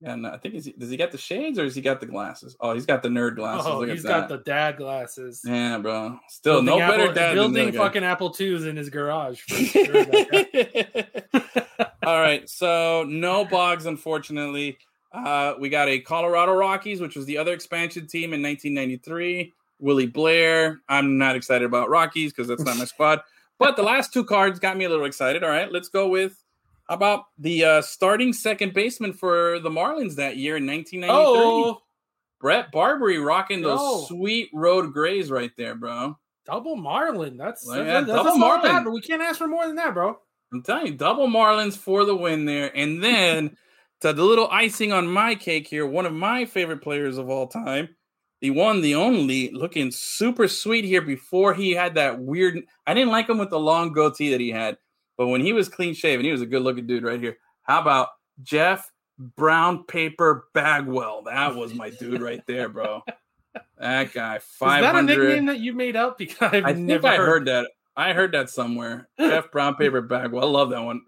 yeah, 0.00 0.14
no, 0.14 0.30
I 0.30 0.38
think 0.38 0.54
he's, 0.54 0.66
does 0.78 0.90
he 0.90 0.96
got 0.96 1.10
the 1.10 1.18
shades 1.18 1.58
or 1.58 1.64
has 1.64 1.74
he 1.74 1.82
got 1.82 1.98
the 2.00 2.06
glasses? 2.06 2.56
Oh, 2.60 2.72
he's 2.72 2.86
got 2.86 3.02
the 3.02 3.08
nerd 3.08 3.34
glasses. 3.36 3.66
Oh, 3.66 3.80
Look 3.80 3.88
he's 3.88 4.04
got 4.04 4.28
the 4.28 4.38
dad 4.38 4.76
glasses. 4.76 5.42
Yeah, 5.44 5.78
bro. 5.78 6.18
Still 6.28 6.62
no 6.62 6.78
Building 6.78 6.98
better 6.98 7.12
dad 7.12 7.34
building 7.34 7.54
the 7.54 7.62
other 7.62 7.70
guy. 7.72 7.78
fucking 7.78 8.04
Apple 8.04 8.30
twos 8.30 8.64
in 8.64 8.76
his 8.76 8.90
garage. 8.90 9.40
For 9.40 9.54
sure. 9.56 10.06
All 12.04 12.20
right, 12.20 12.48
so 12.48 13.04
no 13.08 13.44
Boggs, 13.44 13.86
unfortunately. 13.86 14.78
Uh, 15.12 15.54
we 15.58 15.68
got 15.68 15.88
a 15.88 15.98
Colorado 15.98 16.52
Rockies, 16.52 17.00
which 17.00 17.16
was 17.16 17.26
the 17.26 17.38
other 17.38 17.52
expansion 17.52 18.06
team 18.06 18.32
in 18.32 18.42
1993. 18.42 19.52
Willie 19.80 20.06
Blair. 20.06 20.80
I'm 20.88 21.18
not 21.18 21.36
excited 21.36 21.64
about 21.64 21.88
Rockies 21.88 22.32
because 22.32 22.48
that's 22.48 22.62
not 22.62 22.76
my 22.76 22.84
squad. 22.86 23.20
But 23.58 23.76
the 23.76 23.82
last 23.82 24.12
two 24.12 24.24
cards 24.24 24.58
got 24.58 24.76
me 24.76 24.84
a 24.84 24.88
little 24.88 25.06
excited. 25.06 25.42
All 25.42 25.50
right, 25.50 25.70
let's 25.72 25.88
go 25.88 26.08
with 26.08 26.42
how 26.88 26.94
about 26.94 27.24
the 27.38 27.64
uh, 27.64 27.82
starting 27.82 28.32
second 28.32 28.72
baseman 28.74 29.12
for 29.12 29.58
the 29.60 29.70
Marlins 29.70 30.16
that 30.16 30.36
year 30.36 30.56
in 30.56 30.66
1993? 30.66 31.10
oh, 31.10 31.82
Bret 32.40 32.70
Barberie 32.70 33.18
rocking 33.18 33.62
those 33.62 33.78
Oh. 33.80 34.04
sweet 34.06 34.48
road 34.54 34.92
grays 34.92 35.30
right 35.30 35.50
there, 35.56 35.74
bro. 35.74 36.16
double 36.46 36.76
Marlin. 36.76 37.36
That's 37.36 37.66
that's, 37.66 37.78
yeah, 37.78 38.00
that's 38.00 38.06
double 38.06 38.20
a 38.30 38.32
solid 38.32 38.38
Marlin. 38.38 38.70
ad, 38.70 38.84
but 38.84 38.92
we 38.92 39.00
can't 39.02 39.20
ask 39.22 39.38
for 39.38 39.48
more 39.48 39.66
than 39.66 39.76
that, 39.76 39.92
bro. 39.94 40.18
I'm 40.52 40.62
telling 40.62 40.86
you, 40.86 40.94
double 40.94 41.26
Marlins 41.26 41.76
for 41.76 42.04
the 42.06 42.16
win 42.16 42.44
there. 42.46 42.70
And 42.74 43.02
then 43.04 43.56
to 44.00 44.12
the 44.14 44.24
little 44.24 44.48
icing 44.50 44.92
on 44.92 45.06
my 45.08 45.34
cake 45.34 45.66
here, 45.66 45.86
one 45.86 46.06
of 46.06 46.12
my 46.14 46.44
favorite 46.46 46.80
players 46.80 47.18
of 47.18 47.28
all 47.28 47.48
time, 47.48 47.88
the 48.40 48.50
one, 48.52 48.80
the 48.80 48.94
only, 48.94 49.50
looking 49.50 49.90
super 49.90 50.46
sweet 50.48 50.84
here 50.86 51.02
before 51.02 51.52
he 51.54 51.72
had 51.72 51.96
that 51.96 52.20
weird. 52.20 52.60
I 52.86 52.94
didn't 52.94 53.10
like 53.10 53.28
him 53.28 53.36
with 53.38 53.50
the 53.50 53.58
long 53.58 53.92
goatee 53.92 54.30
that 54.30 54.40
he 54.40 54.50
had, 54.50 54.78
but 55.18 55.26
when 55.26 55.42
he 55.42 55.52
was 55.52 55.68
clean 55.68 55.92
shaven, 55.92 56.24
he 56.24 56.32
was 56.32 56.40
a 56.40 56.46
good 56.46 56.62
looking 56.62 56.86
dude 56.86 57.02
right 57.04 57.20
here. 57.20 57.36
How 57.64 57.82
about 57.82 58.08
Jeff 58.42 58.90
Brown 59.36 59.84
Paper 59.84 60.46
Bagwell? 60.54 61.24
That 61.24 61.54
was 61.54 61.74
my 61.74 61.90
dude 61.90 62.22
right 62.22 62.40
there, 62.46 62.70
bro. 62.70 63.02
That 63.78 64.12
guy, 64.14 64.36
Is 64.36 64.42
that 64.60 64.94
a 64.94 65.02
nickname 65.02 65.46
that 65.46 65.58
you 65.60 65.74
made 65.74 65.96
up? 65.96 66.16
Because 66.18 66.52
I've 66.54 66.64
I 66.64 66.72
think 66.72 66.86
never 66.86 67.06
I 67.08 67.16
heard. 67.16 67.26
heard 67.26 67.46
that. 67.48 67.70
I 67.96 68.12
heard 68.12 68.32
that 68.32 68.48
somewhere. 68.48 69.08
Jeff 69.18 69.50
Brown 69.50 69.74
paper 69.76 70.00
Bagwell. 70.00 70.44
I 70.44 70.46
love 70.46 70.70
that 70.70 70.82
one. 70.82 71.02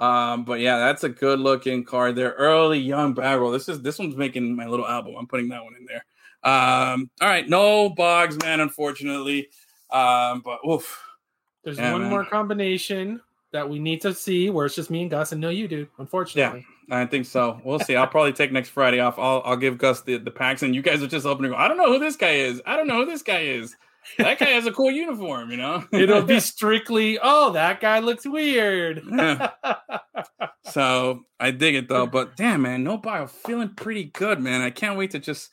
Um, 0.00 0.44
but 0.44 0.60
yeah, 0.60 0.78
that's 0.78 1.04
a 1.04 1.08
good 1.08 1.38
looking 1.40 1.84
card 1.84 2.16
there. 2.16 2.32
Early 2.32 2.78
young 2.78 3.14
Bagwell. 3.14 3.50
This 3.52 3.68
is 3.68 3.82
this 3.82 3.98
one's 3.98 4.16
making 4.16 4.54
my 4.54 4.66
little 4.66 4.86
album. 4.86 5.14
I'm 5.18 5.26
putting 5.26 5.48
that 5.50 5.62
one 5.64 5.74
in 5.76 5.86
there. 5.86 6.04
Um, 6.44 7.10
all 7.20 7.28
right, 7.28 7.48
no 7.48 7.90
Boggs, 7.90 8.36
man, 8.38 8.60
unfortunately. 8.60 9.48
Um, 9.90 10.40
but 10.44 10.58
oof. 10.68 11.04
There's 11.64 11.78
Yeah, 11.78 11.92
one 11.92 12.02
man. 12.02 12.10
more 12.10 12.24
combination 12.24 13.20
that 13.52 13.68
we 13.68 13.78
need 13.78 14.00
to 14.02 14.14
see 14.14 14.50
where 14.50 14.66
it's 14.66 14.74
just 14.74 14.90
me 14.90 15.02
and 15.02 15.10
Gus 15.10 15.32
and 15.32 15.40
no 15.40 15.48
you, 15.48 15.68
dude. 15.68 15.88
Unfortunately. 15.98 16.66
Yeah, 16.88 17.00
I 17.00 17.06
think 17.06 17.26
so. 17.26 17.60
We'll 17.64 17.78
see. 17.78 17.96
I'll 17.96 18.06
probably 18.06 18.32
take 18.32 18.52
next 18.52 18.70
Friday 18.70 19.00
off. 19.00 19.18
I'll 19.18 19.42
I'll 19.44 19.56
give 19.56 19.78
Gus 19.78 20.02
the, 20.02 20.18
the 20.18 20.30
packs 20.30 20.62
and 20.62 20.74
you 20.74 20.82
guys 20.82 21.02
are 21.02 21.06
just 21.06 21.26
open 21.26 21.44
and 21.44 21.54
go, 21.54 21.58
I 21.58 21.68
don't 21.68 21.76
know 21.76 21.92
who 21.92 21.98
this 21.98 22.16
guy 22.16 22.32
is. 22.32 22.60
I 22.66 22.76
don't 22.76 22.86
know 22.86 23.04
who 23.04 23.06
this 23.06 23.22
guy 23.22 23.40
is. 23.40 23.74
That 24.16 24.38
guy 24.38 24.46
has 24.46 24.66
a 24.66 24.72
cool 24.72 24.90
uniform, 24.90 25.50
you 25.50 25.58
know? 25.58 25.84
It'll 25.92 26.22
be 26.22 26.40
strictly, 26.40 27.18
oh, 27.22 27.52
that 27.52 27.80
guy 27.80 27.98
looks 27.98 28.26
weird. 28.26 29.02
Yeah. 29.12 29.50
So 30.64 31.24
I 31.40 31.50
dig 31.50 31.74
it 31.74 31.88
though, 31.88 32.06
but 32.06 32.36
damn 32.36 32.62
man, 32.62 32.84
no 32.84 32.98
bio 32.98 33.26
feeling 33.26 33.70
pretty 33.74 34.04
good, 34.04 34.40
man. 34.40 34.60
I 34.60 34.70
can't 34.70 34.98
wait 34.98 35.12
to 35.12 35.18
just 35.18 35.50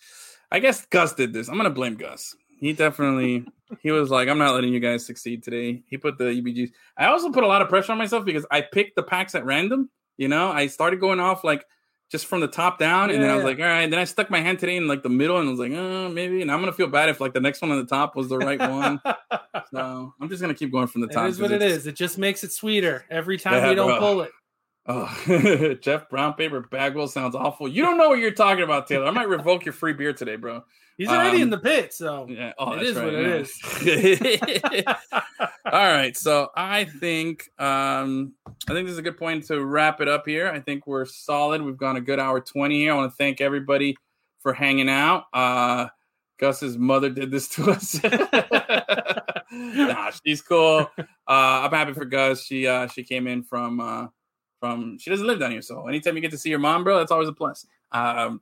I 0.51 0.59
guess 0.59 0.85
Gus 0.85 1.13
did 1.13 1.33
this. 1.33 1.47
I'm 1.47 1.57
gonna 1.57 1.69
blame 1.69 1.95
Gus. 1.95 2.35
He 2.59 2.73
definitely 2.73 3.45
he 3.81 3.91
was 3.91 4.09
like, 4.09 4.27
I'm 4.29 4.37
not 4.37 4.53
letting 4.53 4.73
you 4.73 4.79
guys 4.79 5.05
succeed 5.05 5.43
today. 5.43 5.81
He 5.87 5.97
put 5.97 6.17
the 6.17 6.25
EBGs. 6.25 6.69
I 6.97 7.07
also 7.07 7.31
put 7.31 7.43
a 7.43 7.47
lot 7.47 7.61
of 7.61 7.69
pressure 7.69 7.91
on 7.91 7.97
myself 7.97 8.23
because 8.25 8.45
I 8.51 8.61
picked 8.61 8.95
the 8.95 9.03
packs 9.03 9.33
at 9.35 9.43
random. 9.45 9.89
You 10.17 10.27
know, 10.27 10.51
I 10.51 10.67
started 10.67 10.99
going 10.99 11.19
off 11.19 11.43
like 11.43 11.65
just 12.11 12.27
from 12.27 12.39
the 12.39 12.47
top 12.47 12.77
down, 12.77 13.09
and 13.09 13.21
then 13.21 13.29
I 13.31 13.35
was 13.35 13.43
like, 13.43 13.57
all 13.59 13.65
right. 13.65 13.89
Then 13.89 13.99
I 13.99 14.03
stuck 14.03 14.29
my 14.29 14.39
hand 14.39 14.59
today 14.59 14.77
in 14.77 14.87
like 14.87 15.01
the 15.01 15.09
middle, 15.09 15.37
and 15.39 15.47
I 15.47 15.51
was 15.51 15.59
like, 15.59 15.71
oh, 15.73 16.07
maybe. 16.09 16.41
And 16.43 16.51
I'm 16.51 16.59
gonna 16.59 16.71
feel 16.71 16.87
bad 16.87 17.09
if 17.09 17.19
like 17.19 17.33
the 17.33 17.41
next 17.41 17.61
one 17.61 17.71
on 17.71 17.77
the 17.79 17.85
top 17.85 18.15
was 18.15 18.29
the 18.29 18.37
right 18.37 18.59
one. 18.59 19.01
so 19.73 20.13
I'm 20.21 20.29
just 20.29 20.39
gonna 20.41 20.53
keep 20.53 20.71
going 20.71 20.87
from 20.87 21.01
the 21.01 21.07
top. 21.07 21.25
It 21.25 21.29
is 21.29 21.41
what 21.41 21.51
it 21.51 21.61
it's- 21.61 21.85
It 21.87 21.95
just 21.95 22.17
makes 22.17 22.43
it 22.43 22.51
sweeter 22.51 23.05
every 23.09 23.37
time 23.37 23.55
Yeah, 23.55 23.69
we 23.69 23.75
don't 23.75 23.87
bro. 23.89 23.99
pull 23.99 24.21
it. 24.21 24.31
Oh, 24.87 25.75
Jeff 25.81 26.09
Brown 26.09 26.33
paper 26.35 26.61
Bagwell 26.61 27.07
sounds 27.07 27.33
awful. 27.35 27.67
You 27.67 27.81
don't 27.83 27.97
know 27.97 28.09
what 28.09 28.19
you're 28.19 28.31
talking 28.31 28.63
about, 28.63 28.85
Taylor. 28.87 29.07
I 29.07 29.11
might 29.11 29.27
revoke 29.27 29.65
your 29.65 29.73
free 29.73 29.93
beer 29.93 30.13
today, 30.13 30.35
bro. 30.35 30.63
He's 30.97 31.09
already 31.09 31.37
Um, 31.37 31.43
in 31.43 31.49
the 31.49 31.57
pit, 31.57 31.93
so 31.93 32.27
Yeah. 32.29 32.53
Oh, 32.57 32.73
It 32.73 32.83
is 32.83 32.95
what 32.95 33.05
right, 33.13 33.47
it 33.83 34.85
yeah. 34.85 34.97
All 35.65 35.93
right. 35.93 36.15
So 36.15 36.49
I 36.55 36.85
think 36.85 37.49
um 37.59 38.33
I 38.69 38.73
think 38.73 38.85
this 38.85 38.93
is 38.93 38.99
a 38.99 39.01
good 39.01 39.17
point 39.17 39.45
to 39.47 39.65
wrap 39.65 39.99
it 40.01 40.07
up 40.07 40.25
here. 40.27 40.47
I 40.49 40.59
think 40.59 40.85
we're 40.87 41.05
solid. 41.05 41.61
We've 41.63 41.75
gone 41.77 41.97
a 41.97 42.01
good 42.01 42.19
hour 42.19 42.39
20 42.39 42.79
here. 42.79 42.93
I 42.93 42.95
want 42.95 43.11
to 43.11 43.15
thank 43.17 43.41
everybody 43.41 43.97
for 44.41 44.53
hanging 44.53 44.87
out. 44.89 45.23
Uh 45.33 45.87
Gus's 46.37 46.77
mother 46.77 47.09
did 47.09 47.31
this 47.31 47.47
to 47.49 47.71
us. 47.71 47.99
nah, 49.51 50.11
she's 50.25 50.41
cool. 50.41 50.89
Uh 50.97 51.03
I'm 51.27 51.71
happy 51.71 51.93
for 51.93 52.05
Gus. 52.05 52.43
She 52.43 52.67
uh 52.67 52.87
she 52.87 53.03
came 53.03 53.27
in 53.27 53.43
from 53.43 53.79
uh 53.79 54.07
from 54.65 54.97
she 54.97 55.09
doesn't 55.09 55.27
live 55.27 55.39
down 55.39 55.51
here. 55.51 55.61
So 55.61 55.87
anytime 55.87 56.15
you 56.15 56.21
get 56.21 56.31
to 56.31 56.37
see 56.37 56.49
your 56.49 56.59
mom, 56.59 56.83
bro, 56.83 56.97
that's 56.97 57.11
always 57.11 57.29
a 57.29 57.33
plus. 57.33 57.65
Um 57.91 58.41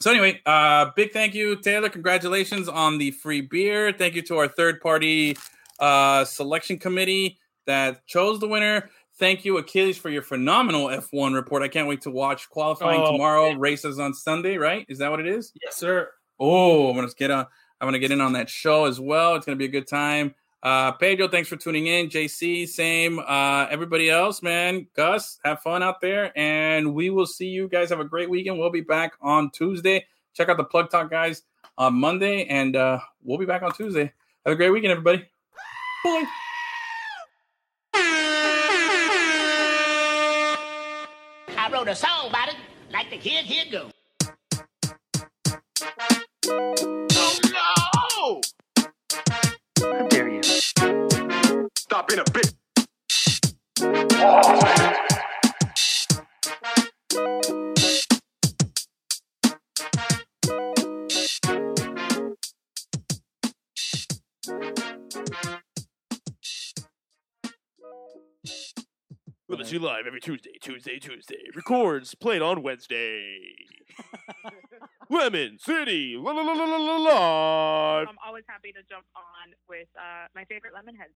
so 0.00 0.12
anyway, 0.12 0.40
uh, 0.46 0.90
big 0.94 1.10
thank 1.12 1.34
you, 1.34 1.56
Taylor. 1.56 1.88
Congratulations 1.88 2.68
on 2.68 2.98
the 2.98 3.10
free 3.10 3.40
beer. 3.40 3.92
Thank 3.92 4.14
you 4.14 4.22
to 4.22 4.36
our 4.36 4.46
third 4.46 4.80
party 4.80 5.36
uh, 5.80 6.24
selection 6.24 6.78
committee 6.78 7.40
that 7.66 8.06
chose 8.06 8.38
the 8.38 8.46
winner. 8.46 8.90
Thank 9.18 9.44
you, 9.44 9.58
Achilles, 9.58 9.98
for 9.98 10.08
your 10.10 10.22
phenomenal 10.22 10.86
F1 10.86 11.34
report. 11.34 11.64
I 11.64 11.68
can't 11.68 11.88
wait 11.88 12.02
to 12.02 12.12
watch 12.12 12.48
qualifying 12.48 13.00
Oh, 13.00 13.10
tomorrow. 13.10 13.54
Races 13.54 13.98
on 13.98 14.14
Sunday, 14.14 14.56
right? 14.56 14.86
Is 14.88 14.98
that 14.98 15.10
what 15.10 15.18
it 15.18 15.26
is? 15.26 15.52
yes, 15.60 15.76
sir. 15.76 16.08
Oh, 16.38 16.90
I'm 16.90 16.94
gonna 16.94 17.08
get 17.18 17.32
on. 17.32 17.46
I'm 17.80 17.88
gonna 17.88 17.98
get 17.98 18.12
in 18.12 18.20
on 18.20 18.34
that 18.34 18.48
show 18.48 18.84
as 18.84 19.00
well. 19.00 19.34
It's 19.34 19.46
gonna 19.46 19.56
be 19.56 19.64
a 19.64 19.68
good 19.68 19.88
time. 19.88 20.32
Uh, 20.62 20.92
Pedro, 20.92 21.28
thanks 21.28 21.48
for 21.48 21.56
tuning 21.56 21.86
in. 21.86 22.08
JC, 22.08 22.66
same. 22.68 23.20
Uh, 23.20 23.66
everybody 23.70 24.10
else, 24.10 24.42
man. 24.42 24.88
Gus, 24.94 25.38
have 25.44 25.60
fun 25.60 25.82
out 25.82 26.00
there, 26.00 26.32
and 26.36 26.94
we 26.94 27.10
will 27.10 27.26
see 27.26 27.46
you 27.46 27.68
guys. 27.68 27.90
Have 27.90 28.00
a 28.00 28.04
great 28.04 28.28
weekend. 28.28 28.58
We'll 28.58 28.70
be 28.70 28.80
back 28.80 29.12
on 29.20 29.50
Tuesday. 29.50 30.06
Check 30.34 30.48
out 30.48 30.56
the 30.56 30.64
Plug 30.64 30.90
Talk 30.90 31.10
guys 31.10 31.42
on 31.76 31.94
Monday, 31.94 32.44
and 32.46 32.74
uh, 32.74 32.98
we'll 33.22 33.38
be 33.38 33.46
back 33.46 33.62
on 33.62 33.72
Tuesday. 33.72 34.12
Have 34.44 34.52
a 34.52 34.56
great 34.56 34.70
weekend, 34.70 34.90
everybody. 34.92 35.28
Bye. 36.04 36.24
I 41.56 41.70
wrote 41.72 41.88
a 41.88 41.94
song 41.94 42.30
about 42.30 42.48
it, 42.48 42.56
like 42.92 43.10
the 43.10 43.18
kid 43.18 43.44
here 43.44 43.64
go. 43.70 43.90
Stop 51.98 52.06
being 52.06 52.20
a 52.20 52.24
bitch. 52.24 52.54
Coming 69.50 69.66
to 69.66 69.72
you 69.72 69.80
live 69.80 70.06
every 70.06 70.20
Tuesday, 70.20 70.52
Tuesday, 70.62 71.00
Tuesday. 71.00 71.34
Records 71.56 72.14
played 72.14 72.42
on 72.42 72.62
Wednesday. 72.62 73.56
Lemon 75.10 75.58
City, 75.58 76.16
la 76.16 76.32
la 76.32 76.42
la 76.42 76.52
la 76.52 76.64
la 76.64 76.76
la 76.76 76.96
live. 76.96 78.08
I'm 78.08 78.18
always 78.24 78.44
happy 78.46 78.72
to 78.72 78.80
jump 78.88 79.06
on 79.16 79.54
with 79.68 79.88
uh, 79.96 80.28
my 80.34 80.44
favorite 80.44 80.74
Lemonheads. 80.74 81.06